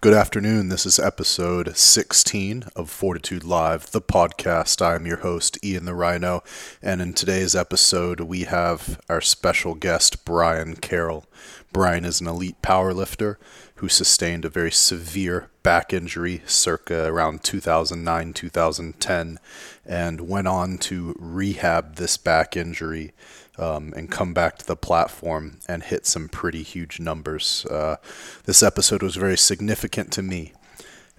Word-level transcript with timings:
Good 0.00 0.14
afternoon. 0.14 0.68
This 0.68 0.86
is 0.86 1.00
episode 1.00 1.76
16 1.76 2.66
of 2.76 2.88
Fortitude 2.88 3.42
Live, 3.42 3.90
the 3.90 4.00
podcast. 4.00 4.80
I'm 4.80 5.06
your 5.06 5.16
host, 5.16 5.58
Ian 5.64 5.86
the 5.86 5.94
Rhino, 5.94 6.44
and 6.80 7.02
in 7.02 7.14
today's 7.14 7.56
episode, 7.56 8.20
we 8.20 8.44
have 8.44 9.00
our 9.08 9.20
special 9.20 9.74
guest, 9.74 10.24
Brian 10.24 10.76
Carroll. 10.76 11.26
Brian 11.72 12.04
is 12.04 12.20
an 12.20 12.28
elite 12.28 12.62
powerlifter 12.62 13.38
who 13.76 13.88
sustained 13.88 14.44
a 14.44 14.48
very 14.48 14.70
severe 14.70 15.50
back 15.64 15.92
injury 15.92 16.42
circa 16.46 17.06
around 17.06 17.42
2009 17.42 18.32
2010 18.32 19.40
and 19.84 20.20
went 20.20 20.46
on 20.46 20.78
to 20.78 21.16
rehab 21.18 21.96
this 21.96 22.16
back 22.16 22.56
injury 22.56 23.12
um, 23.58 23.92
and 23.96 24.10
come 24.10 24.32
back 24.32 24.58
to 24.58 24.66
the 24.66 24.76
platform 24.76 25.58
and 25.68 25.82
hit 25.82 26.06
some 26.06 26.28
pretty 26.28 26.62
huge 26.62 27.00
numbers. 27.00 27.66
Uh, 27.66 27.96
this 28.44 28.62
episode 28.62 29.02
was 29.02 29.16
very 29.16 29.36
significant 29.36 30.12
to 30.12 30.22
me 30.22 30.52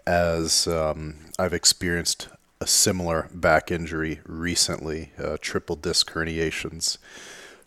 as 0.08 0.68
um, 0.68 1.16
I've 1.38 1.54
experienced 1.54 2.30
a 2.62 2.68
similar 2.68 3.30
back 3.34 3.72
injury 3.72 4.20
recently, 4.26 5.12
uh, 5.22 5.38
triple 5.40 5.76
disc 5.76 6.12
herniations, 6.12 6.98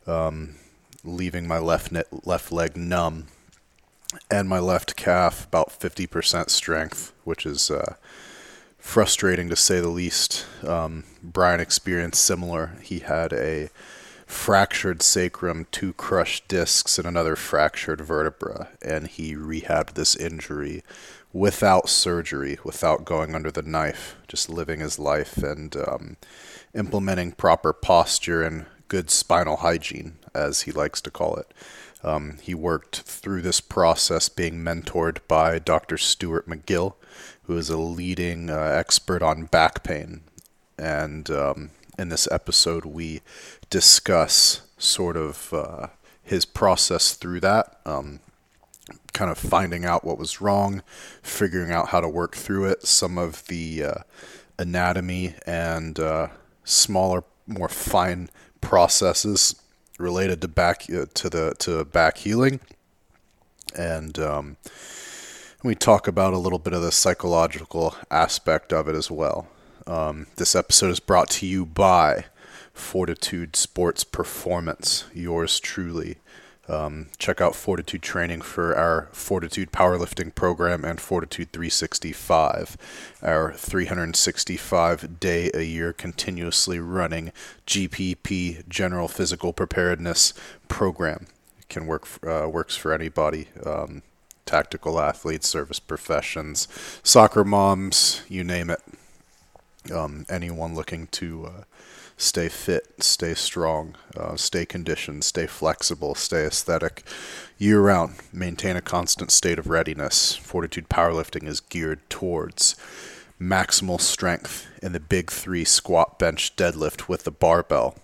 um, 0.06 0.56
leaving 1.04 1.46
my 1.46 1.58
left 1.58 1.92
ne- 1.92 2.02
left 2.24 2.52
leg 2.52 2.76
numb 2.76 3.26
and 4.30 4.48
my 4.48 4.58
left 4.58 4.96
calf 4.96 5.46
about 5.46 5.70
50% 5.70 6.50
strength, 6.50 7.12
which 7.24 7.46
is 7.46 7.70
uh, 7.70 7.94
frustrating 8.78 9.48
to 9.48 9.56
say 9.56 9.80
the 9.80 9.88
least. 9.88 10.46
Um, 10.66 11.04
Brian 11.22 11.60
experienced 11.60 12.22
similar. 12.22 12.76
He 12.82 12.98
had 12.98 13.32
a 13.32 13.70
fractured 14.32 15.02
sacrum, 15.02 15.66
two 15.70 15.92
crushed 15.92 16.48
discs, 16.48 16.98
and 16.98 17.06
another 17.06 17.36
fractured 17.36 18.00
vertebra. 18.00 18.68
And 18.80 19.06
he 19.06 19.34
rehabbed 19.34 19.94
this 19.94 20.16
injury 20.16 20.82
without 21.32 21.88
surgery, 21.88 22.58
without 22.64 23.04
going 23.04 23.34
under 23.34 23.50
the 23.50 23.62
knife, 23.62 24.16
just 24.26 24.48
living 24.48 24.80
his 24.80 24.98
life 24.98 25.38
and 25.38 25.76
um, 25.76 26.16
implementing 26.74 27.32
proper 27.32 27.72
posture 27.72 28.42
and 28.42 28.66
good 28.88 29.10
spinal 29.10 29.58
hygiene, 29.58 30.16
as 30.34 30.62
he 30.62 30.72
likes 30.72 31.00
to 31.02 31.10
call 31.10 31.36
it. 31.36 31.52
Um, 32.02 32.38
he 32.42 32.54
worked 32.54 33.02
through 33.02 33.42
this 33.42 33.60
process 33.60 34.28
being 34.28 34.54
mentored 34.54 35.18
by 35.28 35.58
Dr. 35.58 35.96
Stuart 35.96 36.48
McGill, 36.48 36.94
who 37.44 37.56
is 37.56 37.70
a 37.70 37.78
leading 37.78 38.50
uh, 38.50 38.58
expert 38.58 39.22
on 39.22 39.44
back 39.44 39.82
pain. 39.84 40.22
And 40.76 41.30
um, 41.30 41.70
in 41.98 42.08
this 42.08 42.28
episode, 42.30 42.84
we 42.84 43.20
discuss 43.72 44.60
sort 44.76 45.16
of 45.16 45.50
uh, 45.54 45.86
his 46.22 46.44
process 46.44 47.14
through 47.14 47.40
that, 47.40 47.80
um, 47.86 48.20
kind 49.14 49.30
of 49.30 49.38
finding 49.38 49.82
out 49.82 50.04
what 50.04 50.18
was 50.18 50.42
wrong, 50.42 50.82
figuring 51.22 51.72
out 51.72 51.88
how 51.88 51.98
to 51.98 52.08
work 52.08 52.36
through 52.36 52.66
it, 52.66 52.86
some 52.86 53.16
of 53.16 53.46
the 53.46 53.82
uh, 53.82 53.94
anatomy 54.58 55.34
and 55.46 55.98
uh, 55.98 56.28
smaller, 56.64 57.24
more 57.46 57.70
fine 57.70 58.28
processes 58.60 59.56
related 59.98 60.42
to 60.42 60.48
back 60.48 60.84
uh, 60.90 61.06
to 61.14 61.30
the 61.30 61.54
to 61.58 61.82
back 61.86 62.18
healing, 62.18 62.60
and 63.74 64.18
um, 64.18 64.58
we 65.62 65.74
talk 65.74 66.06
about 66.06 66.34
a 66.34 66.38
little 66.38 66.58
bit 66.58 66.74
of 66.74 66.82
the 66.82 66.92
psychological 66.92 67.96
aspect 68.10 68.70
of 68.70 68.86
it 68.86 68.94
as 68.94 69.10
well. 69.10 69.48
Um, 69.86 70.26
this 70.36 70.54
episode 70.54 70.90
is 70.90 71.00
brought 71.00 71.30
to 71.30 71.46
you 71.46 71.64
by 71.64 72.26
Fortitude 72.82 73.56
Sports 73.56 74.04
Performance, 74.04 75.04
yours 75.14 75.58
truly. 75.60 76.16
Um, 76.68 77.08
check 77.18 77.40
out 77.40 77.54
Fortitude 77.54 78.02
Training 78.02 78.42
for 78.42 78.76
our 78.76 79.08
Fortitude 79.12 79.72
Powerlifting 79.72 80.34
program 80.34 80.84
and 80.84 81.00
Fortitude 81.00 81.52
365, 81.52 82.76
our 83.22 83.52
365 83.54 85.18
day 85.20 85.50
a 85.54 85.62
year 85.62 85.92
continuously 85.92 86.78
running 86.78 87.32
GPP 87.66 88.68
General 88.68 89.08
Physical 89.08 89.52
Preparedness 89.52 90.34
program. 90.68 91.26
It 91.58 91.68
can 91.68 91.86
work 91.86 92.06
uh, 92.26 92.48
works 92.48 92.76
for 92.76 92.92
anybody. 92.92 93.48
Um, 93.64 94.02
tactical 94.44 95.00
athletes, 95.00 95.48
service 95.48 95.78
professions, 95.80 96.68
soccer 97.02 97.44
moms, 97.44 98.22
you 98.28 98.44
name 98.44 98.68
it. 98.70 98.80
Um, 99.90 100.26
anyone 100.28 100.74
looking 100.74 101.08
to 101.08 101.46
uh, 101.46 101.62
stay 102.16 102.48
fit, 102.48 103.02
stay 103.02 103.34
strong, 103.34 103.96
uh, 104.16 104.36
stay 104.36 104.64
conditioned, 104.64 105.24
stay 105.24 105.46
flexible, 105.46 106.14
stay 106.14 106.44
aesthetic 106.44 107.02
year 107.58 107.80
round, 107.80 108.16
maintain 108.32 108.76
a 108.76 108.80
constant 108.80 109.30
state 109.30 109.58
of 109.58 109.68
readiness. 109.68 110.36
Fortitude 110.36 110.88
powerlifting 110.88 111.48
is 111.48 111.60
geared 111.60 112.08
towards 112.08 112.76
maximal 113.40 114.00
strength 114.00 114.68
in 114.80 114.92
the 114.92 115.00
big 115.00 115.30
three 115.30 115.64
squat, 115.64 116.18
bench, 116.18 116.54
deadlift 116.54 117.08
with 117.08 117.24
the 117.24 117.32
barbell. 117.32 117.96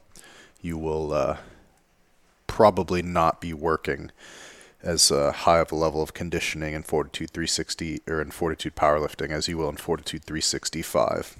You 0.60 0.76
will 0.76 1.12
uh, 1.12 1.36
probably 2.48 3.02
not 3.02 3.40
be 3.40 3.52
working 3.52 4.10
as 4.82 5.12
uh, 5.12 5.32
high 5.32 5.58
of 5.58 5.70
a 5.70 5.76
level 5.76 6.02
of 6.02 6.14
conditioning 6.14 6.74
in 6.74 6.82
Fortitude 6.82 7.30
360 7.30 8.00
or 8.08 8.20
in 8.20 8.30
Fortitude 8.30 8.74
powerlifting 8.74 9.30
as 9.30 9.46
you 9.46 9.58
will 9.58 9.68
in 9.68 9.76
Fortitude 9.76 10.24
365 10.24 11.36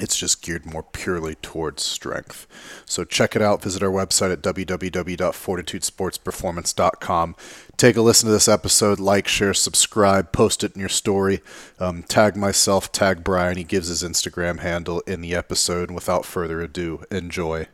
it's 0.00 0.16
just 0.16 0.42
geared 0.42 0.66
more 0.66 0.82
purely 0.82 1.36
towards 1.36 1.84
strength. 1.84 2.48
So 2.84 3.04
check 3.04 3.36
it 3.36 3.42
out. 3.42 3.62
Visit 3.62 3.80
our 3.82 3.90
website 3.90 4.32
at 4.32 4.42
www.fortitudesportsperformance.com. 4.42 7.36
Take 7.76 7.96
a 7.96 8.02
listen 8.02 8.26
to 8.26 8.32
this 8.32 8.48
episode, 8.48 8.98
like, 8.98 9.28
share, 9.28 9.54
subscribe, 9.54 10.32
post 10.32 10.64
it 10.64 10.74
in 10.74 10.80
your 10.80 10.88
story. 10.88 11.42
Um, 11.78 12.02
tag 12.02 12.34
myself, 12.36 12.90
tag 12.90 13.22
Brian. 13.22 13.56
He 13.56 13.62
gives 13.62 13.86
his 13.88 14.02
Instagram 14.02 14.58
handle 14.60 15.00
in 15.06 15.20
the 15.20 15.32
episode. 15.34 15.92
Without 15.92 16.26
further 16.26 16.60
ado, 16.60 17.04
enjoy. 17.12 17.68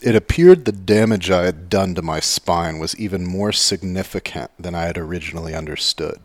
It 0.00 0.14
appeared 0.14 0.64
the 0.64 0.72
damage 0.72 1.30
I 1.30 1.44
had 1.44 1.68
done 1.68 1.94
to 1.94 2.02
my 2.02 2.20
spine 2.20 2.78
was 2.78 2.96
even 2.96 3.26
more 3.26 3.52
significant 3.52 4.50
than 4.58 4.74
I 4.74 4.84
had 4.84 4.98
originally 4.98 5.54
understood. 5.54 6.20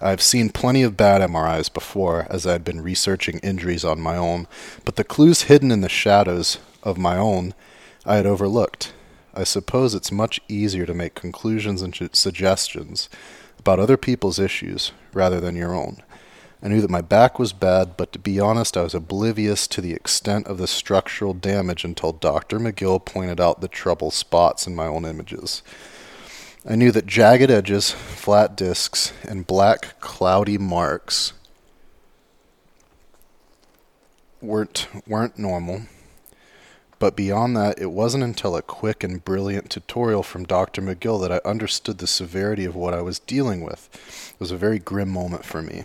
I've 0.00 0.22
seen 0.22 0.50
plenty 0.50 0.82
of 0.82 0.96
bad 0.96 1.20
MRIs 1.20 1.72
before 1.72 2.26
as 2.28 2.46
I 2.46 2.52
had 2.52 2.64
been 2.64 2.80
researching 2.80 3.38
injuries 3.38 3.84
on 3.84 4.00
my 4.00 4.16
own, 4.16 4.48
but 4.84 4.96
the 4.96 5.04
clues 5.04 5.42
hidden 5.42 5.70
in 5.70 5.82
the 5.82 5.88
shadows 5.88 6.58
of 6.82 6.98
my 6.98 7.16
own 7.16 7.54
I 8.04 8.16
had 8.16 8.26
overlooked. 8.26 8.92
I 9.34 9.44
suppose 9.44 9.94
it's 9.94 10.10
much 10.10 10.40
easier 10.48 10.84
to 10.84 10.94
make 10.94 11.14
conclusions 11.14 11.80
and 11.80 11.96
suggestions 12.12 13.08
about 13.58 13.78
other 13.78 13.96
people's 13.96 14.40
issues 14.40 14.90
rather 15.12 15.40
than 15.40 15.54
your 15.54 15.74
own. 15.74 16.02
I 16.60 16.68
knew 16.68 16.80
that 16.80 16.90
my 16.90 17.00
back 17.00 17.38
was 17.38 17.52
bad, 17.52 17.96
but 17.96 18.12
to 18.12 18.18
be 18.18 18.40
honest, 18.40 18.76
I 18.76 18.82
was 18.82 18.94
oblivious 18.94 19.66
to 19.68 19.80
the 19.80 19.92
extent 19.92 20.46
of 20.46 20.58
the 20.58 20.66
structural 20.66 21.34
damage 21.34 21.84
until 21.84 22.12
Dr. 22.12 22.58
McGill 22.58 23.04
pointed 23.04 23.40
out 23.40 23.60
the 23.60 23.68
trouble 23.68 24.10
spots 24.10 24.66
in 24.66 24.74
my 24.74 24.86
own 24.86 25.04
images. 25.04 25.62
I 26.66 26.76
knew 26.76 26.90
that 26.92 27.06
jagged 27.06 27.50
edges, 27.50 27.90
flat 27.90 28.56
discs, 28.56 29.12
and 29.22 29.46
black 29.46 30.00
cloudy 30.00 30.56
marks 30.56 31.34
weren't 34.40 34.88
weren't 35.06 35.38
normal. 35.38 35.82
But 36.98 37.16
beyond 37.16 37.54
that, 37.58 37.78
it 37.78 37.90
wasn't 37.90 38.24
until 38.24 38.56
a 38.56 38.62
quick 38.62 39.04
and 39.04 39.22
brilliant 39.22 39.68
tutorial 39.68 40.22
from 40.22 40.44
Dr. 40.44 40.80
McGill 40.80 41.20
that 41.20 41.32
I 41.32 41.46
understood 41.46 41.98
the 41.98 42.06
severity 42.06 42.64
of 42.64 42.74
what 42.74 42.94
I 42.94 43.02
was 43.02 43.18
dealing 43.18 43.60
with. 43.60 43.90
It 44.32 44.40
was 44.40 44.50
a 44.50 44.56
very 44.56 44.78
grim 44.78 45.10
moment 45.10 45.44
for 45.44 45.60
me. 45.60 45.84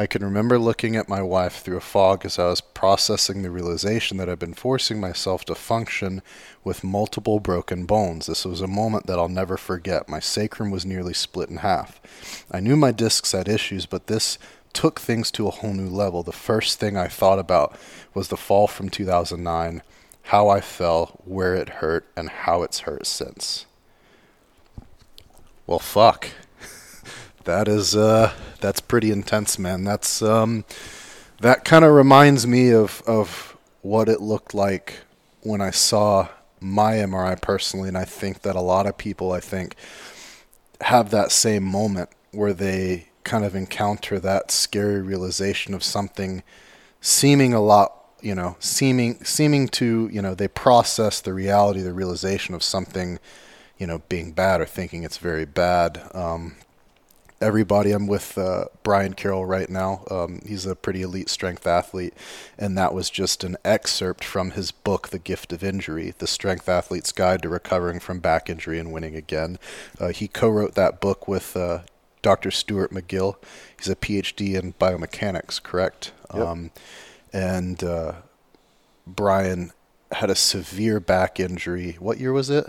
I 0.00 0.06
can 0.06 0.22
remember 0.22 0.60
looking 0.60 0.94
at 0.94 1.08
my 1.08 1.20
wife 1.22 1.56
through 1.56 1.78
a 1.78 1.80
fog 1.80 2.24
as 2.24 2.38
I 2.38 2.46
was 2.46 2.60
processing 2.60 3.42
the 3.42 3.50
realization 3.50 4.16
that 4.18 4.28
I'd 4.28 4.38
been 4.38 4.54
forcing 4.54 5.00
myself 5.00 5.44
to 5.46 5.56
function 5.56 6.22
with 6.62 6.84
multiple 6.84 7.40
broken 7.40 7.84
bones. 7.84 8.26
This 8.26 8.44
was 8.44 8.60
a 8.60 8.68
moment 8.68 9.08
that 9.08 9.18
I'll 9.18 9.28
never 9.28 9.56
forget. 9.56 10.08
My 10.08 10.20
sacrum 10.20 10.70
was 10.70 10.86
nearly 10.86 11.14
split 11.14 11.50
in 11.50 11.56
half. 11.58 12.00
I 12.48 12.60
knew 12.60 12.76
my 12.76 12.92
discs 12.92 13.32
had 13.32 13.48
issues, 13.48 13.86
but 13.86 14.06
this 14.06 14.38
took 14.72 15.00
things 15.00 15.32
to 15.32 15.48
a 15.48 15.52
whole 15.52 15.74
new 15.74 15.88
level. 15.88 16.22
The 16.22 16.30
first 16.30 16.78
thing 16.78 16.96
I 16.96 17.08
thought 17.08 17.40
about 17.40 17.76
was 18.14 18.28
the 18.28 18.36
fall 18.36 18.68
from 18.68 18.90
2009, 18.90 19.82
how 20.22 20.48
I 20.48 20.60
fell, 20.60 21.20
where 21.24 21.56
it 21.56 21.68
hurt, 21.68 22.06
and 22.16 22.28
how 22.28 22.62
it's 22.62 22.80
hurt 22.80 23.04
since. 23.04 23.66
Well, 25.66 25.80
fuck 25.80 26.28
that 27.48 27.66
is 27.66 27.96
uh, 27.96 28.32
that's 28.60 28.80
pretty 28.80 29.10
intense, 29.10 29.58
man. 29.58 29.82
That's 29.82 30.20
um, 30.20 30.66
that 31.40 31.64
kind 31.64 31.84
of 31.84 31.92
reminds 31.92 32.46
me 32.46 32.70
of 32.70 33.02
of 33.06 33.56
what 33.80 34.08
it 34.08 34.20
looked 34.20 34.52
like 34.52 35.00
when 35.40 35.62
I 35.62 35.70
saw 35.70 36.28
my 36.60 36.94
MRI 36.94 37.40
personally, 37.40 37.88
and 37.88 37.96
I 37.96 38.04
think 38.04 38.42
that 38.42 38.54
a 38.54 38.60
lot 38.60 38.86
of 38.86 38.98
people, 38.98 39.32
I 39.32 39.40
think, 39.40 39.76
have 40.82 41.10
that 41.10 41.32
same 41.32 41.64
moment 41.64 42.10
where 42.32 42.52
they 42.52 43.08
kind 43.24 43.44
of 43.44 43.54
encounter 43.54 44.18
that 44.20 44.50
scary 44.50 45.00
realization 45.00 45.72
of 45.72 45.82
something 45.82 46.42
seeming 47.00 47.52
a 47.52 47.60
lot 47.60 47.94
you 48.20 48.34
know 48.34 48.56
seeming 48.58 49.22
seeming 49.22 49.68
to 49.68 50.08
you 50.12 50.20
know 50.20 50.34
they 50.34 50.48
process 50.48 51.20
the 51.20 51.32
reality 51.32 51.80
the 51.80 51.92
realization 51.92 52.54
of 52.54 52.62
something 52.62 53.18
you 53.78 53.86
know, 53.86 54.02
being 54.08 54.32
bad 54.32 54.60
or 54.60 54.66
thinking 54.66 55.04
it's 55.04 55.18
very 55.18 55.44
bad. 55.44 56.02
Um, 56.12 56.56
everybody. 57.40 57.92
I'm 57.92 58.06
with 58.06 58.36
uh, 58.36 58.66
Brian 58.82 59.14
Carroll 59.14 59.46
right 59.46 59.68
now. 59.68 60.04
Um, 60.10 60.40
he's 60.46 60.66
a 60.66 60.74
pretty 60.74 61.02
elite 61.02 61.28
strength 61.28 61.66
athlete, 61.66 62.14
and 62.58 62.76
that 62.76 62.94
was 62.94 63.10
just 63.10 63.44
an 63.44 63.56
excerpt 63.64 64.24
from 64.24 64.52
his 64.52 64.70
book, 64.70 65.08
The 65.08 65.18
Gift 65.18 65.52
of 65.52 65.62
Injury 65.62 66.14
The 66.16 66.26
Strength 66.26 66.68
Athlete's 66.68 67.12
Guide 67.12 67.42
to 67.42 67.48
Recovering 67.48 68.00
from 68.00 68.20
Back 68.20 68.50
Injury 68.50 68.78
and 68.78 68.92
Winning 68.92 69.14
Again. 69.14 69.58
Uh, 70.00 70.08
he 70.08 70.28
co 70.28 70.48
wrote 70.48 70.74
that 70.74 71.00
book 71.00 71.28
with 71.28 71.56
uh, 71.56 71.80
Dr. 72.22 72.50
Stuart 72.50 72.90
McGill. 72.90 73.36
He's 73.78 73.88
a 73.88 73.96
PhD 73.96 74.54
in 74.54 74.72
biomechanics, 74.74 75.62
correct? 75.62 76.12
Yep. 76.34 76.46
Um, 76.46 76.70
and 77.32 77.82
uh, 77.84 78.12
Brian 79.06 79.72
had 80.12 80.30
a 80.30 80.34
severe 80.34 81.00
back 81.00 81.38
injury. 81.38 81.96
What 81.98 82.18
year 82.18 82.32
was 82.32 82.50
it? 82.50 82.66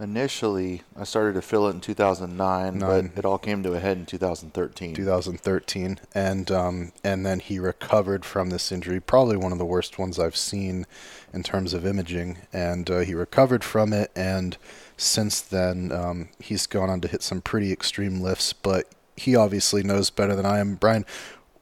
Initially, 0.00 0.82
I 0.96 1.04
started 1.04 1.34
to 1.34 1.42
fill 1.42 1.68
it 1.68 1.74
in 1.74 1.80
2009, 1.80 2.78
Nine. 2.78 2.78
but 2.78 3.18
it 3.18 3.24
all 3.24 3.38
came 3.38 3.62
to 3.62 3.74
a 3.74 3.78
head 3.78 3.96
in 3.96 4.06
2013. 4.06 4.92
2013, 4.94 6.00
and 6.14 6.50
um, 6.50 6.92
and 7.04 7.24
then 7.24 7.38
he 7.38 7.60
recovered 7.60 8.24
from 8.24 8.50
this 8.50 8.72
injury, 8.72 8.98
probably 8.98 9.36
one 9.36 9.52
of 9.52 9.58
the 9.58 9.64
worst 9.64 9.96
ones 9.96 10.18
I've 10.18 10.36
seen 10.36 10.86
in 11.32 11.44
terms 11.44 11.74
of 11.74 11.86
imaging. 11.86 12.38
And 12.52 12.90
uh, 12.90 12.98
he 13.00 13.14
recovered 13.14 13.62
from 13.62 13.92
it, 13.92 14.10
and 14.16 14.56
since 14.96 15.40
then 15.40 15.92
um, 15.92 16.28
he's 16.40 16.66
gone 16.66 16.90
on 16.90 17.00
to 17.02 17.08
hit 17.08 17.22
some 17.22 17.40
pretty 17.40 17.70
extreme 17.72 18.20
lifts. 18.20 18.52
But 18.52 18.88
he 19.16 19.36
obviously 19.36 19.84
knows 19.84 20.10
better 20.10 20.34
than 20.34 20.46
I 20.46 20.58
am, 20.58 20.74
Brian. 20.74 21.06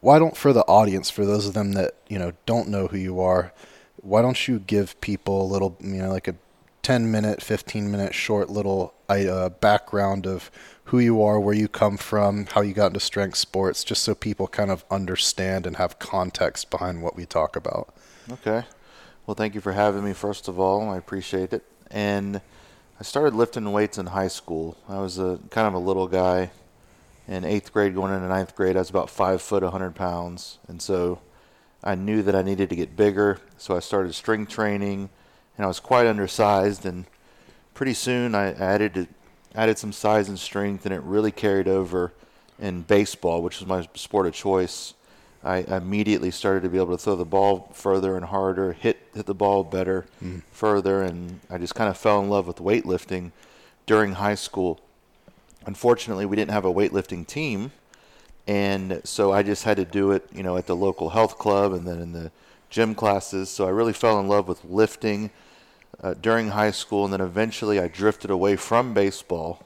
Why 0.00 0.18
don't 0.18 0.38
for 0.38 0.54
the 0.54 0.64
audience, 0.64 1.10
for 1.10 1.26
those 1.26 1.46
of 1.46 1.52
them 1.52 1.72
that 1.72 1.96
you 2.08 2.18
know 2.18 2.32
don't 2.46 2.68
know 2.68 2.86
who 2.86 2.96
you 2.96 3.20
are, 3.20 3.52
why 3.98 4.22
don't 4.22 4.48
you 4.48 4.58
give 4.58 4.98
people 5.02 5.42
a 5.42 5.50
little, 5.52 5.76
you 5.80 5.98
know, 5.98 6.10
like 6.10 6.28
a 6.28 6.34
10 6.82 7.10
minute, 7.10 7.40
15 7.40 7.90
minute 7.90 8.14
short 8.14 8.50
little 8.50 8.94
uh, 9.08 9.48
background 9.48 10.26
of 10.26 10.50
who 10.84 10.98
you 10.98 11.22
are, 11.22 11.38
where 11.38 11.54
you 11.54 11.68
come 11.68 11.96
from, 11.96 12.46
how 12.46 12.60
you 12.60 12.74
got 12.74 12.88
into 12.88 13.00
strength 13.00 13.36
sports, 13.36 13.84
just 13.84 14.02
so 14.02 14.14
people 14.14 14.48
kind 14.48 14.70
of 14.70 14.84
understand 14.90 15.66
and 15.66 15.76
have 15.76 15.98
context 15.98 16.70
behind 16.70 17.02
what 17.02 17.14
we 17.14 17.24
talk 17.24 17.54
about. 17.54 17.94
Okay. 18.30 18.64
Well, 19.26 19.36
thank 19.36 19.54
you 19.54 19.60
for 19.60 19.72
having 19.72 20.04
me, 20.04 20.12
first 20.12 20.48
of 20.48 20.58
all. 20.58 20.90
I 20.90 20.98
appreciate 20.98 21.52
it. 21.52 21.64
And 21.90 22.40
I 22.98 23.04
started 23.04 23.34
lifting 23.34 23.70
weights 23.70 23.96
in 23.96 24.06
high 24.06 24.28
school. 24.28 24.76
I 24.88 24.98
was 24.98 25.18
a 25.18 25.38
kind 25.50 25.68
of 25.68 25.74
a 25.74 25.78
little 25.78 26.08
guy. 26.08 26.50
In 27.28 27.44
eighth 27.44 27.72
grade, 27.72 27.94
going 27.94 28.12
into 28.12 28.26
ninth 28.26 28.56
grade, 28.56 28.74
I 28.74 28.80
was 28.80 28.90
about 28.90 29.08
five 29.08 29.40
foot, 29.40 29.62
100 29.62 29.94
pounds. 29.94 30.58
And 30.66 30.82
so 30.82 31.20
I 31.84 31.94
knew 31.94 32.22
that 32.22 32.34
I 32.34 32.42
needed 32.42 32.68
to 32.70 32.76
get 32.76 32.96
bigger. 32.96 33.38
So 33.56 33.76
I 33.76 33.78
started 33.78 34.12
strength 34.14 34.50
training 34.50 35.08
and 35.62 35.66
I 35.66 35.68
was 35.68 35.78
quite 35.78 36.08
undersized. 36.08 36.84
And 36.84 37.04
pretty 37.72 37.94
soon 37.94 38.34
I 38.34 38.52
added 38.52 39.06
added 39.54 39.78
some 39.78 39.92
size 39.92 40.28
and 40.28 40.36
strength, 40.38 40.84
and 40.86 40.92
it 40.94 41.00
really 41.02 41.30
carried 41.30 41.68
over 41.68 42.12
in 42.58 42.82
baseball, 42.82 43.42
which 43.42 43.60
was 43.60 43.68
my 43.68 43.86
sport 43.94 44.26
of 44.26 44.32
choice. 44.34 44.94
I 45.44 45.58
immediately 45.58 46.30
started 46.32 46.62
to 46.64 46.68
be 46.68 46.78
able 46.78 46.96
to 46.96 47.02
throw 47.02 47.14
the 47.14 47.24
ball 47.24 47.70
further 47.74 48.16
and 48.16 48.24
harder, 48.24 48.72
hit 48.72 48.98
hit 49.14 49.26
the 49.26 49.34
ball 49.34 49.62
better, 49.62 50.06
Mm. 50.20 50.42
further, 50.50 51.02
and 51.02 51.38
I 51.48 51.58
just 51.58 51.76
kind 51.76 51.88
of 51.88 51.96
fell 51.96 52.20
in 52.20 52.28
love 52.28 52.48
with 52.48 52.56
weightlifting 52.56 53.30
during 53.86 54.14
high 54.14 54.34
school. 54.36 54.80
Unfortunately, 55.64 56.26
we 56.26 56.34
didn't 56.34 56.50
have 56.50 56.64
a 56.64 56.72
weightlifting 56.72 57.24
team, 57.24 57.70
and 58.48 59.00
so 59.04 59.32
I 59.32 59.44
just 59.44 59.62
had 59.62 59.76
to 59.76 59.84
do 59.84 60.10
it, 60.10 60.28
you 60.32 60.42
know, 60.42 60.56
at 60.56 60.66
the 60.66 60.74
local 60.74 61.10
health 61.10 61.38
club 61.38 61.72
and 61.72 61.86
then 61.86 62.00
in 62.00 62.12
the 62.12 62.32
gym 62.70 62.94
classes. 62.94 63.48
So 63.50 63.66
I 63.66 63.70
really 63.70 63.92
fell 63.92 64.18
in 64.18 64.26
love 64.26 64.48
with 64.48 64.64
lifting 64.64 65.30
uh, 66.00 66.14
during 66.14 66.48
high 66.48 66.70
school, 66.70 67.04
and 67.04 67.12
then 67.12 67.20
eventually 67.20 67.78
I 67.78 67.88
drifted 67.88 68.30
away 68.30 68.56
from 68.56 68.94
baseball. 68.94 69.64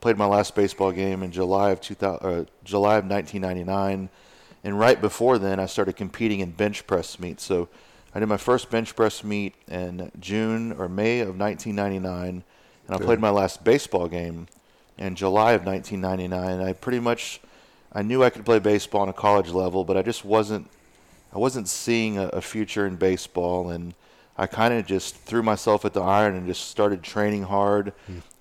Played 0.00 0.18
my 0.18 0.26
last 0.26 0.54
baseball 0.54 0.92
game 0.92 1.22
in 1.22 1.32
July 1.32 1.70
of 1.70 1.80
2000, 1.80 2.26
uh, 2.26 2.44
July 2.64 2.96
of 2.96 3.06
1999, 3.06 4.10
and 4.62 4.78
right 4.78 5.00
before 5.00 5.38
then 5.38 5.58
I 5.58 5.66
started 5.66 5.96
competing 5.96 6.40
in 6.40 6.50
bench 6.50 6.86
press 6.86 7.18
meets. 7.18 7.44
So 7.44 7.68
I 8.14 8.20
did 8.20 8.26
my 8.26 8.36
first 8.36 8.70
bench 8.70 8.94
press 8.94 9.24
meet 9.24 9.54
in 9.68 10.10
June 10.20 10.72
or 10.72 10.88
May 10.88 11.20
of 11.20 11.38
1999, 11.38 12.28
and 12.28 12.44
I 12.88 12.98
Good. 12.98 13.04
played 13.04 13.18
my 13.18 13.30
last 13.30 13.64
baseball 13.64 14.08
game 14.08 14.46
in 14.98 15.14
July 15.16 15.52
of 15.52 15.64
1999. 15.64 16.60
I 16.60 16.72
pretty 16.74 17.00
much 17.00 17.40
I 17.92 18.02
knew 18.02 18.24
I 18.24 18.30
could 18.30 18.44
play 18.44 18.58
baseball 18.58 19.02
on 19.02 19.08
a 19.08 19.12
college 19.12 19.50
level, 19.50 19.84
but 19.84 19.96
I 19.96 20.02
just 20.02 20.24
wasn't 20.24 20.68
I 21.32 21.38
wasn't 21.38 21.68
seeing 21.68 22.18
a, 22.18 22.28
a 22.28 22.40
future 22.40 22.86
in 22.86 22.96
baseball, 22.96 23.70
and 23.70 23.94
I 24.36 24.46
kind 24.46 24.74
of 24.74 24.84
just 24.86 25.14
threw 25.16 25.42
myself 25.42 25.84
at 25.84 25.92
the 25.92 26.00
iron 26.02 26.34
and 26.34 26.46
just 26.46 26.68
started 26.68 27.02
training 27.02 27.44
hard. 27.44 27.92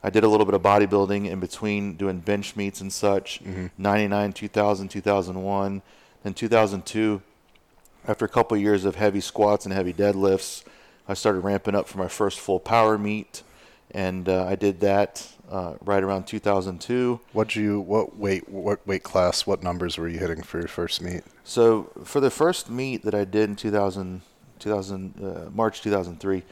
I 0.04 0.10
did 0.10 0.24
a 0.24 0.28
little 0.28 0.46
bit 0.46 0.56
of 0.56 0.62
bodybuilding 0.62 1.30
in 1.30 1.40
between 1.40 1.96
doing 1.96 2.20
bench 2.20 2.56
meets 2.56 2.82
and 2.82 2.92
such. 2.92 3.42
99, 3.78 4.34
2000, 4.34 4.88
2001, 4.88 5.82
then 6.24 6.34
2002. 6.34 7.22
After 8.08 8.26
a 8.26 8.30
couple 8.30 8.56
of 8.58 8.62
years 8.62 8.86
of 8.86 8.96
heavy 8.96 9.22
squats 9.22 9.66
and 9.66 9.74
heavy 9.74 9.94
deadlifts, 9.94 10.64
I 11.08 11.14
started 11.14 11.40
ramping 11.42 11.76
up 11.76 11.88
for 11.88 12.00
my 12.00 12.08
first 12.08 12.40
full 12.40 12.60
power 12.60 12.98
meet, 12.98 13.44
and 13.92 14.28
uh, 14.28 14.46
I 14.46 14.56
did 14.56 14.80
that 14.82 15.28
uh, 15.50 15.76
right 15.86 16.02
around 16.04 16.26
2002. 16.26 17.20
What 17.34 17.56
you 17.56 17.80
what 17.82 18.18
weight 18.18 18.50
what 18.50 18.86
weight 18.88 19.04
class 19.04 19.46
what 19.46 19.62
numbers 19.64 19.98
were 19.98 20.08
you 20.08 20.18
hitting 20.20 20.42
for 20.42 20.60
your 20.60 20.68
first 20.68 21.02
meet? 21.02 21.24
So 21.44 21.92
for 22.04 22.20
the 22.20 22.32
first 22.32 22.70
meet 22.70 23.04
that 23.04 23.14
I 23.14 23.26
did 23.26 23.50
in 23.50 23.56
2000, 23.56 24.22
2000 24.64 25.14
uh, 25.22 25.50
March 25.54 25.82
2003, 25.82 26.44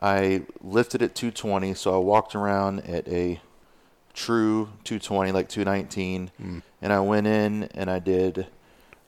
I 0.00 0.42
lifted 0.60 1.00
at 1.02 1.14
220. 1.14 1.74
So 1.74 1.94
I 1.94 1.98
walked 1.98 2.34
around 2.34 2.80
at 2.80 3.06
a 3.08 3.40
true 4.14 4.68
220, 4.84 5.32
like 5.32 5.48
219, 5.48 6.30
and 6.82 6.92
I 6.92 7.00
went 7.00 7.26
in 7.26 7.64
and 7.74 7.88
I 7.88 7.98
did 7.98 8.46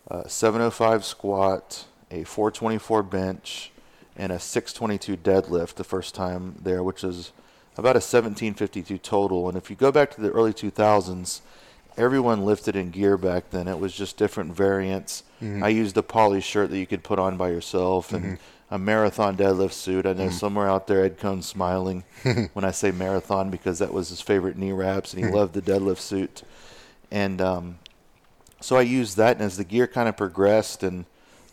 a 0.09 0.29
705 0.29 1.05
squat, 1.05 1.87
a 2.11 2.25
424 2.25 3.03
bench, 3.03 3.73
and 4.17 4.31
a 4.31 4.39
622 4.39 5.17
deadlift 5.17 5.75
the 5.75 5.85
first 5.85 6.15
time 6.15 6.55
there, 6.63 6.83
which 6.83 7.03
is 7.03 7.33
about 7.77 7.97
a 7.97 8.05
1752 8.05 8.99
total. 8.99 9.49
And 9.49 9.59
if 9.59 9.69
you 9.69 9.77
go 9.77 9.91
back 9.91 10.15
to 10.15 10.21
the 10.21 10.31
early 10.31 10.53
2000s, 10.53 11.41
everyone 11.97 12.45
lifted 12.45 12.77
in 12.77 12.91
gear 12.91 13.17
back 13.17 13.51
then. 13.51 13.67
It 13.67 13.79
was 13.79 13.95
just 13.95 14.17
different 14.17 14.55
variants. 14.55 15.25
I 15.45 15.47
mm-hmm. 15.47 15.79
used 15.79 15.97
a 15.97 16.03
poly 16.03 16.41
shirt 16.41 16.71
that 16.71 16.79
you 16.79 16.87
could 16.87 17.03
put 17.03 17.19
on 17.19 17.37
by 17.37 17.51
yourself 17.51 18.13
and 18.13 18.25
mm-hmm. 18.25 18.75
a 18.75 18.79
marathon 18.79 19.37
deadlift 19.37 19.73
suit. 19.73 20.07
I 20.07 20.13
know 20.13 20.27
mm-hmm. 20.27 20.33
somewhere 20.33 20.69
out 20.69 20.87
there 20.87 21.05
Ed 21.05 21.19
Coan's 21.19 21.47
smiling 21.47 22.05
when 22.55 22.65
I 22.65 22.71
say 22.71 22.91
marathon 22.91 23.51
because 23.51 23.79
that 23.81 23.93
was 23.93 24.09
his 24.09 24.21
favorite 24.21 24.57
knee 24.57 24.73
wraps 24.73 25.13
and 25.13 25.25
he 25.25 25.31
loved 25.31 25.55
the 25.55 25.63
deadlift 25.63 25.99
suit. 25.99 26.43
And 27.11 27.41
um, 27.41 27.79
so 28.61 28.77
I 28.77 28.83
used 28.83 29.19
that, 29.19 29.37
and 29.37 29.45
as 29.45 29.57
the 29.59 29.65
gear 29.65 29.87
kind 29.87 30.09
of 30.09 30.17
progressed 30.17 30.83
and 30.83 31.05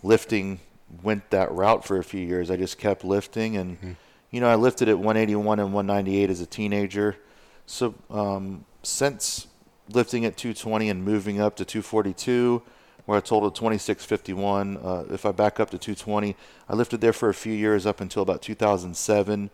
lifting 0.01 0.60
went 1.03 1.29
that 1.31 1.51
route 1.51 1.86
for 1.86 1.98
a 1.98 2.03
few 2.03 2.21
years, 2.21 2.50
I 2.50 2.55
just 2.55 2.77
kept 2.77 3.03
lifting. 3.03 3.57
And, 3.57 3.98
you 4.31 4.39
know, 4.39 4.48
I 4.48 4.55
lifted 4.55 4.88
at 4.88 4.98
181 4.98 5.60
and 5.60 5.74
198 5.74 6.29
as 6.29 6.39
a 6.39 6.45
teenager. 6.45 7.17
So 7.65 7.93
um, 8.10 8.65
since 8.83 9.48
lifting 9.89 10.25
at 10.25 10.38
220 10.38 10.89
and 10.89 11.03
moving 11.03 11.41
up 11.41 11.57
to 11.57 11.65
242, 11.65 12.62
where 13.05 13.17
I 13.17 13.22
totaled 13.22 13.55
2651, 13.55 14.77
uh, 14.77 15.05
if 15.10 15.25
I 15.25 15.31
back 15.31 15.60
up 15.60 15.70
to 15.72 15.77
220, 15.77 16.36
I 16.70 16.75
lifted 16.75 17.01
there 17.01 17.13
for 17.13 17.29
a 17.29 17.34
few 17.34 17.53
years 17.53 17.86
up 17.86 18.01
until 18.01 18.24
about 18.24 18.41
2007, 18.41 19.50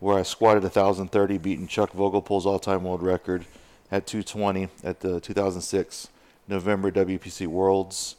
where 0.00 0.18
I 0.18 0.22
squatted 0.22 0.62
1,030, 0.62 1.38
beating 1.38 1.66
Chuck 1.66 1.92
Vogelpohl's 1.92 2.46
all-time 2.46 2.84
world 2.84 3.02
record 3.02 3.44
at 3.90 4.06
220 4.06 4.68
at 4.82 5.00
the 5.00 5.20
2006 5.20 6.08
November 6.48 6.90
WPC 6.90 7.46
Worlds. 7.46 8.16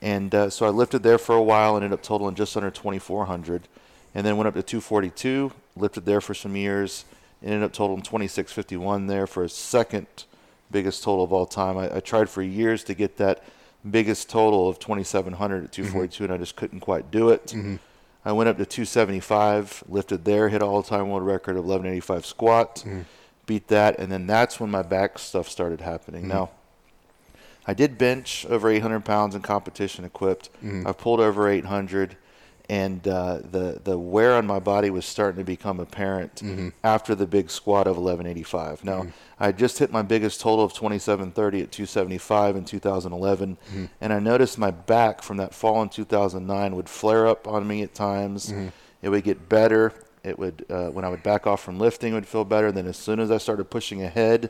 And 0.00 0.34
uh, 0.34 0.50
so 0.50 0.66
I 0.66 0.70
lifted 0.70 1.02
there 1.02 1.18
for 1.18 1.36
a 1.36 1.42
while 1.42 1.76
and 1.76 1.84
ended 1.84 1.98
up 1.98 2.02
totaling 2.02 2.34
just 2.34 2.56
under 2.56 2.70
2,400. 2.70 3.68
And 4.14 4.26
then 4.26 4.36
went 4.36 4.48
up 4.48 4.54
to 4.54 4.62
242, 4.62 5.52
lifted 5.76 6.04
there 6.04 6.20
for 6.20 6.34
some 6.34 6.56
years, 6.56 7.04
ended 7.42 7.62
up 7.62 7.72
totaling 7.72 8.02
2,651 8.02 9.06
there 9.06 9.26
for 9.26 9.44
a 9.44 9.48
second 9.48 10.06
biggest 10.70 11.04
total 11.04 11.24
of 11.24 11.32
all 11.32 11.46
time. 11.46 11.78
I, 11.78 11.96
I 11.96 12.00
tried 12.00 12.28
for 12.28 12.42
years 12.42 12.82
to 12.84 12.94
get 12.94 13.16
that 13.18 13.44
biggest 13.90 14.30
total 14.30 14.68
of 14.68 14.78
2,700 14.78 15.64
at 15.64 15.70
mm-hmm. 15.70 15.82
242, 15.82 16.24
and 16.24 16.32
I 16.32 16.36
just 16.36 16.56
couldn't 16.56 16.80
quite 16.80 17.10
do 17.10 17.30
it. 17.30 17.46
Mm-hmm. 17.46 17.76
I 18.24 18.32
went 18.32 18.48
up 18.48 18.56
to 18.58 18.64
275, 18.64 19.84
lifted 19.88 20.24
there, 20.24 20.48
hit 20.48 20.62
all-time 20.62 21.08
world 21.10 21.26
record 21.26 21.56
of 21.56 21.64
1185 21.64 22.24
squat, 22.24 22.76
mm-hmm. 22.76 23.00
beat 23.46 23.68
that, 23.68 23.98
and 23.98 24.12
then 24.12 24.26
that's 24.26 24.60
when 24.60 24.70
my 24.70 24.82
back 24.82 25.18
stuff 25.18 25.48
started 25.48 25.80
happening. 25.80 26.28
Now, 26.28 26.50
I 27.66 27.74
did 27.74 27.98
bench 27.98 28.46
over 28.48 28.70
800 28.70 29.04
pounds 29.04 29.34
in 29.34 29.42
competition 29.42 30.04
equipped. 30.04 30.50
I 30.86 30.92
pulled 30.92 31.20
over 31.20 31.48
800, 31.48 32.16
and 32.72 33.06
uh, 33.06 33.38
the 33.50 33.80
the 33.84 33.98
wear 33.98 34.32
on 34.34 34.46
my 34.46 34.58
body 34.58 34.88
was 34.88 35.04
starting 35.04 35.36
to 35.38 35.44
become 35.44 35.78
apparent 35.78 36.40
after 36.82 37.14
the 37.14 37.26
big 37.26 37.50
squat 37.50 37.86
of 37.86 37.96
1185. 37.98 38.82
Now, 38.82 39.06
I 39.38 39.52
just 39.52 39.78
hit 39.78 39.92
my 39.92 40.00
biggest 40.00 40.40
total 40.40 40.64
of 40.64 40.72
2730 40.72 41.60
at 41.64 41.70
275 41.70 42.56
in 42.56 42.64
2011, 42.64 43.58
and 44.00 44.12
I 44.12 44.18
noticed 44.20 44.56
my 44.56 44.70
back 44.70 45.22
from 45.22 45.36
that 45.36 45.52
fall 45.54 45.82
in 45.82 45.90
2009 45.90 46.74
would 46.76 46.88
flare 46.88 47.26
up 47.26 47.46
on 47.46 47.66
me 47.66 47.82
at 47.82 47.94
times. 47.94 48.54
It 49.02 49.08
would 49.10 49.24
get 49.24 49.48
better, 49.50 49.92
it 50.24 50.38
would 50.38 50.64
uh, 50.70 50.88
when 50.94 51.04
I 51.04 51.08
would 51.10 51.22
back 51.22 51.46
off 51.46 51.60
from 51.62 51.78
lifting, 51.78 52.12
it 52.12 52.14
would 52.14 52.26
feel 52.28 52.44
better. 52.46 52.72
Then 52.72 52.86
as 52.86 52.96
soon 52.96 53.20
as 53.20 53.30
I 53.30 53.36
started 53.38 53.64
pushing 53.68 54.00
ahead 54.02 54.48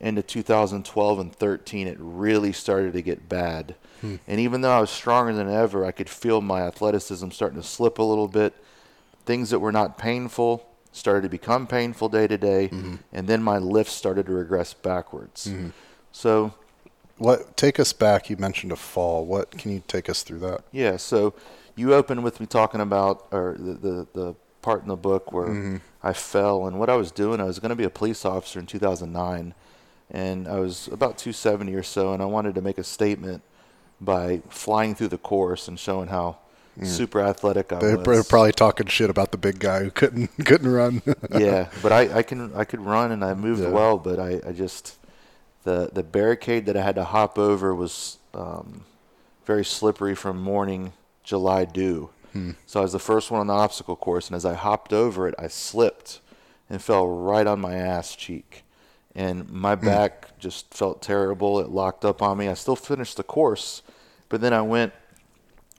into 0.00 0.22
2012 0.22 1.18
and 1.18 1.34
13, 1.34 1.86
it 1.86 1.96
really 1.98 2.52
started 2.52 2.92
to 2.92 3.02
get 3.02 3.28
bad. 3.28 3.74
Hmm. 4.00 4.16
And 4.26 4.40
even 4.40 4.60
though 4.60 4.72
I 4.72 4.80
was 4.80 4.90
stronger 4.90 5.32
than 5.32 5.48
ever, 5.48 5.84
I 5.84 5.92
could 5.92 6.08
feel 6.08 6.40
my 6.40 6.62
athleticism 6.62 7.30
starting 7.30 7.60
to 7.60 7.66
slip 7.66 7.98
a 7.98 8.02
little 8.02 8.28
bit. 8.28 8.54
Things 9.24 9.50
that 9.50 9.58
were 9.58 9.72
not 9.72 9.98
painful 9.98 10.68
started 10.92 11.22
to 11.22 11.28
become 11.28 11.66
painful 11.66 12.08
day 12.08 12.26
to 12.26 12.38
day, 12.38 12.68
mm-hmm. 12.68 12.96
and 13.12 13.26
then 13.26 13.42
my 13.42 13.58
lifts 13.58 13.92
started 13.92 14.26
to 14.26 14.32
regress 14.32 14.72
backwards. 14.72 15.46
Mm-hmm. 15.46 15.68
So, 16.12 16.54
what 17.18 17.56
take 17.56 17.80
us 17.80 17.92
back? 17.92 18.30
You 18.30 18.36
mentioned 18.36 18.72
a 18.72 18.76
fall. 18.76 19.26
What 19.26 19.50
can 19.50 19.72
you 19.72 19.82
take 19.86 20.08
us 20.08 20.22
through 20.22 20.38
that? 20.40 20.62
Yeah. 20.72 20.96
So, 20.96 21.34
you 21.74 21.92
opened 21.92 22.24
with 22.24 22.40
me 22.40 22.46
talking 22.46 22.80
about 22.80 23.26
or 23.30 23.56
the 23.58 23.74
the, 23.74 24.06
the 24.14 24.34
part 24.62 24.82
in 24.82 24.88
the 24.88 24.96
book 24.96 25.32
where 25.32 25.46
mm-hmm. 25.46 25.76
I 26.02 26.12
fell, 26.12 26.66
and 26.66 26.78
what 26.78 26.88
I 26.88 26.96
was 26.96 27.12
doing. 27.12 27.40
I 27.40 27.44
was 27.44 27.58
going 27.58 27.70
to 27.70 27.76
be 27.76 27.84
a 27.84 27.90
police 27.90 28.24
officer 28.24 28.58
in 28.58 28.66
2009, 28.66 29.54
and 30.10 30.46
I 30.46 30.58
was 30.58 30.88
about 30.88 31.18
270 31.18 31.74
or 31.74 31.82
so, 31.82 32.12
and 32.12 32.22
I 32.22 32.26
wanted 32.26 32.54
to 32.54 32.62
make 32.62 32.78
a 32.78 32.84
statement 32.84 33.42
by 34.00 34.42
flying 34.48 34.94
through 34.94 35.08
the 35.08 35.18
course 35.18 35.68
and 35.68 35.78
showing 35.78 36.08
how 36.08 36.38
mm. 36.78 36.86
super 36.86 37.20
athletic 37.20 37.72
I 37.72 37.78
they 37.78 37.94
was. 37.94 38.28
probably 38.28 38.52
talking 38.52 38.86
shit 38.86 39.10
about 39.10 39.32
the 39.32 39.38
big 39.38 39.58
guy 39.58 39.82
who 39.82 39.90
couldn't 39.90 40.30
couldn't 40.44 40.70
run. 40.70 41.02
yeah, 41.38 41.68
but 41.82 41.92
I, 41.92 42.18
I 42.18 42.22
can 42.22 42.54
I 42.54 42.64
could 42.64 42.80
run 42.80 43.10
and 43.12 43.24
I 43.24 43.34
moved 43.34 43.62
yeah. 43.62 43.70
well, 43.70 43.98
but 43.98 44.18
I, 44.20 44.40
I 44.46 44.52
just 44.52 44.96
the 45.64 45.90
the 45.92 46.02
barricade 46.02 46.66
that 46.66 46.76
I 46.76 46.82
had 46.82 46.94
to 46.96 47.04
hop 47.04 47.38
over 47.38 47.74
was 47.74 48.18
um, 48.34 48.84
very 49.44 49.64
slippery 49.64 50.14
from 50.14 50.40
morning 50.40 50.92
July 51.24 51.64
dew. 51.64 52.10
Hmm. 52.32 52.52
So 52.66 52.80
I 52.80 52.82
was 52.82 52.92
the 52.92 52.98
first 52.98 53.30
one 53.30 53.40
on 53.40 53.46
the 53.46 53.54
obstacle 53.54 53.96
course, 53.96 54.28
and 54.28 54.36
as 54.36 54.44
I 54.44 54.54
hopped 54.54 54.92
over 54.92 55.26
it, 55.26 55.34
I 55.38 55.48
slipped 55.48 56.20
and 56.68 56.82
fell 56.82 57.08
right 57.08 57.46
on 57.46 57.60
my 57.60 57.74
ass 57.74 58.14
cheek 58.14 58.64
and 59.16 59.50
my 59.50 59.74
hmm. 59.74 59.86
back 59.86 60.38
just 60.38 60.72
felt 60.72 61.02
terrible. 61.02 61.58
It 61.58 61.70
locked 61.70 62.04
up 62.04 62.22
on 62.22 62.38
me. 62.38 62.48
I 62.48 62.54
still 62.54 62.76
finished 62.76 63.16
the 63.16 63.24
course, 63.24 63.82
but 64.28 64.40
then 64.42 64.52
I 64.52 64.60
went 64.60 64.92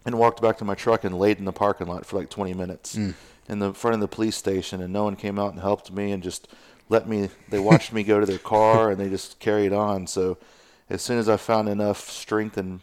and 0.05 0.17
walked 0.17 0.41
back 0.41 0.57
to 0.57 0.65
my 0.65 0.73
truck 0.73 1.03
and 1.03 1.17
laid 1.17 1.37
in 1.37 1.45
the 1.45 1.53
parking 1.53 1.87
lot 1.87 2.05
for 2.05 2.17
like 2.17 2.29
20 2.29 2.53
minutes 2.55 2.95
mm. 2.95 3.13
in 3.47 3.59
the 3.59 3.73
front 3.73 3.93
of 3.93 4.01
the 4.01 4.07
police 4.07 4.35
station, 4.35 4.81
and 4.81 4.91
no 4.91 5.03
one 5.03 5.15
came 5.15 5.37
out 5.37 5.51
and 5.51 5.61
helped 5.61 5.91
me 5.91 6.11
and 6.11 6.23
just 6.23 6.47
let 6.89 7.07
me. 7.07 7.29
They 7.49 7.59
watched 7.59 7.93
me 7.93 8.03
go 8.03 8.19
to 8.19 8.25
their 8.25 8.39
car 8.39 8.89
and 8.89 8.99
they 8.99 9.09
just 9.09 9.39
carried 9.39 9.71
on. 9.71 10.07
So 10.07 10.39
as 10.89 11.03
soon 11.03 11.19
as 11.19 11.29
I 11.29 11.37
found 11.37 11.69
enough 11.69 12.09
strength 12.09 12.57
and 12.57 12.79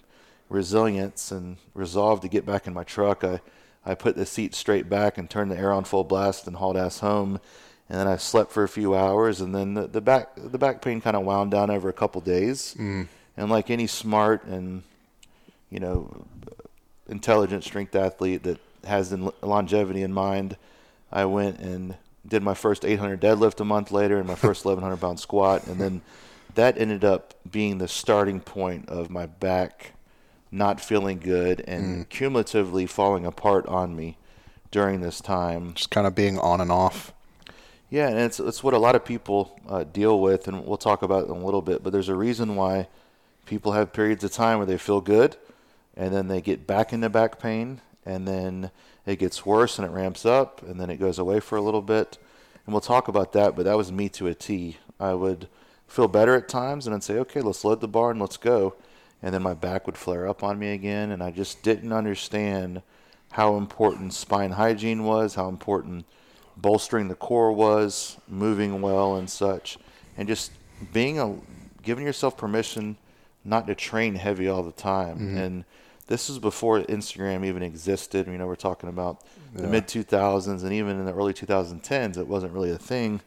resilience 0.48 1.32
and 1.32 1.56
resolve 1.74 2.20
to 2.20 2.28
get 2.28 2.46
back 2.46 2.68
in 2.68 2.74
my 2.74 2.84
truck, 2.84 3.24
I 3.24 3.40
I 3.84 3.94
put 3.94 4.14
the 4.14 4.24
seat 4.24 4.54
straight 4.54 4.88
back 4.88 5.18
and 5.18 5.28
turned 5.28 5.50
the 5.50 5.58
air 5.58 5.72
on 5.72 5.84
full 5.84 6.04
blast 6.04 6.46
and 6.46 6.56
hauled 6.56 6.76
ass 6.76 7.00
home 7.00 7.40
and 7.88 7.98
then 7.98 8.06
I 8.06 8.16
slept 8.16 8.52
for 8.52 8.64
a 8.64 8.68
few 8.68 8.94
hours, 8.94 9.40
and 9.40 9.54
then 9.54 9.74
the, 9.74 9.86
the 9.86 10.00
back 10.00 10.30
the 10.36 10.58
back 10.58 10.80
pain 10.82 11.00
kind 11.00 11.16
of 11.16 11.24
wound 11.24 11.50
down 11.50 11.70
over 11.70 11.88
a 11.88 11.92
couple 11.92 12.20
days. 12.20 12.74
Mm. 12.78 13.08
And 13.36 13.50
like 13.50 13.70
any 13.70 13.86
smart 13.86 14.44
and 14.44 14.82
you 15.70 15.80
know 15.80 16.24
intelligent 17.08 17.64
strength 17.64 17.94
athlete 17.94 18.42
that 18.44 18.58
has 18.84 19.12
longevity 19.42 20.02
in 20.02 20.12
mind, 20.12 20.56
I 21.12 21.26
went 21.26 21.58
and 21.58 21.96
did 22.26 22.42
my 22.42 22.54
first 22.54 22.84
800 22.84 23.20
deadlift 23.20 23.60
a 23.60 23.64
month 23.64 23.90
later 23.90 24.18
and 24.18 24.26
my 24.26 24.34
first 24.34 24.64
1100 24.64 24.96
pound 25.00 25.20
squat, 25.20 25.66
and 25.66 25.80
then 25.80 26.00
that 26.54 26.78
ended 26.78 27.04
up 27.04 27.34
being 27.50 27.78
the 27.78 27.88
starting 27.88 28.40
point 28.40 28.88
of 28.88 29.10
my 29.10 29.26
back 29.26 29.92
not 30.54 30.80
feeling 30.80 31.18
good 31.18 31.62
and 31.66 32.06
mm. 32.06 32.08
cumulatively 32.08 32.86
falling 32.86 33.26
apart 33.26 33.66
on 33.66 33.96
me 33.96 34.16
during 34.70 35.00
this 35.00 35.20
time. 35.20 35.74
Just 35.74 35.90
kind 35.90 36.06
of 36.06 36.14
being 36.14 36.38
on 36.38 36.60
and 36.60 36.70
off. 36.70 37.12
Yeah, 37.94 38.08
and 38.08 38.18
it's 38.18 38.40
it's 38.40 38.64
what 38.64 38.74
a 38.74 38.78
lot 38.78 38.96
of 38.96 39.04
people 39.04 39.56
uh, 39.68 39.84
deal 39.84 40.20
with, 40.20 40.48
and 40.48 40.66
we'll 40.66 40.76
talk 40.76 41.02
about 41.02 41.22
it 41.22 41.30
in 41.30 41.36
a 41.36 41.44
little 41.44 41.62
bit. 41.62 41.84
But 41.84 41.92
there's 41.92 42.08
a 42.08 42.16
reason 42.16 42.56
why 42.56 42.88
people 43.46 43.70
have 43.70 43.92
periods 43.92 44.24
of 44.24 44.32
time 44.32 44.58
where 44.58 44.66
they 44.66 44.78
feel 44.78 45.00
good, 45.00 45.36
and 45.96 46.12
then 46.12 46.26
they 46.26 46.40
get 46.40 46.66
back 46.66 46.92
into 46.92 47.08
back 47.08 47.38
pain, 47.38 47.80
and 48.04 48.26
then 48.26 48.72
it 49.06 49.20
gets 49.20 49.46
worse 49.46 49.78
and 49.78 49.86
it 49.86 49.92
ramps 49.92 50.26
up, 50.26 50.60
and 50.64 50.80
then 50.80 50.90
it 50.90 50.96
goes 50.96 51.20
away 51.20 51.38
for 51.38 51.54
a 51.54 51.60
little 51.60 51.82
bit. 51.82 52.18
And 52.66 52.74
we'll 52.74 52.80
talk 52.80 53.06
about 53.06 53.32
that. 53.34 53.54
But 53.54 53.64
that 53.66 53.76
was 53.76 53.92
me 53.92 54.08
to 54.08 54.26
a 54.26 54.34
T. 54.34 54.78
I 54.98 55.14
would 55.14 55.46
feel 55.86 56.08
better 56.08 56.34
at 56.34 56.48
times, 56.48 56.88
and 56.88 56.96
I'd 56.96 57.04
say, 57.04 57.18
okay, 57.18 57.42
let's 57.42 57.64
load 57.64 57.80
the 57.80 57.86
bar 57.86 58.10
and 58.10 58.20
let's 58.20 58.38
go. 58.38 58.74
And 59.22 59.32
then 59.32 59.42
my 59.44 59.54
back 59.54 59.86
would 59.86 59.96
flare 59.96 60.26
up 60.26 60.42
on 60.42 60.58
me 60.58 60.72
again, 60.72 61.12
and 61.12 61.22
I 61.22 61.30
just 61.30 61.62
didn't 61.62 61.92
understand 61.92 62.82
how 63.30 63.56
important 63.56 64.14
spine 64.14 64.50
hygiene 64.50 65.04
was, 65.04 65.36
how 65.36 65.48
important 65.48 66.06
bolstering 66.56 67.08
the 67.08 67.14
core 67.14 67.52
was, 67.52 68.16
moving 68.28 68.80
well 68.80 69.16
and 69.16 69.28
such, 69.28 69.78
and 70.16 70.28
just 70.28 70.52
being 70.92 71.18
a 71.18 71.36
giving 71.82 72.04
yourself 72.04 72.36
permission 72.36 72.96
not 73.44 73.66
to 73.66 73.74
train 73.74 74.14
heavy 74.14 74.48
all 74.48 74.62
the 74.62 74.72
time. 74.72 75.18
Mm-hmm. 75.18 75.36
And 75.36 75.64
this 76.06 76.28
is 76.28 76.38
before 76.38 76.80
Instagram 76.80 77.44
even 77.44 77.62
existed. 77.62 78.26
You 78.26 78.38
know, 78.38 78.46
we're 78.46 78.56
talking 78.56 78.88
about 78.88 79.22
yeah. 79.54 79.62
the 79.62 79.68
mid 79.68 79.86
2000s 79.86 80.62
and 80.62 80.72
even 80.72 80.98
in 80.98 81.04
the 81.04 81.14
early 81.14 81.32
2010s, 81.34 82.16
it 82.16 82.26
wasn't 82.26 82.52
really 82.52 82.70
a 82.70 82.78
thing. 82.78 83.20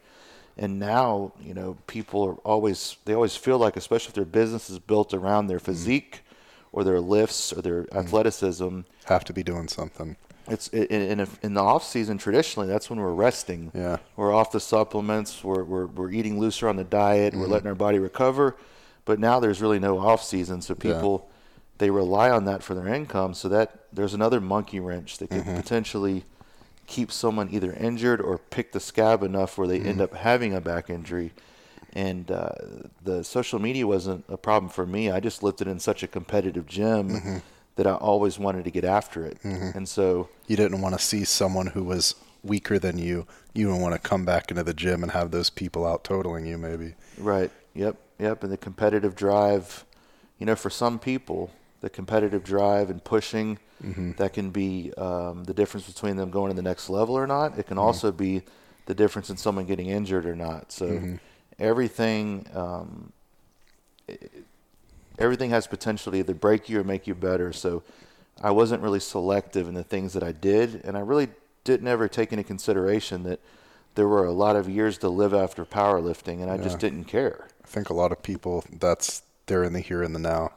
And 0.56 0.80
now, 0.80 1.32
you 1.40 1.54
know, 1.54 1.76
people 1.86 2.24
are 2.24 2.34
always 2.44 2.96
they 3.04 3.14
always 3.14 3.36
feel 3.36 3.58
like, 3.58 3.76
especially 3.76 4.08
if 4.08 4.14
their 4.14 4.24
business 4.24 4.68
is 4.68 4.78
built 4.78 5.14
around 5.14 5.46
their 5.46 5.58
mm-hmm. 5.58 5.66
physique 5.66 6.12
mm-hmm. 6.12 6.66
or 6.72 6.84
their 6.84 7.00
lifts 7.00 7.52
or 7.52 7.62
their 7.62 7.84
mm-hmm. 7.84 7.98
athleticism, 7.98 8.80
have 9.04 9.24
to 9.24 9.32
be 9.32 9.44
doing 9.44 9.68
something. 9.68 10.16
It's 10.50 10.68
in, 10.68 11.20
in, 11.20 11.28
in 11.42 11.54
the 11.54 11.60
off 11.60 11.84
season. 11.84 12.18
Traditionally, 12.18 12.68
that's 12.68 12.90
when 12.90 13.00
we're 13.00 13.12
resting. 13.12 13.70
Yeah, 13.74 13.98
we're 14.16 14.32
off 14.32 14.52
the 14.52 14.60
supplements. 14.60 15.42
We're 15.42 15.64
we're, 15.64 15.86
we're 15.86 16.10
eating 16.10 16.38
looser 16.38 16.68
on 16.68 16.76
the 16.76 16.84
diet. 16.84 17.32
Mm-hmm. 17.32 17.42
We're 17.42 17.48
letting 17.48 17.68
our 17.68 17.74
body 17.74 17.98
recover. 17.98 18.56
But 19.04 19.18
now 19.18 19.40
there's 19.40 19.62
really 19.62 19.78
no 19.78 19.98
off 19.98 20.22
season, 20.22 20.60
so 20.60 20.74
people 20.74 21.24
yeah. 21.24 21.34
they 21.78 21.90
rely 21.90 22.30
on 22.30 22.44
that 22.44 22.62
for 22.62 22.74
their 22.74 22.88
income. 22.88 23.34
So 23.34 23.48
that 23.48 23.86
there's 23.92 24.14
another 24.14 24.40
monkey 24.40 24.80
wrench 24.80 25.18
that 25.18 25.30
could 25.30 25.44
mm-hmm. 25.44 25.56
potentially 25.56 26.24
keep 26.86 27.12
someone 27.12 27.48
either 27.50 27.72
injured 27.72 28.20
or 28.20 28.38
pick 28.38 28.72
the 28.72 28.80
scab 28.80 29.22
enough 29.22 29.58
where 29.58 29.68
they 29.68 29.78
mm-hmm. 29.78 29.88
end 29.88 30.00
up 30.00 30.14
having 30.14 30.54
a 30.54 30.60
back 30.60 30.90
injury. 30.90 31.32
And 31.94 32.30
uh, 32.30 32.50
the 33.02 33.24
social 33.24 33.58
media 33.58 33.86
wasn't 33.86 34.24
a 34.28 34.36
problem 34.36 34.70
for 34.70 34.86
me. 34.86 35.10
I 35.10 35.20
just 35.20 35.42
lifted 35.42 35.68
in 35.68 35.80
such 35.80 36.02
a 36.02 36.06
competitive 36.06 36.66
gym 36.66 37.08
mm-hmm 37.08 37.38
that 37.78 37.86
I 37.86 37.94
always 37.94 38.40
wanted 38.40 38.64
to 38.64 38.72
get 38.72 38.84
after 38.84 39.24
it. 39.24 39.40
Mm-hmm. 39.44 39.78
And 39.78 39.88
so 39.88 40.28
you 40.48 40.56
didn't 40.56 40.80
want 40.80 40.98
to 40.98 41.00
see 41.00 41.24
someone 41.24 41.68
who 41.68 41.84
was 41.84 42.16
weaker 42.42 42.76
than 42.76 42.98
you. 42.98 43.24
You 43.54 43.68
didn't 43.68 43.80
want 43.80 43.94
to 43.94 44.00
come 44.00 44.24
back 44.24 44.50
into 44.50 44.64
the 44.64 44.74
gym 44.74 45.04
and 45.04 45.12
have 45.12 45.30
those 45.30 45.48
people 45.48 45.86
out 45.86 46.02
totaling 46.02 46.44
you, 46.44 46.58
maybe. 46.58 46.94
Right. 47.16 47.52
Yep. 47.74 47.96
Yep. 48.18 48.42
And 48.42 48.52
the 48.52 48.56
competitive 48.56 49.14
drive, 49.14 49.84
you 50.40 50.46
know, 50.46 50.56
for 50.56 50.70
some 50.70 50.98
people, 50.98 51.52
the 51.80 51.88
competitive 51.88 52.42
drive 52.42 52.90
and 52.90 53.02
pushing 53.04 53.60
mm-hmm. 53.80 54.10
that 54.16 54.32
can 54.32 54.50
be 54.50 54.92
um, 54.98 55.44
the 55.44 55.54
difference 55.54 55.86
between 55.86 56.16
them 56.16 56.32
going 56.32 56.50
to 56.50 56.56
the 56.56 56.62
next 56.62 56.90
level 56.90 57.16
or 57.16 57.28
not. 57.28 57.60
It 57.60 57.68
can 57.68 57.76
mm-hmm. 57.76 57.86
also 57.86 58.10
be 58.10 58.42
the 58.86 58.94
difference 58.94 59.30
in 59.30 59.36
someone 59.36 59.66
getting 59.66 59.86
injured 59.86 60.26
or 60.26 60.34
not. 60.34 60.72
So 60.72 60.86
mm-hmm. 60.88 61.14
everything. 61.60 62.48
Um, 62.52 63.12
it, 64.08 64.32
everything 65.18 65.50
has 65.50 65.66
potential 65.66 66.12
to 66.12 66.18
either 66.18 66.34
break 66.34 66.68
you 66.68 66.80
or 66.80 66.84
make 66.84 67.06
you 67.06 67.14
better. 67.14 67.52
So 67.52 67.82
I 68.42 68.50
wasn't 68.50 68.82
really 68.82 69.00
selective 69.00 69.68
in 69.68 69.74
the 69.74 69.84
things 69.84 70.12
that 70.12 70.22
I 70.22 70.32
did, 70.32 70.82
and 70.84 70.96
I 70.96 71.00
really 71.00 71.28
didn't 71.64 71.88
ever 71.88 72.08
take 72.08 72.32
into 72.32 72.44
consideration 72.44 73.24
that 73.24 73.40
there 73.94 74.08
were 74.08 74.24
a 74.24 74.32
lot 74.32 74.54
of 74.56 74.68
years 74.68 74.98
to 74.98 75.08
live 75.08 75.34
after 75.34 75.64
powerlifting, 75.64 76.40
and 76.40 76.50
I 76.50 76.56
yeah. 76.56 76.62
just 76.62 76.78
didn't 76.78 77.04
care. 77.04 77.48
I 77.64 77.66
think 77.66 77.90
a 77.90 77.94
lot 77.94 78.12
of 78.12 78.22
people 78.22 78.64
that's 78.72 79.22
they're 79.46 79.64
in 79.64 79.72
the 79.72 79.80
here 79.80 80.02
and 80.02 80.14
the 80.14 80.20
now. 80.20 80.52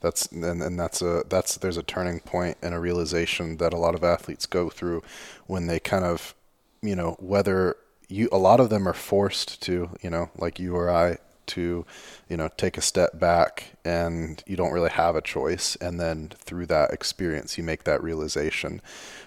That's 0.00 0.26
and, 0.26 0.60
and 0.62 0.78
that's 0.78 1.00
a 1.00 1.22
that's 1.28 1.56
there's 1.56 1.76
a 1.76 1.82
turning 1.82 2.20
point 2.20 2.58
and 2.60 2.74
a 2.74 2.80
realization 2.80 3.58
that 3.58 3.72
a 3.72 3.78
lot 3.78 3.94
of 3.94 4.02
athletes 4.02 4.46
go 4.46 4.68
through 4.68 5.02
when 5.46 5.68
they 5.68 5.78
kind 5.78 6.04
of 6.04 6.34
you 6.82 6.96
know 6.96 7.16
whether 7.20 7.76
you 8.08 8.28
a 8.32 8.38
lot 8.38 8.58
of 8.58 8.68
them 8.68 8.88
are 8.88 8.94
forced 8.94 9.62
to 9.62 9.90
you 10.02 10.10
know 10.10 10.30
like 10.36 10.58
you 10.58 10.74
or 10.74 10.90
I 10.90 11.18
to, 11.54 11.84
you 12.28 12.36
know, 12.36 12.48
take 12.56 12.76
a 12.76 12.82
step 12.82 13.18
back 13.18 13.72
and 13.84 14.42
you 14.46 14.56
don't 14.56 14.72
really 14.72 14.90
have 14.90 15.16
a 15.16 15.22
choice. 15.22 15.76
And 15.76 16.00
then 16.00 16.30
through 16.36 16.66
that 16.66 16.92
experience, 16.92 17.58
you 17.58 17.64
make 17.64 17.84
that 17.84 18.02
realization. 18.02 18.80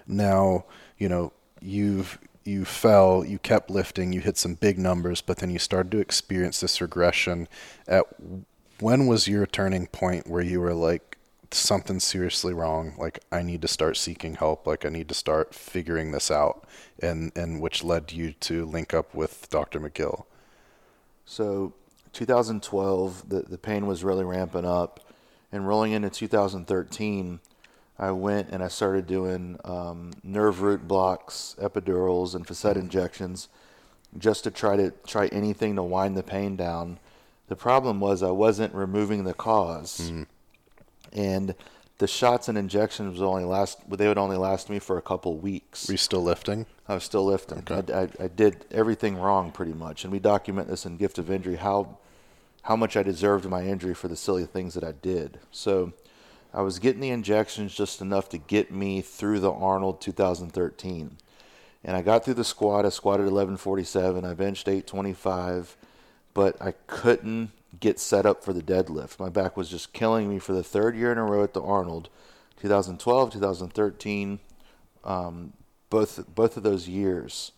Now, 0.07 0.65
you 0.97 1.09
know, 1.09 1.33
you've, 1.61 2.19
you 2.43 2.65
fell, 2.65 3.25
you 3.25 3.39
kept 3.39 3.69
lifting, 3.69 4.13
you 4.13 4.21
hit 4.21 4.37
some 4.37 4.55
big 4.55 4.77
numbers, 4.77 5.21
but 5.21 5.37
then 5.37 5.49
you 5.49 5.59
started 5.59 5.91
to 5.91 5.99
experience 5.99 6.59
this 6.59 6.81
regression. 6.81 7.47
At 7.87 8.05
when 8.79 9.07
was 9.07 9.27
your 9.27 9.45
turning 9.45 9.87
point 9.87 10.27
where 10.27 10.43
you 10.43 10.61
were 10.61 10.73
like, 10.73 11.15
something 11.51 11.99
seriously 11.99 12.53
wrong? 12.53 12.95
Like 12.97 13.19
I 13.31 13.41
need 13.41 13.61
to 13.61 13.67
start 13.67 13.97
seeking 13.97 14.35
help. 14.35 14.67
Like 14.67 14.85
I 14.85 14.89
need 14.89 15.07
to 15.09 15.13
start 15.13 15.53
figuring 15.55 16.11
this 16.11 16.29
out, 16.29 16.67
and 17.01 17.31
and 17.35 17.61
which 17.61 17.83
led 17.83 18.11
you 18.11 18.33
to 18.33 18.65
link 18.65 18.93
up 18.93 19.13
with 19.13 19.49
Dr. 19.49 19.79
McGill. 19.79 20.25
So 21.25 21.73
2012, 22.15 23.29
the, 23.29 23.41
the 23.41 23.57
pain 23.57 23.85
was 23.85 24.03
really 24.03 24.23
ramping 24.23 24.65
up. 24.65 25.01
And 25.51 25.67
rolling 25.67 25.91
into 25.91 26.09
2013, 26.09 27.39
I 27.99 28.11
went 28.11 28.49
and 28.49 28.63
I 28.63 28.67
started 28.67 29.05
doing 29.05 29.59
um, 29.63 30.11
nerve 30.23 30.61
root 30.61 30.87
blocks, 30.87 31.55
epidurals, 31.61 32.33
and 32.33 32.47
facet 32.47 32.77
injections, 32.77 33.47
just 34.17 34.43
to 34.45 34.51
try 34.51 34.75
to 34.75 34.91
try 35.05 35.27
anything 35.27 35.75
to 35.75 35.83
wind 35.83 36.17
the 36.17 36.23
pain 36.23 36.55
down. 36.55 36.99
The 37.47 37.55
problem 37.55 37.99
was 37.99 38.23
I 38.23 38.31
wasn't 38.31 38.73
removing 38.73 39.23
the 39.23 39.33
cause, 39.33 40.11
and 41.13 41.55
the 41.99 42.07
shots 42.07 42.49
and 42.49 42.57
injections 42.57 43.19
would 43.19 43.25
only 43.25 43.45
last. 43.45 43.77
They 43.89 44.07
would 44.07 44.17
only 44.17 44.35
last 44.35 44.69
me 44.69 44.79
for 44.79 44.97
a 44.97 45.01
couple 45.01 45.37
weeks. 45.37 45.87
Were 45.87 45.93
you 45.93 45.97
still 45.97 46.23
lifting? 46.23 46.65
I 46.87 46.95
was 46.95 47.03
still 47.03 47.25
lifting. 47.25 47.63
I, 47.69 47.83
I, 47.93 48.09
I 48.19 48.27
did 48.27 48.65
everything 48.71 49.15
wrong 49.17 49.51
pretty 49.51 49.73
much, 49.73 50.03
and 50.03 50.11
we 50.11 50.19
document 50.19 50.67
this 50.67 50.85
in 50.85 50.97
Gift 50.97 51.17
of 51.17 51.31
Injury 51.31 51.55
how 51.55 51.97
how 52.65 52.75
much 52.75 52.97
I 52.97 53.03
deserved 53.03 53.47
my 53.47 53.63
injury 53.63 53.93
for 53.93 54.07
the 54.07 54.15
silly 54.15 54.45
things 54.45 54.73
that 54.73 54.83
I 54.83 54.91
did. 54.91 55.39
So 55.51 55.93
I 56.51 56.61
was 56.61 56.79
getting 56.79 56.99
the 56.99 57.11
injections 57.11 57.75
just 57.75 58.01
enough 58.01 58.27
to 58.29 58.39
get 58.39 58.71
me 58.71 59.01
through 59.01 59.39
the 59.39 59.51
Arnold 59.51 60.01
2013, 60.01 61.17
and 61.83 61.95
I 61.95 62.01
got 62.01 62.25
through 62.25 62.33
the 62.33 62.43
squat. 62.43 62.83
I 62.83 62.89
squatted 62.89 63.25
1147. 63.25 64.25
I 64.25 64.33
benched 64.33 64.67
825, 64.67 65.77
but 66.33 66.59
I 66.59 66.73
couldn't 66.87 67.51
get 67.79 67.99
set 67.99 68.25
up 68.25 68.43
for 68.43 68.51
the 68.51 68.63
deadlift. 68.63 69.19
My 69.19 69.29
back 69.29 69.55
was 69.55 69.69
just 69.69 69.93
killing 69.93 70.27
me 70.27 70.39
for 70.39 70.53
the 70.53 70.63
third 70.63 70.95
year 70.95 71.11
in 71.11 71.19
a 71.19 71.23
row 71.23 71.43
at 71.43 71.53
the 71.53 71.61
Arnold, 71.61 72.09
2012, 72.59 73.33
2013. 73.33 74.39
Um, 75.03 75.53
both 75.91 76.25
both 76.33 76.57
of 76.57 76.63
those 76.63 76.89
years, 76.89 77.51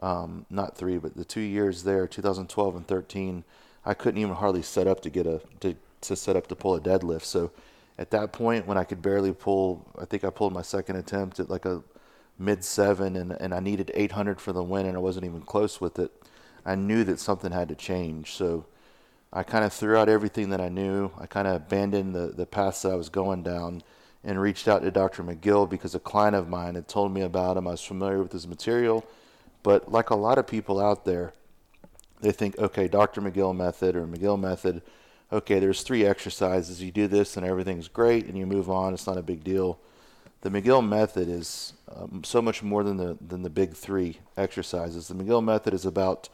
um, 0.00 0.44
not 0.50 0.76
three, 0.76 0.98
but 0.98 1.16
the 1.16 1.24
two 1.24 1.40
years 1.40 1.84
there, 1.84 2.06
2012 2.06 2.76
and 2.76 2.86
13, 2.86 3.44
I 3.84 3.94
couldn't 3.94 4.20
even 4.20 4.34
hardly 4.34 4.62
set 4.62 4.86
up 4.86 5.00
to 5.02 5.10
get 5.10 5.26
a 5.26 5.40
to, 5.60 5.74
to 6.02 6.16
set 6.16 6.36
up 6.36 6.46
to 6.48 6.56
pull 6.56 6.74
a 6.74 6.80
deadlift. 6.80 7.24
So 7.24 7.50
at 7.98 8.10
that 8.10 8.32
point, 8.32 8.66
when 8.66 8.78
I 8.78 8.84
could 8.84 9.02
barely 9.02 9.32
pull, 9.32 9.86
I 10.00 10.04
think 10.04 10.24
I 10.24 10.30
pulled 10.30 10.52
my 10.52 10.62
second 10.62 10.96
attempt 10.96 11.40
at 11.40 11.50
like 11.50 11.64
a 11.64 11.82
mid 12.38 12.64
seven, 12.64 13.16
and 13.16 13.32
and 13.32 13.54
I 13.54 13.60
needed 13.60 13.90
800 13.94 14.40
for 14.40 14.52
the 14.52 14.62
win, 14.62 14.86
and 14.86 14.96
I 14.96 15.00
wasn't 15.00 15.26
even 15.26 15.42
close 15.42 15.80
with 15.80 15.98
it. 15.98 16.12
I 16.64 16.74
knew 16.76 17.04
that 17.04 17.18
something 17.18 17.52
had 17.52 17.68
to 17.68 17.74
change. 17.74 18.32
So 18.32 18.66
I 19.32 19.42
kind 19.42 19.64
of 19.64 19.72
threw 19.72 19.96
out 19.96 20.08
everything 20.08 20.50
that 20.50 20.60
I 20.60 20.68
knew. 20.68 21.10
I 21.18 21.26
kind 21.26 21.48
of 21.48 21.56
abandoned 21.56 22.14
the 22.14 22.28
the 22.28 22.46
paths 22.46 22.82
that 22.82 22.92
I 22.92 22.96
was 22.96 23.08
going 23.08 23.42
down 23.42 23.82
and 24.24 24.40
reached 24.40 24.68
out 24.68 24.82
to 24.82 24.90
Dr. 24.90 25.22
McGill 25.22 25.68
because 25.68 25.94
a 25.94 26.00
client 26.00 26.36
of 26.36 26.48
mine 26.48 26.74
had 26.74 26.88
told 26.88 27.12
me 27.12 27.22
about 27.22 27.56
him. 27.56 27.66
I 27.66 27.72
was 27.72 27.82
familiar 27.82 28.22
with 28.22 28.32
his 28.32 28.46
material, 28.46 29.04
but 29.62 29.90
like 29.90 30.10
a 30.10 30.14
lot 30.14 30.38
of 30.38 30.46
people 30.46 30.80
out 30.80 31.04
there, 31.04 31.32
they 32.22 32.32
think, 32.32 32.58
okay, 32.58 32.88
Dr. 32.88 33.20
McGill 33.20 33.54
method 33.54 33.94
or 33.94 34.06
McGill 34.06 34.40
method, 34.40 34.80
okay, 35.30 35.58
there's 35.58 35.82
three 35.82 36.06
exercises. 36.06 36.82
You 36.82 36.90
do 36.90 37.06
this 37.08 37.36
and 37.36 37.44
everything's 37.44 37.88
great 37.88 38.26
and 38.26 38.38
you 38.38 38.46
move 38.46 38.70
on. 38.70 38.94
It's 38.94 39.06
not 39.06 39.18
a 39.18 39.22
big 39.22 39.44
deal. 39.44 39.78
The 40.40 40.50
McGill 40.50 40.86
method 40.86 41.28
is 41.28 41.74
um, 41.94 42.22
so 42.24 42.42
much 42.42 42.62
more 42.62 42.82
than 42.82 42.96
the 42.96 43.16
than 43.20 43.42
the 43.42 43.50
big 43.50 43.74
three 43.74 44.18
exercises. 44.36 45.06
The 45.06 45.14
McGill 45.14 45.44
method 45.44 45.72
is 45.72 45.86
about 45.86 46.28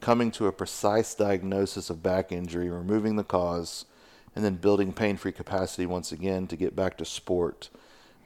coming 0.00 0.30
to 0.32 0.46
a 0.46 0.52
precise 0.52 1.14
diagnosis 1.14 1.88
of 1.88 2.02
back 2.02 2.32
injury, 2.32 2.68
removing 2.68 3.16
the 3.16 3.24
cause, 3.24 3.86
and 4.34 4.44
then 4.44 4.56
building 4.56 4.92
pain-free 4.92 5.32
capacity 5.32 5.86
once 5.86 6.12
again 6.12 6.46
to 6.48 6.56
get 6.56 6.76
back 6.76 6.98
to 6.98 7.04
sport. 7.06 7.70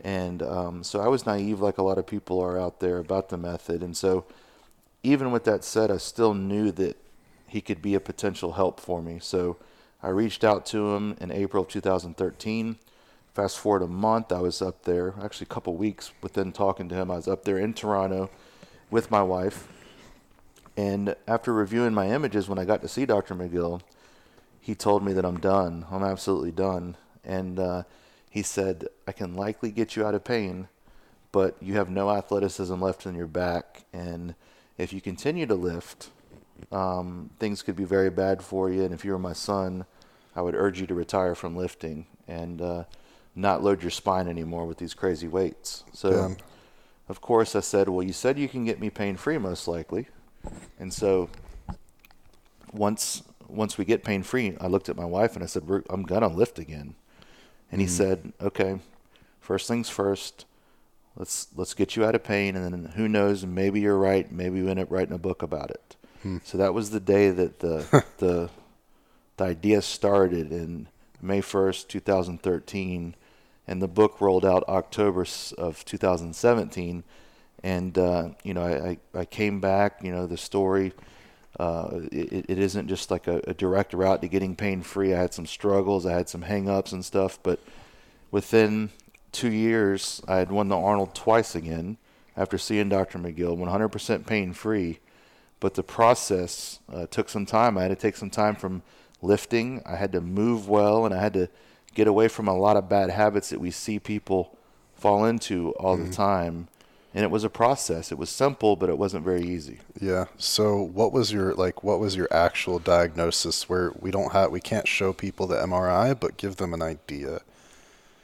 And 0.02 0.42
um, 0.42 0.82
so 0.82 1.00
I 1.00 1.06
was 1.06 1.26
naive, 1.26 1.60
like 1.60 1.78
a 1.78 1.82
lot 1.82 1.98
of 1.98 2.06
people 2.06 2.40
are 2.40 2.58
out 2.58 2.80
there, 2.80 2.98
about 2.98 3.28
the 3.28 3.36
method. 3.36 3.82
And 3.82 3.96
so, 3.96 4.24
even 5.02 5.30
with 5.30 5.44
that 5.44 5.64
said, 5.64 5.90
I 5.90 5.96
still 5.96 6.34
knew 6.34 6.70
that 6.72 6.96
he 7.46 7.60
could 7.60 7.82
be 7.82 7.94
a 7.94 8.00
potential 8.00 8.52
help 8.52 8.80
for 8.80 9.02
me. 9.02 9.18
So 9.20 9.56
I 10.02 10.08
reached 10.08 10.44
out 10.44 10.66
to 10.66 10.94
him 10.94 11.16
in 11.20 11.30
April 11.30 11.64
of 11.64 11.68
2013. 11.68 12.78
Fast 13.34 13.58
forward 13.58 13.82
a 13.82 13.86
month, 13.86 14.32
I 14.32 14.40
was 14.40 14.60
up 14.60 14.84
there, 14.84 15.14
actually 15.22 15.46
a 15.46 15.54
couple 15.54 15.76
weeks 15.76 16.12
within 16.22 16.52
talking 16.52 16.88
to 16.88 16.94
him. 16.94 17.10
I 17.10 17.16
was 17.16 17.28
up 17.28 17.44
there 17.44 17.58
in 17.58 17.74
Toronto 17.74 18.30
with 18.90 19.10
my 19.10 19.22
wife. 19.22 19.68
And 20.76 21.14
after 21.26 21.52
reviewing 21.52 21.94
my 21.94 22.10
images, 22.10 22.48
when 22.48 22.58
I 22.58 22.64
got 22.64 22.82
to 22.82 22.88
see 22.88 23.04
Dr. 23.04 23.34
McGill, 23.34 23.80
he 24.60 24.74
told 24.74 25.04
me 25.04 25.12
that 25.12 25.24
I'm 25.24 25.40
done. 25.40 25.86
I'm 25.90 26.02
absolutely 26.02 26.52
done. 26.52 26.96
And 27.24 27.58
uh, 27.58 27.82
he 28.30 28.42
said, 28.42 28.88
I 29.06 29.12
can 29.12 29.34
likely 29.34 29.70
get 29.70 29.96
you 29.96 30.06
out 30.06 30.14
of 30.14 30.24
pain, 30.24 30.68
but 31.32 31.56
you 31.60 31.74
have 31.74 31.90
no 31.90 32.10
athleticism 32.10 32.80
left 32.80 33.06
in 33.06 33.14
your 33.14 33.26
back. 33.26 33.84
And 33.92 34.34
if 34.80 34.92
you 34.92 35.00
continue 35.00 35.46
to 35.46 35.54
lift, 35.54 36.10
um, 36.72 37.30
things 37.38 37.62
could 37.62 37.76
be 37.76 37.84
very 37.84 38.10
bad 38.10 38.42
for 38.42 38.70
you. 38.70 38.84
And 38.84 38.94
if 38.94 39.04
you 39.04 39.12
were 39.12 39.18
my 39.18 39.32
son, 39.32 39.84
I 40.34 40.42
would 40.42 40.54
urge 40.54 40.80
you 40.80 40.86
to 40.86 40.94
retire 40.94 41.34
from 41.34 41.56
lifting 41.56 42.06
and 42.26 42.62
uh, 42.62 42.84
not 43.34 43.62
load 43.62 43.82
your 43.82 43.90
spine 43.90 44.28
anymore 44.28 44.66
with 44.66 44.78
these 44.78 44.94
crazy 44.94 45.28
weights. 45.28 45.84
So, 45.92 46.10
Yeah. 46.10 46.34
of 47.08 47.20
course, 47.20 47.54
I 47.54 47.60
said, 47.60 47.88
Well, 47.88 48.02
you 48.04 48.12
said 48.12 48.38
you 48.38 48.48
can 48.48 48.64
get 48.64 48.80
me 48.80 48.90
pain 48.90 49.16
free, 49.16 49.38
most 49.38 49.68
likely. 49.68 50.08
And 50.78 50.92
so, 50.92 51.28
once 52.72 53.22
once 53.48 53.76
we 53.76 53.84
get 53.84 54.04
pain 54.04 54.22
free, 54.22 54.56
I 54.60 54.68
looked 54.68 54.88
at 54.88 54.96
my 54.96 55.04
wife 55.04 55.34
and 55.34 55.42
I 55.42 55.46
said, 55.46 55.64
I'm 55.90 56.04
gonna 56.04 56.28
lift 56.28 56.58
again. 56.60 56.94
And 57.72 57.80
he 57.80 57.86
said, 57.88 58.32
Okay, 58.40 58.78
first 59.40 59.66
things 59.66 59.88
first. 59.88 60.44
Let's 61.20 61.48
let's 61.54 61.74
get 61.74 61.96
you 61.96 62.04
out 62.06 62.14
of 62.14 62.24
pain, 62.24 62.56
and 62.56 62.64
then 62.64 62.92
who 62.96 63.06
knows? 63.06 63.44
Maybe 63.44 63.80
you're 63.80 63.98
right. 63.98 64.32
Maybe 64.32 64.56
you 64.56 64.70
end 64.70 64.80
up 64.80 64.90
writing 64.90 65.14
a 65.14 65.18
book 65.18 65.42
about 65.42 65.70
it. 65.70 65.96
So 66.44 66.56
that 66.56 66.72
was 66.72 66.92
the 66.92 66.98
day 66.98 67.28
that 67.28 67.58
the 67.58 68.04
the 68.16 68.48
the 69.36 69.44
idea 69.44 69.82
started 69.82 70.50
in 70.50 70.88
May 71.20 71.42
first, 71.42 71.90
2013, 71.90 73.14
and 73.68 73.82
the 73.82 73.86
book 73.86 74.22
rolled 74.22 74.46
out 74.46 74.66
October 74.66 75.26
of 75.58 75.84
2017. 75.84 77.04
And 77.62 77.98
uh, 77.98 78.30
you 78.42 78.54
know, 78.54 78.64
I, 78.64 78.96
I 79.14 79.26
came 79.26 79.60
back. 79.60 80.02
You 80.02 80.12
know, 80.12 80.26
the 80.26 80.38
story. 80.38 80.94
Uh, 81.58 82.00
it, 82.10 82.46
it 82.48 82.58
isn't 82.58 82.88
just 82.88 83.10
like 83.10 83.26
a, 83.26 83.42
a 83.46 83.52
direct 83.52 83.92
route 83.92 84.22
to 84.22 84.28
getting 84.28 84.56
pain 84.56 84.80
free. 84.80 85.12
I 85.12 85.18
had 85.18 85.34
some 85.34 85.44
struggles. 85.44 86.06
I 86.06 86.12
had 86.12 86.30
some 86.30 86.40
hang 86.40 86.66
ups 86.66 86.92
and 86.92 87.04
stuff, 87.04 87.38
but 87.42 87.60
within 88.30 88.88
two 89.32 89.50
years, 89.50 90.22
I 90.26 90.36
had 90.36 90.50
won 90.50 90.68
the 90.68 90.78
Arnold 90.78 91.14
twice 91.14 91.54
again 91.54 91.96
after 92.36 92.58
seeing 92.58 92.88
Dr. 92.88 93.18
McGill, 93.18 93.58
100% 93.58 94.26
pain 94.26 94.52
free. 94.52 95.00
But 95.58 95.74
the 95.74 95.82
process 95.82 96.80
uh, 96.90 97.06
took 97.06 97.28
some 97.28 97.44
time. 97.44 97.76
I 97.76 97.82
had 97.82 97.88
to 97.88 97.96
take 97.96 98.16
some 98.16 98.30
time 98.30 98.56
from 98.56 98.82
lifting. 99.20 99.82
I 99.84 99.96
had 99.96 100.12
to 100.12 100.20
move 100.20 100.68
well, 100.68 101.04
and 101.04 101.14
I 101.14 101.20
had 101.20 101.34
to 101.34 101.48
get 101.94 102.06
away 102.06 102.28
from 102.28 102.48
a 102.48 102.56
lot 102.56 102.76
of 102.76 102.88
bad 102.88 103.10
habits 103.10 103.50
that 103.50 103.60
we 103.60 103.70
see 103.70 103.98
people 103.98 104.56
fall 104.94 105.24
into 105.24 105.72
all 105.72 105.96
the 105.96 106.10
time. 106.10 106.68
And 107.12 107.24
it 107.24 107.30
was 107.30 107.42
a 107.42 107.50
process. 107.50 108.12
It 108.12 108.18
was 108.18 108.30
simple, 108.30 108.76
but 108.76 108.88
it 108.88 108.96
wasn't 108.96 109.24
very 109.24 109.42
easy. 109.42 109.80
Yeah. 110.00 110.26
So 110.36 110.80
what 110.80 111.12
was 111.12 111.32
your 111.32 111.54
like 111.54 111.82
what 111.82 111.98
was 111.98 112.14
your 112.14 112.28
actual 112.30 112.78
diagnosis 112.78 113.68
where 113.68 113.92
we 113.98 114.12
don't 114.12 114.32
have 114.32 114.52
we 114.52 114.60
can't 114.60 114.86
show 114.86 115.12
people 115.12 115.48
the 115.48 115.56
MRI 115.56 116.18
but 116.18 116.36
give 116.36 116.56
them 116.56 116.72
an 116.72 116.82
idea. 116.82 117.40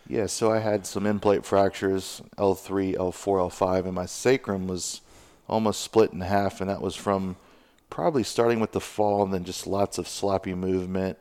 Yeah, 0.08 0.26
so 0.26 0.52
I 0.52 0.60
had 0.60 0.86
some 0.86 1.04
end 1.04 1.20
plate 1.20 1.44
fractures, 1.44 2.22
L3, 2.38 2.94
L4, 2.96 3.50
L5, 3.50 3.86
and 3.86 3.94
my 3.94 4.06
sacrum 4.06 4.68
was 4.68 5.00
almost 5.48 5.80
split 5.80 6.12
in 6.12 6.20
half, 6.20 6.60
and 6.60 6.70
that 6.70 6.80
was 6.80 6.94
from 6.94 7.36
probably 7.90 8.22
starting 8.22 8.60
with 8.60 8.70
the 8.70 8.80
fall 8.80 9.24
and 9.24 9.34
then 9.34 9.44
just 9.44 9.66
lots 9.66 9.98
of 9.98 10.06
sloppy 10.06 10.54
movement 10.54 11.18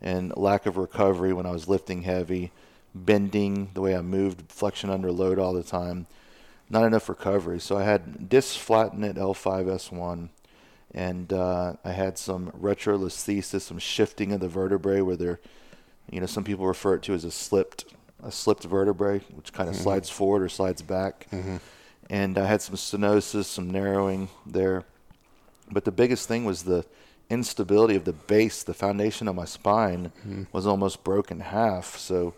and 0.00 0.36
lack 0.36 0.66
of 0.66 0.76
recovery 0.76 1.32
when 1.32 1.46
I 1.46 1.50
was 1.50 1.66
lifting 1.66 2.02
heavy, 2.02 2.52
bending 2.94 3.70
the 3.74 3.80
way 3.80 3.96
I 3.96 4.02
moved, 4.02 4.52
flexion 4.52 4.88
under 4.88 5.10
load 5.10 5.40
all 5.40 5.52
the 5.52 5.64
time, 5.64 6.06
not 6.70 6.84
enough 6.84 7.08
recovery. 7.08 7.58
So 7.58 7.76
I 7.76 7.82
had 7.82 8.28
discs 8.28 8.56
flatten 8.56 9.02
at 9.02 9.16
L5S1, 9.16 10.28
and 10.94 11.32
uh, 11.32 11.72
I 11.84 11.90
had 11.90 12.16
some 12.18 12.52
retrolisthesis, 12.52 13.62
some 13.62 13.80
shifting 13.80 14.30
of 14.30 14.38
the 14.38 14.48
vertebrae 14.48 15.00
where 15.00 15.16
they're 15.16 15.40
you 16.10 16.20
know, 16.20 16.26
some 16.26 16.44
people 16.44 16.66
refer 16.66 16.94
it 16.94 17.02
to 17.02 17.14
as 17.14 17.24
a 17.24 17.30
slipped 17.30 17.84
a 18.22 18.32
slipped 18.32 18.64
vertebrae, 18.64 19.20
which 19.34 19.52
kind 19.52 19.68
of 19.68 19.74
mm-hmm. 19.74 19.84
slides 19.84 20.10
forward 20.10 20.42
or 20.42 20.48
slides 20.48 20.82
back. 20.82 21.26
Mm-hmm. 21.32 21.56
And 22.10 22.38
I 22.38 22.46
had 22.46 22.62
some 22.62 22.74
stenosis, 22.74 23.44
some 23.44 23.70
narrowing 23.70 24.28
there. 24.46 24.84
But 25.70 25.84
the 25.84 25.92
biggest 25.92 26.26
thing 26.26 26.44
was 26.44 26.62
the 26.62 26.84
instability 27.30 27.94
of 27.94 28.04
the 28.04 28.12
base, 28.12 28.62
the 28.62 28.74
foundation 28.74 29.28
of 29.28 29.34
my 29.34 29.44
spine 29.44 30.12
mm-hmm. 30.20 30.44
was 30.52 30.66
almost 30.66 31.04
broken 31.04 31.40
half. 31.40 31.98
So 31.98 32.34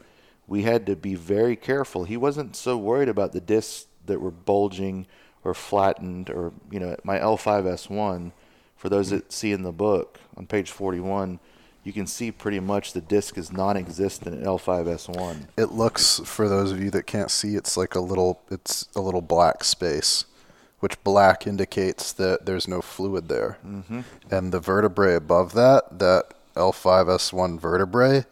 we 0.47 0.63
had 0.63 0.87
to 0.87 0.97
be 0.97 1.15
very 1.15 1.55
careful. 1.55 2.05
He 2.05 2.17
wasn't 2.17 2.57
so 2.57 2.77
worried 2.77 3.09
about 3.09 3.33
the 3.33 3.41
discs 3.41 3.87
that 4.07 4.21
were 4.21 4.33
bulging 4.33 5.07
or 5.45 5.55
flattened 5.55 6.29
or, 6.29 6.53
you 6.71 6.81
know, 6.81 6.97
my 7.05 7.19
L5S1, 7.19 8.33
for 8.77 8.89
those 8.89 9.11
that 9.11 9.31
see 9.31 9.53
in 9.53 9.63
the 9.63 9.73
book 9.73 10.19
on 10.37 10.47
page 10.47 10.71
41, 10.71 11.39
you 11.91 11.95
can 11.95 12.07
see 12.07 12.31
pretty 12.31 12.61
much 12.61 12.93
the 12.93 13.01
disc 13.01 13.37
is 13.37 13.53
non-existent 13.53 14.37
in 14.37 14.45
L5S1. 14.45 15.49
It 15.57 15.73
looks 15.73 16.21
for 16.25 16.49
those 16.49 16.71
of 16.71 16.81
you 16.81 16.89
that 16.93 17.09
can't 17.09 17.33
see 17.33 17.57
it's 17.57 17.77
like 17.77 17.97
a 17.97 18.01
little 18.01 18.41
it's 18.49 18.87
a 18.95 19.01
little 19.01 19.21
black 19.21 19.65
space 19.65 20.25
which 20.79 21.03
black 21.03 21.49
indicates 21.49 22.13
that 22.13 22.47
there's 22.47 22.69
no 22.69 22.81
fluid 22.81 23.29
there. 23.29 23.59
Mm-hmm. 23.67 24.01
And 24.31 24.53
the 24.53 24.61
vertebrae 24.61 25.15
above 25.17 25.53
that, 25.55 25.99
that 25.99 26.33
L5S1 26.55 27.61
vertebrae, 27.61 28.25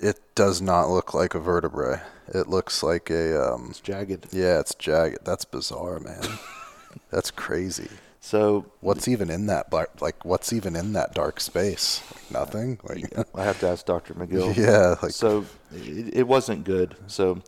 It 0.00 0.20
does 0.34 0.60
not 0.60 0.90
look 0.90 1.14
like 1.14 1.34
a 1.34 1.40
vertebrae. 1.40 2.00
It 2.28 2.48
looks 2.48 2.82
like 2.82 3.08
a 3.10 3.54
um, 3.54 3.68
It's 3.70 3.80
jagged. 3.80 4.26
yeah, 4.30 4.60
it's 4.60 4.74
jagged. 4.74 5.24
That's 5.24 5.44
bizarre, 5.46 5.98
man. 5.98 6.38
That's 7.10 7.30
crazy. 7.30 7.88
So 8.28 8.66
What's 8.80 9.08
even 9.08 9.30
in 9.30 9.46
that 9.46 9.70
bar- 9.70 9.88
like 10.02 10.22
what's 10.22 10.52
even 10.52 10.76
in 10.76 10.92
that 10.92 11.14
dark 11.14 11.40
space? 11.40 12.02
Like 12.12 12.30
nothing. 12.30 12.78
Like 12.82 13.10
I 13.34 13.42
have 13.42 13.58
to 13.60 13.68
ask 13.68 13.86
Dr. 13.86 14.12
McGill. 14.12 14.54
yeah, 14.56 14.96
like 15.02 15.12
so 15.12 15.46
it, 15.74 16.14
it 16.14 16.28
wasn't 16.28 16.64
good. 16.64 16.94
So 17.06 17.42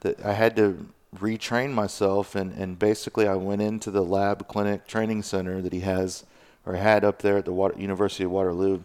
that 0.00 0.24
I 0.24 0.32
had 0.32 0.56
to 0.56 0.86
retrain 1.14 1.72
myself, 1.72 2.34
and, 2.34 2.50
and 2.54 2.78
basically 2.78 3.28
I 3.28 3.34
went 3.34 3.60
into 3.60 3.90
the 3.90 4.00
lab 4.00 4.48
clinic 4.48 4.86
training 4.86 5.22
center 5.22 5.60
that 5.60 5.74
he 5.74 5.80
has 5.80 6.24
or 6.64 6.76
had 6.76 7.04
up 7.04 7.20
there 7.20 7.36
at 7.36 7.44
the 7.44 7.52
Water, 7.52 7.78
University 7.78 8.24
of 8.24 8.30
Waterloo. 8.30 8.84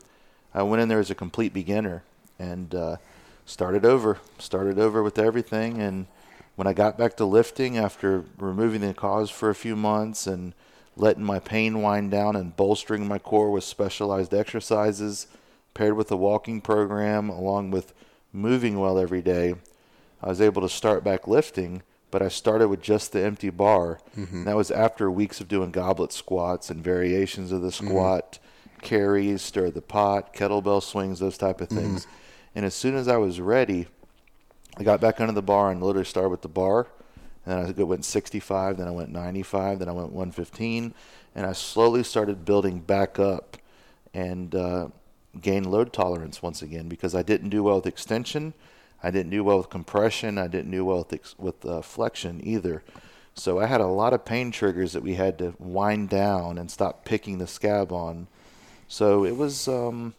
I 0.53 0.63
went 0.63 0.81
in 0.81 0.89
there 0.89 0.99
as 0.99 1.11
a 1.11 1.15
complete 1.15 1.53
beginner 1.53 2.03
and 2.37 2.75
uh, 2.75 2.97
started 3.45 3.85
over, 3.85 4.17
started 4.37 4.77
over 4.79 5.01
with 5.01 5.17
everything. 5.17 5.79
And 5.79 6.07
when 6.57 6.67
I 6.67 6.73
got 6.73 6.97
back 6.97 7.15
to 7.17 7.25
lifting 7.25 7.77
after 7.77 8.25
removing 8.37 8.81
the 8.81 8.93
cause 8.93 9.29
for 9.29 9.49
a 9.49 9.55
few 9.55 9.77
months 9.77 10.27
and 10.27 10.53
letting 10.97 11.23
my 11.23 11.39
pain 11.39 11.81
wind 11.81 12.11
down 12.11 12.35
and 12.35 12.55
bolstering 12.55 13.07
my 13.07 13.19
core 13.19 13.51
with 13.51 13.63
specialized 13.63 14.33
exercises 14.33 15.27
paired 15.73 15.95
with 15.95 16.11
a 16.11 16.17
walking 16.17 16.59
program 16.59 17.29
along 17.29 17.71
with 17.71 17.93
moving 18.33 18.79
well 18.79 18.97
every 18.97 19.21
day, 19.21 19.55
I 20.21 20.27
was 20.27 20.41
able 20.41 20.61
to 20.63 20.69
start 20.69 21.03
back 21.03 21.27
lifting. 21.27 21.83
But 22.09 22.21
I 22.21 22.29
started 22.29 22.69
with 22.69 22.81
just 22.81 23.11
the 23.11 23.21
empty 23.21 23.49
bar. 23.49 23.99
And 24.37 24.47
that 24.47 24.55
was 24.55 24.71
after 24.71 25.11
weeks 25.11 25.41
of 25.41 25.49
doing 25.49 25.71
goblet 25.71 26.13
squats 26.13 26.69
and 26.69 26.81
variations 26.81 27.51
of 27.51 27.61
the 27.61 27.67
mm-hmm. 27.67 27.87
squat, 27.87 28.39
carries, 28.81 29.41
stir 29.41 29.71
the 29.71 29.81
pot, 29.81 30.33
kettlebell 30.33 30.81
swings, 30.81 31.19
those 31.19 31.37
type 31.37 31.59
of 31.59 31.67
things. 31.67 32.05
Mm-hmm. 32.05 32.15
And 32.55 32.65
as 32.65 32.73
soon 32.73 32.95
as 32.95 33.09
I 33.09 33.17
was 33.17 33.41
ready, 33.41 33.87
I 34.77 34.83
got 34.83 35.01
back 35.01 35.19
under 35.19 35.33
the 35.33 35.41
bar 35.41 35.69
and 35.69 35.83
literally 35.83 36.05
started 36.05 36.29
with 36.29 36.43
the 36.43 36.47
bar. 36.47 36.87
And 37.47 37.79
I 37.79 37.83
went 37.83 38.03
65, 38.03 38.75
then 38.77 38.87
I 38.89 38.91
went 38.91 39.09
95, 39.09 39.79
then 39.79 39.87
I 39.87 39.93
went 39.93 40.11
115, 40.11 40.93
and 41.33 41.45
I 41.45 41.53
slowly 41.53 42.03
started 42.03 42.43
building 42.43 42.79
back 42.81 43.19
up 43.19 43.55
and 44.13 44.53
uh, 44.53 44.89
gained 45.39 45.71
load 45.71 45.93
tolerance 45.93 46.41
once 46.41 46.61
again 46.61 46.89
because 46.89 47.15
I 47.15 47.23
didn't 47.23 47.49
do 47.49 47.63
well 47.63 47.77
with 47.77 47.85
extension, 47.85 48.53
I 49.01 49.11
didn't 49.11 49.31
do 49.31 49.45
well 49.45 49.59
with 49.59 49.69
compression, 49.69 50.37
I 50.37 50.47
didn't 50.47 50.71
do 50.71 50.83
well 50.83 50.97
with 50.97 51.13
ex- 51.13 51.35
with 51.37 51.65
uh, 51.65 51.81
flexion 51.81 52.45
either. 52.45 52.83
So 53.33 53.59
I 53.59 53.67
had 53.67 53.79
a 53.79 53.87
lot 53.87 54.13
of 54.13 54.25
pain 54.25 54.51
triggers 54.51 54.91
that 54.91 55.03
we 55.03 55.13
had 55.13 55.37
to 55.37 55.53
wind 55.57 56.09
down 56.09 56.57
and 56.57 56.69
stop 56.69 57.05
picking 57.05 57.37
the 57.37 57.47
scab 57.47 57.93
on. 57.93 58.27
So 58.89 59.23
it 59.23 59.37
was 59.37 59.69
um, 59.69 60.15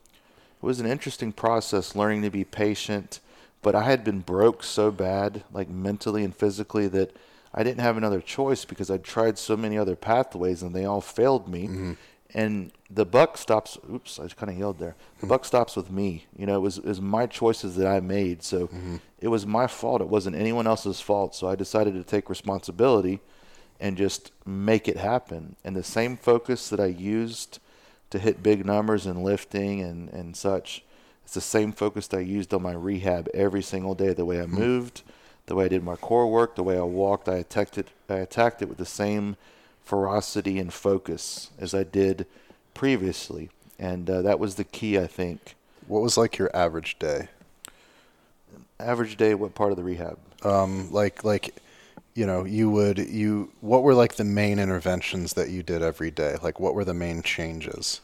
it 0.62 0.64
was 0.64 0.80
an 0.80 0.86
interesting 0.86 1.32
process 1.32 1.94
learning 1.94 2.22
to 2.22 2.30
be 2.30 2.44
patient 2.44 3.20
but 3.62 3.74
I 3.74 3.82
had 3.82 4.04
been 4.04 4.20
broke 4.20 4.62
so 4.62 4.90
bad, 4.90 5.44
like 5.52 5.68
mentally 5.68 6.24
and 6.24 6.34
physically, 6.34 6.86
that 6.88 7.16
I 7.52 7.62
didn't 7.62 7.80
have 7.80 7.96
another 7.96 8.20
choice 8.20 8.64
because 8.64 8.90
I'd 8.90 9.04
tried 9.04 9.38
so 9.38 9.56
many 9.56 9.76
other 9.78 9.96
pathways 9.96 10.62
and 10.62 10.74
they 10.74 10.84
all 10.84 11.00
failed 11.00 11.48
me. 11.48 11.64
Mm-hmm. 11.64 11.92
And 12.34 12.72
the 12.90 13.06
buck 13.06 13.38
stops. 13.38 13.78
Oops, 13.90 14.18
I 14.18 14.24
just 14.24 14.36
kind 14.36 14.52
of 14.52 14.58
yelled 14.58 14.78
there. 14.78 14.96
The 15.16 15.20
mm-hmm. 15.20 15.28
buck 15.28 15.44
stops 15.46 15.76
with 15.76 15.90
me. 15.90 16.26
You 16.36 16.44
know, 16.44 16.56
it 16.56 16.60
was 16.60 16.76
it 16.78 16.84
was 16.84 17.00
my 17.00 17.26
choices 17.26 17.74
that 17.76 17.86
I 17.86 18.00
made, 18.00 18.42
so 18.42 18.66
mm-hmm. 18.66 18.96
it 19.18 19.28
was 19.28 19.46
my 19.46 19.66
fault. 19.66 20.02
It 20.02 20.08
wasn't 20.08 20.36
anyone 20.36 20.66
else's 20.66 21.00
fault. 21.00 21.34
So 21.34 21.48
I 21.48 21.54
decided 21.54 21.94
to 21.94 22.04
take 22.04 22.28
responsibility 22.28 23.20
and 23.80 23.96
just 23.96 24.30
make 24.44 24.88
it 24.88 24.98
happen. 24.98 25.56
And 25.64 25.74
the 25.74 25.82
same 25.82 26.18
focus 26.18 26.68
that 26.68 26.80
I 26.80 26.86
used 26.86 27.60
to 28.10 28.18
hit 28.18 28.42
big 28.42 28.66
numbers 28.66 29.06
in 29.06 29.22
lifting 29.22 29.80
and 29.80 30.10
and 30.10 30.36
such 30.36 30.84
it's 31.28 31.34
the 31.34 31.42
same 31.42 31.72
focus 31.72 32.06
that 32.08 32.16
I 32.16 32.20
used 32.20 32.54
on 32.54 32.62
my 32.62 32.72
rehab 32.72 33.28
every 33.34 33.60
single 33.60 33.94
day. 33.94 34.14
The 34.14 34.24
way 34.24 34.40
I 34.40 34.46
moved, 34.46 35.02
the 35.44 35.54
way 35.54 35.66
I 35.66 35.68
did 35.68 35.84
my 35.84 35.94
core 35.94 36.26
work, 36.26 36.56
the 36.56 36.62
way 36.62 36.78
I 36.78 36.82
walked, 36.84 37.28
I 37.28 37.34
attacked 37.34 37.76
it. 37.76 37.88
I 38.08 38.14
attacked 38.14 38.62
it 38.62 38.68
with 38.70 38.78
the 38.78 38.86
same 38.86 39.36
ferocity 39.84 40.58
and 40.58 40.72
focus 40.72 41.50
as 41.58 41.74
I 41.74 41.84
did 41.84 42.24
previously, 42.72 43.50
and 43.78 44.08
uh, 44.08 44.22
that 44.22 44.38
was 44.38 44.54
the 44.54 44.64
key, 44.64 44.98
I 44.98 45.06
think. 45.06 45.54
what 45.86 46.00
was 46.00 46.16
like 46.16 46.38
your 46.38 46.50
average 46.56 46.98
day? 46.98 47.28
Average 48.80 49.18
day, 49.18 49.34
what 49.34 49.54
part 49.54 49.70
of 49.70 49.76
the 49.76 49.84
rehab? 49.84 50.18
Um 50.44 50.90
like 50.90 51.24
like 51.24 51.56
you 52.14 52.24
know, 52.24 52.44
you 52.44 52.70
would 52.70 52.96
you 52.96 53.52
what 53.60 53.82
were 53.82 53.92
like 53.92 54.14
the 54.14 54.24
main 54.24 54.58
interventions 54.58 55.34
that 55.34 55.50
you 55.50 55.62
did 55.62 55.82
every 55.82 56.10
day? 56.10 56.36
Like 56.42 56.58
what 56.58 56.74
were 56.74 56.86
the 56.86 56.94
main 56.94 57.20
changes? 57.20 58.00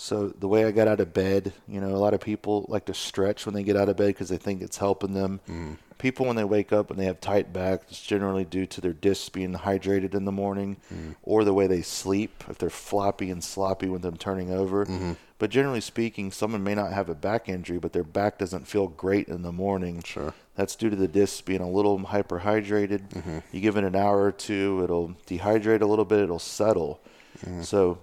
So 0.00 0.28
the 0.28 0.46
way 0.46 0.64
I 0.64 0.70
got 0.70 0.86
out 0.86 1.00
of 1.00 1.12
bed, 1.12 1.52
you 1.66 1.80
know, 1.80 1.88
a 1.88 1.98
lot 1.98 2.14
of 2.14 2.20
people 2.20 2.64
like 2.68 2.84
to 2.84 2.94
stretch 2.94 3.44
when 3.44 3.54
they 3.56 3.64
get 3.64 3.76
out 3.76 3.88
of 3.88 3.96
bed 3.96 4.06
because 4.06 4.28
they 4.28 4.36
think 4.36 4.62
it's 4.62 4.76
helping 4.76 5.12
them. 5.12 5.40
Mm. 5.48 5.76
People 5.98 6.24
when 6.26 6.36
they 6.36 6.44
wake 6.44 6.72
up 6.72 6.92
and 6.92 7.00
they 7.00 7.06
have 7.06 7.20
tight 7.20 7.52
back, 7.52 7.82
it's 7.88 8.00
generally 8.00 8.44
due 8.44 8.64
to 8.64 8.80
their 8.80 8.92
discs 8.92 9.28
being 9.28 9.54
hydrated 9.54 10.14
in 10.14 10.24
the 10.24 10.30
morning, 10.30 10.76
mm. 10.94 11.16
or 11.24 11.42
the 11.42 11.52
way 11.52 11.66
they 11.66 11.82
sleep 11.82 12.44
if 12.48 12.58
they're 12.58 12.70
floppy 12.70 13.28
and 13.28 13.42
sloppy 13.42 13.88
with 13.88 14.02
them 14.02 14.16
turning 14.16 14.52
over. 14.52 14.86
Mm-hmm. 14.86 15.14
But 15.40 15.50
generally 15.50 15.80
speaking, 15.80 16.30
someone 16.30 16.62
may 16.62 16.76
not 16.76 16.92
have 16.92 17.08
a 17.08 17.14
back 17.16 17.48
injury, 17.48 17.80
but 17.80 17.92
their 17.92 18.04
back 18.04 18.38
doesn't 18.38 18.68
feel 18.68 18.86
great 18.86 19.26
in 19.26 19.42
the 19.42 19.52
morning. 19.52 20.00
Sure. 20.04 20.32
That's 20.54 20.76
due 20.76 20.90
to 20.90 20.96
the 20.96 21.08
discs 21.08 21.40
being 21.40 21.60
a 21.60 21.68
little 21.68 21.98
hyperhydrated. 21.98 23.08
Mm-hmm. 23.08 23.38
You 23.50 23.60
give 23.60 23.76
it 23.76 23.82
an 23.82 23.96
hour 23.96 24.22
or 24.22 24.32
two, 24.32 24.80
it'll 24.84 25.16
dehydrate 25.26 25.80
a 25.80 25.86
little 25.86 26.04
bit, 26.04 26.20
it'll 26.20 26.38
settle. 26.38 27.00
Mm. 27.44 27.64
So 27.64 27.98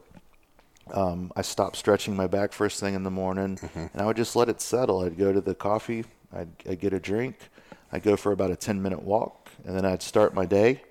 um, 0.94 1.32
I 1.36 1.42
stopped 1.42 1.76
stretching 1.78 2.16
my 2.16 2.28
back 2.28 2.54
first 2.54 2.80
thing 2.80 2.94
in 2.94 3.04
the 3.04 3.12
morning, 3.12 3.60
and 3.74 4.02
I 4.02 4.06
would 4.06 4.18
just 4.18 4.36
let 4.36 4.50
it 4.50 4.62
settle. 4.62 5.02
I'd 5.02 5.18
go 5.18 5.34
to 5.34 5.42
the 5.42 5.56
coffee, 5.56 6.06
I'd, 6.34 6.50
I'd 6.70 6.80
get 6.80 6.94
a 6.94 7.00
drink, 7.00 7.38
I'd 7.92 8.04
go 8.04 8.16
for 8.16 8.32
about 8.32 8.52
a 8.52 8.56
10 8.56 8.82
minute 8.82 9.02
walk, 9.04 9.50
and 9.66 9.76
then 9.76 9.86
I'd 9.86 10.02
start 10.02 10.34
my 10.34 10.46
day. 10.46 10.82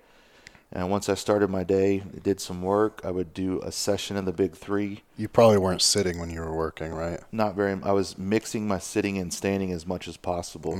And 0.71 0.89
once 0.89 1.07
I 1.07 1.13
started 1.13 1.49
my 1.49 1.63
day, 1.63 2.03
did 2.23 2.41
some 2.41 2.61
work, 2.61 2.99
I 3.05 3.11
would 3.11 3.33
do 3.33 3.61
a 3.61 3.71
session 3.71 4.17
in 4.17 4.25
the 4.25 4.33
big 4.33 4.55
three. 4.55 5.03
You 5.15 5.29
probably 5.29 5.57
weren't 5.57 5.81
sitting 5.81 6.19
when 6.19 6.29
you 6.29 6.41
were 6.41 6.53
working, 6.55 6.91
right? 6.91 7.19
Not 7.31 7.55
very, 7.55 7.79
I 7.83 7.91
was 7.93 8.17
mixing 8.17 8.67
my 8.67 8.79
sitting 8.79 9.17
and 9.17 9.31
standing 9.33 9.71
as 9.71 9.85
much 9.85 10.07
as 10.07 10.17
possible. 10.17 10.73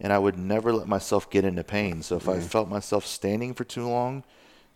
And 0.00 0.12
I 0.12 0.18
would 0.18 0.38
never 0.38 0.72
let 0.72 0.88
myself 0.88 1.28
get 1.28 1.44
into 1.44 1.64
pain. 1.64 2.02
So 2.02 2.16
if 2.16 2.28
I 2.28 2.38
felt 2.40 2.68
myself 2.68 3.04
standing 3.04 3.52
for 3.52 3.64
too 3.64 3.86
long, 3.86 4.24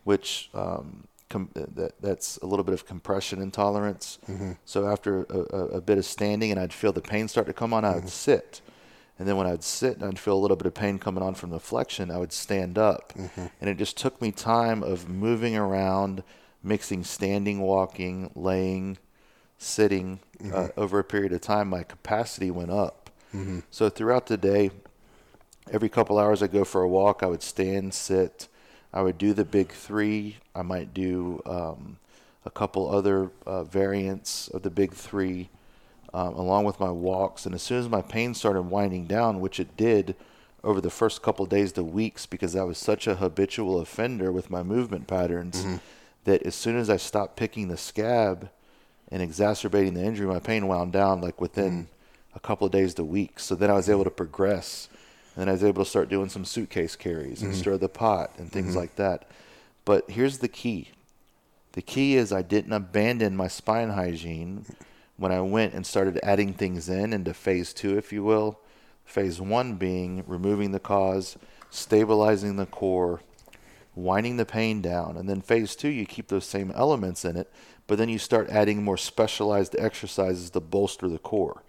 which 0.03 0.49
um, 0.53 1.07
com- 1.31 1.49
uh, 1.55 1.65
that 1.75 1.93
that's 2.01 2.37
a 2.37 2.45
little 2.45 2.63
bit 2.63 2.73
of 2.73 2.85
compression 2.85 3.41
intolerance. 3.41 4.19
Mm-hmm. 4.29 4.51
So 4.65 4.87
after 4.87 5.23
a, 5.23 5.39
a, 5.39 5.65
a 5.77 5.81
bit 5.81 5.97
of 5.97 6.05
standing, 6.05 6.51
and 6.51 6.59
I'd 6.59 6.73
feel 6.73 6.93
the 6.93 7.01
pain 7.01 7.27
start 7.27 7.47
to 7.47 7.53
come 7.53 7.73
on, 7.73 7.83
I 7.85 7.93
would 7.95 7.99
mm-hmm. 7.99 8.31
sit, 8.31 8.61
and 9.17 9.27
then 9.27 9.37
when 9.37 9.47
I'd 9.47 9.63
sit 9.63 9.95
and 9.97 10.05
I'd 10.05 10.19
feel 10.19 10.35
a 10.35 10.43
little 10.43 10.57
bit 10.57 10.67
of 10.67 10.73
pain 10.73 10.99
coming 10.99 11.23
on 11.23 11.33
from 11.33 11.49
the 11.49 11.59
flexion, 11.59 12.11
I 12.11 12.17
would 12.17 12.33
stand 12.33 12.77
up, 12.77 13.13
mm-hmm. 13.13 13.47
and 13.59 13.69
it 13.69 13.77
just 13.77 13.97
took 13.97 14.21
me 14.21 14.31
time 14.31 14.83
of 14.83 15.09
moving 15.09 15.55
around, 15.57 16.23
mixing 16.61 17.03
standing, 17.03 17.59
walking, 17.59 18.29
laying, 18.35 18.97
sitting 19.57 20.19
uh, 20.53 20.69
over 20.75 20.99
a 20.99 21.03
period 21.03 21.33
of 21.33 21.41
time. 21.41 21.69
My 21.69 21.83
capacity 21.83 22.51
went 22.51 22.71
up. 22.71 23.09
So 23.69 23.89
throughout 23.89 24.25
the 24.27 24.37
day, 24.37 24.71
every 25.71 25.89
couple 25.89 26.17
hours 26.19 26.41
I'd 26.43 26.51
go 26.51 26.65
for 26.65 26.81
a 26.81 26.87
walk. 26.87 27.23
I 27.23 27.27
would 27.27 27.43
stand, 27.43 27.93
sit. 27.93 28.47
I 28.93 29.01
would 29.01 29.17
do 29.17 29.33
the 29.33 29.45
big 29.45 29.71
three. 29.71 30.37
I 30.53 30.61
might 30.61 30.93
do 30.93 31.41
um, 31.45 31.97
a 32.45 32.49
couple 32.49 32.93
other 32.93 33.29
uh, 33.45 33.63
variants 33.63 34.47
of 34.49 34.63
the 34.63 34.69
big 34.69 34.93
three, 34.93 35.49
um, 36.13 36.33
along 36.35 36.65
with 36.65 36.79
my 36.79 36.89
walks. 36.89 37.45
And 37.45 37.55
as 37.55 37.61
soon 37.61 37.79
as 37.79 37.87
my 37.89 38.01
pain 38.01 38.33
started 38.33 38.63
winding 38.63 39.05
down, 39.05 39.39
which 39.39 39.59
it 39.59 39.77
did 39.77 40.15
over 40.63 40.81
the 40.81 40.89
first 40.89 41.21
couple 41.21 41.45
days 41.45 41.71
to 41.73 41.83
weeks, 41.83 42.25
because 42.25 42.55
I 42.55 42.63
was 42.63 42.77
such 42.77 43.07
a 43.07 43.15
habitual 43.15 43.79
offender 43.79 44.31
with 44.31 44.49
my 44.49 44.61
movement 44.61 45.07
patterns, 45.07 45.63
that 46.25 46.43
as 46.43 46.53
soon 46.53 46.77
as 46.77 46.89
I 46.89 46.97
stopped 46.97 47.35
picking 47.35 47.67
the 47.67 47.77
scab 47.77 48.49
and 49.09 49.21
exacerbating 49.21 49.93
the 49.93 50.03
injury, 50.03 50.27
my 50.27 50.39
pain 50.39 50.67
wound 50.67 50.91
down 50.93 51.21
like 51.21 51.39
within 51.41 51.87
a 52.35 52.39
couple 52.39 52.65
of 52.65 52.71
days 52.71 52.93
to 52.95 53.03
weeks. 53.03 53.43
So 53.45 53.55
then 53.55 53.69
I 53.71 53.73
was 53.73 53.89
able 53.89 54.03
to 54.03 54.11
progress. 54.11 54.87
And 55.37 55.49
I 55.49 55.53
was 55.53 55.63
able 55.63 55.83
to 55.83 55.89
start 55.89 56.09
doing 56.09 56.29
some 56.29 56.45
suitcase 56.45 56.95
carries 56.95 57.41
and 57.41 57.51
mm-hmm. 57.51 57.61
stir 57.61 57.77
the 57.77 57.89
pot 57.89 58.31
and 58.37 58.51
things 58.51 58.69
mm-hmm. 58.69 58.79
like 58.79 58.95
that. 58.97 59.29
But 59.85 60.09
here's 60.09 60.39
the 60.39 60.47
key 60.47 60.89
the 61.73 61.81
key 61.81 62.15
is 62.15 62.33
I 62.33 62.41
didn't 62.41 62.73
abandon 62.73 63.35
my 63.35 63.47
spine 63.47 63.91
hygiene 63.91 64.65
when 65.17 65.31
I 65.31 65.41
went 65.41 65.73
and 65.73 65.85
started 65.85 66.19
adding 66.21 66.53
things 66.53 66.89
in 66.89 67.13
into 67.13 67.33
phase 67.33 67.73
two, 67.73 67.97
if 67.97 68.11
you 68.11 68.23
will. 68.23 68.59
Phase 69.05 69.39
one 69.39 69.75
being 69.75 70.23
removing 70.27 70.71
the 70.71 70.79
cause, 70.79 71.37
stabilizing 71.69 72.55
the 72.55 72.65
core, 72.65 73.21
winding 73.95 74.37
the 74.37 74.45
pain 74.45 74.81
down. 74.81 75.17
And 75.17 75.29
then 75.29 75.41
phase 75.41 75.75
two, 75.75 75.89
you 75.89 76.05
keep 76.05 76.27
those 76.27 76.45
same 76.45 76.71
elements 76.71 77.23
in 77.25 77.37
it, 77.37 77.51
but 77.87 77.97
then 77.97 78.09
you 78.09 78.19
start 78.19 78.49
adding 78.49 78.83
more 78.83 78.97
specialized 78.97 79.75
exercises 79.77 80.49
to 80.51 80.59
bolster 80.59 81.07
the 81.07 81.19
core. 81.19 81.63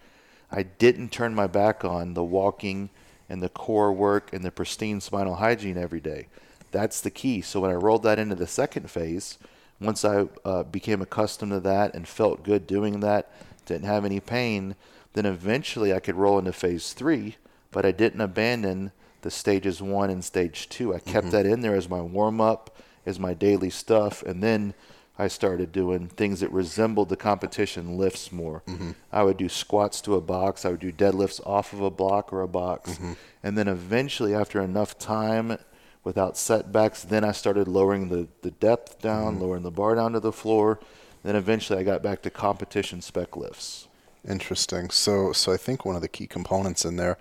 I 0.51 0.62
didn't 0.62 1.12
turn 1.12 1.35
my 1.35 1.46
back 1.46 1.85
on 1.85 2.14
the 2.14 2.25
walking 2.25 2.90
and 3.32 3.42
the 3.42 3.48
core 3.48 3.92
work 3.92 4.32
and 4.32 4.44
the 4.44 4.50
pristine 4.50 5.00
spinal 5.00 5.36
hygiene 5.36 5.78
every 5.78 6.00
day. 6.00 6.28
That's 6.70 7.00
the 7.00 7.10
key. 7.10 7.40
So 7.40 7.60
when 7.60 7.70
I 7.70 7.74
rolled 7.74 8.04
that 8.04 8.18
into 8.18 8.36
the 8.36 8.46
second 8.46 8.90
phase, 8.90 9.38
once 9.80 10.04
I 10.04 10.26
uh, 10.44 10.62
became 10.62 11.02
accustomed 11.02 11.52
to 11.52 11.60
that 11.60 11.94
and 11.94 12.06
felt 12.06 12.44
good 12.44 12.66
doing 12.66 13.00
that, 13.00 13.30
didn't 13.66 13.86
have 13.86 14.04
any 14.04 14.20
pain, 14.20 14.76
then 15.14 15.26
eventually 15.26 15.92
I 15.92 16.00
could 16.00 16.14
roll 16.14 16.38
into 16.38 16.52
phase 16.52 16.92
three 16.92 17.36
but 17.72 17.86
I 17.86 17.90
didn't 17.90 18.20
abandon 18.20 18.92
the 19.22 19.30
stages 19.30 19.82
one 19.82 20.10
and 20.10 20.22
stage 20.22 20.68
two. 20.68 20.94
I 20.94 21.00
kept 21.00 21.30
that 21.32 21.46
in 21.46 21.62
there 21.62 21.74
as 21.74 21.88
my 21.88 22.00
warm 22.00 22.40
up, 22.40 22.76
as 23.04 23.18
my 23.18 23.34
daily 23.34 23.70
stuff, 23.70 24.22
and 24.22 24.42
then 24.42 24.74
I 25.22 25.28
started 25.28 25.70
doing 25.70 26.08
things 26.08 26.40
that 26.40 26.50
resembled 26.50 27.08
the 27.08 27.16
competition 27.16 27.96
lifts 27.96 28.32
more. 28.32 28.64
Mm-hmm. 28.66 28.90
I 29.12 29.22
would 29.22 29.37
do 29.37 29.48
squats 29.48 30.00
to 30.00 30.16
a 30.16 30.20
box. 30.20 30.64
I 30.64 30.70
would 30.70 30.80
do 30.80 30.90
deadlifts 30.90 31.40
off 31.46 31.72
of 31.72 31.80
a 31.80 31.90
block 31.90 32.32
or 32.32 32.40
a 32.40 32.48
box, 32.48 32.94
mm-hmm. 32.94 33.12
and 33.40 33.56
then 33.56 33.68
eventually, 33.68 34.35
after 34.35 34.61
enough 34.61 34.98
time, 34.98 35.58
without 36.02 36.37
setbacks, 36.37 37.04
then 37.04 37.22
I 37.22 37.30
started 37.30 37.68
lowering 37.68 38.08
the 38.08 38.26
the 38.40 38.50
depth 38.50 39.00
down, 39.00 39.35
mm-hmm. 39.35 39.42
lowering 39.42 39.62
the 39.62 39.70
bar 39.70 39.94
down 39.94 40.12
to 40.14 40.20
the 40.20 40.32
floor. 40.32 40.80
Then 41.22 41.37
eventually, 41.37 41.78
I 41.78 41.85
got 41.85 42.02
back 42.02 42.22
to 42.22 42.30
competition 42.30 43.00
spec 43.00 43.37
lifts. 43.37 43.87
Interesting. 44.28 44.90
So, 44.90 45.32
so 45.32 45.52
I 45.52 45.56
think 45.56 45.85
one 45.85 45.94
of 45.94 46.02
the 46.02 46.08
key 46.08 46.26
components 46.26 46.85
in 46.85 46.96
there 46.96 47.16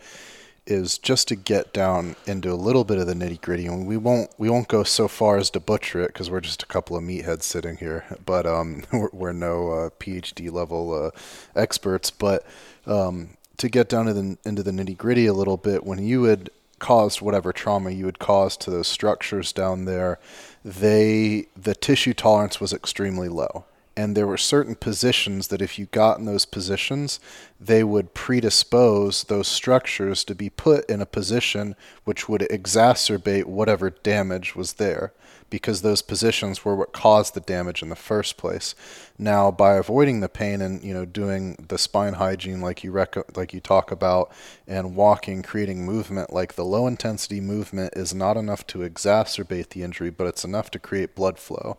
is 0.68 0.98
just 0.98 1.28
to 1.28 1.36
get 1.36 1.74
down 1.74 2.16
into 2.28 2.52
a 2.52 2.56
little 2.56 2.84
bit 2.84 3.00
of 3.00 3.08
the 3.08 3.14
nitty 3.14 3.42
gritty, 3.42 3.66
and 3.66 3.88
we 3.88 3.98
won't 3.98 4.32
we 4.38 4.50
won't 4.50 4.68
go 4.68 4.84
so 4.84 5.08
far 5.08 5.38
as 5.38 5.50
to 5.52 5.60
butcher 5.60 6.02
it 6.02 6.08
because 6.08 6.30
we're 6.30 6.42
just 6.42 6.64
a 6.64 6.68
couple 6.68 6.96
of 6.96 7.04
meatheads 7.04 7.44
sitting 7.44 7.78
here, 7.78 8.06
but 8.26 8.46
um, 8.46 8.84
we're, 8.94 9.10
we're 9.12 9.34
no 9.34 9.72
uh, 9.72 9.90
PhD 10.00 10.52
level 10.52 10.94
uh, 10.94 11.12
experts. 11.56 12.12
But 12.12 12.46
um, 12.86 13.32
to 13.58 13.70
get 13.70 13.90
down 13.90 14.06
to 14.06 14.14
the, 14.14 14.38
into 14.46 14.64
the 14.64 14.72
nitty 14.72 14.98
gritty 14.98 15.26
a 15.26 15.34
little 15.34 15.58
bit, 15.58 15.84
when 15.84 16.00
you 16.00 16.24
had 16.24 16.50
caused 16.80 17.22
whatever 17.22 17.54
trauma 17.54 17.92
you 17.92 18.08
had 18.08 18.18
caused 18.18 18.60
to 18.62 18.72
those 18.72 18.88
structures 18.88 19.54
down 19.54 19.86
there, 19.86 20.20
they 20.64 21.48
the 21.56 21.76
tissue 21.76 22.14
tolerance 22.14 22.60
was 22.60 22.74
extremely 22.74 23.30
low 23.30 23.66
and 23.96 24.16
there 24.16 24.28
were 24.28 24.38
certain 24.38 24.76
positions 24.76 25.50
that 25.50 25.62
if 25.62 25.78
you 25.78 25.86
got 25.88 26.18
in 26.18 26.26
those 26.26 26.46
positions, 26.46 27.20
they 27.60 27.84
would 27.84 28.14
predispose 28.14 29.24
those 29.24 29.48
structures 29.48 30.24
to 30.24 30.36
be 30.36 30.50
put 30.50 30.90
in 30.90 31.02
a 31.02 31.06
position 31.06 31.76
which 32.04 32.30
would 32.30 32.42
exacerbate 32.42 33.46
whatever 33.46 33.90
damage 33.90 34.56
was 34.56 34.74
there 34.74 35.14
because 35.52 35.82
those 35.82 36.02
positions 36.02 36.64
were 36.66 36.76
what 36.76 36.94
caused 36.94 37.34
the 37.36 37.42
damage 37.42 37.84
in 37.84 37.90
the 37.90 37.96
first 37.96 38.38
place. 38.38 38.74
Now, 39.20 39.52
by 39.52 39.76
avoiding 39.76 40.22
the 40.22 40.30
pain 40.30 40.62
and 40.62 40.82
you 40.84 40.94
know 40.94 41.06
doing 41.06 41.64
the 41.68 41.78
spine 41.78 42.14
hygiene 42.14 42.62
like 42.62 42.84
you 42.84 42.92
rec- 42.92 43.38
like 43.38 43.54
you 43.54 43.60
talk 43.60 43.92
about 43.92 44.32
and 44.66 44.96
walking, 44.96 45.44
creating 45.44 45.86
movement, 45.86 46.34
like 46.34 46.56
the 46.56 46.66
low 46.66 46.88
intensity 46.88 47.42
movement 47.42 47.94
is 47.96 48.16
not 48.16 48.38
enough 48.38 48.66
to 48.68 48.80
exacerbate 48.80 49.70
the 49.70 49.84
injury, 49.84 50.10
but 50.10 50.26
it's 50.26 50.46
enough 50.46 50.72
to 50.72 50.80
create 50.80 51.14
blood 51.14 51.38
flow. 51.38 51.78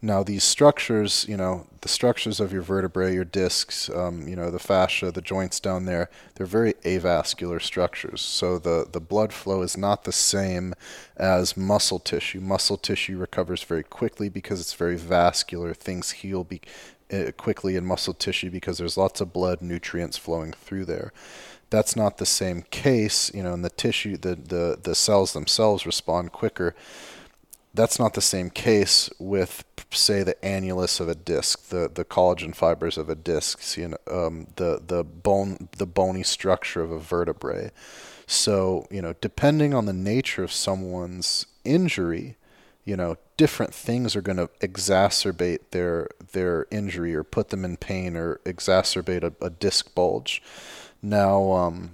Now, 0.00 0.22
these 0.22 0.44
structures, 0.44 1.26
you 1.28 1.36
know, 1.36 1.66
the 1.80 1.88
structures 1.88 2.38
of 2.38 2.52
your 2.52 2.62
vertebrae, 2.62 3.14
your 3.14 3.24
discs, 3.24 3.90
um, 3.90 4.28
you 4.28 4.36
know, 4.36 4.48
the 4.48 4.60
fascia, 4.60 5.10
the 5.10 5.20
joints 5.20 5.58
down 5.58 5.86
there, 5.86 6.08
they're 6.34 6.46
very 6.46 6.74
avascular 6.84 7.60
structures. 7.60 8.20
So 8.20 8.60
the, 8.60 8.86
the 8.90 9.00
blood 9.00 9.32
flow 9.32 9.62
is 9.62 9.76
not 9.76 10.04
the 10.04 10.12
same 10.12 10.74
as 11.16 11.56
muscle 11.56 11.98
tissue. 11.98 12.40
Muscle 12.40 12.76
tissue 12.76 13.18
recovers 13.18 13.64
very 13.64 13.82
quickly 13.82 14.28
because 14.28 14.60
it's 14.60 14.74
very 14.74 14.96
vascular. 14.96 15.74
Things 15.74 16.12
heal 16.12 16.44
be, 16.44 16.60
uh, 17.12 17.32
quickly 17.36 17.74
in 17.74 17.84
muscle 17.84 18.14
tissue 18.14 18.50
because 18.50 18.78
there's 18.78 18.96
lots 18.96 19.20
of 19.20 19.32
blood, 19.32 19.60
nutrients 19.60 20.16
flowing 20.16 20.52
through 20.52 20.84
there 20.84 21.12
that's 21.70 21.94
not 21.94 22.16
the 22.16 22.26
same 22.26 22.62
case 22.70 23.32
you 23.34 23.42
know 23.42 23.52
in 23.52 23.62
the 23.62 23.70
tissue 23.70 24.16
the, 24.16 24.34
the 24.34 24.78
the 24.82 24.94
cells 24.94 25.32
themselves 25.32 25.84
respond 25.84 26.32
quicker 26.32 26.74
that's 27.78 28.00
not 28.00 28.14
the 28.14 28.20
same 28.20 28.50
case 28.50 29.08
with 29.20 29.62
say 29.90 30.24
the 30.24 30.34
annulus 30.42 30.98
of 30.98 31.08
a 31.08 31.14
disc, 31.14 31.68
the, 31.68 31.88
the 31.88 32.04
collagen 32.04 32.52
fibers 32.54 32.98
of 32.98 33.08
a 33.08 33.14
disc, 33.14 33.76
you 33.76 33.88
know, 33.88 33.98
um, 34.10 34.48
the 34.56 34.82
the 34.84 35.04
bone 35.04 35.68
the 35.78 35.86
bony 35.86 36.24
structure 36.24 36.82
of 36.82 36.90
a 36.90 36.98
vertebrae. 36.98 37.70
So 38.26 38.88
you 38.90 39.00
know, 39.00 39.14
depending 39.20 39.74
on 39.74 39.86
the 39.86 39.92
nature 39.92 40.42
of 40.42 40.50
someone's 40.50 41.46
injury, 41.64 42.36
you 42.84 42.96
know, 42.96 43.16
different 43.36 43.72
things 43.72 44.16
are 44.16 44.22
going 44.22 44.38
to 44.38 44.50
exacerbate 44.60 45.70
their 45.70 46.08
their 46.32 46.66
injury 46.72 47.14
or 47.14 47.22
put 47.22 47.50
them 47.50 47.64
in 47.64 47.76
pain 47.76 48.16
or 48.16 48.40
exacerbate 48.44 49.22
a, 49.22 49.32
a 49.44 49.50
disc 49.50 49.94
bulge. 49.94 50.42
Now, 51.00 51.52
um, 51.52 51.92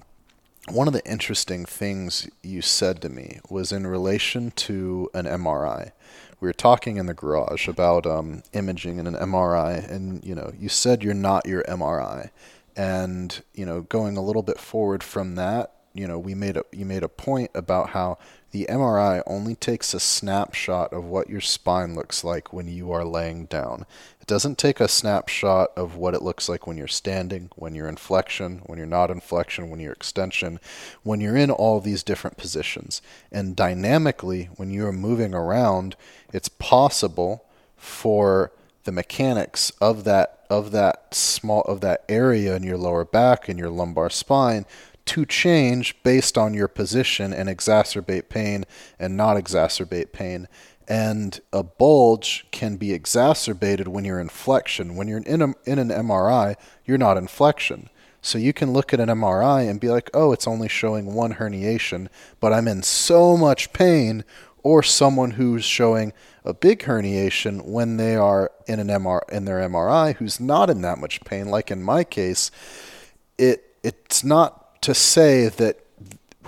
one 0.68 0.87
of 0.87 0.94
the 0.94 1.05
interesting 1.05 1.64
things 1.64 2.29
you 2.42 2.62
said 2.62 3.03
to 3.03 3.09
me 3.09 3.40
was 3.50 3.72
in 3.72 3.87
relation 3.87 4.50
to 4.53 5.11
an 5.14 5.27
MRI. 5.27 5.92
We 6.40 6.48
were 6.48 6.55
talking 6.55 6.96
in 6.96 7.07
the 7.07 7.14
garage 7.14 7.68
about 7.68 8.07
um, 8.07 8.42
imaging 8.53 8.98
in 8.98 9.07
an 9.07 9.14
MRI, 9.14 9.88
and 9.90 10.24
you 10.24 10.35
know, 10.35 10.53
you 10.59 10.68
said 10.68 11.03
you're 11.03 11.14
not 11.14 11.46
your 11.46 11.62
MRI, 11.64 12.31
and 12.77 13.42
you 13.55 13.66
know, 13.66 13.83
going 13.83 14.16
a 14.16 14.22
little 14.22 14.42
bit 14.42 14.59
forward 14.59 15.03
from 15.03 15.37
that, 15.37 15.72
you 15.94 16.09
know, 16.09 16.18
we 16.18 16.35
made 16.35 16.57
a 16.57 16.64
you 16.72 16.85
made 16.85 17.03
a 17.03 17.09
point 17.09 17.50
about 17.55 17.90
how 17.90 18.18
the 18.55 18.69
MRI 18.71 19.21
only 19.27 19.57
takes 19.57 19.95
a 19.95 19.99
snapshot 19.99 20.93
of 20.93 21.07
what 21.07 21.29
your 21.29 21.40
spine 21.40 21.97
looks 21.97 22.23
like 22.23 22.53
when 22.53 22.69
you 22.69 22.93
are 22.93 23.05
laying 23.05 23.47
down. 23.47 23.85
It 24.21 24.29
doesn't 24.29 24.59
take 24.59 24.79
a 24.79 24.87
snapshot 24.87 25.73
of 25.77 25.97
what 25.97 26.14
it 26.14 26.23
looks 26.23 26.49
like 26.49 26.64
when 26.64 26.77
you're 26.77 26.87
standing, 26.87 27.51
when 27.57 27.75
you're 27.75 27.88
in 27.88 27.97
flexion, 27.97 28.59
when 28.67 28.79
you're 28.79 28.87
not 28.87 29.11
in 29.11 29.19
flexion, 29.19 29.71
when 29.71 29.81
you're 29.81 29.93
extension, 29.93 30.61
when 31.03 31.21
you're 31.21 31.37
in 31.37 31.51
all 31.51 31.81
these 31.81 32.05
different 32.05 32.37
positions. 32.37 33.03
And 33.33 33.57
dynamically, 33.57 34.45
when 34.55 34.71
you're 34.71 34.93
moving 34.93 35.35
around, 35.35 35.97
it's 36.33 36.49
possible 36.49 37.45
for 37.77 38.53
the 38.85 38.93
mechanics 38.93 39.73
of 39.81 40.05
that 40.05 40.47
of 40.49 40.71
that 40.71 41.12
small 41.12 41.62
of 41.62 41.81
that 41.81 42.05
area 42.09 42.55
in 42.55 42.62
your 42.62 42.77
lower 42.77 43.05
back 43.05 43.49
and 43.49 43.59
your 43.59 43.71
lumbar 43.71 44.11
spine 44.11 44.64
to 45.07 45.27
change 45.27 46.03
based 46.03 46.38
on 46.38 46.55
your 46.55 46.69
position 46.69 47.33
and 47.33 47.49
exacerbate 47.49 48.29
pain 48.29 48.64
and 48.99 49.17
not 49.17 49.37
exacerbate 49.37 50.12
pain. 50.12 50.49
And 50.87 51.40
a 51.53 51.62
bulge 51.62 52.47
can 52.51 52.77
be 52.77 52.93
exacerbated 52.93 53.88
when 53.88 54.05
you're 54.05 54.21
in 54.21 54.29
flexion. 54.29 54.97
When 54.97 55.09
you're 55.09 55.19
in, 55.19 55.43
a, 55.43 55.55
in 55.64 55.79
an 55.79 55.88
MRI, 55.88 56.57
you're 56.85 56.99
not 56.99 57.17
in 57.17 57.27
flexion. 57.27 57.88
So 58.21 58.38
you 58.38 58.53
can 58.53 58.73
look 58.73 58.95
at 58.95 59.01
an 59.01 59.09
MRI 59.09 59.69
and 59.69 59.81
be 59.81 59.90
like, 59.90 60.11
oh, 60.14 60.33
it's 60.33 60.47
only 60.47 60.69
showing 60.69 61.12
one 61.12 61.35
herniation, 61.35 62.09
but 62.40 62.53
I'm 62.53 62.69
in 62.69 62.83
so 62.83 63.37
much 63.37 63.73
pain. 63.73 64.25
Or 64.62 64.83
someone 64.83 65.33
who's 65.33 65.62
showing 65.62 66.14
a 66.43 66.55
big 66.55 66.85
herniation 66.85 67.67
when 67.67 67.99
they 67.99 68.17
are 68.17 68.51
in 68.67 68.81
an 68.81 68.88
MR 68.88 69.21
in 69.31 69.45
their 69.45 69.59
MRI 69.59 70.17
who's 70.17 70.40
not 70.40 70.71
in 70.71 70.81
that 70.81 70.97
much 70.97 71.21
pain. 71.21 71.51
Like 71.51 71.71
in 71.71 71.83
my 71.83 72.03
case, 72.03 72.51
it 73.37 73.75
it's 73.83 74.25
not 74.25 74.63
to 74.85 74.94
say 74.94 75.49
that 75.49 75.79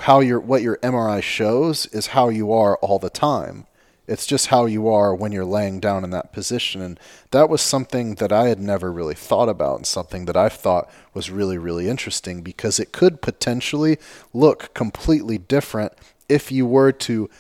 how 0.01 0.21
your 0.21 0.39
what 0.39 0.61
your 0.61 0.77
MRI 0.79 1.23
shows 1.23 1.87
is 1.87 2.09
how 2.09 2.29
you 2.29 2.53
are 2.53 2.77
all 2.79 2.99
the 2.99 3.09
time. 3.09 3.67
It's 4.07 4.27
just 4.27 4.49
how 4.49 4.67
you 4.67 4.89
are 4.89 5.15
when 5.15 5.33
you're 5.33 5.47
laying 5.47 5.81
down 5.81 6.05
in 6.05 6.11
that 6.11 6.35
position. 6.35 6.83
And 6.83 7.01
that 7.31 7.49
was 7.49 7.63
something 7.63 8.17
that 8.17 8.33
I 8.33 8.49
had 8.49 8.61
never 8.61 8.93
really 8.93 9.15
thought 9.15 9.49
about 9.49 9.79
and 9.79 9.87
something 9.87 10.27
that 10.27 10.37
I 10.37 10.51
thought 10.51 10.89
was 11.15 11.31
really, 11.31 11.57
really 11.57 11.89
interesting 11.89 12.43
because 12.43 12.79
it 12.79 12.93
could 12.93 13.23
potentially 13.23 13.99
look 14.35 14.73
completely 14.75 15.39
different 15.39 15.93
if 16.29 16.53
you 16.53 16.67
were 16.67 16.93
to 16.93 17.31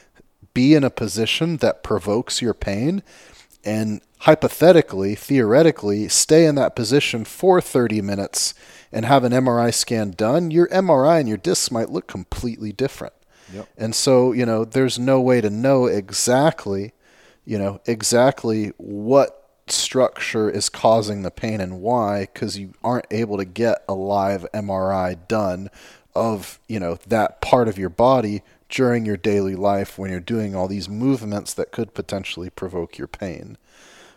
be 0.54 0.74
in 0.74 0.82
a 0.82 0.90
position 0.90 1.58
that 1.58 1.84
provokes 1.84 2.40
your 2.40 2.54
pain 2.54 3.02
and 3.66 4.00
hypothetically, 4.20 5.14
theoretically, 5.14 6.08
stay 6.08 6.46
in 6.46 6.54
that 6.54 6.76
position 6.76 7.24
for 7.24 7.60
30 7.60 8.00
minutes 8.00 8.54
and 8.92 9.04
have 9.04 9.24
an 9.24 9.32
MRI 9.32 9.74
scan 9.74 10.12
done, 10.12 10.50
your 10.50 10.68
MRI 10.68 11.18
and 11.18 11.28
your 11.28 11.36
discs 11.36 11.70
might 11.70 11.90
look 11.90 12.06
completely 12.06 12.72
different. 12.72 13.12
Yep. 13.52 13.68
And 13.76 13.94
so, 13.94 14.32
you 14.32 14.46
know, 14.46 14.64
there's 14.64 14.98
no 14.98 15.20
way 15.20 15.40
to 15.40 15.50
know 15.50 15.86
exactly, 15.86 16.92
you 17.44 17.58
know, 17.58 17.80
exactly 17.86 18.72
what 18.76 19.50
structure 19.68 20.48
is 20.48 20.68
causing 20.68 21.22
the 21.22 21.30
pain 21.30 21.60
and 21.60 21.80
why 21.80 22.28
because 22.32 22.56
you 22.56 22.72
aren't 22.84 23.06
able 23.10 23.36
to 23.36 23.44
get 23.44 23.84
a 23.88 23.94
live 23.94 24.46
MRI 24.54 25.18
done 25.26 25.70
of, 26.14 26.60
you 26.68 26.78
know, 26.78 26.98
that 27.08 27.40
part 27.40 27.66
of 27.68 27.76
your 27.76 27.88
body 27.90 28.42
during 28.68 29.06
your 29.06 29.16
daily 29.16 29.54
life 29.54 29.98
when 29.98 30.10
you're 30.10 30.20
doing 30.20 30.54
all 30.54 30.68
these 30.68 30.88
movements 30.88 31.54
that 31.54 31.72
could 31.72 31.94
potentially 31.94 32.50
provoke 32.50 32.98
your 32.98 33.08
pain. 33.08 33.56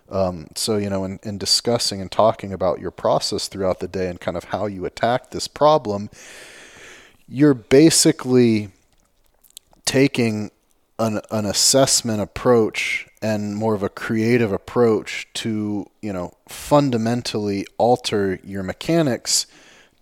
Um, 0.10 0.48
so, 0.56 0.78
you 0.78 0.90
know, 0.90 1.04
in, 1.04 1.20
in 1.22 1.38
discussing 1.38 2.02
and 2.02 2.12
talking 2.12 2.52
about 2.52 2.80
your 2.80 2.92
process 2.92 3.48
throughout 3.48 3.80
the 3.80 3.88
day 3.88 4.08
and 4.10 4.20
kind 4.20 4.36
of 4.36 4.46
how 4.46 4.66
you 4.66 4.86
attack 4.86 5.30
this 5.30 5.48
problem, 5.48 6.10
you're 7.28 7.54
basically 7.54 8.70
taking 9.86 10.50
an, 10.98 11.22
an 11.30 11.46
assessment 11.46 12.22
approach 12.22 13.08
and 13.22 13.56
more 13.56 13.76
of 13.76 13.84
a 13.84 13.90
creative 13.90 14.52
approach 14.52 15.28
to, 15.34 15.86
you 16.02 16.12
know, 16.12 16.34
fundamentally 16.48 17.66
alter 17.78 18.40
your 18.44 18.64
mechanics 18.64 19.46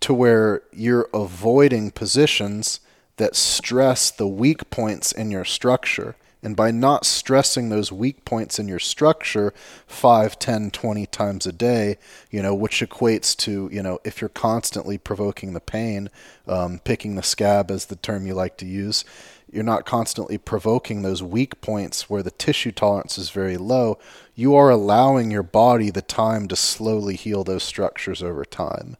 to 0.00 0.14
where 0.14 0.62
you're 0.72 1.08
avoiding 1.12 1.90
positions 1.90 2.80
that 3.18 3.36
stress 3.36 4.10
the 4.10 4.26
weak 4.26 4.70
points 4.70 5.12
in 5.12 5.30
your 5.30 5.44
structure 5.44 6.16
And 6.42 6.54
by 6.54 6.70
not 6.70 7.04
stressing 7.04 7.68
those 7.68 7.90
weak 7.90 8.24
points 8.24 8.58
in 8.60 8.68
your 8.68 8.78
structure 8.78 9.52
5, 9.88 10.38
10, 10.38 10.70
20 10.70 11.06
times 11.06 11.46
a 11.46 11.52
day, 11.52 11.98
you 12.30 12.42
know, 12.42 12.54
which 12.54 12.80
equates 12.80 13.36
to, 13.38 13.68
you 13.72 13.82
know, 13.82 13.98
if 14.04 14.20
you're 14.20 14.28
constantly 14.28 14.98
provoking 14.98 15.52
the 15.52 15.60
pain, 15.60 16.10
um, 16.46 16.78
picking 16.84 17.16
the 17.16 17.24
scab 17.24 17.70
as 17.70 17.86
the 17.86 17.96
term 17.96 18.24
you 18.24 18.34
like 18.34 18.56
to 18.58 18.66
use, 18.66 19.04
you're 19.50 19.64
not 19.64 19.86
constantly 19.86 20.38
provoking 20.38 21.02
those 21.02 21.22
weak 21.22 21.60
points 21.60 22.08
where 22.08 22.22
the 22.22 22.30
tissue 22.30 22.70
tolerance 22.70 23.18
is 23.18 23.30
very 23.30 23.56
low, 23.56 23.98
you 24.34 24.54
are 24.54 24.70
allowing 24.70 25.30
your 25.30 25.42
body 25.42 25.90
the 25.90 26.02
time 26.02 26.46
to 26.48 26.54
slowly 26.54 27.16
heal 27.16 27.42
those 27.42 27.64
structures 27.64 28.22
over 28.22 28.44
time. 28.44 28.96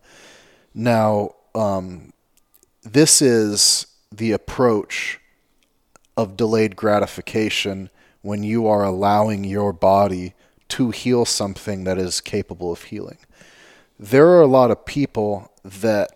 Now, 0.75 1.35
um, 1.55 2.13
this 2.83 3.21
is 3.21 3.88
the 4.11 4.33
approach 4.33 5.21
of 6.17 6.37
delayed 6.37 6.77
gratification 6.77 7.91
when 8.23 8.43
you 8.43 8.67
are 8.67 8.83
allowing 8.83 9.45
your 9.45 9.73
body 9.73 10.35
to 10.69 10.91
heal 10.91 11.25
something 11.25 11.85
that 11.85 11.99
is 11.99 12.21
capable 12.21 12.73
of 12.73 12.83
healing. 12.85 13.19
There 13.99 14.29
are 14.29 14.41
a 14.41 14.47
lot 14.47 14.71
of 14.71 14.85
people 14.85 15.53
that 15.65 16.11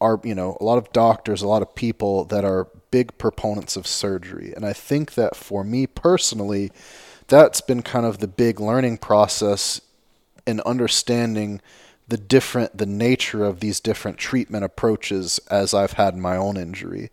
are, 0.00 0.20
you 0.22 0.34
know, 0.34 0.56
a 0.60 0.64
lot 0.64 0.78
of 0.78 0.92
doctors, 0.92 1.42
a 1.42 1.48
lot 1.48 1.62
of 1.62 1.74
people 1.74 2.24
that 2.26 2.44
are 2.44 2.68
big 2.90 3.16
proponents 3.18 3.76
of 3.76 3.86
surgery. 3.86 4.52
And 4.54 4.64
I 4.64 4.72
think 4.72 5.14
that 5.14 5.34
for 5.34 5.64
me 5.64 5.86
personally, 5.86 6.70
that's 7.28 7.60
been 7.60 7.82
kind 7.82 8.04
of 8.04 8.18
the 8.18 8.28
big 8.28 8.60
learning 8.60 8.98
process 8.98 9.80
in 10.46 10.60
understanding 10.60 11.60
the 12.06 12.16
different 12.16 12.76
the 12.76 12.86
nature 12.86 13.44
of 13.44 13.60
these 13.60 13.80
different 13.80 14.18
treatment 14.18 14.64
approaches 14.64 15.40
as 15.50 15.72
I've 15.72 15.92
had 15.92 16.16
my 16.16 16.36
own 16.36 16.56
injury. 16.56 17.10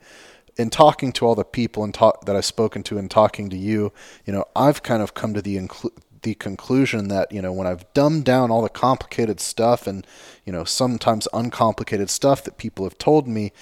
In 0.57 0.69
talking 0.69 1.13
to 1.13 1.25
all 1.25 1.35
the 1.35 1.45
people 1.45 1.83
and 1.83 1.93
talk, 1.93 2.25
that 2.25 2.35
I've 2.35 2.45
spoken 2.45 2.83
to 2.83 2.97
and 2.97 3.09
talking 3.09 3.49
to 3.49 3.57
you, 3.57 3.93
you 4.25 4.33
know, 4.33 4.43
I've 4.55 4.83
kind 4.83 5.01
of 5.01 5.13
come 5.13 5.33
to 5.33 5.41
the 5.41 5.55
inclu- 5.55 5.97
the 6.23 6.35
conclusion 6.35 7.07
that 7.07 7.31
you 7.31 7.41
know 7.41 7.53
when 7.53 7.67
I've 7.67 7.91
dumbed 7.93 8.25
down 8.25 8.51
all 8.51 8.61
the 8.61 8.69
complicated 8.69 9.39
stuff 9.39 9.87
and 9.87 10.05
you 10.45 10.51
know 10.51 10.63
sometimes 10.63 11.27
uncomplicated 11.33 12.09
stuff 12.09 12.43
that 12.43 12.57
people 12.57 12.85
have 12.85 12.97
told 12.97 13.27
me, 13.27 13.53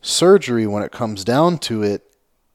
surgery 0.00 0.66
when 0.66 0.82
it 0.82 0.92
comes 0.92 1.24
down 1.24 1.58
to 1.58 1.82
it 1.82 2.06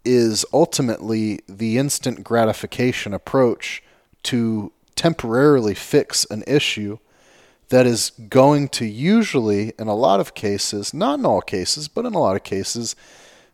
is 0.04 0.46
ultimately 0.54 1.42
the 1.48 1.78
instant 1.78 2.24
gratification 2.24 3.14
approach 3.14 3.84
to 4.24 4.72
temporarily 4.96 5.74
fix 5.74 6.26
an 6.30 6.44
issue 6.48 6.98
that 7.70 7.86
is 7.86 8.12
going 8.30 8.70
to 8.70 8.86
usually 8.86 9.74
in 9.80 9.88
a 9.88 9.96
lot 9.96 10.20
of 10.20 10.34
cases, 10.34 10.94
not 10.94 11.20
in 11.20 11.26
all 11.26 11.42
cases, 11.42 11.88
but 11.88 12.06
in 12.06 12.14
a 12.14 12.20
lot 12.20 12.36
of 12.36 12.44
cases 12.44 12.96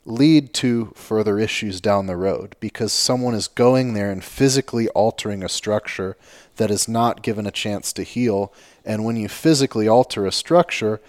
lead 0.06 0.54
to 0.54 0.92
further 0.96 1.38
issues 1.40 1.80
down 1.80 2.08
the 2.08 2.16
road 2.16 2.56
because 2.60 2.92
someone 2.92 3.36
is 3.36 3.48
going 3.48 3.94
there 3.94 4.12
and 4.12 4.24
physically 4.24 4.88
altering 4.90 5.44
a 5.44 5.50
structure 5.50 6.18
that 6.58 6.72
is 6.72 6.88
not 6.88 7.22
given 7.22 7.46
a 7.46 7.52
chance 7.52 7.94
to 7.94 8.04
heal. 8.04 8.52
And 8.84 9.06
when 9.06 9.16
you 9.16 9.30
physically 9.30 9.88
alter 9.88 10.26
a 10.26 10.32
structure, 10.32 11.00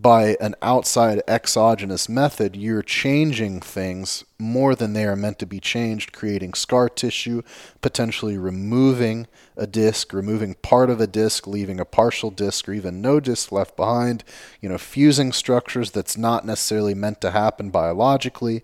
by 0.00 0.36
an 0.40 0.54
outside 0.62 1.22
exogenous 1.26 2.08
method, 2.08 2.54
you're 2.54 2.82
changing 2.82 3.60
things 3.60 4.24
more 4.38 4.74
than 4.74 4.92
they 4.92 5.04
are 5.04 5.16
meant 5.16 5.38
to 5.40 5.46
be 5.46 5.58
changed, 5.58 6.12
creating 6.12 6.54
scar 6.54 6.88
tissue, 6.88 7.42
potentially 7.80 8.38
removing 8.38 9.26
a 9.56 9.66
disc, 9.66 10.12
removing 10.12 10.54
part 10.54 10.88
of 10.88 11.00
a 11.00 11.06
disc, 11.06 11.46
leaving 11.46 11.80
a 11.80 11.84
partial 11.84 12.30
disc 12.30 12.68
or 12.68 12.72
even 12.72 13.02
no 13.02 13.18
disc 13.18 13.50
left 13.50 13.76
behind, 13.76 14.22
you 14.60 14.68
know, 14.68 14.78
fusing 14.78 15.32
structures 15.32 15.90
that's 15.90 16.16
not 16.16 16.46
necessarily 16.46 16.94
meant 16.94 17.20
to 17.20 17.32
happen 17.32 17.70
biologically. 17.70 18.62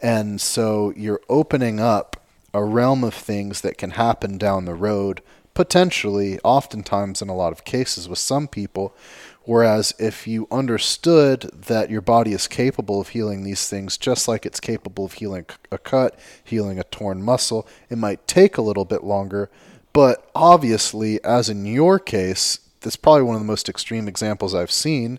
And 0.00 0.40
so 0.40 0.94
you're 0.96 1.20
opening 1.28 1.78
up 1.78 2.16
a 2.54 2.64
realm 2.64 3.04
of 3.04 3.14
things 3.14 3.60
that 3.60 3.76
can 3.76 3.90
happen 3.90 4.38
down 4.38 4.64
the 4.64 4.74
road, 4.74 5.20
potentially, 5.52 6.38
oftentimes 6.40 7.20
in 7.20 7.28
a 7.28 7.36
lot 7.36 7.52
of 7.52 7.64
cases 7.64 8.08
with 8.08 8.18
some 8.18 8.48
people 8.48 8.94
Whereas 9.50 9.92
if 9.98 10.28
you 10.28 10.46
understood 10.52 11.50
that 11.52 11.90
your 11.90 12.02
body 12.02 12.32
is 12.32 12.46
capable 12.46 13.00
of 13.00 13.08
healing 13.08 13.42
these 13.42 13.68
things 13.68 13.98
just 13.98 14.28
like 14.28 14.46
it's 14.46 14.60
capable 14.60 15.04
of 15.04 15.14
healing 15.14 15.44
a 15.72 15.78
cut, 15.78 16.16
healing 16.44 16.78
a 16.78 16.84
torn 16.84 17.20
muscle, 17.20 17.66
it 17.88 17.98
might 17.98 18.28
take 18.28 18.56
a 18.56 18.62
little 18.62 18.84
bit 18.84 19.02
longer. 19.02 19.50
But 19.92 20.30
obviously, 20.36 21.20
as 21.24 21.48
in 21.48 21.66
your 21.66 21.98
case, 21.98 22.60
that's 22.80 22.94
probably 22.94 23.24
one 23.24 23.34
of 23.34 23.40
the 23.40 23.46
most 23.48 23.68
extreme 23.68 24.06
examples 24.06 24.54
I've 24.54 24.70
seen. 24.70 25.18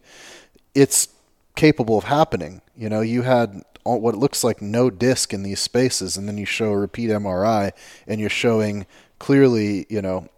It's 0.73 1.09
capable 1.57 1.97
of 1.97 2.05
happening. 2.05 2.61
You 2.73 2.87
know, 2.87 3.01
you 3.01 3.23
had 3.23 3.63
what 3.83 4.15
looks 4.15 4.45
like 4.45 4.61
no 4.61 4.89
disc 4.89 5.33
in 5.33 5.43
these 5.43 5.59
spaces, 5.59 6.15
and 6.15 6.25
then 6.29 6.37
you 6.37 6.45
show 6.45 6.71
a 6.71 6.77
repeat 6.77 7.09
MRI, 7.09 7.73
and 8.07 8.21
you're 8.21 8.29
showing 8.29 8.85
clearly, 9.19 9.87
you 9.89 10.01
know, 10.01 10.29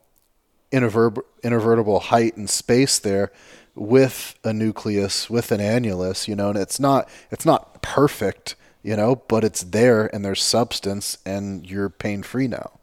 intervertebral 0.71 2.01
height 2.01 2.35
and 2.35 2.49
space 2.49 2.97
there 2.97 3.31
with 3.75 4.35
a 4.43 4.53
nucleus, 4.53 5.29
with 5.29 5.51
an 5.51 5.59
annulus, 5.59 6.27
you 6.27 6.35
know, 6.35 6.49
and 6.49 6.57
it's 6.57 6.79
not 6.79 7.09
it's 7.31 7.45
not 7.45 7.81
perfect, 7.81 8.55
you 8.83 8.95
know, 8.95 9.15
but 9.15 9.43
it's 9.43 9.63
there 9.63 10.13
and 10.13 10.23
there's 10.23 10.43
substance 10.43 11.17
and 11.25 11.69
you're 11.69 11.89
pain 11.89 12.23
free 12.23 12.47
now, 12.47 12.79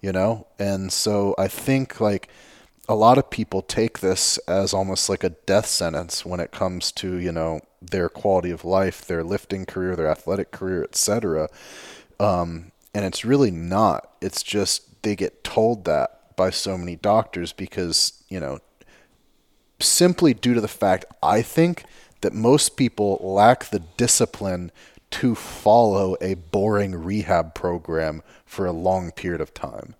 you 0.00 0.12
know? 0.12 0.46
And 0.58 0.92
so 0.92 1.34
I 1.38 1.48
think 1.48 2.00
like 2.00 2.28
a 2.88 2.94
lot 2.94 3.18
of 3.18 3.30
people 3.30 3.62
take 3.62 3.98
this 3.98 4.38
as 4.48 4.72
almost 4.72 5.08
like 5.08 5.22
a 5.22 5.30
death 5.30 5.66
sentence 5.66 6.24
when 6.24 6.40
it 6.40 6.52
comes 6.52 6.90
to, 6.92 7.16
you 7.16 7.32
know, 7.32 7.60
their 7.82 8.08
quality 8.08 8.50
of 8.50 8.64
life, 8.64 9.06
their 9.06 9.22
lifting 9.22 9.66
career, 9.66 9.94
their 9.94 10.08
athletic 10.08 10.50
career, 10.50 10.84
etc. 10.84 11.48
Um, 12.18 12.72
and 12.94 13.04
it's 13.04 13.24
really 13.24 13.50
not. 13.50 14.10
It's 14.20 14.42
just 14.42 15.02
they 15.02 15.14
get 15.16 15.44
told 15.44 15.84
that 15.84 16.36
by 16.36 16.50
so 16.50 16.78
many 16.78 16.96
doctors 16.96 17.52
because, 17.52 18.22
you 18.28 18.40
know, 18.40 18.60
simply 19.80 20.34
due 20.34 20.54
to 20.54 20.60
the 20.60 20.68
fact 20.68 21.04
I 21.22 21.42
think 21.42 21.84
that 22.20 22.32
most 22.32 22.76
people 22.76 23.18
lack 23.20 23.66
the 23.66 23.80
discipline 23.96 24.72
to 25.10 25.34
follow 25.34 26.16
a 26.20 26.34
boring 26.34 26.94
rehab 27.02 27.54
program 27.54 28.22
for 28.44 28.66
a 28.66 28.72
long 28.72 29.10
period 29.10 29.40
of 29.40 29.54
time. 29.54 29.94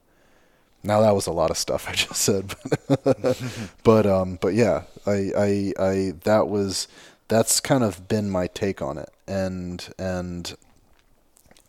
Now 0.83 1.01
that 1.01 1.15
was 1.15 1.27
a 1.27 1.33
lot 1.33 1.51
of 1.51 1.57
stuff 1.57 1.89
I 1.89 1.93
just 1.95 2.21
said, 2.21 2.55
but 2.89 3.43
but, 3.85 4.07
um, 4.07 4.39
but 4.41 4.55
yeah, 4.55 4.83
I, 5.07 5.33
I 5.37 5.73
I 5.79 6.13
that 6.25 6.49
was 6.49 6.89
that's 7.29 7.61
kind 7.61 7.85
of 7.85 8.09
been 8.09 8.31
my 8.31 8.47
take 8.47 8.81
on 8.81 8.99
it, 8.99 9.11
and 9.27 9.87
and 9.99 10.57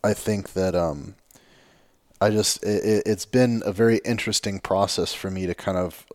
I 0.03 0.13
think 0.13 0.53
that 0.53 0.75
um, 0.75 1.15
I 2.21 2.29
just 2.29 2.63
it, 2.63 3.03
it's 3.05 3.25
been 3.25 3.61
a 3.65 3.71
very 3.71 3.99
interesting 4.05 4.59
process 4.59 5.13
for 5.13 5.29
me 5.29 5.45
to 5.47 5.55
kind 5.55 5.77
of 5.77 6.05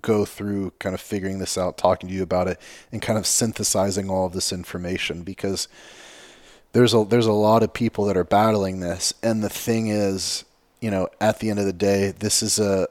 go 0.00 0.24
through 0.24 0.72
kind 0.78 0.94
of 0.94 1.00
figuring 1.00 1.38
this 1.38 1.58
out, 1.58 1.78
talking 1.78 2.08
to 2.08 2.14
you 2.14 2.22
about 2.22 2.48
it, 2.48 2.60
and 2.90 3.02
kind 3.02 3.18
of 3.18 3.26
synthesizing 3.26 4.10
all 4.10 4.26
of 4.26 4.32
this 4.32 4.52
information 4.52 5.22
because 5.22 5.68
there's 6.72 6.94
a 6.94 7.04
there's 7.04 7.26
a 7.26 7.32
lot 7.32 7.62
of 7.62 7.72
people 7.72 8.06
that 8.06 8.16
are 8.16 8.24
battling 8.24 8.80
this, 8.80 9.12
and 9.22 9.42
the 9.42 9.50
thing 9.50 9.88
is, 9.88 10.44
you 10.80 10.90
know, 10.90 11.08
at 11.20 11.38
the 11.38 11.50
end 11.50 11.58
of 11.58 11.66
the 11.66 11.72
day, 11.72 12.12
this 12.18 12.42
is 12.42 12.58
a 12.58 12.88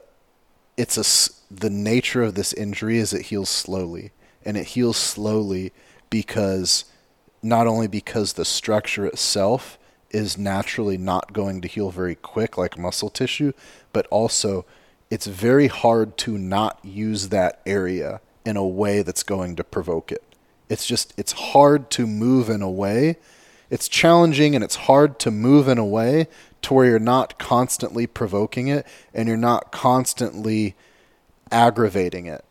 it's 0.76 0.96
a 0.96 1.54
the 1.54 1.70
nature 1.70 2.22
of 2.22 2.34
this 2.34 2.52
injury 2.52 2.98
is 2.98 3.12
it 3.12 3.26
heals 3.26 3.48
slowly, 3.48 4.12
and 4.44 4.56
it 4.56 4.68
heals 4.68 4.96
slowly 4.96 5.72
because 6.10 6.84
not 7.42 7.66
only 7.66 7.88
because 7.88 8.34
the 8.34 8.44
structure 8.44 9.06
itself 9.06 9.78
is 10.10 10.38
naturally 10.38 10.96
not 10.96 11.32
going 11.32 11.60
to 11.60 11.68
heal 11.68 11.90
very 11.90 12.14
quick 12.14 12.56
like 12.56 12.78
muscle 12.78 13.10
tissue, 13.10 13.52
but 13.92 14.06
also 14.08 14.64
it's 15.12 15.26
very 15.26 15.66
hard 15.66 16.16
to 16.16 16.38
not 16.38 16.82
use 16.82 17.28
that 17.28 17.60
area 17.66 18.22
in 18.46 18.56
a 18.56 18.66
way 18.66 19.02
that's 19.02 19.22
going 19.22 19.54
to 19.56 19.62
provoke 19.62 20.10
it. 20.10 20.24
It's 20.70 20.86
just, 20.86 21.12
it's 21.18 21.32
hard 21.32 21.90
to 21.90 22.06
move 22.06 22.48
in 22.48 22.62
a 22.62 22.70
way. 22.70 23.18
It's 23.68 23.88
challenging 23.88 24.54
and 24.54 24.64
it's 24.64 24.76
hard 24.76 25.18
to 25.18 25.30
move 25.30 25.68
in 25.68 25.76
a 25.76 25.84
way 25.84 26.28
to 26.62 26.72
where 26.72 26.86
you're 26.86 26.98
not 26.98 27.38
constantly 27.38 28.06
provoking 28.06 28.68
it 28.68 28.86
and 29.12 29.28
you're 29.28 29.36
not 29.36 29.70
constantly 29.70 30.76
aggravating 31.50 32.24
it. 32.24 32.46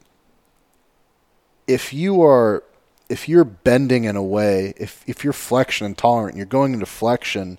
If 1.65 1.91
you 1.91 2.21
are 2.21 2.63
if 3.10 3.28
you're 3.28 3.43
bending 3.43 4.04
in 4.04 4.15
a 4.15 4.24
way, 4.24 4.76
if 4.78 5.04
if 5.08 5.24
you're 5.24 5.34
flexion 5.34 5.88
intolerant, 5.88 6.38
you're 6.38 6.45
going 6.45 6.74
into 6.74 6.86
flexion 6.86 7.58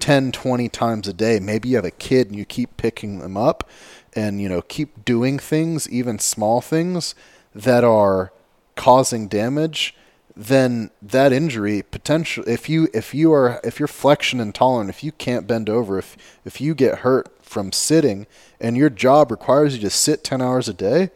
10, 0.00 0.32
20 0.32 0.68
times 0.68 1.08
a 1.08 1.12
day, 1.12 1.40
maybe 1.40 1.70
you 1.70 1.76
have 1.76 1.84
a 1.84 1.90
kid 1.90 2.28
and 2.28 2.36
you 2.36 2.44
keep 2.44 2.76
picking 2.76 3.18
them 3.18 3.36
up, 3.36 3.68
and 4.14 4.40
you 4.40 4.48
know 4.48 4.62
keep 4.62 5.04
doing 5.04 5.38
things, 5.38 5.88
even 5.88 6.18
small 6.18 6.60
things 6.60 7.14
that 7.54 7.84
are 7.84 8.32
causing 8.76 9.28
damage, 9.28 9.94
then 10.36 10.90
that 11.02 11.32
injury 11.32 11.82
potential 11.82 12.44
if 12.46 12.68
you 12.68 12.88
if 12.94 13.12
you 13.12 13.32
are 13.32 13.60
if 13.64 13.78
you're 13.78 13.88
flexion 13.88 14.40
intolerant, 14.40 14.90
if 14.90 15.02
you 15.02 15.12
can't 15.12 15.46
bend 15.46 15.68
over, 15.68 15.98
if 15.98 16.16
if 16.44 16.60
you 16.60 16.74
get 16.74 17.00
hurt 17.00 17.28
from 17.42 17.72
sitting 17.72 18.26
and 18.60 18.76
your 18.76 18.90
job 18.90 19.30
requires 19.30 19.74
you 19.74 19.80
to 19.80 19.90
sit 19.90 20.22
10 20.22 20.42
hours 20.42 20.68
a 20.68 20.74
day, 20.74 21.10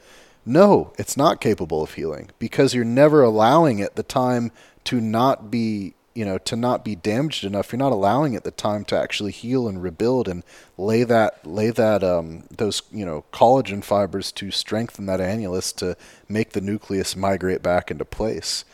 no, 0.45 0.93
it's 0.99 1.17
not 1.17 1.41
capable 1.41 1.83
of 1.83 1.95
healing 1.95 2.31
because 2.39 2.75
you're 2.75 2.85
never 2.85 3.23
allowing 3.23 3.79
it 3.79 3.95
the 3.95 4.03
time 4.03 4.51
to 4.85 5.01
not 5.01 5.51
be 5.51 5.95
you 6.15 6.25
know, 6.25 6.39
to 6.39 6.57
not 6.57 6.85
be 6.85 6.95
damaged 6.95 7.45
enough, 7.45 7.73
you're 7.73 7.79
not 7.79 7.93
allowing 7.93 8.35
it 8.35 8.45
the 8.45 8.51
time 8.51 8.85
to 8.87 8.99
actually 8.99 9.33
heal 9.33 9.67
and 9.67 9.83
rebuild 9.83 10.29
and 10.29 10.43
lay 10.77 11.05
that 11.05 11.45
lay 11.47 11.71
that 11.71 12.05
um, 12.05 12.45
those 12.51 12.83
you 12.91 13.05
know 13.07 13.25
collagen 13.33 13.83
fibers 13.83 14.31
to 14.33 14.51
strengthen 14.51 15.07
that 15.07 15.21
annulus 15.21 15.75
to 15.77 15.97
make 16.29 16.51
the 16.51 16.61
nucleus 16.61 17.17
migrate 17.17 17.63
back 17.63 17.91
into 17.91 18.05
place. 18.05 18.65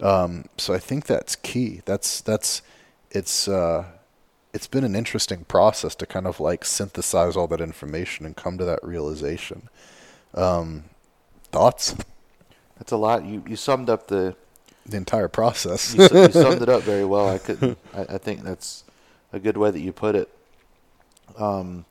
Um, 0.00 0.46
so 0.56 0.74
I 0.74 0.78
think 0.78 1.06
that's 1.06 1.36
key. 1.36 1.82
That's 1.84 2.20
that's 2.20 2.62
it's 3.10 3.48
uh, 3.48 3.84
it's 4.52 4.66
been 4.68 4.84
an 4.84 4.94
interesting 4.94 5.44
process 5.44 5.94
to 5.96 6.06
kind 6.06 6.26
of 6.26 6.38
like 6.38 6.64
synthesize 6.64 7.36
all 7.36 7.48
that 7.48 7.60
information 7.60 8.24
and 8.24 8.36
come 8.36 8.56
to 8.58 8.64
that 8.64 8.82
realization. 8.84 9.68
Um, 10.32 10.84
thoughts? 11.50 11.94
That's 12.76 12.92
a 12.92 12.96
lot. 12.96 13.24
You 13.24 13.42
you 13.48 13.56
summed 13.56 13.90
up 13.90 14.08
the 14.08 14.36
the 14.86 14.96
entire 14.96 15.28
process. 15.28 15.94
you, 15.94 16.02
you, 16.02 16.08
summed 16.30 16.62
it 16.62 16.68
up 16.68 16.82
very 16.82 17.04
well. 17.04 17.28
I 17.28 17.38
could 17.38 17.76
I, 17.94 18.02
I, 18.02 18.18
think 18.18 18.42
that's 18.42 18.84
a 19.32 19.38
good 19.38 19.56
way 19.56 19.70
that 19.70 19.80
you 19.80 19.92
put 19.92 20.14
it. 20.14 20.28
Um, 21.38 21.84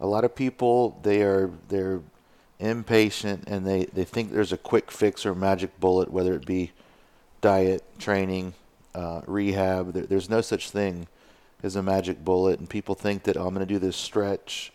a 0.00 0.06
lot 0.06 0.24
of 0.24 0.34
people 0.34 0.98
they 1.02 1.22
are 1.22 1.50
they're 1.68 2.00
impatient 2.58 3.44
and 3.46 3.66
they, 3.66 3.84
they 3.86 4.04
think 4.04 4.32
there's 4.32 4.52
a 4.52 4.56
quick 4.56 4.90
fix 4.90 5.26
or 5.26 5.34
magic 5.34 5.78
bullet, 5.78 6.10
whether 6.10 6.34
it 6.34 6.46
be 6.46 6.72
diet, 7.40 7.82
training, 7.98 8.54
uh, 8.94 9.20
rehab. 9.26 9.92
There, 9.92 10.06
there's 10.06 10.30
no 10.30 10.40
such 10.40 10.70
thing 10.70 11.06
as 11.62 11.76
a 11.76 11.82
magic 11.82 12.24
bullet, 12.24 12.58
and 12.58 12.68
people 12.68 12.94
think 12.94 13.24
that 13.24 13.36
oh, 13.36 13.46
I'm 13.46 13.54
going 13.54 13.66
to 13.66 13.72
do 13.72 13.78
this 13.78 13.96
stretch, 13.96 14.72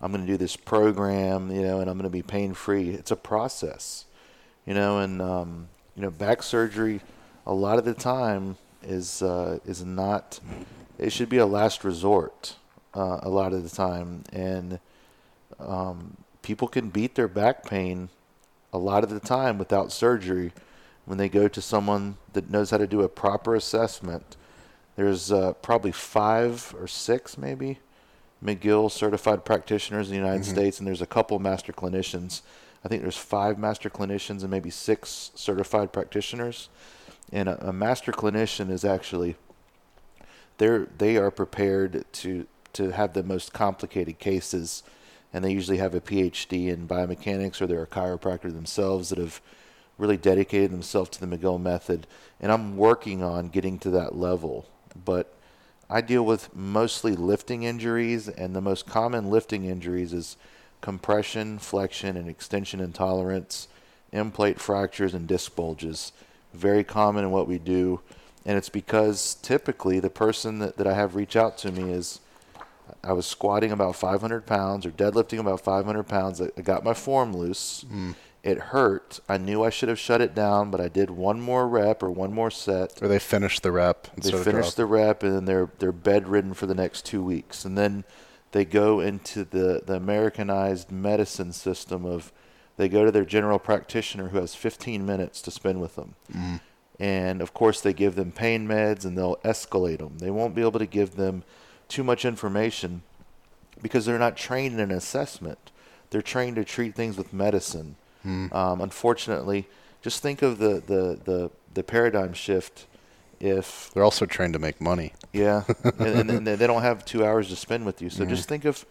I'm 0.00 0.12
going 0.12 0.24
to 0.24 0.30
do 0.30 0.36
this 0.36 0.56
program, 0.56 1.50
you 1.50 1.62
know, 1.62 1.80
and 1.80 1.88
I'm 1.88 1.96
going 1.96 2.10
to 2.10 2.10
be 2.10 2.22
pain 2.22 2.54
free. 2.54 2.90
It's 2.90 3.10
a 3.10 3.16
process, 3.16 4.04
you 4.66 4.74
know, 4.74 4.98
and 4.98 5.22
um, 5.22 5.68
you 5.96 6.02
know, 6.02 6.10
back 6.10 6.42
surgery 6.42 7.00
a 7.46 7.54
lot 7.54 7.78
of 7.78 7.84
the 7.84 7.94
time 7.94 8.56
is 8.82 9.22
uh, 9.22 9.58
is 9.64 9.84
not. 9.84 10.40
It 10.98 11.12
should 11.12 11.28
be 11.28 11.38
a 11.38 11.46
last 11.46 11.84
resort 11.84 12.56
uh, 12.94 13.20
a 13.22 13.28
lot 13.28 13.52
of 13.52 13.62
the 13.62 13.74
time, 13.74 14.24
and 14.32 14.78
um, 15.58 16.16
people 16.42 16.68
can 16.68 16.90
beat 16.90 17.14
their 17.14 17.28
back 17.28 17.64
pain 17.64 18.08
a 18.72 18.78
lot 18.78 19.04
of 19.04 19.10
the 19.10 19.20
time 19.20 19.58
without 19.58 19.92
surgery 19.92 20.52
when 21.04 21.18
they 21.18 21.28
go 21.28 21.48
to 21.48 21.60
someone 21.60 22.16
that 22.32 22.50
knows 22.50 22.70
how 22.70 22.78
to 22.78 22.86
do 22.86 23.02
a 23.02 23.08
proper 23.08 23.54
assessment. 23.54 24.36
There's 24.96 25.32
uh, 25.32 25.52
probably 25.54 25.92
five 25.92 26.74
or 26.78 26.86
six, 26.86 27.36
maybe, 27.36 27.78
McGill 28.42 28.90
certified 28.90 29.44
practitioners 29.44 30.08
in 30.08 30.12
the 30.12 30.20
United 30.20 30.42
mm-hmm. 30.42 30.54
States, 30.54 30.78
and 30.78 30.86
there's 30.86 31.02
a 31.02 31.06
couple 31.06 31.38
master 31.38 31.72
clinicians. 31.72 32.42
I 32.84 32.88
think 32.88 33.02
there's 33.02 33.16
five 33.16 33.58
master 33.58 33.88
clinicians 33.88 34.42
and 34.42 34.50
maybe 34.50 34.70
six 34.70 35.30
certified 35.34 35.92
practitioners. 35.92 36.68
And 37.32 37.48
a, 37.48 37.68
a 37.68 37.72
master 37.72 38.12
clinician 38.12 38.70
is 38.70 38.84
actually 38.84 39.36
they're 40.58 40.86
they 40.98 41.16
are 41.16 41.30
prepared 41.30 42.04
to 42.12 42.46
to 42.74 42.90
have 42.90 43.12
the 43.12 43.22
most 43.22 43.52
complicated 43.52 44.18
cases, 44.18 44.82
and 45.32 45.44
they 45.44 45.52
usually 45.52 45.78
have 45.78 45.94
a 45.94 46.00
PhD 46.00 46.68
in 46.68 46.88
biomechanics 46.88 47.60
or 47.60 47.66
they're 47.66 47.82
a 47.82 47.86
chiropractor 47.86 48.52
themselves 48.52 49.08
that 49.08 49.18
have 49.18 49.40
really 49.96 50.16
dedicated 50.16 50.70
themselves 50.70 51.10
to 51.10 51.24
the 51.24 51.38
McGill 51.38 51.60
method. 51.60 52.06
And 52.40 52.50
I'm 52.50 52.76
working 52.76 53.22
on 53.22 53.48
getting 53.48 53.78
to 53.80 53.90
that 53.90 54.16
level, 54.16 54.66
but 55.04 55.32
I 55.88 56.00
deal 56.00 56.24
with 56.24 56.54
mostly 56.54 57.14
lifting 57.14 57.62
injuries, 57.62 58.28
and 58.28 58.54
the 58.54 58.60
most 58.60 58.86
common 58.86 59.30
lifting 59.30 59.64
injuries 59.64 60.12
is 60.12 60.36
compression, 60.80 61.58
flexion, 61.58 62.16
and 62.16 62.28
extension 62.28 62.80
intolerance, 62.80 63.68
end 64.12 64.34
plate 64.34 64.60
fractures, 64.60 65.14
and 65.14 65.28
disc 65.28 65.54
bulges. 65.54 66.12
Very 66.54 66.84
common 66.84 67.24
in 67.24 67.30
what 67.30 67.46
we 67.46 67.58
do. 67.58 68.00
And 68.46 68.56
it's 68.58 68.68
because 68.68 69.36
typically 69.42 70.00
the 70.00 70.10
person 70.10 70.58
that, 70.58 70.76
that 70.76 70.86
I 70.86 70.94
have 70.94 71.14
reach 71.14 71.36
out 71.36 71.56
to 71.58 71.72
me 71.72 71.90
is 71.92 72.20
I 73.02 73.12
was 73.12 73.26
squatting 73.26 73.72
about 73.72 73.96
500 73.96 74.46
pounds 74.46 74.86
or 74.86 74.90
deadlifting 74.90 75.38
about 75.38 75.60
500 75.60 76.04
pounds. 76.04 76.40
I 76.40 76.60
got 76.60 76.84
my 76.84 76.94
form 76.94 77.34
loose. 77.34 77.84
Mm. 77.90 78.14
It 78.42 78.58
hurt. 78.58 79.20
I 79.26 79.38
knew 79.38 79.64
I 79.64 79.70
should 79.70 79.88
have 79.88 79.98
shut 79.98 80.20
it 80.20 80.34
down, 80.34 80.70
but 80.70 80.78
I 80.78 80.88
did 80.88 81.10
one 81.10 81.40
more 81.40 81.66
rep 81.66 82.02
or 82.02 82.10
one 82.10 82.32
more 82.34 82.50
set. 82.50 83.02
Or 83.02 83.08
they 83.08 83.18
finished 83.18 83.62
the 83.62 83.72
rep. 83.72 84.08
They 84.16 84.32
finished 84.32 84.76
the 84.76 84.84
rep, 84.84 85.22
and 85.22 85.34
then 85.34 85.44
they're 85.46 85.70
they're 85.78 85.92
bedridden 85.92 86.52
for 86.52 86.66
the 86.66 86.74
next 86.74 87.06
two 87.06 87.22
weeks, 87.22 87.64
and 87.64 87.78
then 87.78 88.04
they 88.52 88.66
go 88.66 89.00
into 89.00 89.44
the 89.44 89.82
the 89.86 89.94
Americanized 89.94 90.92
medicine 90.92 91.54
system 91.54 92.04
of 92.04 92.32
they 92.76 92.88
go 92.88 93.04
to 93.04 93.10
their 93.10 93.24
general 93.24 93.58
practitioner 93.58 94.28
who 94.28 94.38
has 94.38 94.54
15 94.54 95.04
minutes 95.06 95.40
to 95.42 95.50
spend 95.50 95.80
with 95.80 95.96
them. 95.96 96.14
Mm. 96.32 96.60
And 96.98 97.42
of 97.42 97.54
course, 97.54 97.80
they 97.80 97.92
give 97.92 98.14
them 98.14 98.32
pain 98.32 98.68
meds 98.68 99.04
and 99.04 99.16
they'll 99.16 99.36
escalate 99.36 99.98
them. 99.98 100.18
They 100.18 100.30
won't 100.30 100.54
be 100.54 100.62
able 100.62 100.78
to 100.78 100.86
give 100.86 101.16
them 101.16 101.42
too 101.88 102.04
much 102.04 102.24
information 102.24 103.02
because 103.82 104.06
they're 104.06 104.18
not 104.18 104.36
trained 104.36 104.74
in 104.74 104.80
an 104.80 104.90
assessment. 104.90 105.70
They're 106.10 106.22
trained 106.22 106.56
to 106.56 106.64
treat 106.64 106.94
things 106.94 107.16
with 107.16 107.32
medicine. 107.32 107.96
Mm. 108.24 108.52
Um, 108.54 108.80
unfortunately, 108.80 109.68
just 110.02 110.22
think 110.22 110.42
of 110.42 110.58
the, 110.58 110.82
the, 110.86 111.18
the, 111.24 111.50
the 111.74 111.82
paradigm 111.82 112.32
shift 112.32 112.86
if 113.40 113.90
they're 113.92 114.04
also 114.04 114.26
trained 114.26 114.52
to 114.54 114.58
make 114.58 114.80
money. 114.80 115.12
Yeah, 115.32 115.64
and, 115.98 116.30
and, 116.30 116.46
they 116.46 116.66
don't 116.66 116.82
have 116.82 117.04
two 117.04 117.24
hours 117.24 117.48
to 117.48 117.56
spend 117.56 117.84
with 117.84 118.00
you. 118.00 118.08
So 118.08 118.22
mm-hmm. 118.22 118.30
just 118.30 118.48
think 118.48 118.64
of 118.64 118.86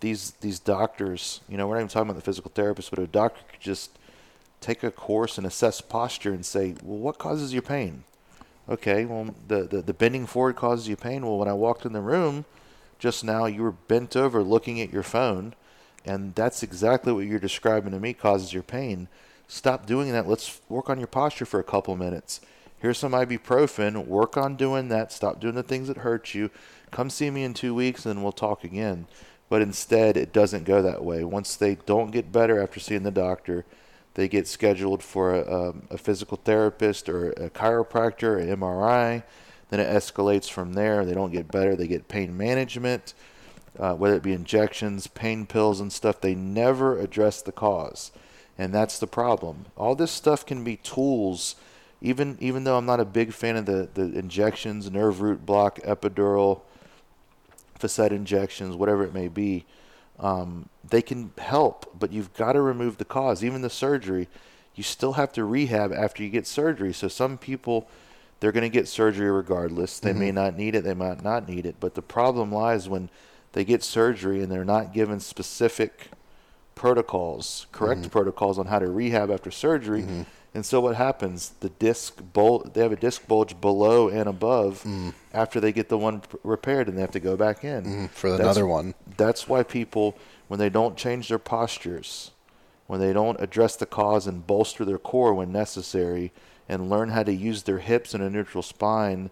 these 0.00 0.32
these 0.40 0.58
doctors. 0.58 1.40
You 1.48 1.56
know, 1.56 1.66
we're 1.66 1.74
not 1.74 1.80
even 1.80 1.88
talking 1.88 2.08
about 2.10 2.16
the 2.16 2.24
physical 2.24 2.50
therapist, 2.54 2.90
but 2.90 2.98
a 2.98 3.06
doctor 3.06 3.40
could 3.50 3.60
just 3.60 3.98
take 4.60 4.82
a 4.82 4.90
course 4.90 5.38
and 5.38 5.46
assess 5.46 5.80
posture 5.80 6.32
and 6.32 6.44
say, 6.44 6.74
well, 6.82 6.98
what 6.98 7.18
causes 7.18 7.52
your 7.52 7.62
pain? 7.62 8.04
Okay, 8.68 9.04
well, 9.04 9.34
the, 9.46 9.62
the, 9.64 9.82
the 9.82 9.94
bending 9.94 10.26
forward 10.26 10.56
causes 10.56 10.88
you 10.88 10.96
pain. 10.96 11.24
Well, 11.24 11.38
when 11.38 11.48
I 11.48 11.52
walked 11.52 11.86
in 11.86 11.92
the 11.92 12.00
room 12.00 12.44
just 12.98 13.22
now, 13.22 13.46
you 13.46 13.62
were 13.62 13.72
bent 13.72 14.16
over 14.16 14.42
looking 14.42 14.80
at 14.80 14.92
your 14.92 15.04
phone 15.04 15.54
and 16.06 16.34
that's 16.36 16.62
exactly 16.62 17.12
what 17.12 17.26
you're 17.26 17.40
describing 17.40 17.90
to 17.92 17.98
me 17.98 18.14
causes 18.14 18.52
your 18.52 18.62
pain. 18.62 19.08
Stop 19.48 19.86
doing 19.86 20.12
that. 20.12 20.28
Let's 20.28 20.60
work 20.68 20.88
on 20.88 20.98
your 20.98 21.08
posture 21.08 21.44
for 21.44 21.58
a 21.58 21.64
couple 21.64 21.96
minutes. 21.96 22.40
Here's 22.78 22.98
some 22.98 23.12
ibuprofen. 23.12 24.06
Work 24.06 24.36
on 24.36 24.54
doing 24.54 24.88
that. 24.88 25.12
Stop 25.12 25.40
doing 25.40 25.56
the 25.56 25.62
things 25.64 25.88
that 25.88 25.98
hurt 25.98 26.32
you. 26.34 26.50
Come 26.92 27.10
see 27.10 27.30
me 27.30 27.42
in 27.42 27.54
two 27.54 27.74
weeks 27.74 28.06
and 28.06 28.22
we'll 28.22 28.32
talk 28.32 28.62
again. 28.62 29.06
But 29.48 29.62
instead, 29.62 30.16
it 30.16 30.32
doesn't 30.32 30.64
go 30.64 30.82
that 30.82 31.04
way. 31.04 31.22
Once 31.22 31.56
they 31.56 31.76
don't 31.86 32.10
get 32.10 32.32
better 32.32 32.60
after 32.60 32.80
seeing 32.80 33.04
the 33.04 33.10
doctor, 33.10 33.64
they 34.14 34.28
get 34.28 34.48
scheduled 34.48 35.02
for 35.02 35.34
a, 35.34 35.74
a 35.90 35.98
physical 35.98 36.40
therapist 36.42 37.08
or 37.08 37.30
a 37.32 37.50
chiropractor, 37.50 38.40
an 38.40 38.48
MRI. 38.58 39.22
Then 39.68 39.80
it 39.80 39.88
escalates 39.88 40.50
from 40.50 40.72
there. 40.72 41.04
They 41.04 41.14
don't 41.14 41.32
get 41.32 41.50
better. 41.50 41.76
They 41.76 41.86
get 41.86 42.08
pain 42.08 42.36
management 42.36 43.14
uh, 43.78 43.94
whether 43.94 44.16
it 44.16 44.22
be 44.22 44.32
injections, 44.32 45.06
pain 45.06 45.46
pills, 45.46 45.80
and 45.80 45.92
stuff, 45.92 46.20
they 46.20 46.34
never 46.34 46.98
address 46.98 47.42
the 47.42 47.52
cause. 47.52 48.10
And 48.58 48.72
that's 48.72 48.98
the 48.98 49.06
problem. 49.06 49.66
All 49.76 49.94
this 49.94 50.10
stuff 50.10 50.46
can 50.46 50.64
be 50.64 50.76
tools, 50.76 51.56
even 52.00 52.38
even 52.40 52.64
though 52.64 52.78
I'm 52.78 52.86
not 52.86 53.00
a 53.00 53.04
big 53.04 53.32
fan 53.32 53.56
of 53.56 53.66
the, 53.66 53.88
the 53.92 54.18
injections, 54.18 54.90
nerve 54.90 55.20
root 55.20 55.44
block, 55.44 55.78
epidural, 55.80 56.62
facet 57.78 58.12
injections, 58.12 58.76
whatever 58.76 59.04
it 59.04 59.14
may 59.14 59.28
be. 59.28 59.64
Um, 60.18 60.68
they 60.88 61.02
can 61.02 61.32
help, 61.38 61.98
but 61.98 62.12
you've 62.12 62.32
got 62.34 62.52
to 62.52 62.60
remove 62.60 62.98
the 62.98 63.04
cause. 63.04 63.44
Even 63.44 63.62
the 63.62 63.70
surgery, 63.70 64.28
you 64.74 64.82
still 64.82 65.14
have 65.14 65.32
to 65.32 65.44
rehab 65.44 65.92
after 65.92 66.22
you 66.22 66.30
get 66.30 66.46
surgery. 66.46 66.92
So 66.92 67.08
some 67.08 67.36
people, 67.38 67.88
they're 68.40 68.52
going 68.52 68.62
to 68.62 68.70
get 68.70 68.88
surgery 68.88 69.30
regardless. 69.30 69.98
They 69.98 70.10
mm-hmm. 70.10 70.18
may 70.18 70.32
not 70.32 70.56
need 70.56 70.74
it, 70.74 70.84
they 70.84 70.94
might 70.94 71.22
not 71.22 71.48
need 71.48 71.66
it. 71.66 71.76
But 71.80 71.94
the 71.94 72.02
problem 72.02 72.52
lies 72.52 72.88
when 72.88 73.10
they 73.52 73.64
get 73.64 73.82
surgery 73.82 74.42
and 74.42 74.50
they're 74.50 74.64
not 74.64 74.92
given 74.92 75.20
specific 75.20 76.08
protocols, 76.74 77.66
correct 77.72 78.02
mm-hmm. 78.02 78.10
protocols 78.10 78.58
on 78.58 78.66
how 78.66 78.78
to 78.78 78.88
rehab 78.88 79.30
after 79.30 79.50
surgery. 79.50 80.02
Mm-hmm. 80.02 80.22
And 80.56 80.64
so 80.64 80.80
what 80.80 80.96
happens? 80.96 81.50
The 81.60 81.68
disc 81.68 82.18
bulge, 82.32 82.72
they 82.72 82.80
have 82.80 82.90
a 82.90 82.96
disc 82.96 83.28
bulge 83.28 83.60
below 83.60 84.08
and 84.08 84.26
above 84.26 84.84
mm. 84.84 85.12
after 85.34 85.60
they 85.60 85.70
get 85.70 85.90
the 85.90 85.98
one 85.98 86.22
repaired 86.42 86.88
and 86.88 86.96
they 86.96 87.02
have 87.02 87.10
to 87.10 87.20
go 87.20 87.36
back 87.36 87.62
in 87.62 87.84
mm, 87.84 88.10
for 88.10 88.30
that's, 88.30 88.40
another 88.40 88.66
one. 88.66 88.94
That's 89.18 89.46
why 89.46 89.62
people, 89.64 90.16
when 90.48 90.58
they 90.58 90.70
don't 90.70 90.96
change 90.96 91.28
their 91.28 91.38
postures, 91.38 92.30
when 92.86 93.00
they 93.00 93.12
don't 93.12 93.38
address 93.38 93.76
the 93.76 93.84
cause 93.84 94.26
and 94.26 94.46
bolster 94.46 94.86
their 94.86 94.96
core 94.96 95.34
when 95.34 95.52
necessary, 95.52 96.32
and 96.70 96.88
learn 96.88 97.10
how 97.10 97.22
to 97.22 97.34
use 97.34 97.64
their 97.64 97.80
hips 97.80 98.14
and 98.14 98.22
a 98.22 98.30
neutral 98.30 98.62
spine 98.62 99.30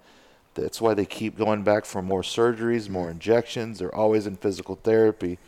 that's 0.55 0.81
why 0.81 0.95
they 0.95 1.07
keep 1.07 1.37
going 1.37 1.63
back 1.63 1.85
for 1.85 2.01
more 2.01 2.23
surgeries, 2.23 2.89
more 2.89 3.11
injections. 3.11 3.79
They're 3.79 3.95
always 3.95 4.27
in 4.27 4.37
physical 4.37 4.77
therapy 4.77 5.39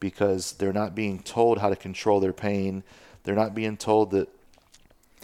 because 0.00 0.52
they're 0.52 0.72
not 0.72 0.94
being 0.94 1.20
told 1.20 1.58
how 1.58 1.68
to 1.68 1.76
control 1.76 2.20
their 2.20 2.32
pain. 2.32 2.82
They're 3.24 3.34
not 3.34 3.54
being 3.54 3.76
told 3.76 4.10
that 4.12 4.28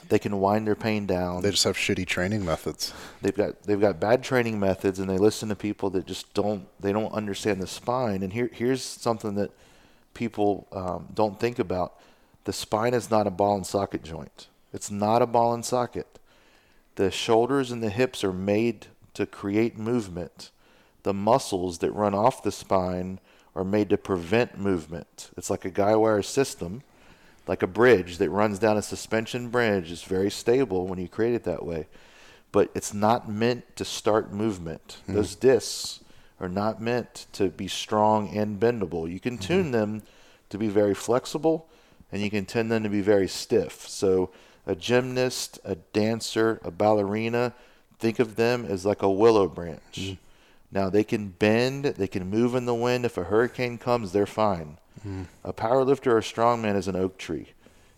they 0.09 0.19
can 0.19 0.41
wind 0.41 0.67
their 0.67 0.75
pain 0.75 1.07
down. 1.07 1.43
They 1.43 1.51
just 1.51 1.65
have 1.65 1.77
shitty 1.77 2.07
training 2.07 2.45
methods. 2.45 2.93
They've 3.23 3.35
got 3.35 3.63
they've 3.63 3.81
got 3.81 4.01
bad 4.01 4.23
training 4.23 4.59
methods, 4.61 4.99
and 4.99 5.09
they 5.09 5.19
listen 5.19 5.49
to 5.49 5.57
people 5.57 5.91
that 5.91 6.07
just 6.07 6.33
don't 6.35 6.67
they 6.81 6.93
don't 6.93 7.13
understand 7.13 7.61
the 7.61 7.67
spine. 7.67 8.23
And 8.23 8.33
here 8.33 8.51
here's 8.53 8.83
something 8.83 9.35
that 9.35 9.51
people 10.15 10.67
um, 10.73 11.09
don't 11.15 11.39
think 11.41 11.59
about: 11.59 11.95
the 12.45 12.53
spine 12.53 12.95
is 12.95 13.11
not 13.11 13.27
a 13.27 13.31
ball 13.31 13.57
and 13.57 13.67
socket 13.67 14.03
joint. 14.03 14.49
It's 14.73 14.91
not 14.91 15.23
a 15.23 15.27
ball 15.27 15.55
and 15.55 15.65
socket. 15.65 16.19
The 16.97 17.11
shoulders 17.11 17.71
and 17.71 17.83
the 17.83 17.91
hips 17.91 18.23
are 18.23 18.33
made 18.33 18.87
to 19.15 19.27
create 19.27 19.79
movement. 19.79 20.51
The 21.03 21.15
muscles 21.15 21.79
that 21.79 21.93
run 21.93 22.15
off 22.15 22.43
the 22.43 22.53
spine 22.53 23.21
are 23.55 23.65
made 23.65 23.91
to 23.91 23.97
prevent 23.97 24.59
movement. 24.59 25.31
It's 25.37 25.51
like 25.51 25.65
a 25.65 25.71
guy 25.71 25.95
wire 25.95 26.23
system, 26.23 26.83
like 27.47 27.63
a 27.63 27.67
bridge 27.67 28.19
that 28.19 28.31
runs 28.31 28.59
down 28.59 28.77
a 28.77 28.83
suspension 28.83 29.49
bridge. 29.49 29.93
It's 29.93 30.03
very 30.03 30.31
stable 30.31 30.87
when 30.87 30.99
you 30.99 31.09
create 31.09 31.35
it 31.35 31.45
that 31.45 31.65
way, 31.65 31.87
but 32.53 32.71
it's 32.75 32.95
not 32.95 33.29
meant 33.29 33.77
to 33.77 33.85
start 33.85 34.33
movement. 34.33 34.99
Mm-hmm. 35.03 35.15
Those 35.15 35.35
discs 35.35 36.01
are 36.41 36.49
not 36.49 36.81
meant 36.81 37.27
to 37.33 37.49
be 37.49 37.69
strong 37.69 38.37
and 38.37 38.59
bendable. 38.59 39.11
You 39.11 39.21
can 39.21 39.39
tune 39.39 39.65
mm-hmm. 39.65 39.73
them 39.73 40.03
to 40.51 40.59
be 40.59 40.69
very 40.69 40.95
flexible, 40.95 41.69
and 42.13 42.23
you 42.23 42.31
can 42.31 42.47
tune 42.47 42.69
them 42.69 42.83
to 42.83 42.89
be 42.89 43.01
very 43.01 43.29
stiff. 43.29 43.89
So 43.89 44.31
a 44.67 44.75
gymnast, 44.75 45.59
a 45.65 45.75
dancer, 45.75 46.61
a 46.65 46.71
ballerina, 46.71 47.55
think 47.99 48.19
of 48.19 48.37
them 48.37 48.65
as 48.65 48.85
like 48.85 49.03
a 49.03 49.11
willow 49.11 49.49
branch. 49.49 49.81
Mm. 49.95 50.19
Now 50.73 50.91
they 50.91 51.05
can 51.05 51.29
bend, 51.29 51.85
they 51.85 52.09
can 52.09 52.29
move 52.29 52.55
in 52.55 52.67
the 52.67 52.75
wind. 52.75 53.05
If 53.05 53.17
a 53.17 53.25
hurricane 53.25 53.79
comes, 53.79 54.13
they're 54.13 54.27
fine. 54.27 54.79
Mm. 55.07 55.27
A 55.45 55.53
powerlifter 55.53 56.09
or 56.09 56.19
a 56.19 56.23
strongman 56.23 56.77
is 56.77 56.89
an 56.89 56.97
oak 56.97 57.19
tree. 57.19 57.49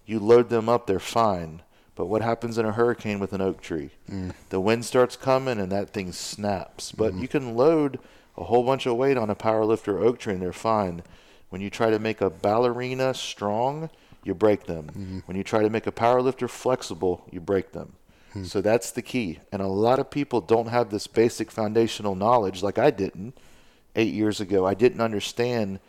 You 0.05 0.19
load 0.21 0.49
them 0.49 0.69
up, 0.69 0.87
they're 0.87 0.99
fine. 0.99 1.63
But 1.95 2.07
what 2.07 2.23
happens 2.23 2.59
in 2.59 2.67
a 2.67 2.73
hurricane 2.73 3.19
with 3.19 3.33
an 3.33 3.41
oak 3.41 3.61
tree? 3.61 3.91
Mm. 4.11 4.35
The 4.51 4.61
wind 4.61 4.85
starts 4.85 5.17
coming 5.17 5.59
and 5.59 5.73
that 5.73 5.91
thing 5.91 6.13
snaps. 6.13 6.93
But 6.93 7.15
mm. 7.15 7.23
you 7.23 7.29
can 7.29 7.57
load 7.57 7.99
a 8.37 8.45
whole 8.45 8.65
bunch 8.65 8.87
of 8.87 8.97
weight 8.97 9.17
on 9.17 9.31
a 9.31 9.35
powerlifter 9.35 9.95
or 9.95 10.05
oak 10.05 10.19
tree 10.19 10.35
and 10.35 10.43
they're 10.43 10.53
fine. 10.53 11.03
When 11.49 11.63
you 11.63 11.71
try 11.71 11.91
to 11.91 11.99
make 11.99 12.21
a 12.21 12.29
ballerina 12.29 13.15
strong, 13.15 13.89
you 14.25 14.35
break 14.35 14.67
them. 14.67 14.87
Mm-hmm. 14.87 15.19
When 15.27 15.37
you 15.37 15.45
try 15.45 15.63
to 15.63 15.71
make 15.71 15.87
a 15.87 15.93
power 15.93 16.21
lifter 16.21 16.49
flexible, 16.49 17.25
you 17.31 17.41
break 17.41 17.73
them. 17.73 17.95
Mm-hmm. 18.31 18.45
So 18.45 18.61
that's 18.61 18.91
the 18.91 19.03
key. 19.03 19.39
And 19.53 19.63
a 19.63 19.69
lot 19.69 19.99
of 19.99 20.11
people 20.11 20.41
don't 20.41 20.69
have 20.69 20.91
this 20.91 21.07
basic 21.07 21.51
foundational 21.51 22.15
knowledge 22.15 22.63
like 22.63 22.79
I 22.79 22.91
didn't 22.91 23.39
eight 23.95 24.13
years 24.13 24.41
ago. 24.41 24.67
I 24.67 24.75
didn't 24.75 25.01
understand 25.01 25.81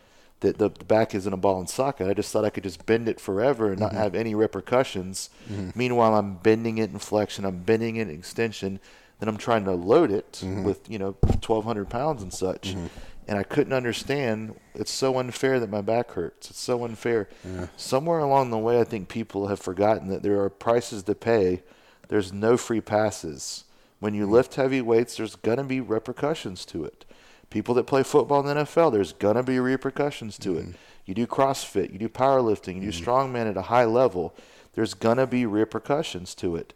that 0.42 0.58
the, 0.58 0.70
back 0.70 1.16
isn't 1.16 1.34
a 1.34 1.38
ball 1.38 1.60
and 1.60 1.70
socket. 1.70 2.08
I 2.08 2.14
just 2.14 2.32
thought 2.32 2.46
I 2.46 2.50
could 2.50 2.64
just 2.64 2.86
bend 2.86 3.10
it 3.10 3.20
forever 3.20 3.72
and 3.72 3.82
mm-hmm. 3.82 3.96
not 3.96 4.02
have 4.02 4.16
any 4.16 4.36
repercussions. 4.36 5.30
Mm-hmm. 5.50 5.72
Meanwhile, 5.76 6.16
I'm 6.16 6.36
bending 6.36 6.78
it 6.78 6.92
in 6.92 7.00
flexion, 7.00 7.46
I'm 7.46 7.64
bending 7.64 7.96
it 7.96 8.10
in 8.10 8.16
extension, 8.16 8.80
then 9.20 9.30
I'm 9.30 9.38
trying 9.38 9.66
to 9.66 9.72
load 9.72 10.12
it 10.12 10.34
mm-hmm. 10.44 10.64
with, 10.64 10.90
you 10.90 11.00
know, 11.00 11.18
1,200 11.22 11.90
pounds 11.90 12.22
and 12.22 12.34
such 12.34 12.70
mm-hmm 12.70 12.88
and 13.28 13.38
I 13.38 13.44
couldn't 13.44 13.74
understand. 13.74 14.56
It's 14.74 14.92
so 14.92 15.20
unfair 15.20 15.60
that 15.60 15.70
my 15.70 15.82
back 15.82 16.12
hurts. 16.12 16.50
It's 16.50 16.60
so 16.60 16.86
unfair. 16.86 17.28
Yeah. 17.44 17.68
Somewhere 17.76 18.20
along 18.20 18.52
the 18.52 18.58
way, 18.58 18.80
I 18.80 18.86
think 18.86 19.10
people 19.10 19.48
have 19.48 19.60
forgotten 19.60 20.08
that 20.08 20.24
there 20.24 20.42
are 20.42 20.50
prices 20.50 21.04
to 21.04 21.16
pay. 21.16 21.64
There's 22.08 22.32
no 22.32 22.56
free 22.56 22.82
passes. 22.82 23.66
When 24.00 24.14
you 24.14 24.26
lift 24.28 24.56
heavy 24.56 24.82
weights, 24.82 25.18
there's 25.18 25.36
going 25.36 25.58
to 25.58 25.64
be 25.64 25.82
repercussions 25.82 26.64
to 26.68 26.86
it. 26.86 27.06
People 27.50 27.76
that 27.76 27.86
play 27.86 28.04
football 28.04 28.40
in 28.42 28.46
the 28.46 28.64
NFL, 28.64 28.92
there's 28.92 29.14
going 29.14 29.36
to 29.36 29.44
be 29.44 29.60
repercussions 29.60 30.38
to 30.40 30.50
mm-hmm. 30.50 30.72
it. 30.72 30.76
You 31.06 31.14
do 31.14 31.26
CrossFit, 31.26 31.94
you 31.94 32.00
do 32.00 32.10
powerlifting, 32.10 32.76
you 32.76 32.82
do 32.82 32.90
mm-hmm. 32.90 33.10
strongman 33.10 33.50
at 33.50 33.58
a 33.58 33.64
high 33.64 33.86
level, 33.86 34.36
there's 34.74 34.94
going 34.94 35.18
to 35.18 35.28
be 35.28 35.46
repercussions 35.46 36.36
to 36.36 36.56
it. 36.56 36.74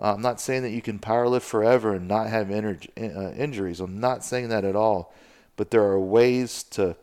Uh, 0.00 0.14
I'm 0.14 0.22
not 0.22 0.40
saying 0.40 0.62
that 0.62 0.70
you 0.70 0.82
can 0.82 0.98
powerlift 0.98 1.42
forever 1.42 1.94
and 1.94 2.08
not 2.08 2.28
have 2.28 2.50
uh, 2.50 3.32
injuries. 3.36 3.80
I'm 3.80 4.00
not 4.00 4.24
saying 4.24 4.48
that 4.48 4.64
at 4.64 4.74
all 4.74 5.12
but 5.56 5.70
there 5.70 5.82
are 5.82 6.00
ways 6.00 6.62
to 6.62 6.96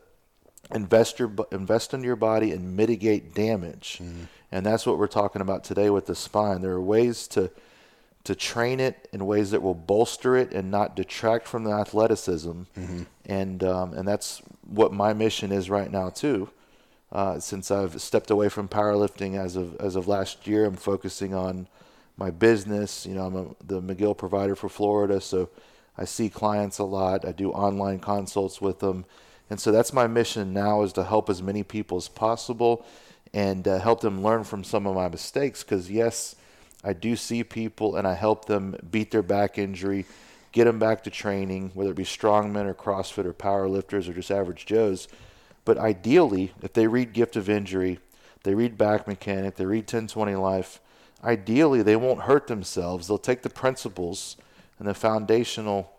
invest 0.74 1.18
your 1.18 1.32
invest 1.50 1.94
in 1.94 2.02
your 2.02 2.16
body 2.16 2.52
and 2.52 2.76
mitigate 2.76 3.34
damage. 3.34 3.98
Mm-hmm. 4.02 4.24
And 4.50 4.66
that's 4.66 4.84
what 4.84 4.98
we're 4.98 5.06
talking 5.06 5.40
about 5.40 5.64
today 5.64 5.90
with 5.90 6.06
the 6.06 6.14
spine. 6.14 6.60
There 6.60 6.72
are 6.72 6.80
ways 6.80 7.26
to 7.28 7.50
to 8.24 8.34
train 8.34 8.78
it 8.78 9.08
in 9.12 9.26
ways 9.26 9.50
that 9.50 9.62
will 9.62 9.74
bolster 9.74 10.36
it 10.36 10.52
and 10.52 10.70
not 10.70 10.94
detract 10.94 11.48
from 11.48 11.64
the 11.64 11.72
athleticism. 11.72 12.50
Mm-hmm. 12.50 13.02
And 13.26 13.64
um, 13.64 13.94
and 13.94 14.06
that's 14.06 14.42
what 14.66 14.92
my 14.92 15.12
mission 15.12 15.52
is 15.52 15.68
right 15.68 15.90
now 15.90 16.10
too. 16.10 16.50
Uh, 17.10 17.38
since 17.38 17.70
I've 17.70 18.00
stepped 18.00 18.30
away 18.30 18.48
from 18.48 18.68
powerlifting 18.68 19.36
as 19.36 19.56
of 19.56 19.76
as 19.76 19.96
of 19.96 20.08
last 20.08 20.46
year, 20.46 20.64
I'm 20.64 20.76
focusing 20.76 21.34
on 21.34 21.68
my 22.16 22.30
business. 22.30 23.06
You 23.06 23.14
know, 23.14 23.26
I'm 23.26 23.36
a, 23.36 23.46
the 23.64 23.82
McGill 23.82 24.16
provider 24.16 24.54
for 24.54 24.68
Florida, 24.68 25.20
so 25.20 25.50
I 25.98 26.04
see 26.04 26.28
clients 26.28 26.78
a 26.78 26.84
lot. 26.84 27.26
I 27.26 27.32
do 27.32 27.50
online 27.50 27.98
consults 27.98 28.60
with 28.60 28.78
them. 28.78 29.04
And 29.50 29.60
so 29.60 29.70
that's 29.70 29.92
my 29.92 30.06
mission 30.06 30.54
now 30.54 30.82
is 30.82 30.92
to 30.94 31.04
help 31.04 31.28
as 31.28 31.42
many 31.42 31.62
people 31.62 31.98
as 31.98 32.08
possible 32.08 32.86
and 33.34 33.66
uh, 33.68 33.78
help 33.78 34.00
them 34.00 34.22
learn 34.22 34.44
from 34.44 34.64
some 34.64 34.86
of 34.86 34.94
my 34.94 35.08
mistakes 35.08 35.62
because 35.62 35.90
yes, 35.90 36.36
I 36.84 36.92
do 36.92 37.16
see 37.16 37.44
people 37.44 37.96
and 37.96 38.06
I 38.06 38.14
help 38.14 38.46
them 38.46 38.76
beat 38.90 39.10
their 39.10 39.22
back 39.22 39.58
injury, 39.58 40.06
get 40.52 40.64
them 40.64 40.78
back 40.78 41.04
to 41.04 41.10
training, 41.10 41.70
whether 41.74 41.90
it 41.90 41.96
be 41.96 42.04
strongmen 42.04 42.66
or 42.66 42.74
CrossFit 42.74 43.24
or 43.24 43.32
powerlifters 43.32 44.08
or 44.08 44.14
just 44.14 44.30
average 44.30 44.66
Joes. 44.66 45.08
But 45.64 45.78
ideally, 45.78 46.52
if 46.62 46.72
they 46.72 46.86
read 46.86 47.12
Gift 47.12 47.36
of 47.36 47.48
Injury, 47.48 48.00
they 48.42 48.54
read 48.54 48.76
Back 48.76 49.06
Mechanic, 49.06 49.54
they 49.56 49.66
read 49.66 49.82
1020 49.82 50.34
Life, 50.34 50.80
ideally 51.22 51.82
they 51.82 51.94
won't 51.94 52.22
hurt 52.22 52.48
themselves. 52.48 53.06
They'll 53.06 53.18
take 53.18 53.42
the 53.42 53.50
principles– 53.50 54.36
and 54.82 54.88
the 54.88 54.94
foundational, 54.94 55.92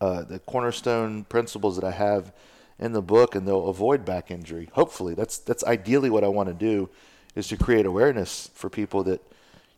uh, 0.00 0.24
the 0.24 0.40
cornerstone 0.40 1.22
principles 1.22 1.76
that 1.76 1.84
I 1.84 1.92
have 1.92 2.32
in 2.76 2.92
the 2.92 3.00
book, 3.00 3.36
and 3.36 3.46
they'll 3.46 3.68
avoid 3.68 4.04
back 4.04 4.32
injury. 4.32 4.68
Hopefully, 4.72 5.14
that's 5.14 5.38
that's 5.38 5.62
ideally 5.62 6.10
what 6.10 6.24
I 6.24 6.28
want 6.28 6.48
to 6.48 6.54
do, 6.54 6.90
is 7.36 7.46
to 7.48 7.56
create 7.56 7.86
awareness 7.86 8.50
for 8.52 8.68
people 8.68 9.04
that, 9.04 9.22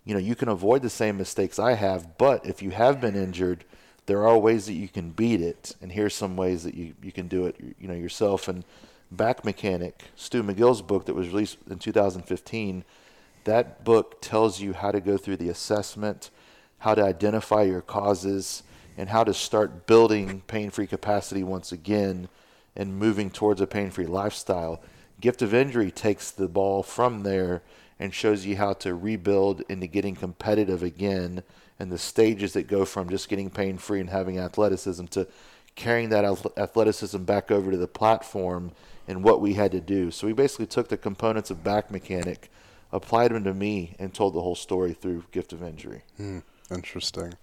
you 0.07 0.15
know, 0.15 0.21
you 0.21 0.35
can 0.35 0.49
avoid 0.49 0.81
the 0.81 0.91
same 0.91 1.19
mistakes 1.19 1.59
I 1.59 1.75
have, 1.75 2.17
but 2.17 2.47
if 2.47 2.63
you 2.63 2.71
have 2.71 3.01
been 3.01 3.15
injured, 3.15 3.65
there 4.07 4.27
are 4.27 4.39
ways 4.39 4.65
that 4.67 4.75
you 4.75 4.89
can 4.89 5.11
beat 5.11 5.43
it, 5.43 5.77
and 5.83 5.93
here's 5.93 6.15
some 6.15 6.37
ways 6.37 6.63
that 6.65 6.75
you 6.75 6.95
you 7.03 7.13
can 7.13 7.29
do 7.29 7.45
it, 7.47 7.57
you 7.79 7.89
know, 7.89 7.95
yourself. 7.95 8.49
And 8.49 8.65
Back 9.11 9.45
Mechanic, 9.45 10.05
Stu 10.15 10.43
McGill's 10.43 10.81
book 10.81 11.05
that 11.05 11.15
was 11.15 11.29
released 11.29 11.59
in 11.69 11.79
2015, 11.79 12.85
that 13.45 13.85
book 13.85 14.23
tells 14.23 14.61
you 14.61 14.73
how 14.73 14.91
to 14.91 15.01
go 15.01 15.19
through 15.19 15.37
the 15.37 15.51
assessment 15.51 16.31
how 16.79 16.95
to 16.95 17.03
identify 17.03 17.63
your 17.63 17.81
causes, 17.81 18.63
and 18.99 19.09
how 19.09 19.25
to 19.25 19.35
start 19.35 19.87
building 19.87 20.41
pain 20.47 20.71
free 20.71 20.87
capacity 20.87 21.43
once 21.43 21.71
again 21.71 22.29
and 22.75 22.99
moving 22.99 23.29
towards 23.29 23.61
a 23.61 23.67
pain 23.67 23.91
free 23.91 24.07
lifestyle. 24.07 24.81
Gift 25.21 25.43
of 25.43 25.53
Injury 25.53 25.91
takes 25.91 26.31
the 26.31 26.49
ball 26.49 26.83
from 26.83 27.23
there 27.23 27.63
and 27.99 28.13
shows 28.13 28.45
you 28.45 28.57
how 28.57 28.73
to 28.75 28.95
rebuild 28.95 29.63
into 29.69 29.87
getting 29.87 30.15
competitive 30.15 30.83
again 30.83 31.43
and 31.79 31.91
the 31.91 31.99
stages 31.99 32.53
that 32.53 32.67
go 32.67 32.85
from 32.85 33.09
just 33.09 33.29
getting 33.29 33.51
pain 33.51 33.79
free 33.79 34.01
and 34.01 34.11
having 34.11 34.39
athleticism 34.39 35.07
to 35.07 35.27
carrying 35.75 36.09
that 36.09 36.25
athleticism 36.57 37.23
back 37.25 37.51
over 37.51 37.71
to 37.71 37.77
the 37.77 37.87
platform 37.87 38.73
and 39.07 39.23
what 39.23 39.41
we 39.41 39.55
had 39.55 39.73
to 39.73 39.81
do. 39.81 40.11
So 40.11 40.27
we 40.27 40.33
basically 40.33 40.67
took 40.67 40.89
the 40.89 40.97
components 40.97 41.51
of 41.51 41.63
back 41.63 41.91
mechanic, 41.91 42.51
applied 42.93 43.31
them 43.31 43.45
to 43.45 43.55
me, 43.55 43.95
and 43.99 44.13
told 44.13 44.35
the 44.35 44.41
whole 44.41 44.55
story 44.55 44.95
through 44.95 45.25
Gift 45.33 45.53
of 45.53 45.63
Injury. 45.63 46.03
Hmm. 46.17 46.39
Interesting. 46.71 47.35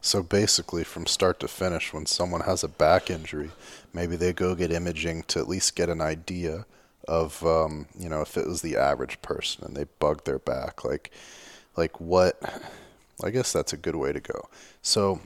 So 0.00 0.22
basically, 0.22 0.82
from 0.82 1.06
start 1.06 1.38
to 1.40 1.48
finish, 1.48 1.92
when 1.92 2.06
someone 2.06 2.40
has 2.40 2.64
a 2.64 2.68
back 2.68 3.08
injury, 3.08 3.50
maybe 3.92 4.16
they 4.16 4.32
go 4.32 4.56
get 4.56 4.72
imaging 4.72 5.22
to 5.28 5.38
at 5.38 5.48
least 5.48 5.76
get 5.76 5.88
an 5.88 6.00
idea 6.00 6.66
of, 7.08 7.44
um, 7.44 7.86
you 7.98 8.08
know, 8.08 8.20
if 8.20 8.36
it 8.36 8.46
was 8.46 8.62
the 8.62 8.76
average 8.76 9.20
person 9.22 9.64
and 9.64 9.76
they 9.76 9.84
bugged 9.98 10.26
their 10.26 10.38
back, 10.38 10.84
like, 10.84 11.10
like 11.76 12.00
what? 12.00 12.40
I 13.22 13.30
guess 13.30 13.52
that's 13.52 13.72
a 13.72 13.76
good 13.76 13.96
way 13.96 14.12
to 14.12 14.20
go. 14.20 14.48
So, 14.82 15.20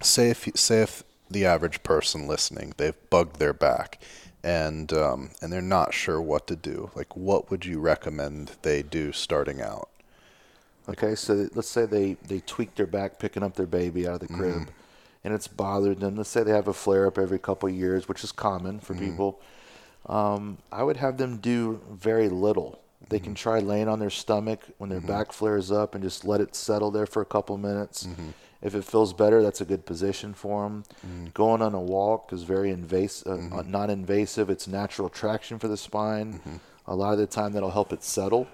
say 0.00 0.30
if 0.30 0.48
say 0.54 0.82
if 0.82 1.04
the 1.30 1.46
average 1.46 1.82
person 1.82 2.26
listening 2.26 2.74
they've 2.76 2.96
bugged 3.10 3.38
their 3.38 3.52
back, 3.52 4.00
and 4.42 4.92
um, 4.92 5.30
and 5.40 5.52
they're 5.52 5.62
not 5.62 5.94
sure 5.94 6.20
what 6.20 6.46
to 6.48 6.56
do. 6.56 6.90
Like, 6.94 7.16
what 7.16 7.50
would 7.50 7.64
you 7.64 7.80
recommend 7.80 8.52
they 8.62 8.82
do 8.82 9.10
starting 9.10 9.60
out? 9.60 9.88
Okay, 10.88 11.14
so 11.14 11.48
let's 11.54 11.68
say 11.68 11.86
they, 11.86 12.14
they 12.28 12.40
tweak 12.40 12.74
their 12.74 12.86
back 12.86 13.18
picking 13.18 13.42
up 13.42 13.54
their 13.54 13.66
baby 13.66 14.06
out 14.06 14.14
of 14.14 14.20
the 14.20 14.28
crib, 14.28 14.54
mm. 14.54 14.68
and 15.24 15.32
it's 15.32 15.48
bothered 15.48 16.00
them. 16.00 16.16
Let's 16.16 16.28
say 16.28 16.42
they 16.42 16.50
have 16.50 16.68
a 16.68 16.74
flare 16.74 17.06
up 17.06 17.16
every 17.16 17.38
couple 17.38 17.70
of 17.70 17.74
years, 17.74 18.06
which 18.06 18.22
is 18.22 18.32
common 18.32 18.80
for 18.80 18.94
mm. 18.94 19.00
people. 19.00 19.40
Um, 20.06 20.58
I 20.70 20.82
would 20.82 20.98
have 20.98 21.16
them 21.16 21.38
do 21.38 21.80
very 21.90 22.28
little. 22.28 22.80
They 23.08 23.16
mm-hmm. 23.16 23.24
can 23.24 23.34
try 23.34 23.58
laying 23.58 23.88
on 23.88 23.98
their 23.98 24.10
stomach 24.10 24.60
when 24.78 24.90
their 24.90 24.98
mm-hmm. 24.98 25.08
back 25.08 25.32
flares 25.32 25.70
up 25.72 25.94
and 25.94 26.02
just 26.02 26.24
let 26.24 26.40
it 26.40 26.54
settle 26.54 26.90
there 26.90 27.06
for 27.06 27.22
a 27.22 27.26
couple 27.26 27.56
minutes. 27.58 28.06
Mm-hmm. 28.06 28.30
If 28.62 28.74
it 28.74 28.84
feels 28.84 29.12
better, 29.12 29.42
that's 29.42 29.60
a 29.60 29.66
good 29.66 29.84
position 29.84 30.32
for 30.32 30.62
them. 30.62 30.84
Mm-hmm. 31.06 31.26
Going 31.34 31.60
on 31.60 31.74
a 31.74 31.80
walk 31.80 32.32
is 32.32 32.44
very 32.44 32.70
invasive, 32.70 33.26
uh, 33.26 33.36
mm-hmm. 33.36 33.70
non-invasive. 33.70 34.48
It's 34.48 34.66
natural 34.66 35.10
traction 35.10 35.58
for 35.58 35.68
the 35.68 35.76
spine. 35.76 36.40
A 36.86 36.94
lot 36.94 37.12
of 37.12 37.18
the 37.18 37.26
time, 37.26 37.52
that'll 37.52 37.70
help 37.70 37.92
it 37.92 38.02
settle 38.02 38.46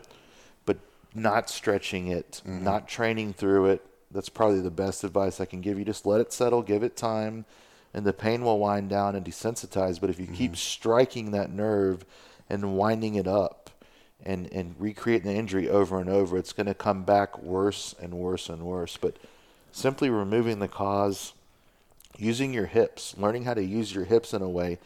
But 0.67 0.79
not 1.15 1.49
stretching 1.49 2.09
it, 2.09 2.43
mm-hmm. 2.45 2.65
not 2.65 2.89
training 2.89 3.35
through 3.35 3.67
it. 3.67 3.87
That's 4.11 4.29
probably 4.29 4.61
the 4.61 4.71
best 4.71 5.05
advice 5.05 5.41
I 5.41 5.45
can 5.45 5.61
give 5.61 5.79
you. 5.79 5.85
Just 5.85 6.07
let 6.07 6.21
it 6.21 6.33
settle, 6.33 6.63
give 6.63 6.83
it 6.83 6.97
time, 6.97 7.45
and 7.93 8.05
the 8.05 8.12
pain 8.12 8.45
will 8.45 8.59
wind 8.59 8.91
down 8.91 9.14
and 9.14 9.24
desensitize. 9.24 10.01
But 10.01 10.11
if 10.11 10.18
you 10.18 10.26
mm-hmm. 10.26 10.34
keep 10.34 10.57
striking 10.57 11.32
that 11.32 11.51
nerve 11.51 12.05
and 12.49 12.76
winding 12.76 13.14
it 13.16 13.26
up 13.26 13.70
and, 14.24 14.53
and 14.53 14.74
recreating 14.78 15.32
the 15.32 15.38
injury 15.38 15.68
over 15.68 16.01
and 16.01 16.09
over, 16.09 16.36
it's 16.36 16.53
going 16.53 16.66
to 16.66 16.74
come 16.74 17.03
back 17.03 17.38
worse 17.38 17.95
and 18.01 18.14
worse 18.14 18.49
and 18.49 18.62
worse. 18.62 18.97
But 18.97 19.16
simply 19.72 20.11
removing 20.11 20.59
the 20.59 20.68
cause 20.68 21.32
using 22.18 22.53
your 22.53 22.66
hips, 22.66 23.14
learning 23.16 23.45
how 23.45 23.55
to 23.55 23.64
use 23.64 23.95
your 23.95 24.05
hips 24.05 24.34
in 24.34 24.43
a 24.43 24.49
way 24.49 24.78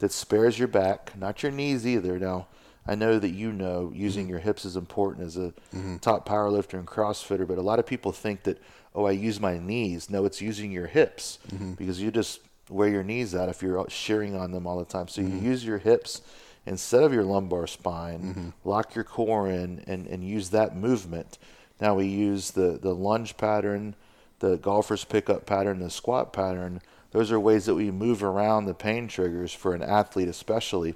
that 0.00 0.12
spares 0.12 0.58
your 0.58 0.68
back, 0.68 1.16
not 1.16 1.42
your 1.42 1.52
knees 1.52 1.86
either. 1.86 2.18
Now, 2.18 2.46
I 2.86 2.94
know 2.94 3.18
that 3.18 3.30
you 3.30 3.52
know 3.52 3.92
using 3.94 4.24
mm-hmm. 4.24 4.30
your 4.30 4.38
hips 4.40 4.64
is 4.64 4.76
important 4.76 5.26
as 5.26 5.36
a 5.36 5.52
mm-hmm. 5.74 5.98
top 5.98 6.28
powerlifter 6.28 6.78
and 6.78 6.86
CrossFitter, 6.86 7.46
but 7.46 7.58
a 7.58 7.62
lot 7.62 7.78
of 7.78 7.86
people 7.86 8.12
think 8.12 8.42
that, 8.44 8.58
oh, 8.94 9.04
I 9.04 9.12
use 9.12 9.38
my 9.38 9.58
knees. 9.58 10.10
No, 10.10 10.24
it's 10.24 10.40
using 10.40 10.72
your 10.72 10.86
hips 10.86 11.38
mm-hmm. 11.52 11.74
because 11.74 12.00
you 12.00 12.10
just 12.10 12.40
wear 12.70 12.88
your 12.88 13.02
knees 13.02 13.34
out 13.34 13.48
if 13.48 13.62
you're 13.62 13.84
shearing 13.88 14.36
on 14.36 14.52
them 14.52 14.66
all 14.66 14.78
the 14.78 14.84
time. 14.84 15.08
So 15.08 15.20
you 15.20 15.28
mm-hmm. 15.28 15.46
use 15.46 15.64
your 15.64 15.78
hips 15.78 16.22
instead 16.66 17.02
of 17.02 17.12
your 17.12 17.24
lumbar 17.24 17.66
spine, 17.66 18.20
mm-hmm. 18.20 18.48
lock 18.64 18.94
your 18.94 19.04
core 19.04 19.48
in, 19.48 19.82
and, 19.86 20.06
and 20.06 20.24
use 20.24 20.50
that 20.50 20.76
movement. 20.76 21.38
Now 21.80 21.94
we 21.94 22.06
use 22.06 22.52
the, 22.52 22.78
the 22.80 22.94
lunge 22.94 23.36
pattern, 23.36 23.94
the 24.40 24.56
golfer's 24.56 25.04
pickup 25.04 25.46
pattern, 25.46 25.80
the 25.80 25.90
squat 25.90 26.32
pattern. 26.32 26.80
Those 27.12 27.32
are 27.32 27.40
ways 27.40 27.66
that 27.66 27.74
we 27.74 27.90
move 27.90 28.22
around 28.22 28.66
the 28.66 28.74
pain 28.74 29.08
triggers 29.08 29.52
for 29.52 29.74
an 29.74 29.82
athlete, 29.82 30.28
especially, 30.28 30.94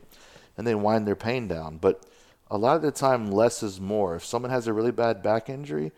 and 0.56 0.66
they 0.66 0.74
wind 0.74 1.06
their 1.06 1.16
pain 1.16 1.48
down. 1.48 1.78
But 1.78 2.04
a 2.50 2.58
lot 2.58 2.76
of 2.76 2.82
the 2.82 2.92
time, 2.92 3.32
less 3.32 3.62
is 3.62 3.80
more. 3.80 4.16
If 4.16 4.24
someone 4.24 4.50
has 4.50 4.66
a 4.66 4.72
really 4.72 4.92
bad 4.92 5.22
back 5.22 5.48
injury 5.48 5.92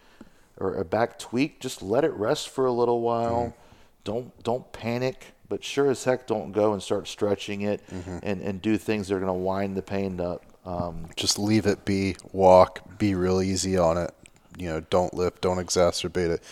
or 0.57 0.75
a 0.75 0.85
back 0.85 1.19
tweak, 1.19 1.61
just 1.61 1.83
let 1.83 2.05
it 2.05 2.13
rest 2.13 2.49
for 2.49 2.65
a 2.65 2.73
little 2.73 3.01
while. 3.01 3.41
Mm-hmm. 3.41 3.61
Don't 4.05 4.43
don't 4.45 4.73
panic, 4.73 5.35
but 5.49 5.63
sure 5.63 5.91
as 5.91 6.05
heck 6.05 6.27
don't 6.27 6.53
go 6.53 6.73
and 6.73 6.83
start 6.83 7.09
stretching 7.09 7.63
it 7.63 7.81
and, 8.23 8.41
and 8.41 8.63
do 8.63 8.77
things 8.77 9.09
that 9.09 9.15
are 9.15 9.21
going 9.21 9.29
to 9.29 9.33
wind 9.33 9.77
the 9.77 9.83
pain 9.83 10.21
up. 10.21 10.43
Um, 10.65 11.09
Just 11.17 11.39
leave 11.39 11.67
it 11.67 11.85
be, 11.85 12.17
walk, 12.33 12.99
be 12.99 13.15
real 13.15 13.41
easy 13.41 13.79
on 13.79 13.97
it. 13.97 14.13
You 14.59 14.69
know, 14.69 14.81
don't 14.81 15.15
lift, 15.15 15.43
don't 15.43 15.59
exacerbate 15.59 16.31
it. 16.31 16.43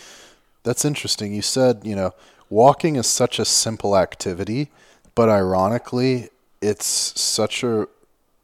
That's 0.63 0.85
interesting. 0.85 1.33
You 1.33 1.41
said, 1.41 1.81
you 1.83 1.95
know, 1.95 2.13
walking 2.49 2.95
is 2.95 3.07
such 3.07 3.39
a 3.39 3.45
simple 3.45 3.97
activity, 3.97 4.69
but 5.15 5.27
ironically, 5.29 6.29
it's 6.61 6.85
such 7.19 7.63
a 7.63 7.87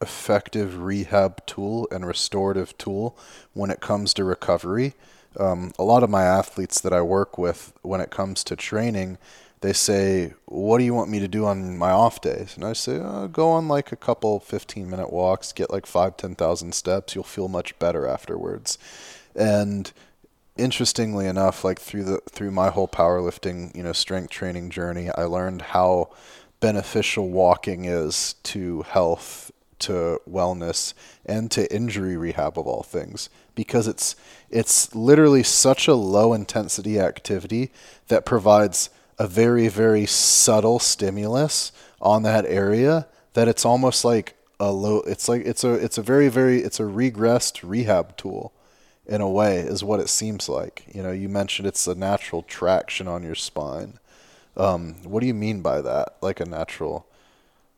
effective 0.02 0.82
rehab 0.82 1.46
tool 1.46 1.88
and 1.92 2.06
restorative 2.06 2.78
tool 2.78 3.16
when 3.54 3.70
it 3.70 3.80
comes 3.80 4.14
to 4.16 4.24
recovery. 4.24 4.94
Um, 5.40 5.72
a 5.80 5.84
lot 5.84 6.04
of 6.04 6.10
my 6.10 6.24
athletes 6.24 6.82
that 6.82 6.92
I 6.92 7.02
work 7.02 7.38
with, 7.38 7.72
when 7.84 8.02
it 8.02 8.10
comes 8.10 8.44
to 8.46 8.56
training, 8.56 9.18
they 9.62 9.74
say, 9.74 10.34
"What 10.46 10.80
do 10.80 10.84
you 10.84 10.94
want 10.94 11.10
me 11.10 11.20
to 11.20 11.28
do 11.28 11.46
on 11.46 11.78
my 11.78 11.92
off 11.92 12.22
days?" 12.22 12.54
And 12.56 12.66
I 12.66 12.74
say, 12.74 12.98
oh, 12.98 13.28
"Go 13.28 13.50
on 13.50 13.68
like 13.68 13.92
a 13.92 13.96
couple 13.96 14.40
15-minute 14.40 15.12
walks, 15.12 15.54
get 15.54 15.72
like 15.72 15.86
five, 15.86 16.18
ten 16.18 16.36
thousand 16.36 16.74
steps. 16.74 17.16
You'll 17.16 17.24
feel 17.24 17.48
much 17.48 17.78
better 17.80 18.08
afterwards." 18.08 18.78
And 19.36 19.92
interestingly 20.58 21.28
enough, 21.28 21.64
like 21.64 21.80
through 21.80 22.04
the 22.04 22.22
through 22.30 22.52
my 22.52 22.70
whole 22.70 22.88
powerlifting, 22.88 23.76
you 23.76 23.84
know, 23.84 23.94
strength 23.94 24.32
training 24.32 24.70
journey, 24.70 25.10
I 25.12 25.24
learned 25.24 25.62
how 25.62 26.10
beneficial 26.60 27.30
walking 27.30 27.86
is 27.86 28.36
to 28.44 28.84
health, 28.84 29.52
to 29.80 30.22
wellness, 30.30 30.94
and 31.26 31.50
to 31.52 31.74
injury 31.74 32.18
rehab 32.18 32.58
of 32.58 32.68
all 32.68 32.84
things 32.84 33.30
because 33.56 33.88
it's 33.88 34.16
it's 34.50 34.94
literally 34.96 35.44
such 35.44 35.88
a 35.88 35.96
low 35.96 36.34
intensity 36.34 37.00
activity 37.00 37.72
that 38.08 38.26
provides 38.26 38.90
a 39.22 39.28
very 39.28 39.68
very 39.68 40.08
subtle 40.08 40.80
stimulus 40.80 41.72
on 42.02 42.24
that 42.24 42.44
area 42.48 43.08
that 43.34 43.48
it's 43.48 43.64
almost 43.64 44.04
like 44.04 44.36
a 44.60 44.72
low 44.72 45.02
it's 45.02 45.30
like 45.30 45.44
it's 45.46 45.64
a 45.64 45.74
it's 45.74 46.00
a 46.00 46.02
very 46.02 46.28
very 46.28 46.64
it's 46.64 46.80
a 46.80 46.84
regressed 46.84 47.60
rehab 47.64 48.18
tool 48.18 48.52
in 49.06 49.22
a 49.22 49.30
way 49.30 49.58
is 49.58 49.84
what 49.84 50.00
it 50.00 50.10
seems 50.10 50.50
like. 50.50 50.86
You 50.92 51.04
know 51.04 51.12
you 51.12 51.30
mentioned 51.30 51.68
it's 51.68 51.86
a 51.86 51.94
natural 51.94 52.42
traction 52.42 53.08
on 53.08 53.22
your 53.22 53.36
spine. 53.36 54.00
Um, 54.58 54.96
what 55.04 55.20
do 55.20 55.28
you 55.28 55.36
mean 55.36 55.62
by 55.62 55.82
that? 55.82 56.16
Like 56.22 56.40
a 56.40 56.46
natural? 56.46 57.06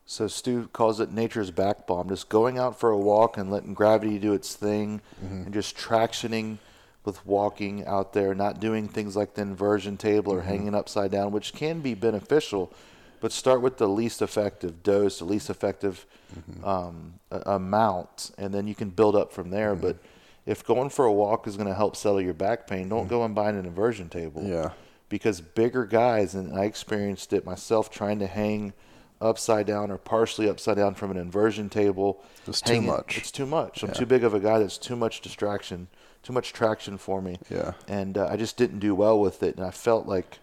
So 0.06 0.26
Stu 0.28 0.68
calls 0.72 0.98
it 0.98 1.12
nature's 1.12 1.50
back 1.50 1.86
balm, 1.86 2.08
just 2.08 2.30
going 2.30 2.56
out 2.56 2.80
for 2.80 2.90
a 2.90 2.98
walk 2.98 3.36
and 3.36 3.50
letting 3.50 3.74
gravity 3.74 4.18
do 4.18 4.32
its 4.32 4.54
thing, 4.54 5.02
and 5.44 5.52
just 5.52 5.76
tractioning 5.76 6.56
with 7.04 7.24
walking 7.26 7.84
out 7.86 8.12
there, 8.12 8.34
not 8.34 8.60
doing 8.60 8.88
things 8.88 9.16
like 9.16 9.34
the 9.34 9.42
inversion 9.42 9.96
table 9.96 10.32
or 10.32 10.38
mm-hmm. 10.38 10.48
hanging 10.48 10.74
upside 10.74 11.10
down, 11.10 11.32
which 11.32 11.52
can 11.52 11.80
be 11.80 11.94
beneficial, 11.94 12.72
but 13.20 13.32
start 13.32 13.60
with 13.60 13.76
the 13.76 13.88
least 13.88 14.22
effective 14.22 14.82
dose, 14.82 15.18
the 15.18 15.24
least 15.24 15.50
effective 15.50 16.06
mm-hmm. 16.34 16.64
um, 16.64 17.14
amount, 17.30 18.30
and 18.38 18.54
then 18.54 18.66
you 18.66 18.74
can 18.74 18.90
build 18.90 19.16
up 19.16 19.32
from 19.32 19.50
there. 19.50 19.72
Mm-hmm. 19.72 19.82
But 19.82 19.96
if 20.46 20.64
going 20.64 20.90
for 20.90 21.04
a 21.04 21.12
walk 21.12 21.46
is 21.46 21.56
going 21.56 21.68
to 21.68 21.74
help 21.74 21.96
settle 21.96 22.20
your 22.20 22.34
back 22.34 22.66
pain, 22.66 22.88
don't 22.88 23.08
go 23.08 23.24
and 23.24 23.34
buy 23.34 23.50
an 23.50 23.56
inversion 23.56 24.08
table 24.08 24.42
yeah 24.44 24.70
because 25.08 25.40
bigger 25.40 25.84
guys, 25.84 26.34
and 26.34 26.58
I 26.58 26.64
experienced 26.64 27.32
it 27.32 27.44
myself 27.44 27.90
trying 27.90 28.18
to 28.18 28.26
hang 28.26 28.72
upside 29.20 29.66
down 29.66 29.90
or 29.92 29.96
partially 29.96 30.48
upside 30.48 30.76
down 30.76 30.94
from 30.94 31.10
an 31.12 31.16
inversion 31.16 31.70
table. 31.70 32.22
It's 32.46 32.60
too 32.60 32.80
much. 32.80 33.18
It's 33.18 33.30
too 33.30 33.46
much. 33.46 33.82
I'm 33.82 33.90
Yeah. 33.90 33.94
too 33.94 34.06
big 34.06 34.24
of 34.24 34.34
a 34.34 34.40
guy. 34.40 34.58
That's 34.58 34.76
too 34.76 34.96
much 34.96 35.20
distraction, 35.20 35.86
too 36.24 36.32
much 36.32 36.52
traction 36.52 36.98
for 36.98 37.22
me. 37.22 37.38
Yeah. 37.50 37.72
And 37.86 38.18
uh, 38.18 38.26
I 38.26 38.36
just 38.36 38.56
didn't 38.56 38.80
do 38.80 38.94
well 38.94 39.20
with 39.20 39.42
it, 39.42 39.56
and 39.56 39.64
I 39.64 39.70
felt 39.70 40.06
like 40.06 40.38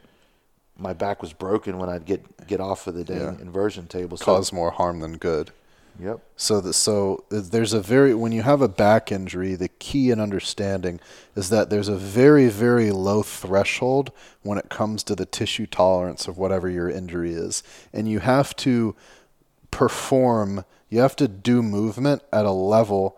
my 0.77 0.93
back 0.93 1.21
was 1.21 1.33
broken 1.33 1.77
when 1.77 1.89
I'd 1.89 2.05
get 2.05 2.47
get 2.47 2.59
off 2.59 2.87
of 2.87 2.95
the 2.95 3.03
dang 3.03 3.17
Yeah. 3.17 3.41
inversion 3.41 3.87
table. 3.87 4.17
So, 4.17 4.25
cause 4.25 4.53
more 4.53 4.71
harm 4.71 4.99
than 4.99 5.17
good 5.17 5.51
Yep. 5.99 6.19
So 6.35 6.61
that 6.61 6.73
so 6.73 7.25
there's 7.29 7.73
a 7.73 7.81
very 7.81 8.13
when 8.13 8.31
you 8.31 8.41
have 8.41 8.61
a 8.61 8.67
back 8.67 9.11
injury, 9.11 9.55
the 9.55 9.67
key 9.67 10.09
in 10.09 10.19
understanding 10.19 10.99
is 11.35 11.49
that 11.49 11.69
there's 11.69 11.87
a 11.87 11.95
very 11.95 12.47
very 12.47 12.91
low 12.91 13.23
threshold 13.23 14.11
when 14.41 14.57
it 14.57 14.69
comes 14.69 15.03
to 15.03 15.15
the 15.15 15.25
tissue 15.25 15.65
tolerance 15.65 16.27
of 16.27 16.37
whatever 16.37 16.69
your 16.69 16.89
injury 16.89 17.33
is, 17.33 17.61
and 17.93 18.09
you 18.09 18.19
have 18.19 18.55
to 18.57 18.95
perform. 19.69 20.65
You 20.89 20.99
have 20.99 21.15
to 21.17 21.27
do 21.27 21.61
movement 21.61 22.21
at 22.33 22.45
a 22.45 22.51
level 22.51 23.17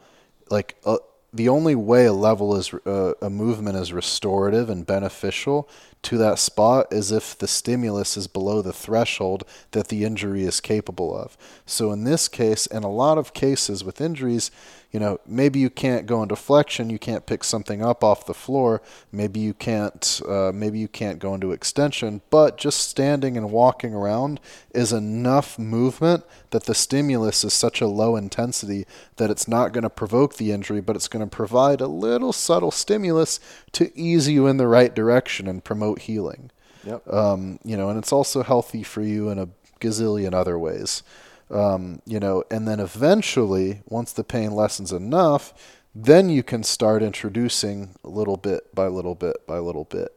like 0.49 0.75
uh, 0.85 0.97
the 1.33 1.49
only 1.49 1.73
way 1.73 2.05
a 2.05 2.13
level 2.13 2.55
is 2.55 2.73
uh, 2.85 3.13
a 3.21 3.29
movement 3.29 3.75
is 3.75 3.91
restorative 3.91 4.69
and 4.69 4.85
beneficial 4.85 5.67
to 6.03 6.17
that 6.17 6.37
spot 6.37 6.91
is 6.91 7.11
if 7.11 7.37
the 7.37 7.47
stimulus 7.47 8.15
is 8.15 8.27
below 8.27 8.61
the 8.61 8.73
threshold 8.73 9.43
that 9.71 9.87
the 9.87 10.03
injury 10.03 10.43
is 10.43 10.61
capable 10.61 11.17
of. 11.17 11.35
So 11.65 11.91
in 11.91 12.03
this 12.03 12.27
case, 12.27 12.67
and 12.67 12.85
a 12.85 12.89
lot 12.89 13.17
of 13.17 13.33
cases 13.33 13.83
with 13.83 14.01
injuries, 14.01 14.51
you 14.93 14.99
know, 14.99 15.19
maybe 15.25 15.57
you 15.57 15.71
can't 15.71 16.05
go 16.05 16.21
into 16.21 16.35
flexion, 16.35 16.91
you 16.91 16.99
can't 16.99 17.25
pick 17.25 17.43
something 17.43 17.81
up 17.81 18.03
off 18.03 18.27
the 18.27 18.33
floor, 18.33 18.79
maybe 19.11 19.39
you 19.39 19.55
can't, 19.55 20.21
uh, 20.29 20.51
maybe 20.53 20.77
you 20.77 20.87
can't 20.87 21.17
go 21.17 21.33
into 21.33 21.51
extension, 21.51 22.21
but 22.29 22.59
just 22.59 22.87
standing 22.87 23.35
and 23.35 23.51
walking 23.51 23.95
around 23.95 24.39
is 24.71 24.93
enough 24.93 25.57
movement 25.57 26.23
that 26.51 26.65
the 26.65 26.75
stimulus 26.75 27.43
is 27.43 27.53
such 27.53 27.81
a 27.81 27.87
low 27.87 28.15
intensity 28.15 28.85
that 29.15 29.31
it's 29.31 29.47
not 29.47 29.73
going 29.73 29.81
to 29.81 29.89
provoke 29.89 30.35
the 30.35 30.51
injury, 30.51 30.79
but 30.79 30.95
it's 30.95 31.07
going 31.07 31.27
to 31.27 31.35
provide 31.35 31.81
a 31.81 31.87
little 31.87 32.31
subtle 32.31 32.71
stimulus 32.71 33.39
to 33.71 33.91
ease 33.99 34.29
you 34.29 34.45
in 34.45 34.57
the 34.57 34.67
right 34.67 34.93
direction 34.93 35.47
and 35.47 35.63
promote 35.63 36.03
healing. 36.03 36.51
Yep. 36.85 37.11
Um, 37.11 37.59
you 37.63 37.75
know, 37.75 37.89
and 37.89 37.97
it's 37.97 38.11
also 38.11 38.43
healthy 38.43 38.83
for 38.83 39.01
you 39.01 39.29
in 39.29 39.39
a 39.39 39.49
gazillion 39.81 40.35
other 40.35 40.59
ways. 40.59 41.01
Um, 41.49 42.01
you 42.05 42.19
know, 42.19 42.43
and 42.49 42.67
then 42.67 42.79
eventually, 42.79 43.81
once 43.87 44.11
the 44.11 44.23
pain 44.23 44.51
lessens 44.51 44.91
enough, 44.91 45.53
then 45.93 46.29
you 46.29 46.41
can 46.41 46.63
start 46.63 47.03
introducing 47.03 47.95
a 48.03 48.09
little 48.09 48.37
bit 48.37 48.73
by 48.73 48.87
little 48.87 49.15
bit 49.15 49.45
by 49.45 49.59
little 49.59 49.83
bit. 49.83 50.15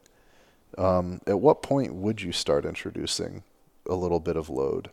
Um, 0.78 1.20
at 1.26 1.40
what 1.40 1.62
point 1.62 1.94
would 1.94 2.22
you 2.22 2.32
start 2.32 2.64
introducing 2.64 3.42
a 3.88 3.94
little 3.94 4.20
bit 4.20 4.36
of 4.36 4.48
load? 4.48 4.90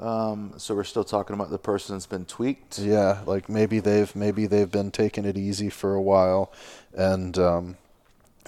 Um, 0.00 0.54
so 0.56 0.74
we're 0.74 0.84
still 0.84 1.04
talking 1.04 1.34
about 1.34 1.50
the 1.50 1.58
person 1.58 1.94
that's 1.94 2.06
been 2.06 2.24
tweaked. 2.24 2.78
Yeah, 2.78 3.20
like 3.24 3.48
maybe 3.48 3.78
they've 3.78 4.14
maybe 4.16 4.46
they've 4.46 4.70
been 4.70 4.90
taking 4.90 5.24
it 5.24 5.38
easy 5.38 5.70
for 5.70 5.94
a 5.94 6.02
while, 6.02 6.52
and 6.92 7.38
um, 7.38 7.76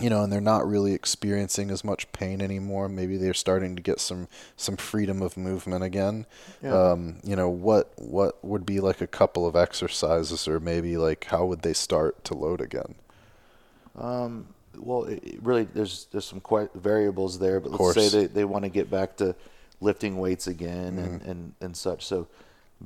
you 0.00 0.10
know, 0.10 0.22
and 0.22 0.32
they're 0.32 0.40
not 0.40 0.66
really 0.66 0.92
experiencing 0.92 1.70
as 1.70 1.84
much 1.84 2.10
pain 2.12 2.40
anymore. 2.40 2.88
Maybe 2.88 3.16
they're 3.16 3.34
starting 3.34 3.76
to 3.76 3.82
get 3.82 4.00
some 4.00 4.28
some 4.56 4.76
freedom 4.76 5.22
of 5.22 5.36
movement 5.36 5.84
again. 5.84 6.26
Yeah. 6.62 6.90
Um, 6.90 7.16
you 7.22 7.36
know, 7.36 7.48
what 7.48 7.92
what 7.96 8.44
would 8.44 8.66
be 8.66 8.80
like 8.80 9.00
a 9.00 9.06
couple 9.06 9.46
of 9.46 9.54
exercises, 9.54 10.48
or 10.48 10.58
maybe 10.58 10.96
like 10.96 11.24
how 11.24 11.44
would 11.46 11.62
they 11.62 11.74
start 11.74 12.24
to 12.24 12.34
load 12.34 12.60
again? 12.60 12.96
Um, 13.96 14.48
well, 14.76 15.04
it, 15.04 15.22
it 15.22 15.42
really, 15.42 15.64
there's 15.64 16.06
there's 16.10 16.24
some 16.24 16.40
quite 16.40 16.72
variables 16.74 17.38
there, 17.38 17.60
but 17.60 17.72
let's 17.72 17.94
say 17.94 18.08
they, 18.08 18.26
they 18.26 18.44
want 18.44 18.64
to 18.64 18.68
get 18.70 18.90
back 18.90 19.16
to 19.18 19.34
lifting 19.80 20.16
weights 20.16 20.46
again 20.46 20.98
and, 20.98 21.22
and, 21.22 21.52
and 21.60 21.76
such. 21.76 22.06
So, 22.06 22.26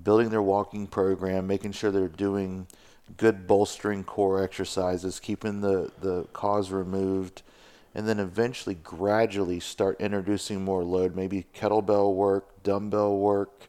building 0.03 0.31
their 0.31 0.43
walking 0.43 0.87
program, 0.87 1.47
making 1.47 1.73
sure 1.73 1.91
they're 1.91 2.09
doing 2.09 2.67
good 3.17 3.47
bolstering 3.47 4.05
core 4.05 4.43
exercises, 4.43 5.19
keeping 5.21 5.61
the, 5.61 5.91
the 6.01 6.25
cause 6.33 6.71
removed, 6.71 7.43
and 7.95 8.07
then 8.07 8.21
eventually 8.21 8.77
gradually 8.77 9.61
start 9.61 10.01
introducing 10.01 10.65
more 10.65 10.85
load, 10.85 11.17
maybe 11.17 11.47
kettlebell 11.55 12.15
work, 12.15 12.63
dumbbell 12.63 13.17
work. 13.17 13.69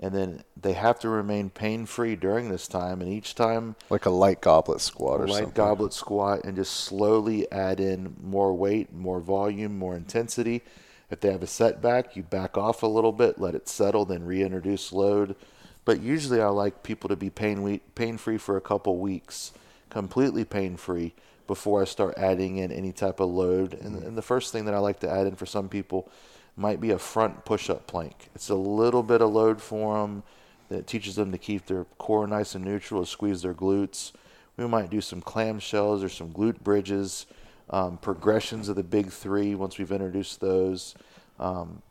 And 0.00 0.12
then 0.12 0.42
they 0.60 0.72
have 0.72 0.98
to 1.00 1.08
remain 1.08 1.48
pain 1.50 1.86
free 1.86 2.16
during 2.16 2.48
this 2.48 2.66
time. 2.66 3.00
And 3.00 3.12
each 3.12 3.36
time 3.36 3.76
Like 3.88 4.06
a 4.06 4.10
light 4.10 4.40
goblet 4.40 4.80
squat 4.80 5.20
or 5.20 5.28
light 5.28 5.28
something. 5.28 5.44
Light 5.44 5.54
goblet 5.54 5.92
squat 5.92 6.40
and 6.44 6.56
just 6.56 6.72
slowly 6.72 7.50
add 7.52 7.78
in 7.78 8.16
more 8.20 8.52
weight, 8.52 8.92
more 8.92 9.20
volume, 9.20 9.78
more 9.78 9.94
intensity 9.94 10.62
If 11.10 11.20
they 11.20 11.30
have 11.30 11.42
a 11.42 11.46
setback, 11.46 12.16
you 12.16 12.22
back 12.22 12.56
off 12.56 12.82
a 12.82 12.86
little 12.86 13.12
bit, 13.12 13.38
let 13.38 13.54
it 13.54 13.68
settle, 13.68 14.06
then 14.06 14.24
reintroduce 14.24 14.92
load. 14.92 15.36
But 15.84 16.00
usually, 16.00 16.40
I 16.40 16.48
like 16.48 16.82
people 16.82 17.08
to 17.08 17.16
be 17.16 17.30
pain 17.30 17.80
pain 17.94 18.16
free 18.16 18.38
for 18.38 18.56
a 18.56 18.60
couple 18.60 18.98
weeks, 18.98 19.52
completely 19.90 20.44
pain 20.44 20.76
free 20.76 21.14
before 21.46 21.82
I 21.82 21.84
start 21.84 22.14
adding 22.16 22.58
in 22.58 22.70
any 22.70 22.92
type 22.92 23.20
of 23.20 23.28
load. 23.28 23.74
And, 23.74 24.02
and 24.02 24.16
the 24.16 24.22
first 24.22 24.52
thing 24.52 24.64
that 24.66 24.74
I 24.74 24.78
like 24.78 25.00
to 25.00 25.10
add 25.10 25.26
in 25.26 25.34
for 25.34 25.46
some 25.46 25.68
people 25.68 26.08
might 26.56 26.80
be 26.80 26.90
a 26.90 26.98
front 26.98 27.44
push 27.44 27.68
up 27.68 27.86
plank. 27.86 28.28
It's 28.34 28.48
a 28.48 28.54
little 28.54 29.02
bit 29.02 29.22
of 29.22 29.32
load 29.32 29.60
for 29.60 30.00
them 30.00 30.22
that 30.68 30.86
teaches 30.86 31.16
them 31.16 31.32
to 31.32 31.38
keep 31.38 31.66
their 31.66 31.84
core 31.98 32.26
nice 32.26 32.54
and 32.54 32.64
neutral, 32.64 33.04
squeeze 33.04 33.42
their 33.42 33.54
glutes. 33.54 34.12
We 34.56 34.66
might 34.66 34.90
do 34.90 35.00
some 35.00 35.20
clamshells 35.20 36.04
or 36.04 36.08
some 36.08 36.32
glute 36.32 36.60
bridges, 36.60 37.26
um, 37.70 37.98
progressions 37.98 38.68
of 38.68 38.76
the 38.76 38.82
big 38.82 39.10
three 39.10 39.54
once 39.54 39.78
we've 39.78 39.92
introduced 39.92 40.40
those. 40.40 40.94
Um, 41.38 41.82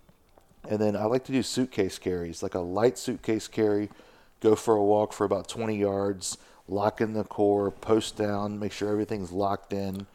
and 0.69 0.79
then 0.79 0.95
I 0.95 1.05
like 1.05 1.25
to 1.25 1.31
do 1.31 1.43
suitcase 1.43 1.97
carries, 1.97 2.43
like 2.43 2.55
a 2.55 2.59
light 2.59 2.97
suitcase 2.97 3.47
carry, 3.47 3.89
go 4.41 4.55
for 4.55 4.75
a 4.75 4.83
walk 4.83 5.13
for 5.13 5.25
about 5.25 5.47
20 5.47 5.77
yards, 5.77 6.37
lock 6.67 7.01
in 7.01 7.13
the 7.13 7.23
core, 7.23 7.71
post 7.71 8.15
down, 8.15 8.59
make 8.59 8.71
sure 8.71 8.89
everything's 8.89 9.31
locked 9.31 9.73
in, 9.73 10.05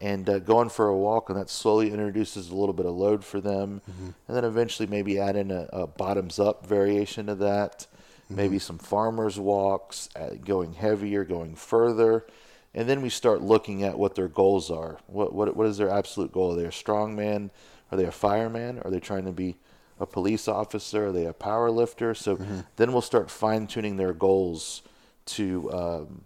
and 0.00 0.28
uh, 0.28 0.38
going 0.38 0.68
for 0.68 0.88
a 0.88 0.96
walk. 0.96 1.30
And 1.30 1.38
that 1.38 1.48
slowly 1.48 1.90
introduces 1.90 2.50
a 2.50 2.54
little 2.54 2.74
bit 2.74 2.86
of 2.86 2.94
load 2.94 3.24
for 3.24 3.40
them. 3.40 3.80
Mm-hmm. 3.90 4.10
And 4.28 4.36
then 4.36 4.44
eventually 4.44 4.86
maybe 4.86 5.18
add 5.18 5.36
in 5.36 5.50
a, 5.50 5.68
a 5.72 5.86
bottoms 5.86 6.38
up 6.38 6.66
variation 6.66 7.28
of 7.28 7.38
that, 7.38 7.86
mm-hmm. 8.24 8.36
maybe 8.36 8.58
some 8.58 8.78
farmer's 8.78 9.38
walks, 9.38 10.10
uh, 10.14 10.30
going 10.44 10.74
heavier, 10.74 11.24
going 11.24 11.54
further. 11.54 12.26
And 12.74 12.86
then 12.86 13.00
we 13.00 13.08
start 13.08 13.40
looking 13.40 13.82
at 13.82 13.98
what 13.98 14.14
their 14.14 14.28
goals 14.28 14.70
are. 14.70 14.98
What, 15.06 15.32
what, 15.32 15.56
what 15.56 15.66
is 15.66 15.78
their 15.78 15.88
absolute 15.88 16.32
goal? 16.32 16.52
Are 16.52 16.56
they 16.56 16.66
a 16.66 16.70
strongman? 16.70 17.48
Are 17.90 17.96
they 17.96 18.04
a 18.04 18.12
fireman? 18.12 18.80
Are 18.80 18.90
they 18.90 19.00
trying 19.00 19.24
to 19.24 19.32
be 19.32 19.56
a 19.98 20.06
police 20.06 20.48
officer? 20.48 21.08
Are 21.08 21.12
they 21.12 21.26
a 21.26 21.32
power 21.32 21.70
lifter? 21.70 22.14
So 22.14 22.36
mm-hmm. 22.36 22.60
then 22.76 22.92
we'll 22.92 23.02
start 23.02 23.30
fine 23.30 23.66
tuning 23.66 23.96
their 23.96 24.12
goals 24.12 24.82
to 25.26 25.72
um, 25.72 26.24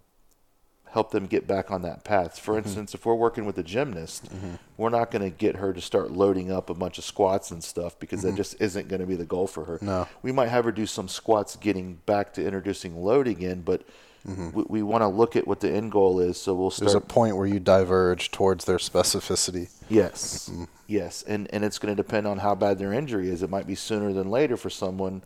help 0.91 1.11
them 1.11 1.25
get 1.25 1.47
back 1.47 1.71
on 1.71 1.81
that 1.83 2.03
path. 2.03 2.37
For 2.37 2.55
mm-hmm. 2.55 2.67
instance, 2.67 2.93
if 2.93 3.05
we're 3.05 3.15
working 3.15 3.45
with 3.45 3.57
a 3.57 3.63
gymnast, 3.63 4.25
mm-hmm. 4.25 4.55
we're 4.77 4.89
not 4.89 5.09
going 5.09 5.23
to 5.23 5.29
get 5.29 5.55
her 5.55 5.73
to 5.73 5.81
start 5.81 6.11
loading 6.11 6.51
up 6.51 6.69
a 6.69 6.73
bunch 6.73 6.97
of 6.97 7.03
squats 7.03 7.51
and 7.51 7.63
stuff 7.63 7.97
because 7.99 8.21
that 8.21 8.29
mm-hmm. 8.29 8.37
just 8.37 8.59
isn't 8.59 8.89
going 8.89 8.99
to 8.99 9.07
be 9.07 9.15
the 9.15 9.25
goal 9.25 9.47
for 9.47 9.65
her. 9.65 9.79
No. 9.81 10.07
We 10.21 10.31
might 10.31 10.49
have 10.49 10.65
her 10.65 10.71
do 10.71 10.85
some 10.85 11.07
squats 11.07 11.55
getting 11.55 11.95
back 12.05 12.33
to 12.33 12.45
introducing 12.45 13.01
load 13.01 13.27
again, 13.27 13.61
but 13.61 13.83
Mm-hmm. 14.27 14.51
We, 14.51 14.63
we 14.67 14.83
want 14.83 15.01
to 15.01 15.07
look 15.07 15.35
at 15.35 15.47
what 15.47 15.59
the 15.61 15.71
end 15.71 15.91
goal 15.91 16.19
is, 16.19 16.39
so 16.39 16.53
we'll 16.53 16.69
start. 16.69 16.87
There's 16.87 16.95
a 16.95 17.01
point 17.01 17.37
where 17.37 17.47
you 17.47 17.59
diverge 17.59 18.31
towards 18.31 18.65
their 18.65 18.77
specificity. 18.77 19.69
Yes, 19.89 20.49
mm-hmm. 20.49 20.65
yes, 20.87 21.23
and 21.23 21.51
and 21.51 21.63
it's 21.63 21.79
going 21.79 21.95
to 21.95 22.01
depend 22.01 22.27
on 22.27 22.37
how 22.37 22.53
bad 22.53 22.77
their 22.77 22.93
injury 22.93 23.29
is. 23.29 23.41
It 23.41 23.49
might 23.49 23.65
be 23.65 23.75
sooner 23.75 24.13
than 24.13 24.29
later 24.29 24.57
for 24.57 24.69
someone, 24.69 25.23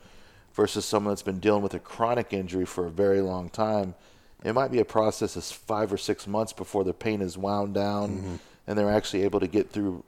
versus 0.53 0.85
someone 0.85 1.11
that's 1.11 1.21
been 1.21 1.39
dealing 1.39 1.61
with 1.61 1.73
a 1.73 1.79
chronic 1.79 2.31
injury 2.31 2.65
for 2.65 2.85
a 2.85 2.89
very 2.89 3.19
long 3.19 3.49
time. 3.49 3.95
It 4.43 4.53
might 4.53 4.71
be 4.71 4.79
a 4.79 4.85
process 4.85 5.35
of 5.35 5.43
five 5.43 5.91
or 5.91 5.97
six 5.97 6.25
months 6.25 6.53
before 6.53 6.83
the 6.83 6.93
pain 6.93 7.21
is 7.21 7.37
wound 7.37 7.73
down, 7.73 8.09
mm-hmm. 8.17 8.35
and 8.67 8.77
they're 8.77 8.91
actually 8.91 9.23
able 9.23 9.41
to 9.41 9.47
get 9.47 9.71
through, 9.71 10.03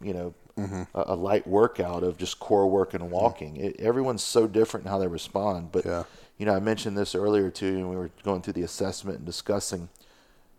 you 0.00 0.14
know, 0.14 0.34
mm-hmm. 0.58 0.82
a, 0.94 1.04
a, 1.08 1.14
light 1.14 1.46
workout 1.46 2.02
of 2.02 2.18
just 2.18 2.40
core 2.40 2.66
work 2.68 2.94
and 2.94 3.10
walking. 3.10 3.56
It, 3.56 3.78
everyone's 3.78 4.24
so 4.24 4.48
different 4.48 4.86
in 4.86 4.90
how 4.90 4.98
they 4.98 5.06
respond, 5.06 5.70
but. 5.70 5.84
Yeah 5.84 6.04
you 6.42 6.46
know, 6.46 6.56
I 6.56 6.58
mentioned 6.58 6.98
this 6.98 7.14
earlier 7.14 7.50
too, 7.50 7.68
and 7.68 7.88
we 7.88 7.94
were 7.94 8.10
going 8.24 8.42
through 8.42 8.54
the 8.54 8.64
assessment 8.64 9.18
and 9.18 9.24
discussing. 9.24 9.88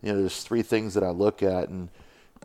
You 0.00 0.12
know, 0.12 0.18
there's 0.18 0.42
three 0.42 0.62
things 0.62 0.94
that 0.94 1.04
I 1.04 1.10
look 1.10 1.42
at, 1.42 1.68
and 1.68 1.90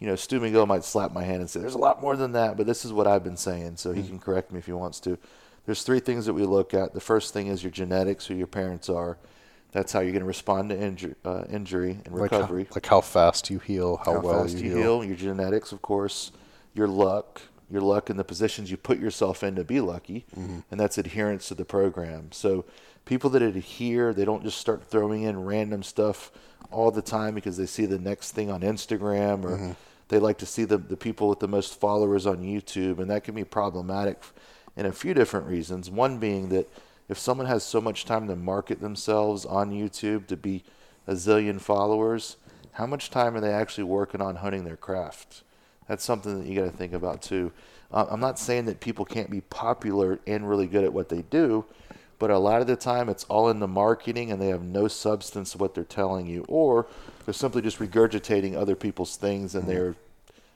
you 0.01 0.07
know, 0.07 0.17
Stu 0.17 0.41
McGill 0.41 0.67
might 0.67 0.83
slap 0.83 1.13
my 1.13 1.23
hand 1.23 1.39
and 1.39 1.49
say, 1.49 1.61
"There's 1.61 1.73
a 1.73 1.77
lot 1.77 2.01
more 2.01 2.17
than 2.17 2.33
that," 2.33 2.57
but 2.57 2.67
this 2.67 2.83
is 2.83 2.91
what 2.91 3.07
I've 3.07 3.23
been 3.23 3.37
saying, 3.37 3.77
so 3.77 3.93
he 3.93 4.01
mm-hmm. 4.01 4.09
can 4.09 4.19
correct 4.19 4.51
me 4.51 4.59
if 4.59 4.65
he 4.65 4.73
wants 4.73 4.99
to. 4.99 5.17
There's 5.65 5.83
three 5.83 6.01
things 6.01 6.25
that 6.25 6.33
we 6.33 6.43
look 6.43 6.73
at. 6.73 6.93
The 6.93 6.99
first 6.99 7.31
thing 7.33 7.47
is 7.47 7.63
your 7.63 7.71
genetics, 7.71 8.25
who 8.25 8.35
your 8.35 8.45
parents 8.45 8.89
are. 8.89 9.17
That's 9.71 9.93
how 9.93 10.01
you're 10.01 10.11
going 10.11 10.19
to 10.19 10.27
respond 10.27 10.71
to 10.71 10.75
inju- 10.75 11.15
uh, 11.23 11.45
injury 11.49 12.01
and 12.03 12.19
recovery. 12.19 12.63
Like 12.63 12.87
how, 12.87 12.97
like 12.97 13.03
how, 13.05 13.09
fast 13.09 13.49
you 13.49 13.59
heal, 13.59 13.95
how, 14.03 14.15
how 14.15 14.19
well 14.19 14.43
fast 14.43 14.57
you, 14.57 14.71
you 14.71 14.77
heal. 14.79 15.01
Your 15.05 15.15
genetics, 15.15 15.71
of 15.71 15.81
course. 15.81 16.33
Your 16.73 16.89
luck, 16.89 17.41
your 17.71 17.81
luck 17.81 18.09
in 18.09 18.17
the 18.17 18.25
positions 18.25 18.69
you 18.69 18.75
put 18.75 18.99
yourself 18.99 19.43
in 19.43 19.55
to 19.55 19.63
be 19.63 19.79
lucky, 19.79 20.25
mm-hmm. 20.37 20.59
and 20.69 20.77
that's 20.77 20.97
adherence 20.97 21.47
to 21.47 21.55
the 21.55 21.63
program. 21.63 22.33
So 22.33 22.65
people 23.10 23.32
that 23.32 23.41
adhere, 23.41 24.14
they 24.14 24.24
don't 24.24 24.43
just 24.43 24.60
start 24.60 24.84
throwing 24.84 25.24
in 25.24 25.43
random 25.43 25.82
stuff 25.82 26.32
all 26.70 26.91
the 26.91 27.01
time 27.01 27.34
because 27.34 27.57
they 27.57 27.66
see 27.66 27.88
the 27.88 27.97
next 27.97 28.34
thing 28.34 28.51
on 28.51 28.62
Instagram 28.62 29.43
or 29.43 29.57
mm-hmm. 29.57 29.72
they 30.10 30.20
like 30.20 30.38
to 30.38 30.45
see 30.45 30.64
the, 30.64 30.78
the 30.78 30.95
people 30.95 31.28
with 31.28 31.39
the 31.39 31.47
most 31.47 31.80
followers 31.80 32.28
on 32.28 32.43
YouTube. 32.43 32.99
And 32.99 33.10
that 33.10 33.24
can 33.24 33.34
be 33.34 33.43
problematic 33.43 34.22
in 34.78 34.86
a 34.86 34.91
few 34.91 35.16
different 35.16 35.47
reasons. 35.47 35.89
One 35.89 36.20
being 36.20 36.49
that 36.49 36.70
if 37.10 37.18
someone 37.18 37.47
has 37.47 37.64
so 37.64 37.82
much 37.82 38.05
time 38.05 38.28
to 38.28 38.36
market 38.36 38.80
themselves 38.80 39.43
on 39.43 39.72
YouTube 39.72 40.28
to 40.28 40.38
be 40.38 40.64
a 41.07 41.14
zillion 41.14 41.60
followers, 41.60 42.38
how 42.74 42.86
much 42.86 43.10
time 43.10 43.36
are 43.36 43.41
they 43.41 43.51
actually 43.51 43.86
working 43.86 44.22
on 44.22 44.36
honing 44.36 44.66
their 44.66 44.78
craft? 44.78 45.41
That's 45.88 46.03
something 46.03 46.38
that 46.38 46.47
you 46.47 46.53
got 46.53 46.70
to 46.70 46.78
think 46.78 46.93
about 46.93 47.24
too. 47.24 47.53
Uh, 47.91 48.05
I'm 48.07 48.20
not 48.20 48.38
saying 48.38 48.66
that 48.66 48.80
people 48.80 49.03
can't 49.03 49.32
be 49.32 49.41
popular 49.41 50.20
and 50.28 50.47
really 50.47 50.68
good 50.68 50.84
at 50.84 50.93
what 50.93 51.10
they 51.10 51.24
do 51.24 51.66
but 52.20 52.30
a 52.30 52.38
lot 52.38 52.61
of 52.61 52.67
the 52.67 52.76
time 52.76 53.09
it's 53.09 53.24
all 53.24 53.49
in 53.49 53.59
the 53.59 53.67
marketing 53.67 54.32
and 54.32 54.41
they 54.41 54.49
have 54.49 54.61
no 54.61 54.88
substance 54.88 55.53
to 55.53 55.57
what 55.57 55.74
they're 55.74 55.84
telling 55.84 56.28
you 56.28 56.45
or 56.47 56.86
they're 57.26 57.34
simply 57.34 57.61
just 57.61 57.80
regurgitating 57.80 58.55
other 58.55 58.76
people's 58.76 59.15
things 59.15 59.55
and 59.55 59.63
mm-hmm. 59.63 59.72
they're 59.72 59.95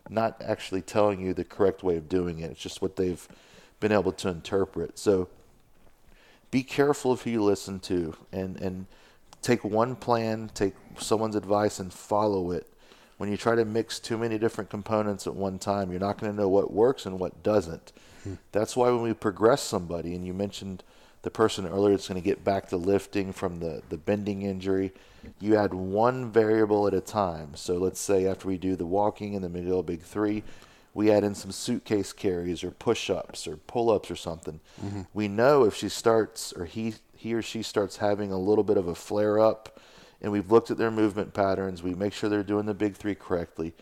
not 0.09 0.39
actually 0.45 0.81
telling 0.81 1.21
you 1.21 1.33
the 1.33 1.45
correct 1.45 1.81
way 1.81 1.95
of 1.95 2.07
doing 2.09 2.39
it 2.39 2.51
it's 2.51 2.61
just 2.61 2.81
what 2.81 2.97
they've 2.97 3.27
been 3.79 3.91
able 3.91 4.11
to 4.11 4.27
interpret 4.27 4.99
so 4.99 5.27
be 6.51 6.61
careful 6.61 7.13
of 7.13 7.21
who 7.23 7.31
you 7.31 7.43
listen 7.43 7.79
to 7.79 8.15
and 8.31 8.59
and 8.61 8.85
take 9.41 9.63
one 9.63 9.95
plan 9.95 10.51
take 10.53 10.73
someone's 10.99 11.35
advice 11.35 11.79
and 11.79 11.93
follow 11.93 12.51
it 12.51 12.67
when 13.17 13.31
you 13.31 13.37
try 13.37 13.55
to 13.55 13.63
mix 13.63 13.99
too 13.99 14.17
many 14.17 14.37
different 14.37 14.69
components 14.69 15.25
at 15.25 15.33
one 15.33 15.57
time 15.57 15.89
you're 15.89 15.99
not 15.99 16.17
going 16.17 16.31
to 16.31 16.37
know 16.37 16.49
what 16.49 16.71
works 16.71 17.05
and 17.05 17.19
what 17.19 17.41
doesn't 17.41 17.93
mm-hmm. 18.21 18.35
that's 18.51 18.75
why 18.75 18.89
when 18.89 19.01
we 19.01 19.13
progress 19.13 19.61
somebody 19.61 20.13
and 20.13 20.25
you 20.25 20.33
mentioned 20.33 20.83
the 21.23 21.31
person 21.31 21.65
earlier 21.65 21.95
that's 21.95 22.07
going 22.07 22.21
to 22.21 22.25
get 22.25 22.43
back 22.43 22.69
to 22.69 22.77
lifting 22.77 23.33
from 23.33 23.59
the, 23.59 23.81
the 23.89 23.97
bending 23.97 24.43
injury. 24.43 24.93
You 25.39 25.55
add 25.55 25.73
one 25.73 26.29
variable 26.31 26.85
at 26.85 26.93
a 26.93 27.01
time. 27.01 27.55
So 27.55 27.77
let's 27.77 27.99
say 27.99 28.27
after 28.27 28.47
we 28.47 28.57
do 28.57 28.75
the 28.75 28.85
walking 28.85 29.33
and 29.33 29.43
the 29.43 29.49
middle 29.49 29.81
big 29.83 30.01
three, 30.01 30.43
we 30.93 31.09
add 31.09 31.23
in 31.23 31.33
some 31.33 31.51
suitcase 31.51 32.13
carries 32.13 32.63
or 32.63 32.71
push 32.71 33.09
ups 33.09 33.47
or 33.47 33.55
pull 33.55 33.89
ups 33.89 34.11
or 34.11 34.17
something. 34.17 34.59
Mm-hmm. 34.83 35.01
We 35.13 35.29
know 35.29 35.63
if 35.63 35.75
she 35.75 35.89
starts 35.89 36.53
or 36.53 36.65
he 36.65 36.95
he 37.15 37.33
or 37.33 37.41
she 37.41 37.63
starts 37.63 37.97
having 37.97 38.33
a 38.33 38.37
little 38.37 38.65
bit 38.65 38.75
of 38.75 38.87
a 38.87 38.95
flare 38.95 39.39
up 39.39 39.79
and 40.21 40.29
we've 40.31 40.51
looked 40.51 40.71
at 40.71 40.77
their 40.77 40.91
movement 40.91 41.33
patterns, 41.33 41.81
we 41.81 41.93
make 41.93 42.11
sure 42.11 42.29
they're 42.29 42.43
doing 42.43 42.65
the 42.65 42.73
big 42.73 42.95
three 42.95 43.15
correctly 43.15 43.73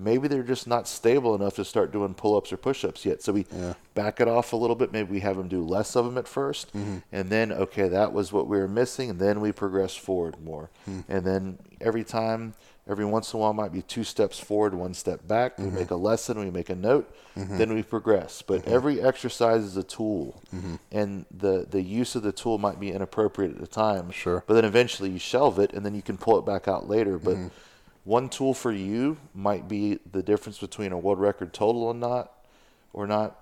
maybe 0.00 0.28
they're 0.28 0.42
just 0.42 0.66
not 0.66 0.88
stable 0.88 1.34
enough 1.34 1.56
to 1.56 1.64
start 1.64 1.92
doing 1.92 2.14
pull-ups 2.14 2.52
or 2.52 2.56
push-ups 2.56 3.04
yet. 3.04 3.22
So 3.22 3.32
we 3.32 3.46
yeah. 3.52 3.74
back 3.94 4.20
it 4.20 4.28
off 4.28 4.52
a 4.52 4.56
little 4.56 4.76
bit. 4.76 4.92
Maybe 4.92 5.12
we 5.12 5.20
have 5.20 5.36
them 5.36 5.48
do 5.48 5.62
less 5.62 5.94
of 5.96 6.04
them 6.04 6.18
at 6.18 6.24
1st 6.24 6.66
mm-hmm. 6.66 6.96
and 7.12 7.30
then 7.30 7.52
okay, 7.52 7.88
that 7.88 8.12
was 8.12 8.32
what 8.32 8.46
we 8.46 8.58
were 8.58 8.68
missing, 8.68 9.10
and 9.10 9.18
then 9.18 9.40
we 9.40 9.52
progress 9.52 9.94
forward 9.94 10.42
more. 10.42 10.70
Mm-hmm. 10.88 11.12
And 11.12 11.24
then 11.24 11.58
every 11.80 12.04
time, 12.04 12.54
every 12.88 13.04
once 13.04 13.32
in 13.32 13.38
a 13.38 13.40
while, 13.40 13.52
might 13.52 13.72
be 13.72 13.82
two 13.82 14.04
steps 14.04 14.38
forward, 14.38 14.74
one 14.74 14.94
step 14.94 15.26
back. 15.26 15.56
Mm-hmm. 15.56 15.64
We 15.64 15.80
make 15.80 15.90
a 15.90 15.96
lesson, 15.96 16.38
we 16.38 16.50
make 16.50 16.70
a 16.70 16.74
note, 16.74 17.14
mm-hmm. 17.36 17.58
then 17.58 17.74
we 17.74 17.82
progress. 17.82 18.42
But 18.42 18.62
mm-hmm. 18.62 18.74
every 18.74 19.00
exercise 19.00 19.62
is 19.62 19.76
a 19.76 19.82
tool, 19.82 20.42
mm-hmm. 20.54 20.76
and 20.90 21.26
the 21.30 21.66
the 21.68 21.82
use 21.82 22.14
of 22.14 22.22
the 22.22 22.32
tool 22.32 22.58
might 22.58 22.80
be 22.80 22.90
inappropriate 22.90 23.52
at 23.52 23.60
the 23.60 23.66
time. 23.66 24.10
Sure. 24.10 24.44
But 24.46 24.54
then 24.54 24.64
eventually 24.64 25.10
you 25.10 25.18
shelve 25.18 25.58
it, 25.58 25.72
and 25.72 25.84
then 25.84 25.94
you 25.94 26.02
can 26.02 26.16
pull 26.16 26.38
it 26.38 26.46
back 26.46 26.68
out 26.68 26.88
later. 26.88 27.18
But 27.18 27.36
one 28.10 28.28
tool 28.28 28.52
for 28.52 28.72
you 28.72 29.16
might 29.32 29.68
be 29.68 30.00
the 30.10 30.20
difference 30.20 30.58
between 30.58 30.90
a 30.90 30.98
world 30.98 31.20
record 31.20 31.52
total 31.52 31.84
or 31.84 31.94
not, 31.94 32.32
or 32.92 33.06
not. 33.06 33.38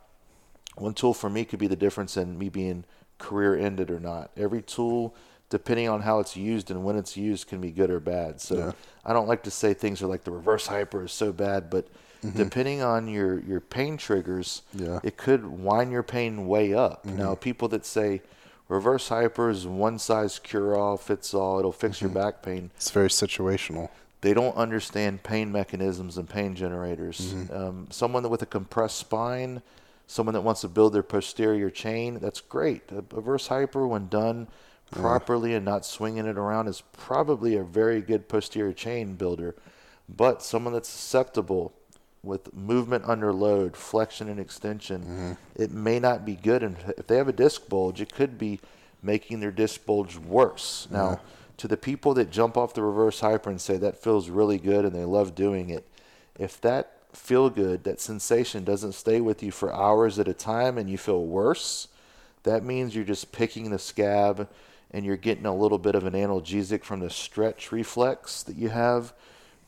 One 0.76 0.92
tool 0.92 1.14
for 1.14 1.30
me 1.30 1.46
could 1.46 1.58
be 1.58 1.68
the 1.68 1.74
difference 1.74 2.18
in 2.18 2.38
me 2.38 2.50
being 2.50 2.84
career 3.16 3.56
ended 3.56 3.90
or 3.90 3.98
not. 3.98 4.30
Every 4.36 4.60
tool, 4.60 5.14
depending 5.48 5.88
on 5.88 6.02
how 6.02 6.20
it's 6.20 6.36
used 6.36 6.70
and 6.70 6.84
when 6.84 6.96
it's 6.96 7.16
used, 7.16 7.48
can 7.48 7.62
be 7.62 7.70
good 7.70 7.88
or 7.88 7.98
bad. 7.98 8.42
So 8.42 8.58
yeah. 8.58 8.72
I 9.06 9.14
don't 9.14 9.26
like 9.26 9.42
to 9.44 9.50
say 9.50 9.72
things 9.72 10.02
are 10.02 10.06
like 10.06 10.24
the 10.24 10.32
reverse 10.32 10.66
hyper 10.66 11.04
is 11.06 11.12
so 11.12 11.32
bad, 11.32 11.70
but 11.70 11.88
mm-hmm. 12.22 12.36
depending 12.36 12.82
on 12.82 13.08
your 13.08 13.40
your 13.40 13.60
pain 13.60 13.96
triggers, 13.96 14.60
yeah. 14.74 15.00
it 15.02 15.16
could 15.16 15.46
wind 15.46 15.92
your 15.92 16.02
pain 16.02 16.46
way 16.46 16.74
up. 16.74 17.06
Mm-hmm. 17.06 17.16
Now, 17.16 17.34
people 17.34 17.68
that 17.68 17.86
say 17.86 18.20
reverse 18.68 19.08
hyper 19.08 19.48
is 19.48 19.66
one 19.66 19.98
size 19.98 20.38
cure 20.38 20.76
all 20.76 20.98
fits 20.98 21.32
all, 21.32 21.58
it'll 21.58 21.72
fix 21.72 21.96
mm-hmm. 21.96 22.04
your 22.04 22.14
back 22.14 22.42
pain. 22.42 22.70
It's 22.76 22.90
very 22.90 23.08
situational 23.08 23.88
they 24.20 24.34
don't 24.34 24.56
understand 24.56 25.22
pain 25.22 25.52
mechanisms 25.52 26.18
and 26.18 26.28
pain 26.28 26.54
generators. 26.54 27.34
Mm-hmm. 27.34 27.56
Um, 27.56 27.86
someone 27.90 28.28
with 28.28 28.42
a 28.42 28.46
compressed 28.46 28.96
spine, 28.96 29.62
someone 30.06 30.34
that 30.34 30.40
wants 30.40 30.62
to 30.62 30.68
build 30.68 30.92
their 30.92 31.02
posterior 31.02 31.70
chain, 31.70 32.18
that's 32.18 32.40
great. 32.40 32.82
A, 32.90 32.98
a 32.98 33.04
reverse 33.16 33.46
hyper, 33.46 33.86
when 33.86 34.08
done 34.08 34.48
properly 34.90 35.54
and 35.54 35.64
not 35.64 35.84
swinging 35.84 36.26
it 36.26 36.38
around, 36.38 36.66
is 36.66 36.82
probably 36.92 37.56
a 37.56 37.62
very 37.62 38.00
good 38.00 38.28
posterior 38.28 38.72
chain 38.72 39.14
builder. 39.14 39.54
But 40.08 40.42
someone 40.42 40.72
that's 40.72 40.88
susceptible 40.88 41.74
with 42.22 42.52
movement 42.54 43.04
under 43.06 43.32
load, 43.32 43.76
flexion 43.76 44.28
and 44.28 44.40
extension, 44.40 45.36
it 45.54 45.70
may 45.70 46.00
not 46.00 46.24
be 46.24 46.34
good. 46.34 46.62
And 46.62 46.76
if 46.96 47.06
they 47.06 47.16
have 47.16 47.28
a 47.28 47.32
disc 47.32 47.68
bulge, 47.68 48.00
it 48.00 48.12
could 48.12 48.38
be 48.38 48.60
making 49.02 49.40
their 49.40 49.52
disc 49.52 49.84
bulge 49.86 50.16
worse. 50.16 50.88
Now, 50.90 51.20
to 51.58 51.68
the 51.68 51.76
people 51.76 52.14
that 52.14 52.30
jump 52.30 52.56
off 52.56 52.72
the 52.72 52.82
reverse 52.82 53.20
hyper 53.20 53.50
and 53.50 53.60
say 53.60 53.76
that 53.76 54.02
feels 54.02 54.30
really 54.30 54.58
good 54.58 54.84
and 54.84 54.94
they 54.94 55.04
love 55.04 55.34
doing 55.34 55.70
it, 55.70 55.86
if 56.38 56.60
that 56.60 56.98
feel 57.12 57.50
good, 57.50 57.84
that 57.84 58.00
sensation 58.00 58.64
doesn't 58.64 58.92
stay 58.92 59.20
with 59.20 59.42
you 59.42 59.50
for 59.50 59.74
hours 59.74 60.18
at 60.18 60.28
a 60.28 60.34
time 60.34 60.78
and 60.78 60.88
you 60.88 60.96
feel 60.96 61.24
worse, 61.24 61.88
that 62.44 62.64
means 62.64 62.94
you're 62.94 63.04
just 63.04 63.32
picking 63.32 63.70
the 63.70 63.78
scab 63.78 64.48
and 64.92 65.04
you're 65.04 65.16
getting 65.16 65.46
a 65.46 65.54
little 65.54 65.78
bit 65.78 65.94
of 65.94 66.04
an 66.04 66.14
analgesic 66.14 66.84
from 66.84 67.00
the 67.00 67.10
stretch 67.10 67.72
reflex 67.72 68.42
that 68.44 68.56
you 68.56 68.68
have. 68.68 69.12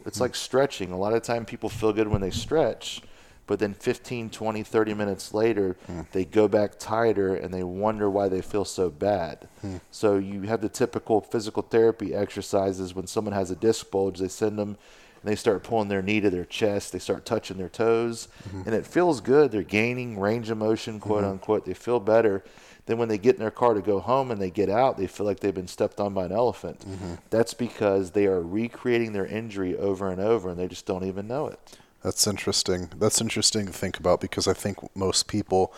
It's 0.06 0.18
hmm. 0.18 0.22
like 0.22 0.34
stretching. 0.34 0.92
A 0.92 0.98
lot 0.98 1.12
of 1.12 1.22
time 1.22 1.44
people 1.44 1.68
feel 1.68 1.92
good 1.92 2.08
when 2.08 2.20
they 2.20 2.30
stretch, 2.30 3.02
but 3.50 3.58
then 3.58 3.74
15, 3.74 4.30
20, 4.30 4.62
30 4.62 4.94
minutes 4.94 5.34
later, 5.34 5.76
hmm. 5.88 6.02
they 6.12 6.24
go 6.24 6.46
back 6.46 6.78
tighter 6.78 7.34
and 7.34 7.52
they 7.52 7.64
wonder 7.64 8.08
why 8.08 8.28
they 8.28 8.40
feel 8.40 8.64
so 8.64 8.88
bad. 8.88 9.48
Hmm. 9.60 9.78
So 9.90 10.18
you 10.18 10.42
have 10.42 10.60
the 10.60 10.68
typical 10.68 11.20
physical 11.20 11.64
therapy 11.64 12.14
exercises 12.14 12.94
when 12.94 13.08
someone 13.08 13.34
has 13.34 13.50
a 13.50 13.56
disc 13.56 13.90
bulge, 13.90 14.20
they 14.20 14.28
send 14.28 14.56
them 14.56 14.68
and 14.68 15.24
they 15.24 15.34
start 15.34 15.64
pulling 15.64 15.88
their 15.88 16.00
knee 16.00 16.20
to 16.20 16.30
their 16.30 16.44
chest, 16.44 16.92
they 16.92 17.00
start 17.00 17.24
touching 17.26 17.56
their 17.56 17.68
toes, 17.68 18.28
hmm. 18.52 18.62
and 18.66 18.72
it 18.72 18.86
feels 18.86 19.20
good. 19.20 19.50
They're 19.50 19.64
gaining 19.64 20.20
range 20.20 20.48
of 20.50 20.58
motion, 20.58 21.00
quote 21.00 21.24
unquote. 21.24 21.64
They 21.64 21.74
feel 21.74 21.98
better. 21.98 22.44
Then 22.86 22.98
when 22.98 23.08
they 23.08 23.18
get 23.18 23.34
in 23.34 23.40
their 23.40 23.50
car 23.50 23.74
to 23.74 23.80
go 23.80 23.98
home 23.98 24.30
and 24.30 24.40
they 24.40 24.52
get 24.52 24.70
out, 24.70 24.96
they 24.96 25.08
feel 25.08 25.26
like 25.26 25.40
they've 25.40 25.52
been 25.52 25.66
stepped 25.66 25.98
on 25.98 26.14
by 26.14 26.26
an 26.26 26.32
elephant. 26.32 26.78
Mm-hmm. 26.88 27.14
That's 27.30 27.54
because 27.54 28.12
they 28.12 28.26
are 28.26 28.40
recreating 28.40 29.12
their 29.12 29.26
injury 29.26 29.76
over 29.76 30.08
and 30.08 30.20
over 30.20 30.50
and 30.50 30.58
they 30.58 30.68
just 30.68 30.86
don't 30.86 31.04
even 31.04 31.26
know 31.26 31.48
it. 31.48 31.58
That's 32.02 32.26
interesting. 32.26 32.90
That's 32.98 33.20
interesting 33.20 33.66
to 33.66 33.72
think 33.72 33.98
about 33.98 34.20
because 34.20 34.48
I 34.48 34.52
think 34.54 34.78
most 34.96 35.28
people 35.28 35.72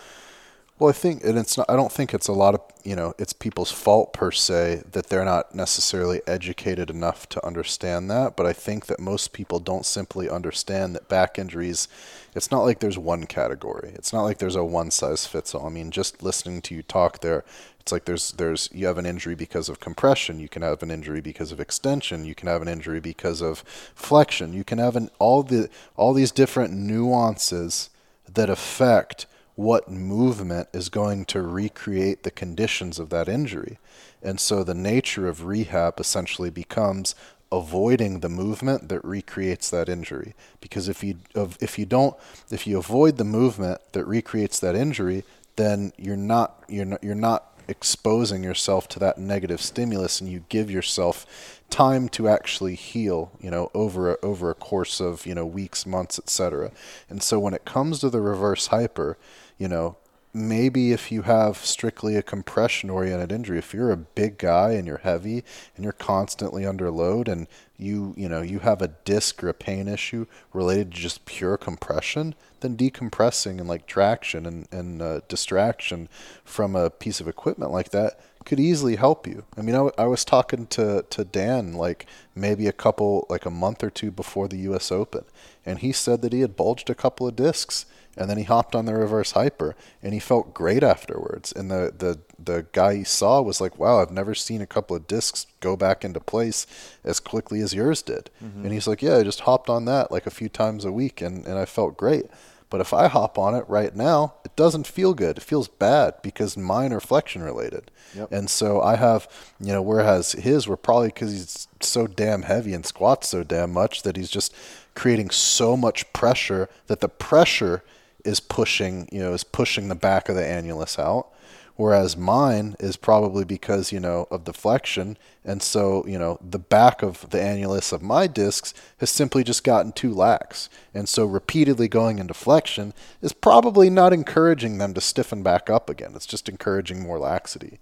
well, 0.78 0.88
I 0.88 0.92
think 0.92 1.22
and 1.22 1.38
it's 1.38 1.56
not 1.56 1.70
I 1.70 1.76
don't 1.76 1.92
think 1.92 2.12
it's 2.12 2.26
a 2.28 2.32
lot 2.32 2.54
of, 2.54 2.60
you 2.82 2.96
know, 2.96 3.14
it's 3.18 3.32
people's 3.32 3.70
fault 3.70 4.12
per 4.12 4.32
se 4.32 4.82
that 4.90 5.08
they're 5.08 5.24
not 5.24 5.54
necessarily 5.54 6.22
educated 6.26 6.90
enough 6.90 7.28
to 7.30 7.46
understand 7.46 8.10
that, 8.10 8.36
but 8.36 8.46
I 8.46 8.52
think 8.52 8.86
that 8.86 8.98
most 8.98 9.32
people 9.32 9.60
don't 9.60 9.86
simply 9.86 10.28
understand 10.28 10.96
that 10.96 11.08
back 11.08 11.38
injuries 11.38 11.86
it's 12.34 12.50
not 12.50 12.62
like 12.62 12.80
there's 12.80 12.98
one 12.98 13.26
category. 13.26 13.92
It's 13.94 14.12
not 14.12 14.22
like 14.22 14.38
there's 14.38 14.56
a 14.56 14.64
one 14.64 14.90
size 14.90 15.26
fits 15.26 15.54
all. 15.54 15.66
I 15.66 15.70
mean, 15.70 15.90
just 15.90 16.22
listening 16.22 16.62
to 16.62 16.74
you 16.74 16.82
talk 16.82 17.20
there, 17.20 17.44
it's 17.82 17.90
like 17.90 18.04
there's 18.04 18.30
there's 18.32 18.68
you 18.72 18.86
have 18.86 18.96
an 18.96 19.06
injury 19.06 19.34
because 19.34 19.68
of 19.68 19.80
compression, 19.80 20.38
you 20.38 20.48
can 20.48 20.62
have 20.62 20.84
an 20.84 20.90
injury 20.90 21.20
because 21.20 21.50
of 21.50 21.58
extension, 21.58 22.24
you 22.24 22.34
can 22.34 22.46
have 22.46 22.62
an 22.62 22.68
injury 22.68 23.00
because 23.00 23.40
of 23.40 23.64
flexion, 23.96 24.52
you 24.52 24.62
can 24.62 24.78
have 24.78 24.94
an 24.94 25.10
all 25.18 25.42
the 25.42 25.68
all 25.96 26.12
these 26.12 26.30
different 26.30 26.72
nuances 26.72 27.90
that 28.32 28.48
affect 28.48 29.26
what 29.56 29.90
movement 29.90 30.68
is 30.72 30.88
going 30.88 31.24
to 31.24 31.42
recreate 31.42 32.22
the 32.22 32.30
conditions 32.30 33.00
of 33.00 33.10
that 33.10 33.28
injury. 33.28 33.78
And 34.22 34.38
so 34.38 34.62
the 34.62 34.74
nature 34.74 35.26
of 35.26 35.44
rehab 35.44 35.98
essentially 35.98 36.50
becomes 36.50 37.16
avoiding 37.50 38.20
the 38.20 38.28
movement 38.28 38.88
that 38.90 39.04
recreates 39.04 39.68
that 39.70 39.88
injury 39.88 40.34
because 40.60 40.88
if 40.88 41.04
you 41.04 41.16
if 41.60 41.78
you 41.78 41.84
don't 41.84 42.16
if 42.50 42.66
you 42.66 42.78
avoid 42.78 43.18
the 43.18 43.24
movement 43.24 43.78
that 43.92 44.06
recreates 44.06 44.58
that 44.58 44.74
injury 44.74 45.22
then 45.56 45.92
you're 45.98 46.16
not 46.16 46.64
you're 46.68 46.86
not 46.86 47.04
you're 47.04 47.14
not 47.14 47.51
exposing 47.68 48.42
yourself 48.42 48.88
to 48.88 48.98
that 48.98 49.18
negative 49.18 49.60
stimulus 49.60 50.20
and 50.20 50.30
you 50.30 50.44
give 50.48 50.70
yourself 50.70 51.60
time 51.70 52.08
to 52.08 52.28
actually 52.28 52.74
heal 52.74 53.32
you 53.40 53.50
know 53.50 53.70
over 53.74 54.12
a, 54.12 54.18
over 54.22 54.50
a 54.50 54.54
course 54.54 55.00
of 55.00 55.24
you 55.26 55.34
know 55.34 55.46
weeks 55.46 55.86
months 55.86 56.18
etc 56.18 56.70
and 57.08 57.22
so 57.22 57.38
when 57.38 57.54
it 57.54 57.64
comes 57.64 57.98
to 57.98 58.10
the 58.10 58.20
reverse 58.20 58.66
hyper 58.68 59.16
you 59.58 59.68
know 59.68 59.96
maybe 60.34 60.92
if 60.92 61.12
you 61.12 61.22
have 61.22 61.58
strictly 61.58 62.16
a 62.16 62.22
compression 62.22 62.88
oriented 62.88 63.30
injury 63.30 63.58
if 63.58 63.74
you're 63.74 63.90
a 63.90 63.96
big 63.96 64.38
guy 64.38 64.70
and 64.70 64.86
you're 64.86 64.98
heavy 64.98 65.44
and 65.76 65.84
you're 65.84 65.92
constantly 65.92 66.64
under 66.64 66.90
load 66.90 67.28
and 67.28 67.46
you 67.76 68.14
you 68.16 68.28
know 68.28 68.40
you 68.40 68.60
have 68.60 68.80
a 68.80 68.88
disc 68.88 69.44
or 69.44 69.48
a 69.48 69.54
pain 69.54 69.86
issue 69.86 70.24
related 70.54 70.92
to 70.92 71.00
just 71.00 71.26
pure 71.26 71.58
compression 71.58 72.34
then 72.60 72.76
decompressing 72.76 73.58
and 73.58 73.68
like 73.68 73.86
traction 73.86 74.46
and, 74.46 74.66
and 74.72 75.02
uh, 75.02 75.20
distraction 75.28 76.08
from 76.44 76.74
a 76.74 76.88
piece 76.88 77.20
of 77.20 77.28
equipment 77.28 77.70
like 77.70 77.90
that 77.90 78.18
could 78.44 78.58
easily 78.58 78.96
help 78.96 79.26
you. 79.26 79.44
I 79.56 79.60
mean 79.62 79.74
I, 79.74 79.78
w- 79.78 79.94
I 79.98 80.06
was 80.06 80.24
talking 80.24 80.66
to, 80.68 81.04
to 81.10 81.24
dan 81.24 81.74
like 81.74 82.06
maybe 82.34 82.66
a 82.66 82.72
couple 82.72 83.26
like 83.28 83.44
a 83.44 83.50
month 83.50 83.84
or 83.84 83.90
two 83.90 84.10
before 84.10 84.48
the 84.48 84.58
us 84.58 84.90
open 84.90 85.24
and 85.66 85.80
he 85.80 85.92
said 85.92 86.22
that 86.22 86.32
he 86.32 86.40
had 86.40 86.56
bulged 86.56 86.88
a 86.88 86.94
couple 86.94 87.28
of 87.28 87.36
discs 87.36 87.84
and 88.16 88.28
then 88.28 88.36
he 88.36 88.44
hopped 88.44 88.74
on 88.74 88.84
the 88.84 88.94
reverse 88.94 89.32
hyper 89.32 89.74
and 90.02 90.12
he 90.12 90.20
felt 90.20 90.52
great 90.54 90.82
afterwards. 90.82 91.52
And 91.52 91.70
the 91.70 91.92
the 91.96 92.18
the 92.38 92.66
guy 92.72 92.96
he 92.96 93.04
saw 93.04 93.40
was 93.40 93.60
like 93.60 93.78
wow 93.78 94.00
i've 94.00 94.10
never 94.10 94.34
seen 94.34 94.60
a 94.60 94.66
couple 94.66 94.96
of 94.96 95.06
discs 95.06 95.46
go 95.60 95.76
back 95.76 96.04
into 96.04 96.18
place 96.20 96.66
as 97.04 97.20
quickly 97.20 97.60
as 97.60 97.72
yours 97.72 98.02
did. 98.02 98.30
Mm-hmm. 98.44 98.64
and 98.64 98.72
he's 98.72 98.86
like 98.88 99.00
yeah 99.00 99.16
i 99.18 99.22
just 99.22 99.40
hopped 99.40 99.70
on 99.70 99.84
that 99.84 100.10
like 100.10 100.26
a 100.26 100.30
few 100.30 100.48
times 100.48 100.84
a 100.84 100.92
week 100.92 101.20
and, 101.20 101.46
and 101.46 101.58
i 101.58 101.64
felt 101.64 101.96
great. 101.96 102.26
But 102.68 102.80
if 102.80 102.92
i 102.94 103.06
hop 103.06 103.38
on 103.38 103.54
it 103.54 103.64
right 103.68 103.94
now 103.94 104.34
it 104.44 104.56
doesn't 104.56 104.86
feel 104.86 105.14
good. 105.14 105.38
It 105.38 105.42
feels 105.44 105.68
bad 105.68 106.14
because 106.22 106.56
mine 106.56 106.92
are 106.92 107.00
flexion 107.00 107.42
related. 107.42 107.90
Yep. 108.14 108.30
and 108.32 108.50
so 108.50 108.82
i 108.82 108.96
have 108.96 109.26
you 109.58 109.72
know 109.72 109.80
whereas 109.80 110.32
his 110.32 110.68
were 110.68 110.76
probably 110.76 111.08
because 111.08 111.32
he's 111.32 111.66
so 111.80 112.06
damn 112.06 112.42
heavy 112.42 112.74
and 112.74 112.84
squats 112.84 113.28
so 113.28 113.42
damn 113.42 113.72
much 113.72 114.02
that 114.02 114.16
he's 114.16 114.28
just 114.28 114.54
creating 114.94 115.30
so 115.30 115.76
much 115.78 116.12
pressure 116.12 116.68
that 116.88 117.00
the 117.00 117.08
pressure 117.08 117.82
is 118.24 118.40
pushing, 118.40 119.08
you 119.12 119.20
know, 119.20 119.32
is 119.32 119.44
pushing 119.44 119.88
the 119.88 119.94
back 119.94 120.28
of 120.28 120.34
the 120.36 120.42
annulus 120.42 120.98
out. 120.98 121.28
Whereas 121.74 122.18
mine 122.18 122.76
is 122.78 122.96
probably 122.96 123.44
because, 123.44 123.92
you 123.92 123.98
know, 123.98 124.28
of 124.30 124.44
deflection. 124.44 125.16
And 125.42 125.62
so, 125.62 126.04
you 126.06 126.18
know, 126.18 126.38
the 126.40 126.58
back 126.58 127.02
of 127.02 127.30
the 127.30 127.38
annulus 127.38 127.92
of 127.94 128.02
my 128.02 128.26
discs 128.26 128.74
has 128.98 129.08
simply 129.08 129.42
just 129.42 129.64
gotten 129.64 129.90
too 129.90 130.12
lax. 130.12 130.68
And 130.92 131.08
so 131.08 131.24
repeatedly 131.24 131.88
going 131.88 132.18
into 132.18 132.34
flexion 132.34 132.92
is 133.22 133.32
probably 133.32 133.88
not 133.88 134.12
encouraging 134.12 134.78
them 134.78 134.92
to 134.94 135.00
stiffen 135.00 135.42
back 135.42 135.70
up 135.70 135.88
again. 135.88 136.12
It's 136.14 136.26
just 136.26 136.48
encouraging 136.48 137.00
more 137.02 137.18
laxity. 137.18 137.80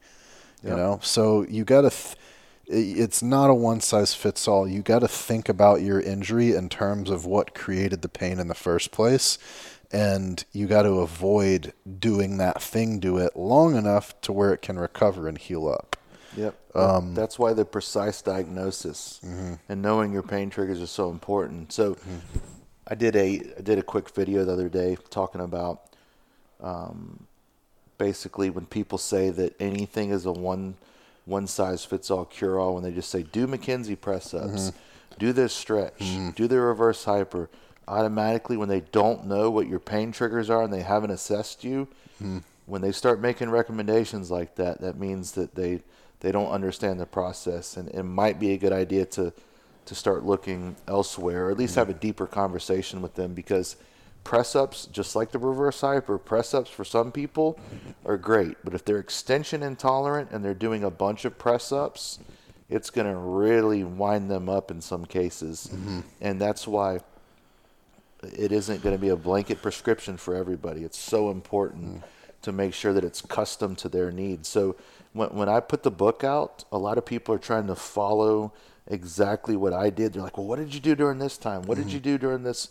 You 0.63 0.71
Yep. 0.71 0.79
know? 0.79 1.01
So 1.03 1.43
you 1.49 1.65
got 1.65 1.83
to. 1.83 1.91
Th- 1.91 2.17
it's 2.73 3.21
not 3.21 3.51
a 3.51 3.55
one 3.55 3.81
size 3.81 4.15
fits 4.15 4.47
all. 4.47 4.69
You 4.69 4.81
got 4.81 5.01
to 5.01 5.09
think 5.09 5.49
about 5.49 5.83
your 5.83 6.01
injury 6.01 6.55
in 6.55 6.69
terms 6.69 7.11
of 7.11 7.27
what 7.27 7.53
created 7.53 8.01
the 8.03 8.09
pain 8.09 8.39
in 8.39 8.47
the 8.47 8.55
first 8.55 8.93
place. 8.93 9.39
And 9.93 10.45
you 10.53 10.67
got 10.67 10.83
to 10.83 11.01
avoid 11.01 11.73
doing 11.99 12.37
that 12.39 12.63
thing 12.63 13.01
to 13.01 13.19
it 13.19 13.35
long 13.35 13.77
enough 13.77 14.21
to 14.23 14.33
where 14.33 14.53
it 14.53 14.63
can 14.63 14.79
recover 14.79 15.27
and 15.27 15.37
heal 15.37 15.69
up. 15.69 15.97
Yep. 16.37 16.55
Um, 16.77 17.15
That's 17.15 17.39
why 17.39 17.55
the 17.55 17.65
precise 17.65 18.23
diagnosis 18.23 19.21
mm-hmm. 19.25 19.55
and 19.69 19.83
knowing 19.83 20.13
your 20.13 20.23
pain 20.23 20.49
triggers 20.49 20.81
is 20.81 20.91
so 20.91 21.11
important. 21.11 21.73
So, 21.73 21.97
I 22.87 22.95
did 22.95 23.15
a 23.15 23.41
I 23.59 23.61
did 23.63 23.79
a 23.79 23.83
quick 23.83 24.11
video 24.11 24.45
the 24.45 24.53
other 24.53 24.69
day 24.69 24.97
talking 25.11 25.41
about 25.41 25.83
um, 26.61 27.27
basically 27.99 28.51
when 28.51 28.67
people 28.67 28.99
say 28.99 29.31
that 29.31 29.55
anything 29.61 30.11
is 30.11 30.27
a 30.27 30.33
one 30.33 30.75
one 31.25 31.47
size 31.47 31.85
fits 31.85 32.11
all 32.11 32.25
cure 32.25 32.59
all 32.59 32.75
when 32.75 32.83
they 32.83 32.91
just 32.91 33.11
say 33.11 33.23
do 33.23 33.47
McKenzie 33.47 34.01
press 34.01 34.35
ups, 34.35 34.73
do 35.19 35.33
this 35.33 35.53
stretch, 35.53 36.03
do 36.35 36.49
the 36.49 36.61
reverse 36.61 37.05
hyper. 37.05 37.49
Automatically, 37.89 38.57
when 38.57 38.69
they 38.69 38.81
don't 38.81 39.27
know 39.27 39.51
what 39.51 39.69
your 39.69 39.81
pain 39.81 40.13
triggers 40.13 40.49
are 40.49 40.63
and 40.63 40.73
they 40.73 40.83
haven't 40.83 41.11
assessed 41.11 41.65
you, 41.65 41.89
hmm. 42.19 42.39
when 42.67 42.83
they 42.83 42.93
start 42.93 43.21
making 43.21 43.51
recommendations 43.51 44.31
like 44.31 44.55
that, 44.57 44.81
that 44.81 44.99
means 44.99 45.33
that 45.33 45.55
they 45.55 45.83
they 46.21 46.31
don't 46.31 46.51
understand 46.51 47.01
the 47.01 47.07
process, 47.07 47.77
and 47.77 47.89
it 47.89 48.03
might 48.03 48.39
be 48.39 48.53
a 48.53 48.59
good 48.59 48.73
idea 48.73 49.05
to 49.07 49.33
to 49.87 49.95
start 49.95 50.25
looking 50.25 50.77
elsewhere, 50.87 51.47
or 51.47 51.51
at 51.51 51.59
least 51.59 51.75
hmm. 51.75 51.81
have 51.81 51.89
a 51.89 51.95
deeper 51.95 52.27
conversation 52.27 53.03
with 53.03 53.15
them 53.15 53.35
because 53.35 53.77
press 54.25 54.55
ups, 54.55 54.87
just 54.87 55.17
like 55.17 55.33
the 55.33 55.39
reverse 55.39 55.81
hyper, 55.81 56.19
press 56.19 56.55
ups 56.55 56.71
for 56.71 56.85
some 56.85 57.11
people 57.11 57.59
are 58.05 58.17
great, 58.17 58.57
but 58.65 58.75
if 58.75 58.85
they're 58.85 58.99
extension 58.99 59.63
intolerant 59.63 60.31
and 60.31 60.45
they're 60.45 60.55
doing 60.55 60.85
a 60.85 60.91
bunch 60.91 61.25
of 61.25 61.39
press 61.39 61.73
ups, 61.73 62.19
it's 62.69 62.91
going 62.91 63.07
to 63.07 63.19
really 63.19 63.83
wind 63.83 64.31
them 64.31 64.49
up 64.49 64.71
in 64.71 64.81
some 64.81 65.05
cases, 65.05 65.69
mm-hmm. 65.73 66.01
and 66.21 66.41
that's 66.41 66.67
why 66.69 67.01
it 68.23 68.53
isn't 68.53 68.83
going 68.83 68.95
to 68.95 69.01
be 69.01 69.09
a 69.09 69.17
blanket 69.17 69.63
prescription 69.63 70.17
for 70.17 70.35
everybody. 70.35 70.83
It's 70.83 70.99
so 70.99 71.31
important 71.31 72.03
mm. 72.03 72.03
to 72.43 72.53
make 72.53 72.75
sure 72.75 72.93
that 72.93 73.05
it's 73.05 73.21
custom 73.21 73.75
to 73.77 73.89
their 73.89 74.11
needs. 74.11 74.49
So 74.49 74.77
when 75.13 75.29
when 75.31 75.49
I 75.49 75.61
put 75.61 75.83
the 75.83 75.91
book 75.91 76.25
out, 76.25 76.65
a 76.71 76.79
lot 76.79 76.99
of 76.99 77.05
people 77.05 77.35
are 77.35 77.39
trying 77.39 77.67
to 77.69 77.75
follow 77.75 78.53
exactly 78.87 79.57
what 79.57 79.73
I 79.73 79.91
did. 79.91 80.13
They're 80.13 80.23
like, 80.23 80.37
"Well, 80.37 80.47
what 80.47 80.59
did 80.59 80.75
you 80.75 80.81
do 80.81 80.95
during 80.95 81.19
this 81.19 81.39
time? 81.39 81.63
What 81.63 81.79
did 81.79 81.89
mm. 81.89 81.93
you 81.93 82.01
do 82.01 82.19
during 82.19 82.43
this, 82.43 82.69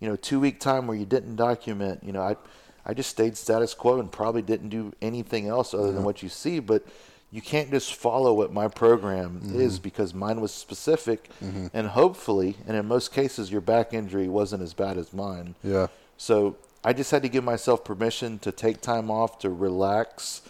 you 0.00 0.08
know, 0.08 0.16
2-week 0.16 0.60
time 0.60 0.86
where 0.86 0.96
you 0.96 1.06
didn't 1.06 1.36
document?" 1.36 2.02
You 2.02 2.12
know, 2.12 2.22
I 2.22 2.36
I 2.84 2.94
just 2.94 3.10
stayed 3.10 3.36
status 3.36 3.74
quo 3.74 3.98
and 3.98 4.10
probably 4.10 4.42
didn't 4.42 4.68
do 4.68 4.92
anything 5.02 5.48
else 5.48 5.74
other 5.74 5.92
than 5.92 6.04
what 6.04 6.22
you 6.22 6.28
see, 6.28 6.60
but 6.60 6.86
you 7.32 7.42
can't 7.42 7.70
just 7.70 7.94
follow 7.94 8.32
what 8.34 8.52
my 8.52 8.68
program 8.68 9.40
Mm-hmm. 9.44 9.60
is 9.60 9.78
because 9.78 10.14
mine 10.14 10.40
was 10.40 10.52
specific, 10.52 11.28
and 11.74 11.88
hopefully, 11.88 12.56
and 12.66 12.76
in 12.76 12.86
most 12.86 13.12
cases, 13.12 13.50
your 13.50 13.60
back 13.60 13.92
injury 13.92 14.28
wasn't 14.28 14.62
as 14.62 14.72
bad 14.74 14.96
as 14.96 15.12
mine. 15.12 15.54
Yeah. 15.62 15.88
So 16.16 16.56
I 16.84 16.92
just 16.92 17.10
had 17.10 17.22
to 17.22 17.28
give 17.28 17.44
myself 17.44 17.84
permission 17.84 18.38
to 18.40 18.52
take 18.52 18.80
time 18.80 19.10
off, 19.10 19.38
to 19.40 19.50
relax, 19.50 20.42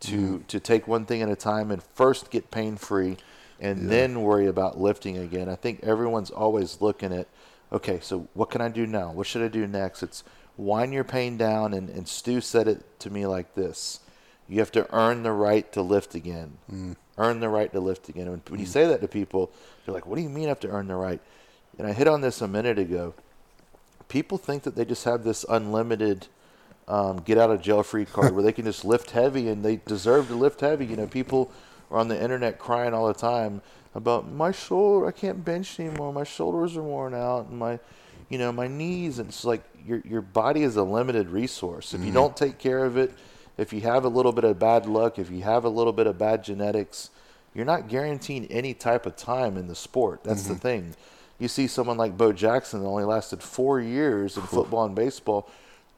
to 0.00 0.16
Mm-hmm. 0.16 0.36
to 0.46 0.60
take 0.60 0.88
one 0.88 1.04
thing 1.04 1.20
at 1.20 1.28
a 1.28 1.36
time, 1.36 1.70
and 1.70 1.82
first 1.82 2.30
get 2.30 2.50
pain 2.50 2.76
free, 2.76 3.16
and 3.60 3.90
then 3.90 4.22
worry 4.22 4.46
about 4.46 4.80
lifting 4.80 5.18
again. 5.18 5.48
I 5.48 5.56
think 5.56 5.80
everyone's 5.82 6.30
always 6.30 6.80
looking 6.80 7.12
at, 7.12 7.26
okay, 7.70 7.98
so 8.00 8.28
what 8.32 8.48
can 8.50 8.62
I 8.62 8.68
do 8.70 8.86
now? 8.86 9.12
What 9.12 9.26
should 9.26 9.42
I 9.42 9.48
do 9.48 9.66
next? 9.66 10.02
It's 10.02 10.24
wind 10.56 10.92
your 10.94 11.04
pain 11.04 11.36
down, 11.36 11.74
and, 11.74 11.90
and 11.90 12.08
Stu 12.08 12.40
said 12.40 12.66
it 12.66 12.98
to 13.00 13.10
me 13.10 13.26
like 13.26 13.54
this: 13.54 14.00
you 14.50 14.58
have 14.58 14.72
to 14.72 14.86
earn 14.94 15.22
the 15.22 15.32
right 15.32 15.70
to 15.72 15.82
lift 15.82 16.14
again. 16.14 16.58
Mm. 16.70 16.96
Earn 17.16 17.40
the 17.40 17.48
right 17.48 17.72
to 17.72 17.80
lift 17.80 18.08
again. 18.08 18.30
When, 18.30 18.42
when 18.48 18.60
you 18.60 18.66
say 18.66 18.86
that 18.86 19.00
to 19.00 19.08
people, 19.08 19.50
they're 19.84 19.94
like, 19.94 20.06
"What 20.06 20.16
do 20.16 20.22
you 20.22 20.28
mean 20.28 20.46
I 20.46 20.48
have 20.48 20.60
to 20.60 20.68
earn 20.68 20.88
the 20.88 20.96
right?" 20.96 21.20
And 21.78 21.86
I 21.86 21.92
hit 21.92 22.08
on 22.08 22.20
this 22.20 22.42
a 22.42 22.48
minute 22.48 22.78
ago 22.78 23.14
people 24.10 24.36
think 24.36 24.64
that 24.64 24.76
they 24.76 24.84
just 24.84 25.04
have 25.04 25.24
this 25.24 25.46
unlimited 25.48 26.26
um, 26.86 27.18
get 27.18 27.38
out 27.38 27.50
of 27.50 27.62
jail 27.62 27.82
free 27.82 28.04
card 28.04 28.34
where 28.34 28.42
they 28.42 28.52
can 28.52 28.66
just 28.66 28.84
lift 28.84 29.12
heavy 29.12 29.48
and 29.48 29.64
they 29.64 29.76
deserve 29.86 30.26
to 30.28 30.34
lift 30.34 30.60
heavy. 30.60 30.84
You 30.84 30.96
know, 30.96 31.06
people 31.06 31.50
are 31.90 31.98
on 31.98 32.08
the 32.08 32.20
internet 32.20 32.58
crying 32.58 32.92
all 32.92 33.06
the 33.06 33.14
time 33.14 33.62
about 33.94 34.30
my 34.30 34.50
shoulder. 34.50 35.06
I 35.06 35.12
can't 35.12 35.42
bench 35.42 35.80
anymore. 35.80 36.12
My 36.12 36.24
shoulders 36.24 36.76
are 36.76 36.82
worn 36.82 37.14
out, 37.14 37.46
and 37.46 37.58
my, 37.58 37.78
you 38.28 38.38
know, 38.38 38.52
my 38.52 38.66
knees. 38.66 39.20
And 39.20 39.28
it's 39.28 39.44
like 39.44 39.62
your 39.86 40.02
your 40.04 40.20
body 40.20 40.62
is 40.62 40.76
a 40.76 40.82
limited 40.82 41.28
resource. 41.28 41.94
If 41.94 42.04
you 42.04 42.12
don't 42.12 42.36
take 42.36 42.58
care 42.58 42.84
of 42.84 42.96
it, 42.96 43.12
if 43.60 43.74
you 43.74 43.82
have 43.82 44.04
a 44.06 44.08
little 44.08 44.32
bit 44.32 44.44
of 44.44 44.58
bad 44.58 44.86
luck, 44.86 45.18
if 45.18 45.30
you 45.30 45.42
have 45.42 45.64
a 45.64 45.68
little 45.68 45.92
bit 45.92 46.06
of 46.06 46.16
bad 46.16 46.42
genetics, 46.42 47.10
you're 47.54 47.66
not 47.66 47.88
guaranteeing 47.88 48.46
any 48.46 48.72
type 48.72 49.04
of 49.04 49.16
time 49.16 49.58
in 49.58 49.68
the 49.68 49.74
sport. 49.74 50.24
That's 50.24 50.44
the 50.44 50.54
mm-hmm. 50.54 50.60
thing. 50.60 50.96
You 51.38 51.46
see 51.46 51.66
someone 51.66 51.98
like 51.98 52.16
Bo 52.16 52.32
Jackson 52.32 52.80
that 52.80 52.86
only 52.86 53.04
lasted 53.04 53.42
four 53.42 53.78
years 53.78 54.38
in 54.38 54.44
football 54.44 54.86
and 54.86 54.94
baseball, 54.94 55.50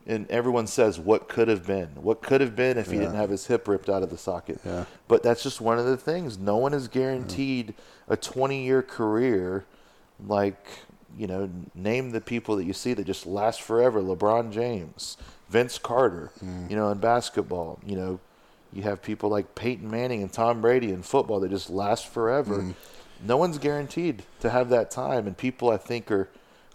and 0.08 0.28
everyone 0.28 0.66
says 0.66 0.98
what 0.98 1.28
could 1.28 1.46
have 1.46 1.64
been, 1.64 1.90
what 1.94 2.20
could 2.20 2.40
have 2.40 2.56
been 2.56 2.78
if 2.78 2.90
he 2.90 2.98
didn't 2.98 3.14
have 3.14 3.30
his 3.30 3.46
hip 3.46 3.68
ripped 3.68 3.88
out 3.88 4.02
of 4.02 4.10
the 4.10 4.18
socket. 4.18 4.60
Yeah. 4.64 4.84
But 5.06 5.22
that's 5.22 5.44
just 5.44 5.60
one 5.60 5.78
of 5.78 5.86
the 5.86 5.96
things. 5.96 6.38
No 6.38 6.56
one 6.56 6.74
is 6.74 6.88
guaranteed 6.88 7.74
a 8.08 8.16
20 8.16 8.64
year 8.64 8.82
career 8.82 9.64
like, 10.26 10.66
you 11.16 11.28
know, 11.28 11.48
name 11.76 12.10
the 12.10 12.20
people 12.20 12.56
that 12.56 12.64
you 12.64 12.72
see 12.72 12.92
that 12.94 13.06
just 13.06 13.24
last 13.24 13.62
forever. 13.62 14.00
LeBron 14.00 14.52
James, 14.52 15.16
Vince 15.52 15.76
Carter, 15.78 16.30
you 16.70 16.74
know, 16.76 16.88
in 16.90 16.98
basketball, 16.98 17.78
you 17.84 17.94
know, 17.96 18.18
you 18.72 18.82
have 18.82 19.02
people 19.02 19.28
like 19.28 19.54
Peyton 19.54 19.90
Manning 19.90 20.22
and 20.22 20.32
Tom 20.32 20.62
Brady 20.62 20.90
in 20.90 21.02
football 21.02 21.40
that 21.40 21.50
just 21.50 21.68
last 21.68 22.08
forever. 22.08 22.74
No 23.24 23.36
one's 23.36 23.58
guaranteed 23.58 24.22
to 24.40 24.48
have 24.50 24.70
that 24.70 24.90
time, 24.90 25.26
and 25.26 25.36
people 25.36 25.68
I 25.70 25.76
think 25.76 26.10
are 26.10 26.28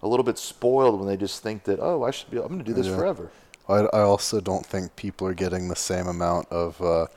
a 0.04 0.08
little 0.08 0.24
bit 0.24 0.38
spoiled 0.38 1.00
when 1.00 1.08
they 1.08 1.18
just 1.18 1.42
think 1.42 1.64
that 1.64 1.80
oh 1.82 2.04
I 2.04 2.12
should 2.12 2.30
be 2.30 2.38
I'm 2.38 2.48
going 2.48 2.60
to 2.60 2.64
do 2.64 2.74
this 2.74 2.86
Yeah. 2.88 2.96
forever. 2.98 3.30
I, 3.68 3.80
I 4.00 4.02
also 4.02 4.40
don't 4.40 4.66
think 4.66 4.96
people 4.96 5.28
are 5.28 5.34
getting 5.34 5.68
the 5.68 5.76
same 5.76 6.08
amount 6.08 6.48
of 6.52 6.82
uh, 6.82 7.08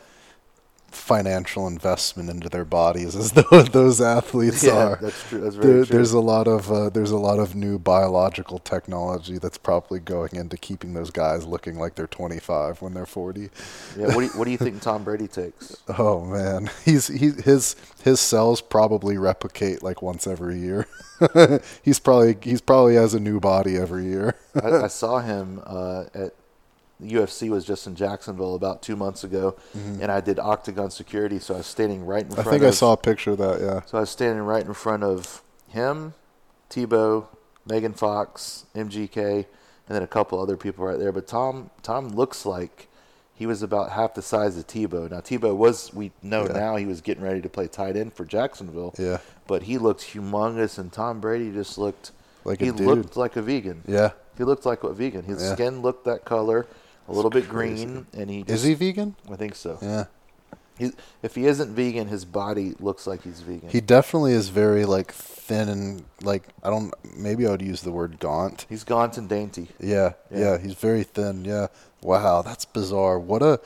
financial 0.91 1.67
investment 1.67 2.29
into 2.31 2.49
their 2.49 2.65
bodies 2.65 3.15
as 3.17 3.33
though 3.35 3.63
those 3.63 4.01
athletes 4.01 4.63
Yeah, 4.63 4.73
are. 4.73 4.99
that's 5.01 5.29
true. 5.29 5.41
That's 5.41 5.57
very 5.57 5.75
There, 5.75 5.85
true. 5.85 5.97
there's 5.97 6.13
a 6.13 6.21
lot 6.21 6.49
of 6.49 6.71
uh, 6.71 6.91
there's 6.91 7.11
a 7.13 7.17
lot 7.19 7.39
of 7.39 7.55
new 7.55 7.79
biological 7.79 8.59
technology 8.59 9.39
that's 9.39 9.59
probably 9.59 10.01
going 10.01 10.31
into 10.35 10.57
keeping 10.57 10.95
those 10.95 11.11
guys 11.11 11.47
looking 11.47 11.79
like 11.79 11.95
they're 11.95 12.07
25 12.07 12.83
when 12.83 12.95
they're 12.95 13.07
40. 13.07 13.51
yeah, 13.97 14.09
what 14.09 14.17
do 14.17 14.23
you, 14.23 14.31
what 14.31 14.45
do 14.47 14.51
you 14.51 14.59
think 14.59 14.81
Tom 14.83 15.05
Brady 15.05 15.29
takes? 15.29 15.77
Oh 15.99 16.25
man, 16.25 16.71
he's 16.85 17.09
he 17.09 17.31
his 17.31 17.77
his 18.03 18.21
cells 18.21 18.61
probably 18.61 19.19
replicate 19.19 19.83
like 19.83 20.03
once 20.03 20.27
every 20.27 20.59
year. 20.59 20.87
he's 21.83 21.99
probably 21.99 22.37
he's 22.43 22.61
probably 22.61 22.95
has 22.95 23.15
a 23.15 23.21
new 23.21 23.41
body 23.41 23.77
every 23.77 24.05
year. 24.07 24.35
I, 24.61 24.85
I 24.85 24.87
saw 24.89 25.19
him 25.21 25.61
uh, 25.67 26.05
at 26.15 26.35
the 27.01 27.13
UFC 27.15 27.49
was 27.51 27.65
just 27.65 27.87
in 27.87 27.95
Jacksonville 27.95 28.55
about 28.55 28.83
two 28.83 28.97
months 28.97 29.25
ago, 29.25 29.57
and 29.75 30.11
I 30.13 30.21
did 30.21 30.39
Octagon 30.39 30.91
security, 30.91 31.39
so 31.39 31.55
I 31.55 31.59
was 31.59 31.67
standing 31.67 32.05
right 32.05 32.23
in 32.23 32.29
Mm-hmm. 32.29 32.41
I 32.41 32.43
front. 32.43 32.55
think 32.57 32.65
I 32.65 32.69
of, 32.69 32.75
saw 32.75 32.93
a 32.93 32.97
picture 32.97 33.31
of 33.33 33.39
that. 33.39 33.61
Yeah. 33.61 33.81
So 33.87 33.99
I 33.99 34.01
was 34.03 34.11
standing 34.11 34.43
right 34.45 34.65
in 34.65 34.75
front 34.75 35.03
of 35.03 35.43
him, 35.69 36.15
Tebow, 36.69 37.27
Megan 37.67 37.93
Fox, 37.95 38.65
MGK, 38.75 39.17
and 39.89 39.97
then 39.97 40.03
a 40.03 40.07
couple 40.07 40.41
other 40.41 40.57
people 40.57 40.85
right 40.85 40.99
there. 40.99 41.13
But 41.13 41.27
Tom 41.27 41.71
Tom 41.83 42.09
looks 42.11 42.47
like 42.47 42.89
he 43.35 43.47
was 43.47 43.63
about 43.63 43.91
half 43.93 44.15
the 44.15 44.23
size 44.23 44.57
of 44.57 44.67
Tebow. 44.67 45.11
Now 45.11 45.21
Tebow 45.21 45.57
was 45.57 45.93
we 45.95 46.13
know 46.23 46.47
Yeah. 46.47 46.53
now 46.53 46.77
he 46.77 46.87
was 46.87 47.01
getting 47.01 47.25
ready 47.25 47.41
to 47.41 47.49
play 47.49 47.67
tight 47.67 47.97
end 47.97 48.13
for 48.15 48.25
Jacksonville. 48.25 48.95
Yeah. 48.99 49.19
But 49.47 49.63
he 49.65 49.79
looked 49.79 50.03
humongous, 50.03 50.79
and 50.79 50.93
Tom 50.93 51.21
Brady 51.21 51.51
just 51.53 51.77
looked 51.79 52.13
Like 52.45 52.61
a 52.63 52.67
he 52.67 52.71
looked 52.71 53.17
like 53.17 53.37
a 53.37 53.43
vegan. 53.43 53.83
Yeah. 53.87 54.11
He 54.39 54.45
looked 54.45 54.65
like 54.65 54.85
a 54.85 54.93
vegan. 54.93 55.25
His 55.25 55.43
Yeah. 55.43 55.55
skin 55.55 55.83
looked 55.83 56.05
that 56.05 56.25
color, 56.25 56.67
a 57.11 57.13
little 57.13 57.31
bit 57.31 57.49
crazy. 57.49 57.85
green, 57.85 58.07
and 58.15 58.31
he 58.31 58.45
Is 58.47 58.63
he 58.63 58.75
vegan? 58.75 59.17
I 59.31 59.37
think 59.37 59.55
so. 59.55 59.79
Yeah. 59.83 60.05
He, 60.79 60.93
if 61.23 61.35
he 61.35 61.45
isn't 61.47 61.75
vegan, 61.75 62.09
his 62.09 62.25
body 62.25 62.75
looks 62.81 63.07
like 63.07 63.23
he's 63.23 63.41
vegan. 63.43 63.69
He 63.69 63.83
definitely 63.83 64.33
is 64.33 64.49
very 64.49 64.87
like 64.87 65.13
thin 65.13 65.69
and 65.69 66.05
like 66.23 66.45
I 66.63 66.71
don't 66.71 66.95
maybe 67.17 67.47
I 67.47 67.51
would 67.51 67.61
use 67.63 67.83
the 67.83 67.93
word 67.93 68.19
gaunt. 68.19 68.65
he's 68.69 68.85
gaunt 68.85 69.19
and 69.19 69.29
dainty. 69.29 69.69
Yeah, 69.79 70.13
Yeah. 70.31 70.39
yeah, 70.39 70.59
he's 70.59 70.75
very 70.75 71.03
thin. 71.03 71.45
Yeah. 71.45 71.67
Wow, 72.03 72.41
that's 72.41 72.65
bizarre. 72.65 73.19
What 73.19 73.43
a 73.43 73.61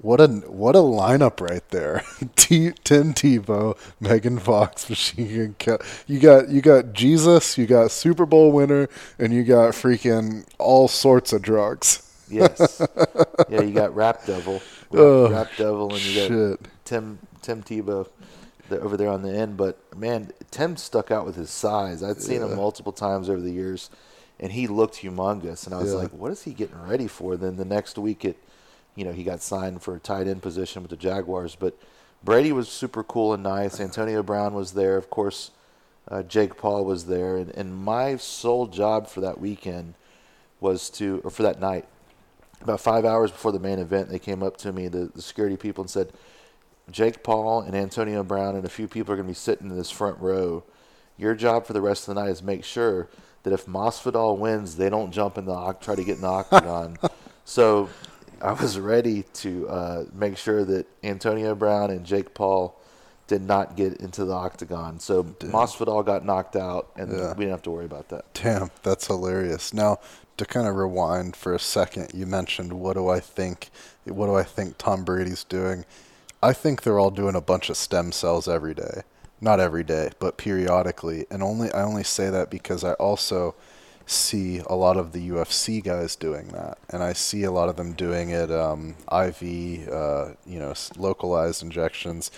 what 0.00 0.18
a 0.20 0.28
what 0.28 0.74
a 0.74 0.78
lineup 0.78 1.40
right 1.42 1.68
there. 1.70 2.02
T, 2.36 2.70
Tim 2.84 3.12
Tebow, 3.12 3.76
Megan 4.00 4.38
Fox, 4.38 4.88
Machine 4.88 5.36
Gun 5.36 5.54
Kelly. 5.58 5.78
You 6.06 6.20
got 6.20 6.48
you 6.48 6.62
got 6.62 6.94
Jesus, 6.94 7.58
you 7.58 7.66
got 7.66 7.90
Super 7.90 8.24
Bowl 8.24 8.50
winner, 8.50 8.88
and 9.18 9.30
you 9.34 9.44
got 9.44 9.72
freaking 9.74 10.46
all 10.58 10.88
sorts 10.88 11.34
of 11.34 11.42
drugs. 11.42 12.02
Yes. 12.30 12.80
yeah, 13.48 13.60
you 13.62 13.72
got 13.72 13.94
Rap 13.94 14.24
Devil, 14.26 14.54
Rap, 14.54 14.62
Oh, 14.92 15.30
Rap 15.30 15.56
Devil, 15.56 15.94
and 15.94 16.02
you 16.02 16.14
got 16.20 16.28
Shit. 16.28 16.60
Tim 16.84 17.18
Tim 17.42 17.62
Tebow 17.62 18.08
over 18.70 18.96
there 18.96 19.10
on 19.10 19.22
the 19.22 19.32
end. 19.32 19.56
But 19.56 19.78
man, 19.96 20.32
Tim 20.50 20.76
stuck 20.76 21.10
out 21.10 21.24
with 21.26 21.36
his 21.36 21.50
size. 21.50 22.02
I'd 22.02 22.20
seen 22.20 22.42
him 22.42 22.56
multiple 22.56 22.92
times 22.92 23.28
over 23.30 23.40
the 23.40 23.52
years, 23.52 23.90
and 24.40 24.52
he 24.52 24.66
looked 24.66 24.96
humongous. 24.96 25.66
And 25.66 25.74
I 25.74 25.78
was 25.78 25.92
Yeah. 25.92 25.98
like, 25.98 26.10
what 26.10 26.32
is 26.32 26.42
he 26.42 26.52
getting 26.52 26.80
ready 26.82 27.06
for? 27.06 27.36
Then 27.36 27.56
the 27.56 27.64
next 27.64 27.96
week, 27.98 28.24
it, 28.24 28.36
you 28.94 29.04
know, 29.04 29.12
he 29.12 29.22
got 29.22 29.40
signed 29.42 29.82
for 29.82 29.94
a 29.94 30.00
tight 30.00 30.26
end 30.26 30.42
position 30.42 30.82
with 30.82 30.90
the 30.90 30.96
Jaguars. 30.96 31.54
But 31.54 31.76
Brady 32.24 32.50
was 32.52 32.68
super 32.68 33.04
cool 33.04 33.32
and 33.34 33.42
nice. 33.42 33.78
Antonio 33.80 34.22
Brown 34.22 34.54
was 34.54 34.72
there, 34.72 34.96
of 34.96 35.10
course. 35.10 35.52
Uh, 36.08 36.22
Jake 36.22 36.56
Paul 36.56 36.84
was 36.84 37.06
there, 37.06 37.36
and, 37.36 37.50
and 37.50 37.74
my 37.76 38.16
sole 38.16 38.66
job 38.68 39.08
for 39.08 39.20
that 39.22 39.40
weekend 39.40 39.94
was 40.60 40.88
to, 40.90 41.20
or 41.24 41.30
for 41.30 41.42
that 41.42 41.60
night, 41.60 41.84
about 42.60 42.80
five 42.80 43.04
hours 43.04 43.30
before 43.30 43.52
the 43.52 43.58
main 43.60 43.78
event, 43.78 44.08
they 44.08 44.18
came 44.18 44.42
up 44.42 44.56
to 44.58 44.72
me, 44.72 44.88
the, 44.88 45.10
the 45.14 45.22
security 45.22 45.56
people, 45.56 45.82
and 45.82 45.90
said, 45.90 46.12
Jake 46.90 47.22
Paul 47.22 47.60
and 47.62 47.74
Antonio 47.74 48.22
Brown 48.22 48.54
and 48.56 48.64
a 48.64 48.68
few 48.68 48.86
people 48.88 49.12
are 49.12 49.16
going 49.16 49.26
to 49.26 49.30
be 49.30 49.34
sitting 49.34 49.70
in 49.70 49.76
this 49.76 49.90
front 49.90 50.18
row. 50.20 50.62
Your 51.18 51.34
job 51.34 51.66
for 51.66 51.72
the 51.72 51.80
rest 51.80 52.06
of 52.08 52.14
the 52.14 52.20
night 52.20 52.30
is 52.30 52.42
make 52.42 52.64
sure 52.64 53.08
that 53.42 53.52
if 53.52 53.66
Masvidal 53.66 54.38
wins, 54.38 54.76
they 54.76 54.88
don't 54.90 55.10
jump 55.12 55.38
in 55.38 55.44
the 55.46 55.76
try 55.80 55.94
to 55.94 56.04
get 56.04 56.16
in 56.16 56.20
the 56.22 56.28
octagon. 56.28 56.96
so 57.44 57.88
I 58.40 58.52
was 58.52 58.78
ready 58.78 59.22
to 59.34 59.68
uh, 59.68 60.04
make 60.12 60.36
sure 60.36 60.64
that 60.64 60.86
Antonio 61.02 61.54
Brown 61.54 61.90
and 61.90 62.04
Jake 62.04 62.34
Paul 62.34 62.78
did 63.26 63.42
not 63.42 63.76
get 63.76 63.94
into 63.94 64.24
the 64.24 64.32
octagon. 64.34 65.00
So 65.00 65.24
Masvidal 65.24 66.04
got 66.04 66.24
knocked 66.24 66.54
out, 66.54 66.90
and 66.96 67.10
Yeah. 67.10 67.30
we 67.30 67.44
didn't 67.44 67.50
have 67.50 67.62
to 67.62 67.70
worry 67.70 67.84
about 67.84 68.08
that. 68.10 68.32
Damn, 68.34 68.70
that's 68.84 69.06
hilarious. 69.08 69.74
Now, 69.74 69.98
to 70.36 70.44
kind 70.44 70.66
of 70.66 70.76
rewind 70.76 71.36
for 71.36 71.54
a 71.54 71.58
second, 71.58 72.12
you 72.14 72.26
mentioned 72.26 72.72
what 72.74 72.94
do 72.94 73.08
I 73.08 73.20
think 73.20 73.70
what 74.04 74.26
do 74.26 74.36
I 74.36 74.42
think 74.42 74.78
Tom 74.78 75.04
Brady's 75.04 75.44
doing? 75.44 75.84
I 76.42 76.52
think 76.52 76.82
they're 76.82 76.98
all 76.98 77.10
doing 77.10 77.34
a 77.34 77.40
bunch 77.40 77.70
of 77.70 77.76
stem 77.76 78.12
cells 78.12 78.46
every 78.46 78.74
day. 78.74 79.02
Not 79.40 79.60
every 79.60 79.84
day, 79.84 80.10
but 80.18 80.36
periodically. 80.36 81.26
And 81.30 81.42
only 81.42 81.70
I 81.72 81.82
only 81.82 82.04
say 82.04 82.30
that 82.30 82.50
because 82.50 82.84
I 82.84 82.92
also 82.94 83.54
see 84.06 84.60
a 84.66 84.74
lot 84.74 84.96
of 84.96 85.12
the 85.12 85.28
UFC 85.30 85.82
guys 85.82 86.14
doing 86.16 86.48
that, 86.48 86.78
and 86.88 87.02
I 87.02 87.12
see 87.12 87.42
a 87.42 87.50
lot 87.50 87.68
of 87.68 87.76
them 87.76 87.92
doing 87.92 88.30
it 88.30 88.50
um, 88.50 88.94
IV, 89.12 89.88
uh, 89.88 90.28
you 90.46 90.58
know, 90.58 90.72
localized 90.96 91.62
injections. 91.62 92.30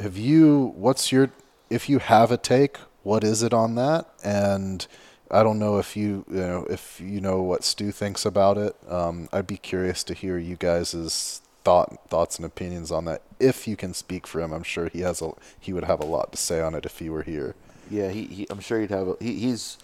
Have 0.00 0.18
you? 0.18 0.72
What's 0.76 1.10
your? 1.12 1.30
If 1.70 1.88
you 1.88 1.98
have 1.98 2.30
a 2.30 2.36
take, 2.36 2.76
what 3.02 3.24
is 3.24 3.42
it 3.42 3.54
on 3.54 3.74
that? 3.76 4.06
And 4.22 4.86
I 5.30 5.42
don't 5.42 5.58
know 5.58 5.78
if 5.78 5.96
you, 5.96 6.24
you 6.30 6.38
know, 6.38 6.66
if 6.70 7.00
you 7.00 7.20
know 7.20 7.42
what 7.42 7.64
Stu 7.64 7.92
thinks 7.92 8.24
about 8.24 8.58
it. 8.58 8.76
Um, 8.88 9.28
I'd 9.32 9.46
be 9.46 9.56
curious 9.58 10.02
to 10.04 10.14
hear 10.14 10.38
you 10.38 10.56
guys' 10.56 11.42
thought, 11.64 12.08
thoughts 12.08 12.36
and 12.36 12.46
opinions 12.46 12.90
on 12.90 13.04
that. 13.04 13.22
If 13.38 13.68
you 13.68 13.76
can 13.76 13.94
speak 13.94 14.26
for 14.26 14.40
him, 14.40 14.52
I'm 14.52 14.62
sure 14.62 14.88
he 14.88 15.00
has 15.00 15.20
a, 15.20 15.32
he 15.60 15.72
would 15.72 15.84
have 15.84 16.00
a 16.00 16.06
lot 16.06 16.32
to 16.32 16.38
say 16.38 16.60
on 16.60 16.74
it 16.74 16.86
if 16.86 16.98
he 16.98 17.10
were 17.10 17.22
here. 17.22 17.54
Yeah, 17.90 18.10
he, 18.10 18.24
he 18.24 18.46
I'm 18.50 18.60
sure 18.60 18.80
he'd 18.80 18.90
have. 18.90 19.08
A, 19.08 19.16
he, 19.20 19.34
he's 19.34 19.78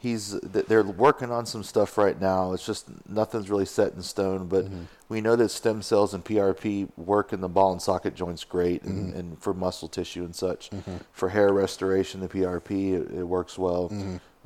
he's 0.00 0.32
they're 0.40 0.82
working 0.82 1.30
on 1.30 1.46
some 1.46 1.62
stuff 1.62 1.96
right 1.98 2.20
now. 2.20 2.52
It's 2.52 2.64
just 2.64 2.88
nothing's 3.08 3.50
really 3.50 3.66
set 3.66 3.92
in 3.92 4.02
stone, 4.02 4.46
but 4.48 4.64
mm-hmm. 4.64 4.84
we 5.08 5.20
know 5.20 5.36
that 5.36 5.50
stem 5.50 5.82
cells 5.82 6.14
and 6.14 6.24
PRP 6.24 6.88
work 6.96 7.32
in 7.32 7.40
the 7.40 7.48
ball 7.48 7.72
and 7.72 7.82
socket 7.82 8.14
joints 8.14 8.44
great, 8.44 8.82
and, 8.82 9.10
mm-hmm. 9.10 9.18
and 9.18 9.42
for 9.42 9.54
muscle 9.54 9.88
tissue 9.88 10.24
and 10.24 10.34
such. 10.34 10.70
Mm-hmm. 10.70 10.96
For 11.12 11.28
hair 11.28 11.52
restoration, 11.52 12.20
the 12.20 12.28
PRP 12.28 12.94
it, 12.94 13.18
it 13.18 13.24
works 13.24 13.58
well, 13.58 13.88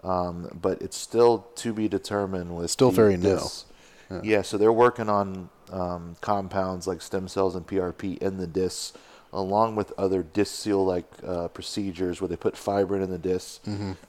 um, 0.02 0.48
but 0.60 0.80
it's 0.82 0.96
still 0.96 1.46
to 1.56 1.72
be 1.72 1.88
determined 1.88 2.56
with 2.56 2.70
Still 2.70 2.90
the- 2.90 2.96
very 2.96 3.16
new. 3.16 3.34
this- 3.34 3.64
Yeah. 4.22 4.42
so 4.42 4.58
they're 4.58 4.72
working 4.72 5.08
on 5.08 5.48
um, 5.72 6.16
compounds 6.20 6.86
like 6.86 7.00
stem 7.02 7.26
cells 7.26 7.54
and 7.56 7.66
PRP 7.66 8.18
in 8.18 8.36
the 8.36 8.46
discs, 8.46 8.92
along 9.32 9.74
with 9.76 9.92
other 9.98 10.22
disc 10.22 10.54
seal 10.54 10.84
like 10.84 11.04
uh, 11.26 11.48
procedures 11.48 12.20
where 12.20 12.28
they 12.28 12.36
put 12.36 12.54
fibrin 12.56 13.02
in 13.02 13.10
the 13.10 13.18
discs. 13.18 13.60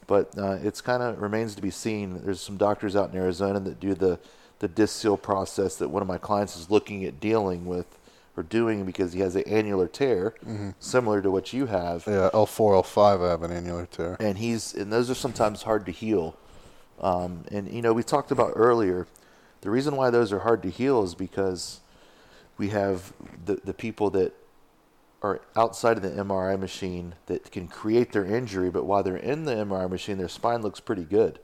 But 0.06 0.38
uh, 0.38 0.58
it's 0.62 0.82
kind 0.82 1.02
of 1.02 1.20
remains 1.22 1.56
to 1.56 1.62
be 1.62 1.72
seen. 1.72 2.22
There's 2.24 2.42
some 2.42 2.58
doctors 2.58 2.96
out 2.96 3.12
in 3.12 3.18
Arizona 3.20 3.60
that 3.62 3.80
do 3.80 3.94
the 3.96 4.20
the 4.60 4.68
disc 4.68 5.02
seal 5.02 5.18
process 5.18 5.76
that 5.78 5.90
one 5.90 6.02
of 6.02 6.08
my 6.08 6.18
clients 6.18 6.56
is 6.56 6.70
looking 6.70 7.04
at 7.06 7.20
dealing 7.20 7.66
with 7.66 7.98
or 8.38 8.44
doing 8.44 8.86
because 8.86 9.14
he 9.14 9.22
has 9.22 9.36
an 9.36 9.44
annular 9.48 9.88
tear, 9.88 10.34
similar 10.80 11.22
to 11.22 11.32
what 11.32 11.54
you 11.54 11.68
have 11.68 12.04
Yeah, 12.08 12.30
L4, 12.34 12.84
L5, 12.84 13.26
I 13.26 13.30
have 13.32 13.44
an 13.44 13.52
annular 13.52 13.86
tear. 13.86 14.18
and 14.20 14.38
he's 14.38 14.74
and 14.74 14.92
those 14.92 15.10
are 15.10 15.16
sometimes 15.16 15.64
hard 15.64 15.86
to 15.86 15.92
heal. 15.92 16.36
Um, 17.00 17.44
and 17.52 17.70
you 17.72 17.82
know, 17.82 17.94
we 17.94 18.04
talked 18.04 18.32
about 18.32 18.54
earlier, 18.56 19.08
the 19.62 19.70
reason 19.70 19.96
why 19.96 20.10
those 20.10 20.32
are 20.32 20.40
hard 20.40 20.62
to 20.64 20.70
heal 20.70 21.04
is 21.04 21.16
because 21.16 21.80
we 22.58 22.70
have 22.70 23.14
the 23.46 23.56
the 23.64 23.74
people 23.74 24.10
that 24.12 24.34
are 25.22 25.42
outside 25.56 25.98
of 25.98 26.04
the 26.04 26.12
MRI 26.12 26.60
machine 26.60 27.16
that 27.26 27.52
can 27.52 27.68
create 27.68 28.12
their 28.12 28.26
injury, 28.26 28.70
but 28.70 28.86
while 28.86 29.02
they're 29.02 29.18
in 29.18 29.46
the 29.46 29.56
MRI 29.56 29.90
machine, 29.90 30.18
their 30.18 30.28
spine 30.30 30.62
looks 30.62 30.80
pretty 30.80 31.04
good. 31.04 31.40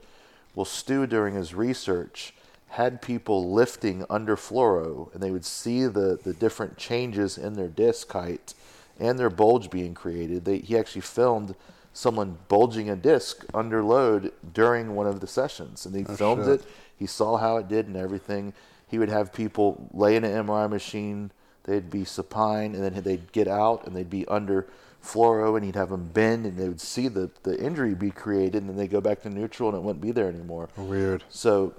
Well, 0.53 0.65
Stu 0.65 1.07
during 1.07 1.33
his 1.35 1.53
research 1.55 2.33
had 2.71 3.01
people 3.01 3.51
lifting 3.51 4.05
under 4.09 4.35
fluoro, 4.37 5.13
and 5.13 5.21
they 5.21 5.31
would 5.31 5.45
see 5.45 5.85
the 5.85 6.17
the 6.23 6.33
different 6.33 6.77
changes 6.77 7.37
in 7.37 7.53
their 7.53 7.67
disc 7.67 8.11
height 8.11 8.53
and 8.99 9.17
their 9.17 9.29
bulge 9.29 9.69
being 9.69 9.93
created. 9.93 10.45
They, 10.45 10.59
he 10.59 10.77
actually 10.77 11.01
filmed 11.01 11.55
someone 11.91 12.37
bulging 12.47 12.89
a 12.89 12.95
disc 12.95 13.45
under 13.53 13.83
load 13.83 14.31
during 14.53 14.95
one 14.95 15.07
of 15.07 15.19
the 15.19 15.27
sessions, 15.27 15.85
and 15.85 15.95
he 15.95 16.05
oh, 16.07 16.15
filmed 16.15 16.45
shit. 16.45 16.61
it. 16.61 16.67
He 16.97 17.07
saw 17.07 17.37
how 17.37 17.57
it 17.57 17.67
did 17.67 17.87
and 17.87 17.97
everything. 17.97 18.53
He 18.87 18.99
would 18.99 19.09
have 19.09 19.33
people 19.33 19.89
lay 19.93 20.15
in 20.15 20.23
an 20.23 20.45
MRI 20.45 20.69
machine. 20.69 21.31
They'd 21.63 21.89
be 21.89 22.05
supine, 22.05 22.75
and 22.75 22.83
then 22.83 23.03
they'd 23.03 23.31
get 23.31 23.47
out 23.47 23.85
and 23.85 23.95
they'd 23.95 24.09
be 24.09 24.27
under 24.27 24.67
fluoro, 25.03 25.55
and 25.55 25.65
he'd 25.65 25.75
have 25.75 25.89
them 25.89 26.09
bend, 26.13 26.45
and 26.45 26.57
they 26.57 26.67
would 26.67 26.79
see 26.79 27.07
the, 27.07 27.31
the 27.43 27.59
injury 27.59 27.95
be 27.95 28.11
created, 28.11 28.61
and 28.61 28.69
then 28.69 28.77
they 28.77 28.87
go 28.87 29.01
back 29.01 29.21
to 29.23 29.29
neutral, 29.29 29.69
and 29.69 29.77
it 29.77 29.81
wouldn't 29.81 30.01
be 30.01 30.11
there 30.11 30.29
anymore. 30.29 30.69
Weird. 30.77 31.23
So, 31.27 31.73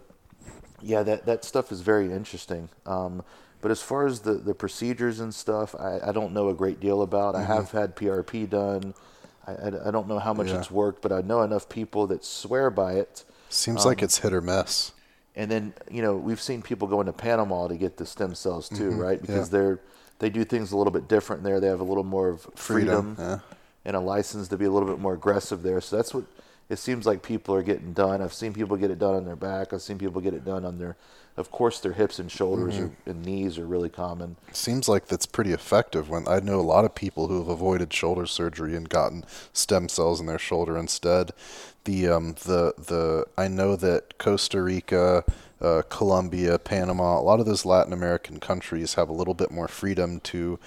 yeah, 0.82 1.02
that, 1.02 1.26
that 1.26 1.44
stuff 1.44 1.72
is 1.72 1.80
very 1.80 2.12
interesting. 2.12 2.68
Um, 2.86 3.22
but 3.60 3.70
as 3.70 3.80
far 3.80 4.06
as 4.06 4.20
the, 4.20 4.34
the 4.34 4.54
procedures 4.54 5.20
and 5.20 5.34
stuff, 5.34 5.74
I, 5.78 6.00
I 6.08 6.12
don't 6.12 6.32
know 6.32 6.48
a 6.48 6.54
great 6.54 6.80
deal 6.80 7.02
about. 7.02 7.34
I 7.36 7.44
have 7.44 7.70
had 7.70 7.94
PRP 7.96 8.48
done. 8.50 8.94
I, 9.46 9.52
I, 9.52 9.88
I 9.88 9.90
don't 9.90 10.08
know 10.08 10.18
how 10.18 10.34
much 10.34 10.48
Yeah. 10.48 10.58
it's 10.58 10.70
worked, 10.70 11.00
but 11.02 11.12
I 11.12 11.20
know 11.20 11.42
enough 11.42 11.68
people 11.68 12.06
that 12.08 12.24
swear 12.24 12.70
by 12.70 12.94
it. 12.94 13.24
Seems 13.50 13.82
Um, 13.82 13.88
like 13.90 14.02
it's 14.02 14.18
hit 14.18 14.32
or 14.32 14.40
miss. 14.40 14.92
And 15.36 15.50
then 15.50 15.72
you 15.90 16.02
know 16.02 16.14
we've 16.16 16.40
seen 16.40 16.60
people 16.60 16.86
go 16.88 17.00
into 17.00 17.12
Panama 17.12 17.66
to 17.68 17.76
get 17.76 17.96
the 17.96 18.04
stem 18.04 18.34
cells 18.34 18.68
too, 18.68 18.90
right? 18.90 19.20
Because 19.20 19.46
Mm-hmm. 19.48 19.56
yeah. 19.56 19.62
they're 19.62 19.80
they 20.18 20.28
do 20.30 20.44
things 20.44 20.72
a 20.72 20.76
little 20.76 20.90
bit 20.92 21.08
different 21.08 21.42
there. 21.42 21.58
They 21.58 21.68
have 21.68 21.80
a 21.80 21.84
little 21.84 22.04
more 22.04 22.28
of 22.28 22.42
freedom, 22.54 23.16
Freedom, 23.16 23.16
yeah. 23.18 23.38
and 23.84 23.96
a 23.96 24.00
license 24.00 24.48
to 24.48 24.56
be 24.58 24.66
a 24.66 24.70
little 24.70 24.88
bit 24.88 24.98
more 25.00 25.14
aggressive 25.14 25.62
there. 25.62 25.80
So 25.80 25.96
that's 25.96 26.12
what 26.14 26.24
it 26.68 26.78
seems 26.78 27.06
like 27.06 27.22
people 27.22 27.54
are 27.54 27.62
getting 27.62 27.92
done. 27.92 28.22
I've 28.22 28.32
seen 28.32 28.52
people 28.52 28.76
get 28.76 28.90
it 28.90 28.98
done 28.98 29.14
on 29.14 29.24
their 29.24 29.36
back. 29.36 29.72
I've 29.72 29.82
seen 29.82 29.98
people 29.98 30.20
get 30.20 30.32
it 30.34 30.44
done 30.44 30.64
on 30.64 30.78
their, 30.78 30.96
of 31.36 31.50
course, 31.50 31.80
their 31.80 31.92
hips 31.92 32.18
and 32.18 32.30
shoulders 32.30 32.74
Mm-hmm. 32.74 32.84
are, 32.84 33.10
and 33.10 33.24
knees 33.24 33.58
are 33.58 33.66
really 33.66 33.90
common. 33.90 34.36
Seems 34.52 34.88
like 34.88 35.06
that's 35.06 35.26
pretty 35.26 35.52
effective. 35.52 36.08
When 36.08 36.26
I 36.26 36.40
know 36.40 36.58
a 36.58 36.62
lot 36.62 36.84
of 36.84 36.94
people 36.94 37.28
who 37.28 37.38
have 37.38 37.48
avoided 37.48 37.92
shoulder 37.92 38.24
surgery 38.26 38.74
and 38.76 38.88
gotten 38.88 39.24
stem 39.52 39.88
cells 39.88 40.20
in 40.20 40.26
their 40.26 40.38
shoulder 40.38 40.76
instead. 40.78 41.32
The 41.84 42.06
um 42.08 42.34
the 42.44 42.74
the 42.78 43.26
I 43.36 43.48
know 43.48 43.74
that 43.74 44.16
Costa 44.16 44.62
Rica, 44.62 45.24
uh, 45.60 45.82
Colombia, 45.88 46.56
Panama, 46.60 47.18
a 47.18 47.22
lot 47.22 47.40
of 47.40 47.46
those 47.46 47.66
Latin 47.66 47.92
American 47.92 48.38
countries 48.38 48.94
have 48.94 49.08
a 49.08 49.12
little 49.12 49.34
bit 49.34 49.50
more 49.50 49.66
freedom 49.66 50.20
to 50.20 50.60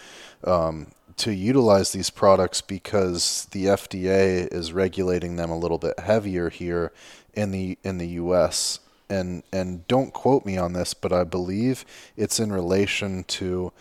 um, 0.43 0.87
to 1.17 1.31
utilize 1.31 1.91
these 1.91 2.09
products 2.09 2.61
because 2.61 3.47
the 3.51 3.65
FDA 3.65 4.51
is 4.53 4.73
regulating 4.73 5.35
them 5.35 5.49
a 5.49 5.57
little 5.57 5.77
bit 5.77 5.99
heavier 5.99 6.49
here 6.49 6.91
in 7.33 7.51
the 7.51 7.77
in 7.83 7.97
the 7.97 8.07
U.S. 8.07 8.79
and 9.09 9.43
and 9.51 9.87
don't 9.87 10.13
quote 10.13 10.45
me 10.45 10.57
on 10.57 10.73
this, 10.73 10.93
but 10.93 11.13
I 11.13 11.23
believe 11.23 11.85
it's 12.17 12.39
in 12.39 12.51
relation 12.51 13.23
to 13.25 13.71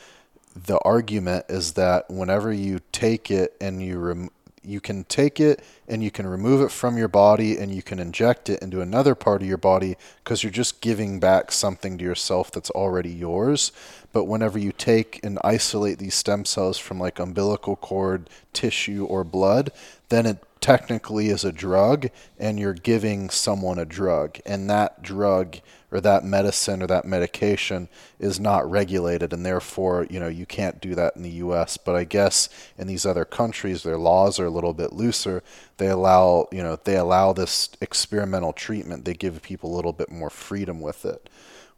the 0.55 0.79
argument 0.81 1.47
is 1.49 1.73
that 1.73 2.09
whenever 2.09 2.53
you 2.53 2.81
take 2.93 3.31
it 3.31 3.57
and 3.61 3.83
you 3.83 3.99
rem- 3.99 4.31
you 4.63 4.81
can 4.81 5.05
take 5.05 5.41
it 5.41 5.63
and 5.87 6.03
you 6.03 6.11
can 6.11 6.27
remove 6.27 6.61
it 6.63 6.71
from 6.71 6.97
your 6.97 7.09
body 7.09 7.59
and 7.59 7.75
you 7.75 7.83
can 7.83 7.99
inject 7.99 8.49
it 8.49 8.63
into 8.63 8.81
another 8.81 9.15
part 9.15 9.43
of 9.43 9.49
your 9.49 9.59
body 9.59 9.97
because 10.23 10.43
you're 10.43 10.51
just 10.51 10.81
giving 10.81 11.21
back 11.21 11.53
something 11.53 11.99
to 11.99 12.05
yourself 12.05 12.51
that's 12.51 12.71
already 12.71 13.11
yours. 13.11 13.73
But 14.15 14.25
whenever 14.25 14.61
you 14.61 14.71
take 14.71 15.19
and 15.25 15.41
isolate 15.43 15.99
these 15.99 16.15
stem 16.15 16.45
cells 16.45 16.79
from 16.79 17.01
like 17.01 17.19
umbilical 17.19 17.75
cord, 17.75 18.31
tissue, 18.53 19.05
or 19.05 19.25
blood, 19.25 19.73
then 20.09 20.25
it 20.25 20.39
technically 20.61 21.31
is 21.31 21.45
a 21.45 21.51
drug 21.51 22.09
and 22.39 22.59
you're 22.59 22.75
giving 22.75 23.29
someone 23.29 23.77
a 23.77 23.85
drug. 23.85 24.39
And 24.47 24.71
that 24.71 25.03
drug 25.03 25.57
or 25.91 26.01
that 26.01 26.25
medicine 26.25 26.81
or 26.81 26.87
that 26.87 27.05
medication 27.05 27.89
is 28.21 28.39
not 28.39 28.71
regulated 28.71 29.33
and 29.33 29.45
therefore 29.45 30.07
you 30.09 30.19
know 30.19 30.29
you 30.29 30.47
can't 30.47 30.81
do 30.81 30.95
that 30.95 31.15
in 31.15 31.23
the 31.23 31.31
US 31.31 31.77
but 31.77 31.95
I 31.95 32.03
guess 32.03 32.49
in 32.77 32.89
these 32.89 33.07
other 33.07 33.25
countries 33.25 33.83
their 33.83 33.99
laws 33.99 34.41
are 34.41 34.47
a 34.47 34.51
little 34.51 34.75
bit 34.75 34.93
looser. 34.93 35.43
They 35.77 35.89
allow 35.89 36.47
you 36.53 36.63
know 36.63 36.79
they 36.85 36.97
allow 36.97 37.33
this 37.33 37.71
experimental 37.81 38.53
treatment. 38.53 39.05
They 39.05 39.15
give 39.15 39.43
people 39.43 39.75
a 39.75 39.77
little 39.77 39.93
bit 39.93 40.11
more 40.11 40.31
freedom 40.31 40.81
with 40.81 41.05
it 41.05 41.29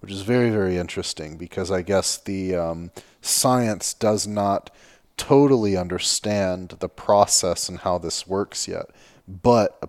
which 0.01 0.13
is 0.13 0.23
very 0.23 0.51
very 0.51 0.77
interesting 0.77 1.37
because 1.37 1.71
I 1.71 1.83
guess 1.83 2.17
the 2.17 2.55
um, 2.55 2.91
science 3.21 3.95
does 3.95 4.27
not 4.27 4.71
totally 5.17 5.77
understand 5.77 6.77
the 6.81 6.89
process 6.89 7.69
and 7.69 7.79
how 7.79 7.99
this 7.99 8.27
works 8.27 8.69
yet 8.69 8.87
but 9.27 9.79
uh, 9.83 9.87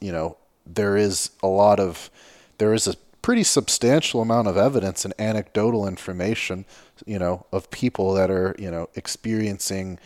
you 0.00 0.12
know 0.12 0.36
there 0.64 0.96
is 0.96 1.30
a 1.42 1.48
lot 1.48 1.80
of 1.80 2.10
there 2.58 2.72
is 2.72 2.86
a 2.86 2.94
pretty 3.22 3.44
substantial 3.44 4.20
amount 4.20 4.48
of 4.48 4.56
evidence 4.56 5.04
and 5.04 5.14
anecdotal 5.18 5.86
information, 5.86 6.66
you 7.06 7.18
know, 7.18 7.46
of 7.52 7.70
people 7.70 8.12
that 8.14 8.30
are, 8.30 8.54
you 8.58 8.70
know, 8.70 8.88
experiencing 8.94 9.98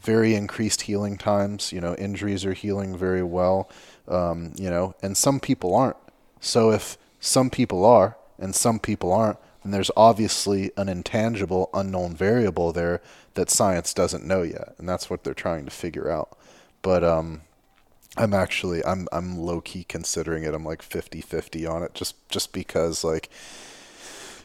very 0.00 0.34
increased 0.34 0.82
healing 0.82 1.16
times. 1.16 1.72
You 1.72 1.80
know, 1.80 1.94
injuries 1.94 2.44
are 2.44 2.52
healing 2.52 2.96
very 2.96 3.22
well, 3.22 3.70
um, 4.08 4.52
you 4.56 4.68
know, 4.68 4.94
and 5.00 5.16
some 5.16 5.40
people 5.40 5.74
aren't. 5.74 5.96
So 6.40 6.70
if 6.72 6.98
some 7.20 7.48
people 7.48 7.84
are 7.84 8.17
and 8.38 8.54
some 8.54 8.78
people 8.78 9.12
aren't, 9.12 9.38
then 9.62 9.72
there's 9.72 9.90
obviously 9.96 10.70
an 10.76 10.88
intangible, 10.88 11.70
unknown 11.74 12.14
variable 12.16 12.72
there 12.72 13.00
that 13.34 13.50
science 13.50 13.92
doesn't 13.92 14.24
know 14.24 14.42
yet, 14.42 14.74
and 14.78 14.88
that's 14.88 15.10
what 15.10 15.24
they're 15.24 15.34
trying 15.34 15.64
to 15.64 15.70
figure 15.70 16.10
out. 16.10 16.36
But 16.82 17.02
um, 17.04 17.42
I'm 18.16 18.34
actually 18.34 18.84
I'm 18.84 19.08
I'm 19.12 19.38
low 19.38 19.60
key 19.60 19.84
considering 19.84 20.44
it. 20.44 20.54
I'm 20.54 20.64
like 20.64 20.82
50-50 20.82 21.70
on 21.70 21.82
it 21.82 21.94
just 21.94 22.28
just 22.28 22.52
because 22.52 23.04
like 23.04 23.28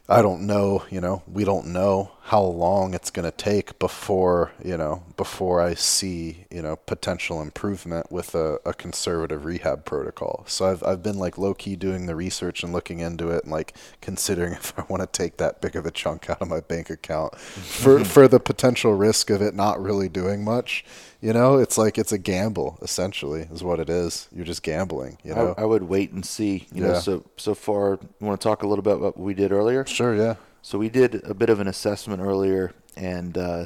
I 0.09 0.21
don't 0.21 0.45
know, 0.45 0.83
you 0.89 0.99
know, 0.99 1.23
we 1.31 1.45
don't 1.45 1.67
know 1.67 2.11
how 2.27 2.41
long 2.41 2.93
it's 2.93 3.11
going 3.11 3.29
to 3.29 3.35
take 3.35 3.77
before, 3.79 4.53
you 4.63 4.77
know, 4.77 5.03
before 5.17 5.59
I 5.59 5.73
see, 5.73 6.45
you 6.49 6.61
know, 6.61 6.77
potential 6.77 7.41
improvement 7.41 8.09
with 8.13 8.33
a, 8.33 8.59
a 8.65 8.73
conservative 8.73 9.43
rehab 9.43 9.83
protocol. 9.83 10.45
So 10.47 10.65
I've, 10.65 10.81
I've 10.83 11.03
been 11.03 11.19
like 11.19 11.37
low 11.37 11.53
key 11.53 11.75
doing 11.75 12.05
the 12.05 12.15
research 12.15 12.63
and 12.63 12.71
looking 12.71 12.99
into 12.99 13.29
it 13.29 13.43
and 13.43 13.51
like 13.51 13.75
considering 13.99 14.53
if 14.53 14.73
I 14.79 14.85
want 14.87 15.01
to 15.01 15.07
take 15.07 15.35
that 15.37 15.59
big 15.59 15.75
of 15.75 15.85
a 15.85 15.91
chunk 15.91 16.29
out 16.29 16.41
of 16.41 16.47
my 16.47 16.61
bank 16.61 16.89
account 16.89 17.37
for, 17.37 18.03
for 18.05 18.29
the 18.29 18.39
potential 18.39 18.93
risk 18.93 19.29
of 19.29 19.41
it 19.41 19.53
not 19.53 19.81
really 19.81 20.07
doing 20.07 20.45
much. 20.45 20.85
You 21.19 21.33
know, 21.33 21.57
it's 21.57 21.77
like 21.77 21.97
it's 21.97 22.13
a 22.13 22.17
gamble 22.17 22.79
essentially 22.81 23.47
is 23.51 23.63
what 23.63 23.81
it 23.81 23.89
is. 23.89 24.29
You're 24.33 24.45
just 24.45 24.63
gambling, 24.63 25.17
you 25.25 25.35
know? 25.35 25.55
I, 25.57 25.63
I 25.63 25.65
would 25.65 25.83
wait 25.83 26.13
and 26.13 26.25
see. 26.25 26.67
You 26.71 26.83
know, 26.83 26.93
so 26.99 27.25
so 27.35 27.53
far, 27.53 27.99
you 28.01 28.25
want 28.25 28.39
to 28.39 28.43
talk 28.43 28.63
a 28.63 28.67
little 28.67 28.81
bit 28.81 28.93
about 28.93 29.17
what 29.17 29.19
we 29.19 29.33
did 29.33 29.51
earlier? 29.51 29.85
sure, 29.85 30.15
yeah. 30.15 30.35
So 30.63 30.77
we 30.79 30.87
did 30.87 31.21
a 31.25 31.33
bit 31.33 31.49
of 31.49 31.59
an 31.59 31.67
assessment 31.67 32.21
earlier 32.21 32.71
and 32.95 33.37
uh, 33.37 33.65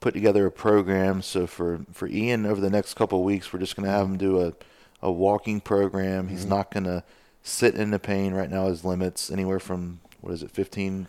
put 0.00 0.14
together 0.14 0.46
a 0.46 0.50
program. 0.50 1.22
So 1.22 1.46
for, 1.46 1.86
for 1.92 2.08
Ian, 2.08 2.44
over 2.44 2.60
the 2.60 2.68
next 2.68 2.94
couple 2.94 3.20
of 3.20 3.24
weeks, 3.24 3.52
we're 3.52 3.60
just 3.60 3.76
going 3.76 3.86
to 3.86 3.92
have 3.92 4.04
him 4.04 4.18
do 4.18 4.42
a, 4.42 4.52
a 5.00 5.12
walking 5.12 5.60
program. 5.60 6.26
He's 6.26 6.44
not 6.44 6.72
going 6.72 6.84
to 6.84 7.04
sit 7.44 7.76
in 7.76 7.92
the 7.92 8.00
pain 8.00 8.34
right 8.34 8.50
now. 8.50 8.66
His 8.66 8.84
limits 8.84 9.30
anywhere 9.30 9.60
from 9.60 10.00
what 10.20 10.34
is 10.34 10.42
it, 10.42 10.50
15, 10.50 11.06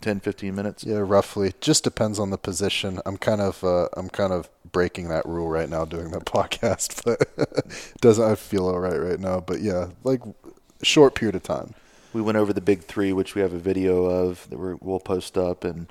10, 0.00 0.20
15 0.20 0.54
minutes? 0.54 0.84
Yeah, 0.84 0.98
roughly. 0.98 1.52
Just 1.60 1.82
depends 1.82 2.20
on 2.20 2.30
the 2.30 2.38
position. 2.38 3.00
I'm 3.04 3.16
kind 3.16 3.40
of 3.40 3.64
uh, 3.64 3.88
I'm 3.96 4.08
kind 4.08 4.32
of 4.32 4.48
breaking 4.70 5.08
that 5.08 5.26
rule 5.26 5.48
right 5.48 5.68
now 5.68 5.84
doing 5.84 6.12
the 6.12 6.20
podcast, 6.20 7.04
but 7.04 7.20
it 7.36 7.94
doesn't 8.00 8.24
I 8.24 8.36
feel 8.36 8.68
all 8.68 8.78
right 8.78 9.00
right 9.00 9.18
now. 9.18 9.40
But 9.40 9.60
yeah, 9.60 9.88
like 10.04 10.22
short 10.82 11.16
period 11.16 11.34
of 11.34 11.42
time. 11.42 11.74
We 12.12 12.22
went 12.22 12.38
over 12.38 12.52
the 12.52 12.60
big 12.60 12.82
three, 12.82 13.12
which 13.12 13.34
we 13.34 13.42
have 13.42 13.52
a 13.52 13.58
video 13.58 14.04
of 14.04 14.48
that 14.50 14.58
we 14.58 14.74
will 14.80 15.00
post 15.00 15.38
up, 15.38 15.64
and 15.64 15.86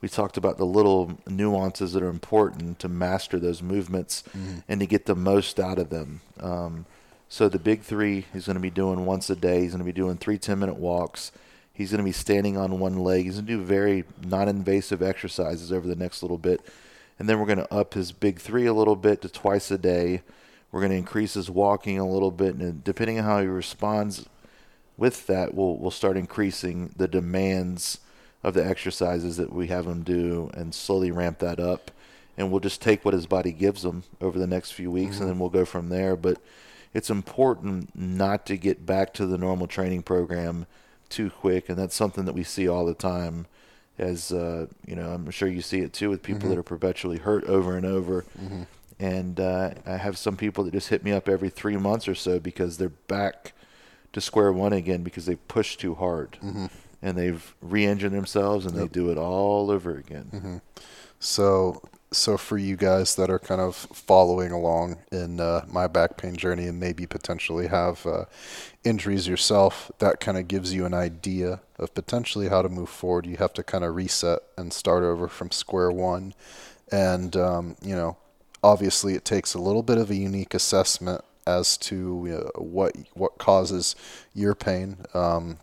we 0.00 0.08
talked 0.08 0.36
about 0.36 0.58
the 0.58 0.66
little 0.66 1.18
nuances 1.26 1.92
that 1.92 2.02
are 2.02 2.08
important 2.08 2.78
to 2.80 2.88
master 2.88 3.38
those 3.38 3.62
movements 3.62 4.22
mm-hmm. 4.28 4.58
and 4.68 4.80
to 4.80 4.86
get 4.86 5.06
the 5.06 5.14
most 5.14 5.58
out 5.58 5.78
of 5.78 5.90
them. 5.90 6.20
Um, 6.40 6.86
so 7.28 7.48
the 7.48 7.58
big 7.58 7.82
three 7.82 8.26
he's 8.32 8.46
going 8.46 8.54
to 8.54 8.60
be 8.60 8.70
doing 8.70 9.04
once 9.04 9.30
a 9.30 9.36
day. 9.36 9.62
He's 9.62 9.72
going 9.72 9.78
to 9.80 9.84
be 9.84 9.92
doing 9.92 10.16
three 10.16 10.38
10 10.38 10.58
minute 10.58 10.76
walks. 10.76 11.32
He's 11.72 11.90
going 11.90 11.98
to 11.98 12.04
be 12.04 12.12
standing 12.12 12.56
on 12.56 12.78
one 12.78 12.98
leg. 12.98 13.24
He's 13.24 13.34
going 13.34 13.46
to 13.46 13.52
do 13.52 13.62
very 13.62 14.04
non 14.24 14.48
invasive 14.48 15.02
exercises 15.02 15.72
over 15.72 15.86
the 15.86 15.96
next 15.96 16.22
little 16.22 16.38
bit. 16.38 16.60
And 17.18 17.28
then 17.28 17.38
we're 17.38 17.46
going 17.46 17.58
to 17.58 17.74
up 17.74 17.94
his 17.94 18.12
big 18.12 18.38
three 18.38 18.66
a 18.66 18.74
little 18.74 18.96
bit 18.96 19.22
to 19.22 19.28
twice 19.28 19.70
a 19.70 19.78
day. 19.78 20.22
We're 20.70 20.80
going 20.80 20.92
to 20.92 20.98
increase 20.98 21.34
his 21.34 21.50
walking 21.50 21.98
a 21.98 22.08
little 22.08 22.30
bit. 22.30 22.54
And 22.54 22.84
depending 22.84 23.18
on 23.18 23.24
how 23.24 23.40
he 23.40 23.46
responds 23.46 24.26
with 24.96 25.26
that, 25.26 25.54
we'll, 25.54 25.76
we'll 25.76 25.90
start 25.90 26.16
increasing 26.16 26.94
the 26.96 27.08
demands 27.08 27.98
of 28.42 28.54
the 28.54 28.64
exercises 28.64 29.36
that 29.36 29.52
we 29.52 29.66
have 29.68 29.86
him 29.86 30.02
do 30.02 30.50
and 30.54 30.74
slowly 30.74 31.10
ramp 31.10 31.38
that 31.38 31.58
up. 31.58 31.90
And 32.38 32.50
we'll 32.50 32.60
just 32.60 32.82
take 32.82 33.04
what 33.04 33.14
his 33.14 33.26
body 33.26 33.52
gives 33.52 33.84
him 33.84 34.04
over 34.20 34.38
the 34.38 34.46
next 34.46 34.72
few 34.72 34.90
weeks 34.90 35.14
mm-hmm. 35.14 35.22
and 35.22 35.30
then 35.32 35.38
we'll 35.38 35.48
go 35.48 35.64
from 35.64 35.88
there. 35.88 36.16
But 36.16 36.38
it's 36.96 37.10
important 37.10 37.90
not 37.94 38.46
to 38.46 38.56
get 38.56 38.86
back 38.86 39.12
to 39.14 39.26
the 39.26 39.36
normal 39.36 39.66
training 39.66 40.02
program 40.02 40.66
too 41.08 41.30
quick, 41.30 41.68
and 41.68 41.78
that's 41.78 41.94
something 41.94 42.24
that 42.24 42.34
we 42.34 42.42
see 42.42 42.68
all 42.68 42.86
the 42.86 42.94
time. 42.94 43.46
As 43.98 44.32
uh, 44.32 44.66
you 44.86 44.96
know, 44.96 45.10
I'm 45.10 45.30
sure 45.30 45.48
you 45.48 45.62
see 45.62 45.80
it 45.80 45.92
too 45.92 46.10
with 46.10 46.22
people 46.22 46.40
mm-hmm. 46.40 46.50
that 46.50 46.58
are 46.58 46.62
perpetually 46.62 47.18
hurt 47.18 47.44
over 47.44 47.76
and 47.76 47.86
over. 47.86 48.24
Mm-hmm. 48.38 48.62
And 48.98 49.40
uh, 49.40 49.74
I 49.84 49.96
have 49.96 50.16
some 50.16 50.36
people 50.36 50.64
that 50.64 50.72
just 50.72 50.88
hit 50.88 51.04
me 51.04 51.12
up 51.12 51.28
every 51.28 51.50
three 51.50 51.76
months 51.76 52.08
or 52.08 52.14
so 52.14 52.38
because 52.40 52.78
they're 52.78 52.88
back 52.88 53.52
to 54.12 54.20
square 54.20 54.52
one 54.52 54.72
again 54.72 55.02
because 55.02 55.26
they've 55.26 55.48
pushed 55.48 55.80
too 55.80 55.94
hard 55.94 56.32
mm-hmm. 56.42 56.66
and 57.02 57.16
they've 57.16 57.54
re-engined 57.60 58.14
themselves 58.14 58.66
and 58.66 58.74
yep. 58.74 58.84
they 58.84 58.88
do 58.88 59.10
it 59.10 59.18
all 59.18 59.70
over 59.70 59.96
again. 59.96 60.30
Mm-hmm. 60.32 60.56
So 61.20 61.82
so 62.12 62.36
for 62.36 62.56
you 62.56 62.76
guys 62.76 63.16
that 63.16 63.30
are 63.30 63.38
kind 63.38 63.60
of 63.60 63.74
following 63.74 64.52
along 64.52 64.98
in 65.10 65.40
uh, 65.40 65.64
my 65.68 65.86
back 65.86 66.16
pain 66.16 66.36
journey 66.36 66.66
and 66.66 66.78
maybe 66.78 67.06
potentially 67.06 67.66
have 67.66 68.06
uh, 68.06 68.24
injuries 68.84 69.26
yourself, 69.26 69.90
that 69.98 70.20
kind 70.20 70.38
of 70.38 70.48
gives 70.48 70.72
you 70.72 70.86
an 70.86 70.94
idea 70.94 71.60
of 71.78 71.94
potentially 71.94 72.48
how 72.48 72.62
to 72.62 72.68
move 72.68 72.88
forward. 72.88 73.26
You 73.26 73.36
have 73.38 73.52
to 73.54 73.62
kind 73.62 73.84
of 73.84 73.94
reset 73.94 74.40
and 74.56 74.72
start 74.72 75.02
over 75.02 75.28
from 75.28 75.50
square 75.50 75.90
one, 75.90 76.34
and 76.90 77.36
um, 77.36 77.76
you 77.82 77.94
know, 77.94 78.16
obviously 78.62 79.14
it 79.14 79.24
takes 79.24 79.54
a 79.54 79.60
little 79.60 79.82
bit 79.82 79.98
of 79.98 80.10
a 80.10 80.16
unique 80.16 80.54
assessment 80.54 81.24
as 81.46 81.76
to 81.78 82.50
uh, 82.56 82.60
what 82.60 82.96
what 83.14 83.38
causes 83.38 83.94
your 84.34 84.54
pain. 84.54 84.98
Um, 85.14 85.58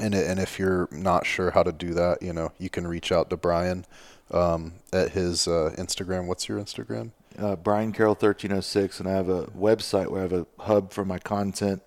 and, 0.00 0.14
and 0.14 0.38
if 0.38 0.58
you're 0.58 0.88
not 0.92 1.26
sure 1.26 1.50
how 1.50 1.64
to 1.64 1.72
do 1.72 1.92
that, 1.94 2.22
you 2.22 2.32
know, 2.32 2.52
you 2.58 2.70
can 2.70 2.86
reach 2.86 3.10
out 3.10 3.30
to 3.30 3.36
Brian 3.36 3.84
um, 4.30 4.74
at 4.92 5.10
his 5.10 5.48
uh, 5.48 5.74
Instagram. 5.76 6.26
What's 6.26 6.48
your 6.48 6.58
Instagram? 6.60 7.10
Uh, 7.38 7.56
Brian 7.56 7.92
Carroll 7.92 8.14
thirteen 8.14 8.52
oh 8.52 8.60
six, 8.60 9.00
and 9.00 9.08
I 9.08 9.12
have 9.12 9.28
a 9.28 9.46
website 9.46 10.08
where 10.08 10.20
I 10.20 10.22
have 10.22 10.32
a 10.32 10.46
hub 10.60 10.92
for 10.92 11.04
my 11.04 11.18
content, 11.18 11.82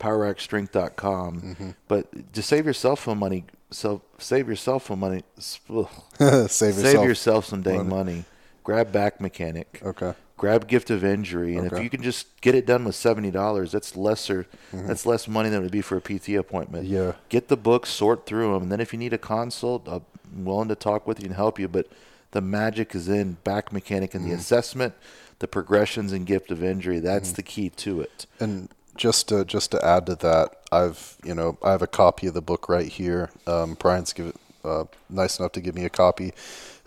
PowerRackStrength.com. 0.00 1.40
Mm-hmm. 1.40 1.70
But 1.86 2.32
to 2.32 2.42
save 2.42 2.66
yourself 2.66 3.04
some 3.04 3.18
money, 3.18 3.44
so 3.70 4.02
save 4.18 4.48
yourself 4.48 4.86
some 4.86 5.00
money. 5.00 5.22
save 5.38 5.70
yourself, 6.18 6.48
save 6.50 7.04
yourself 7.04 7.44
some 7.44 7.62
dang 7.62 7.88
money. 7.88 8.12
money. 8.12 8.24
Grab 8.64 8.92
Back 8.92 9.20
Mechanic. 9.20 9.80
Okay. 9.84 10.14
Grab 10.40 10.66
Gift 10.66 10.88
of 10.88 11.04
Injury, 11.04 11.54
and 11.54 11.66
okay. 11.66 11.76
if 11.76 11.82
you 11.82 11.90
can 11.90 12.02
just 12.02 12.40
get 12.40 12.54
it 12.54 12.64
done 12.64 12.86
with 12.86 12.94
seventy 12.94 13.30
dollars, 13.30 13.72
that's 13.72 13.94
lesser. 13.94 14.46
Mm-hmm. 14.72 14.86
That's 14.86 15.04
less 15.04 15.28
money 15.28 15.50
than 15.50 15.60
it 15.60 15.64
would 15.64 15.70
be 15.70 15.82
for 15.82 15.98
a 15.98 16.00
PT 16.00 16.30
appointment. 16.30 16.86
Yeah. 16.86 17.12
Get 17.28 17.48
the 17.48 17.58
books, 17.58 17.90
sort 17.90 18.24
through 18.24 18.54
them, 18.54 18.62
and 18.62 18.72
then 18.72 18.80
if 18.80 18.94
you 18.94 18.98
need 18.98 19.12
a 19.12 19.18
consult, 19.18 19.86
I'm 19.86 20.02
willing 20.32 20.68
to 20.68 20.74
talk 20.74 21.06
with 21.06 21.20
you 21.20 21.26
and 21.26 21.34
help 21.34 21.58
you, 21.58 21.68
but 21.68 21.88
the 22.30 22.40
magic 22.40 22.94
is 22.94 23.06
in 23.06 23.34
back 23.44 23.70
mechanic 23.70 24.14
and 24.14 24.24
the 24.24 24.30
mm. 24.30 24.38
assessment, 24.38 24.94
the 25.40 25.46
progressions 25.46 26.10
and 26.10 26.24
gift 26.24 26.50
of 26.50 26.64
injury. 26.64 27.00
That's 27.00 27.32
mm. 27.32 27.36
the 27.36 27.42
key 27.42 27.68
to 27.68 28.00
it. 28.00 28.24
And 28.40 28.70
just 28.96 29.28
to 29.28 29.44
just 29.44 29.72
to 29.72 29.84
add 29.84 30.06
to 30.06 30.14
that, 30.16 30.56
I've 30.72 31.18
you 31.22 31.34
know 31.34 31.58
I 31.62 31.72
have 31.72 31.82
a 31.82 31.86
copy 31.86 32.28
of 32.28 32.32
the 32.32 32.40
book 32.40 32.66
right 32.66 32.88
here. 32.88 33.28
Um, 33.46 33.74
Brian's 33.74 34.14
give, 34.14 34.34
uh, 34.64 34.84
nice 35.10 35.38
enough 35.38 35.52
to 35.52 35.60
give 35.60 35.74
me 35.74 35.84
a 35.84 35.90
copy, 35.90 36.32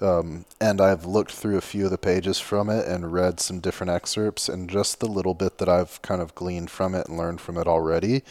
um, 0.04 0.46
and 0.60 0.82
I've 0.82 1.06
looked 1.06 1.32
through 1.32 1.58
a 1.58 1.62
few 1.62 1.86
of 1.86 1.92
the 1.92 1.98
pages 1.98 2.40
from 2.40 2.70
it 2.70 2.88
and 2.88 3.14
read 3.14 3.40
some 3.40 3.60
different 3.60 3.92
excerpts, 3.92 4.50
and 4.50 4.70
just 4.70 5.00
the 5.00 5.08
little 5.08 5.34
bit 5.34 5.58
that 5.60 5.70
I've 5.70 6.02
kind 6.02 6.22
of 6.22 6.36
gleaned 6.36 6.70
from 6.70 6.94
it 6.94 7.08
and 7.08 7.18
learned 7.18 7.42
from 7.42 7.58
it 7.58 7.68
already 7.68 8.24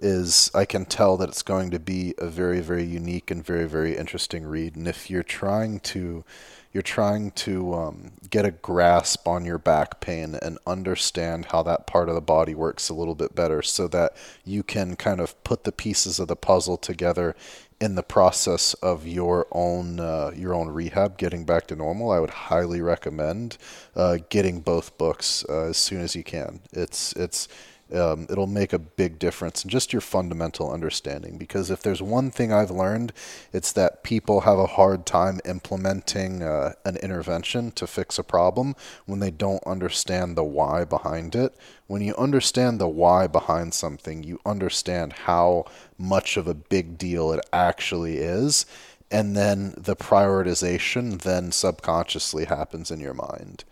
is 0.00 0.50
I 0.54 0.64
can 0.64 0.86
tell 0.86 1.16
that 1.18 1.28
it's 1.28 1.42
going 1.42 1.70
to 1.72 1.78
be 1.78 2.14
a 2.18 2.26
very 2.26 2.60
very 2.60 2.84
unique 2.84 3.30
and 3.30 3.44
very 3.44 3.66
very 3.68 3.96
interesting 3.96 4.44
read. 4.44 4.76
And 4.76 4.88
if 4.88 5.10
you're 5.10 5.22
trying 5.22 5.80
to 5.80 6.24
you're 6.72 6.82
trying 6.82 7.32
to 7.32 7.74
um, 7.74 8.12
get 8.30 8.44
a 8.44 8.52
grasp 8.52 9.26
on 9.26 9.44
your 9.44 9.58
back 9.58 10.00
pain 10.00 10.36
and 10.40 10.56
understand 10.66 11.46
how 11.46 11.62
that 11.64 11.86
part 11.86 12.08
of 12.08 12.14
the 12.14 12.20
body 12.20 12.54
works 12.54 12.88
a 12.88 12.94
little 12.94 13.16
bit 13.16 13.34
better 13.34 13.60
so 13.60 13.88
that 13.88 14.16
you 14.44 14.62
can 14.62 14.94
kind 14.94 15.20
of 15.20 15.42
put 15.42 15.64
the 15.64 15.72
pieces 15.72 16.20
of 16.20 16.28
the 16.28 16.36
puzzle 16.36 16.76
together 16.76 17.34
in 17.80 17.94
the 17.94 18.02
process 18.02 18.74
of 18.74 19.06
your 19.06 19.46
own 19.52 19.98
uh, 20.00 20.30
your 20.34 20.52
own 20.54 20.68
rehab 20.68 21.16
getting 21.16 21.44
back 21.44 21.66
to 21.66 21.74
normal 21.74 22.10
i 22.10 22.18
would 22.18 22.30
highly 22.30 22.82
recommend 22.82 23.56
uh, 23.96 24.18
getting 24.28 24.60
both 24.60 24.96
books 24.98 25.44
uh, 25.48 25.64
as 25.64 25.76
soon 25.76 26.00
as 26.00 26.14
you 26.14 26.22
can. 26.22 26.60
It's 26.72 27.12
it's 27.14 27.48
um, 27.92 28.26
it'll 28.30 28.46
make 28.46 28.72
a 28.72 28.78
big 28.78 29.18
difference 29.18 29.64
in 29.64 29.70
just 29.70 29.92
your 29.92 30.00
fundamental 30.00 30.72
understanding. 30.72 31.38
Because 31.38 31.70
if 31.70 31.82
there's 31.82 32.02
one 32.02 32.30
thing 32.30 32.52
I've 32.52 32.70
learned, 32.70 33.12
it's 33.52 33.72
that 33.72 34.02
people 34.02 34.42
have 34.42 34.58
a 34.58 34.66
hard 34.66 35.06
time 35.06 35.40
implementing 35.44 36.42
uh, 36.42 36.72
an 36.84 36.96
intervention 36.98 37.70
to 37.72 37.86
fix 37.86 38.18
a 38.18 38.24
problem 38.24 38.74
when 39.06 39.20
they 39.20 39.30
don't 39.30 39.62
understand 39.66 40.36
the 40.36 40.44
why 40.44 40.84
behind 40.84 41.34
it. 41.34 41.54
When 41.86 42.02
you 42.02 42.14
understand 42.16 42.80
the 42.80 42.88
why 42.88 43.26
behind 43.26 43.74
something, 43.74 44.22
you 44.22 44.38
understand 44.46 45.12
how 45.12 45.64
much 45.98 46.36
of 46.36 46.46
a 46.46 46.54
big 46.54 46.98
deal 46.98 47.32
it 47.32 47.44
actually 47.52 48.18
is. 48.18 48.66
And 49.10 49.36
then 49.36 49.74
the 49.76 49.96
prioritization 49.96 51.22
then 51.22 51.50
subconsciously 51.50 52.44
happens 52.44 52.90
in 52.92 53.00
your 53.00 53.14
mind. 53.14 53.64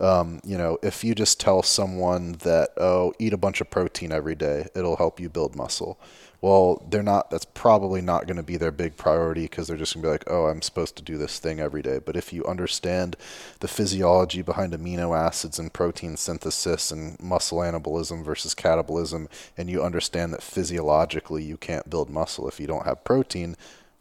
Um, 0.00 0.40
you 0.44 0.56
know, 0.56 0.78
if 0.82 1.04
you 1.04 1.14
just 1.14 1.38
tell 1.38 1.62
someone 1.62 2.32
that, 2.40 2.70
oh, 2.78 3.12
eat 3.18 3.34
a 3.34 3.38
bunch 3.38 3.60
of 3.60 3.70
protein 3.70 4.12
every 4.12 4.34
day, 4.34 4.68
it'll 4.74 4.96
help 4.96 5.20
you 5.20 5.28
build 5.28 5.54
muscle. 5.54 6.00
Well, 6.40 6.82
they're 6.88 7.02
not, 7.02 7.30
that's 7.30 7.44
probably 7.44 8.00
not 8.00 8.26
going 8.26 8.38
to 8.38 8.42
be 8.42 8.56
their 8.56 8.70
big 8.70 8.96
priority 8.96 9.42
because 9.42 9.68
they're 9.68 9.76
just 9.76 9.92
going 9.92 10.02
to 10.02 10.06
be 10.06 10.10
like, 10.10 10.24
oh, 10.26 10.46
I'm 10.46 10.62
supposed 10.62 10.96
to 10.96 11.02
do 11.02 11.18
this 11.18 11.38
thing 11.38 11.60
every 11.60 11.82
day. 11.82 11.98
But 11.98 12.16
if 12.16 12.32
you 12.32 12.46
understand 12.46 13.16
the 13.60 13.68
physiology 13.68 14.40
behind 14.40 14.72
amino 14.72 15.14
acids 15.14 15.58
and 15.58 15.70
protein 15.70 16.16
synthesis 16.16 16.90
and 16.90 17.20
muscle 17.20 17.58
anabolism 17.58 18.24
versus 18.24 18.54
catabolism, 18.54 19.28
and 19.58 19.68
you 19.68 19.82
understand 19.82 20.32
that 20.32 20.42
physiologically 20.42 21.42
you 21.42 21.58
can't 21.58 21.90
build 21.90 22.08
muscle 22.08 22.48
if 22.48 22.58
you 22.58 22.66
don't 22.66 22.86
have 22.86 23.04
protein, 23.04 23.54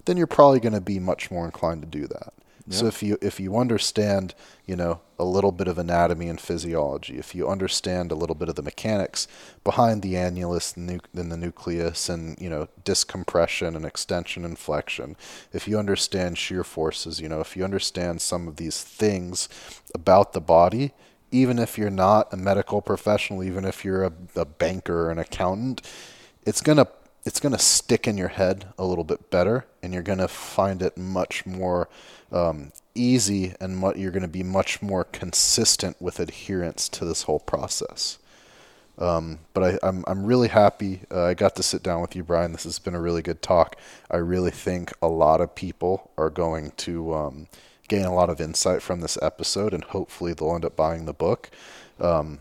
then 0.06 0.16
you're 0.16 0.26
probably 0.26 0.62
going 0.62 0.74
to 0.74 0.80
be 0.80 0.98
much 0.98 1.30
more 1.30 1.44
inclined 1.44 1.82
to 1.82 1.88
do 1.88 2.08
that. 2.08 2.34
So 2.72 2.86
if 2.86 3.02
you 3.02 3.18
if 3.20 3.40
you 3.40 3.58
understand, 3.58 4.36
you 4.66 4.76
know, 4.76 5.02
a 5.18 5.24
little 5.24 5.52
bit 5.52 5.68
of 5.68 5.80
anatomy 5.80 6.30
and 6.30 6.40
physiology, 6.40 7.18
if 7.18 7.34
you 7.34 7.50
understand 7.50 8.12
a 8.12 8.16
little 8.16 8.36
bit 8.36 8.48
of 8.48 8.56
the 8.56 8.62
mechanics 8.62 9.28
behind 9.64 10.04
the 10.04 10.14
annulus 10.14 10.78
and 10.78 11.32
the 11.32 11.38
nucleus 11.38 12.10
and, 12.10 12.40
you 12.40 12.50
know, 12.50 12.68
discompression 12.84 13.76
and 13.76 13.86
extension 13.86 14.46
and 14.46 14.60
flexion, 14.60 15.18
if 15.52 15.68
you 15.68 15.80
understand 15.80 16.38
shear 16.38 16.64
forces, 16.64 17.20
you 17.20 17.28
know, 17.28 17.40
if 17.40 17.58
you 17.58 17.64
understand 17.64 18.22
some 18.22 18.48
of 18.48 18.58
these 18.58 18.84
things 18.84 19.50
about 19.96 20.34
the 20.34 20.42
body, 20.42 20.94
even 21.32 21.58
if 21.58 21.76
you're 21.76 21.90
not 21.90 22.32
a 22.32 22.38
medical 22.38 22.82
professional, 22.82 23.44
even 23.44 23.66
if 23.66 23.84
you're 23.84 24.04
a, 24.04 24.14
a 24.36 24.46
banker 24.46 25.08
or 25.08 25.12
an 25.12 25.18
accountant, 25.18 25.82
it's 26.46 26.62
going 26.62 26.78
to 26.78 26.88
it's 27.26 27.40
going 27.40 27.52
to 27.52 27.60
stick 27.60 28.08
in 28.08 28.18
your 28.18 28.30
head 28.30 28.68
a 28.78 28.86
little 28.86 29.04
bit 29.04 29.30
better 29.30 29.66
and 29.84 29.94
you're 29.94 30.02
going 30.02 30.20
to 30.20 30.28
find 30.28 30.82
it 30.82 30.98
much 30.98 31.46
more 31.46 31.90
um, 32.32 32.72
easy 32.96 33.54
and 33.60 33.82
what 33.82 33.98
you're 33.98 34.12
going 34.12 34.22
to 34.22 34.28
be 34.28 34.44
much 34.44 34.82
more 34.82 35.04
consistent 35.04 36.02
with 36.02 36.20
adherence 36.20 36.90
to 36.90 37.06
this 37.06 37.24
whole 37.24 37.40
process. 37.40 38.20
Um, 38.98 39.40
but 39.54 39.64
I, 39.64 39.70
am 39.70 39.80
I'm, 39.82 40.04
I'm 40.08 40.26
really 40.26 40.50
happy 40.50 41.02
uh, 41.10 41.24
I 41.24 41.34
got 41.34 41.56
to 41.56 41.64
sit 41.64 41.82
down 41.82 42.02
with 42.02 42.16
you, 42.16 42.24
Brian. 42.24 42.52
This 42.52 42.66
has 42.66 42.80
been 42.80 42.96
a 42.96 43.02
really 43.02 43.22
good 43.22 43.42
talk. 43.42 43.78
I 44.12 44.18
really 44.18 44.52
think 44.52 44.92
a 45.02 45.08
lot 45.08 45.40
of 45.40 45.56
people 45.56 46.12
are 46.18 46.30
going 46.30 46.72
to 46.78 47.14
um, 47.14 47.48
gain 47.88 48.06
a 48.06 48.14
lot 48.14 48.30
of 48.30 48.42
insight 48.42 48.82
from 48.82 49.00
this 49.00 49.18
episode, 49.22 49.74
and 49.74 49.86
hopefully 49.86 50.34
they'll 50.34 50.54
end 50.54 50.66
up 50.66 50.76
buying 50.76 51.06
the 51.06 51.14
book. 51.14 51.50
Um, 52.00 52.40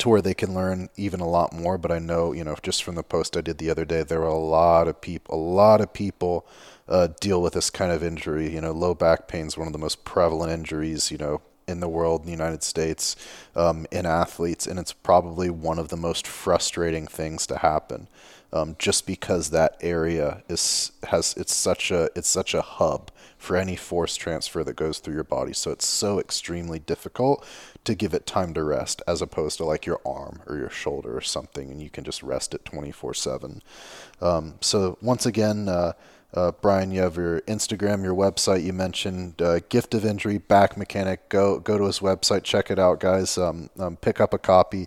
to 0.00 0.08
where 0.08 0.22
they 0.22 0.32
can 0.32 0.54
learn 0.54 0.88
even 0.96 1.20
a 1.20 1.28
lot 1.28 1.52
more. 1.52 1.76
But 1.76 1.92
I 1.92 1.98
know, 1.98 2.32
you 2.32 2.42
know, 2.42 2.56
just 2.62 2.82
from 2.82 2.94
the 2.94 3.02
post 3.02 3.36
I 3.36 3.42
did 3.42 3.58
the 3.58 3.70
other 3.70 3.84
day, 3.84 4.02
there 4.02 4.20
were 4.20 4.26
a 4.26 4.34
lot 4.34 4.88
of 4.88 5.00
people, 5.00 5.34
a 5.34 5.36
lot 5.36 5.80
of 5.80 5.92
people 5.92 6.46
uh, 6.90 7.08
deal 7.20 7.40
with 7.40 7.54
this 7.54 7.70
kind 7.70 7.92
of 7.92 8.02
injury. 8.02 8.52
You 8.52 8.60
know, 8.60 8.72
low 8.72 8.94
back 8.94 9.28
pain 9.28 9.46
is 9.46 9.56
one 9.56 9.68
of 9.68 9.72
the 9.72 9.78
most 9.78 10.04
prevalent 10.04 10.52
injuries, 10.52 11.10
you 11.10 11.18
know, 11.18 11.40
in 11.70 11.80
the 11.80 11.88
world, 11.88 12.22
in 12.22 12.26
the 12.26 12.32
United 12.32 12.62
States, 12.62 13.16
um, 13.54 13.86
in 13.90 14.04
athletes, 14.04 14.66
and 14.66 14.78
it's 14.78 14.92
probably 14.92 15.48
one 15.48 15.78
of 15.78 15.88
the 15.88 15.96
most 15.96 16.26
frustrating 16.26 17.06
things 17.06 17.46
to 17.46 17.58
happen. 17.58 18.08
Um, 18.52 18.74
just 18.80 19.06
because 19.06 19.50
that 19.50 19.76
area 19.80 20.42
is 20.48 20.90
has 21.04 21.34
it's 21.36 21.54
such 21.54 21.92
a 21.92 22.10
it's 22.16 22.28
such 22.28 22.52
a 22.52 22.62
hub 22.62 23.12
for 23.38 23.56
any 23.56 23.76
force 23.76 24.16
transfer 24.16 24.64
that 24.64 24.74
goes 24.74 24.98
through 24.98 25.14
your 25.14 25.22
body. 25.22 25.52
So 25.52 25.70
it's 25.70 25.86
so 25.86 26.18
extremely 26.18 26.80
difficult 26.80 27.46
to 27.84 27.94
give 27.94 28.12
it 28.12 28.26
time 28.26 28.52
to 28.54 28.64
rest, 28.64 29.02
as 29.06 29.22
opposed 29.22 29.58
to 29.58 29.64
like 29.64 29.86
your 29.86 30.00
arm 30.04 30.42
or 30.48 30.56
your 30.56 30.68
shoulder 30.68 31.16
or 31.16 31.20
something, 31.20 31.70
and 31.70 31.80
you 31.80 31.90
can 31.90 32.02
just 32.02 32.24
rest 32.24 32.52
it 32.52 32.64
24 32.64 33.10
um, 33.10 33.14
7. 33.14 33.62
So 34.60 34.98
once 35.00 35.26
again. 35.26 35.68
Uh, 35.68 35.92
uh, 36.34 36.52
Brian, 36.60 36.90
you 36.92 37.00
have 37.00 37.16
your 37.16 37.40
Instagram, 37.42 38.04
your 38.04 38.14
website. 38.14 38.62
You 38.62 38.72
mentioned 38.72 39.40
uh, 39.42 39.60
Gift 39.68 39.94
of 39.94 40.04
Injury 40.04 40.38
Back 40.38 40.76
Mechanic. 40.76 41.28
Go 41.28 41.58
go 41.58 41.76
to 41.76 41.84
his 41.84 42.00
website, 42.00 42.44
check 42.44 42.70
it 42.70 42.78
out, 42.78 43.00
guys. 43.00 43.36
Um, 43.36 43.70
um, 43.78 43.96
pick 43.96 44.20
up 44.20 44.32
a 44.32 44.38
copy. 44.38 44.86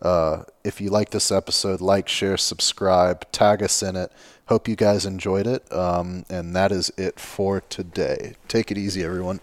Uh, 0.00 0.44
if 0.62 0.80
you 0.80 0.90
like 0.90 1.10
this 1.10 1.32
episode, 1.32 1.80
like, 1.80 2.08
share, 2.08 2.36
subscribe, 2.36 3.30
tag 3.32 3.62
us 3.62 3.82
in 3.82 3.96
it. 3.96 4.12
Hope 4.46 4.68
you 4.68 4.76
guys 4.76 5.06
enjoyed 5.06 5.46
it. 5.46 5.70
Um, 5.72 6.26
and 6.28 6.54
that 6.54 6.70
is 6.72 6.92
it 6.98 7.18
for 7.18 7.62
today. 7.62 8.34
Take 8.46 8.70
it 8.70 8.76
easy, 8.76 9.02
everyone. 9.02 9.40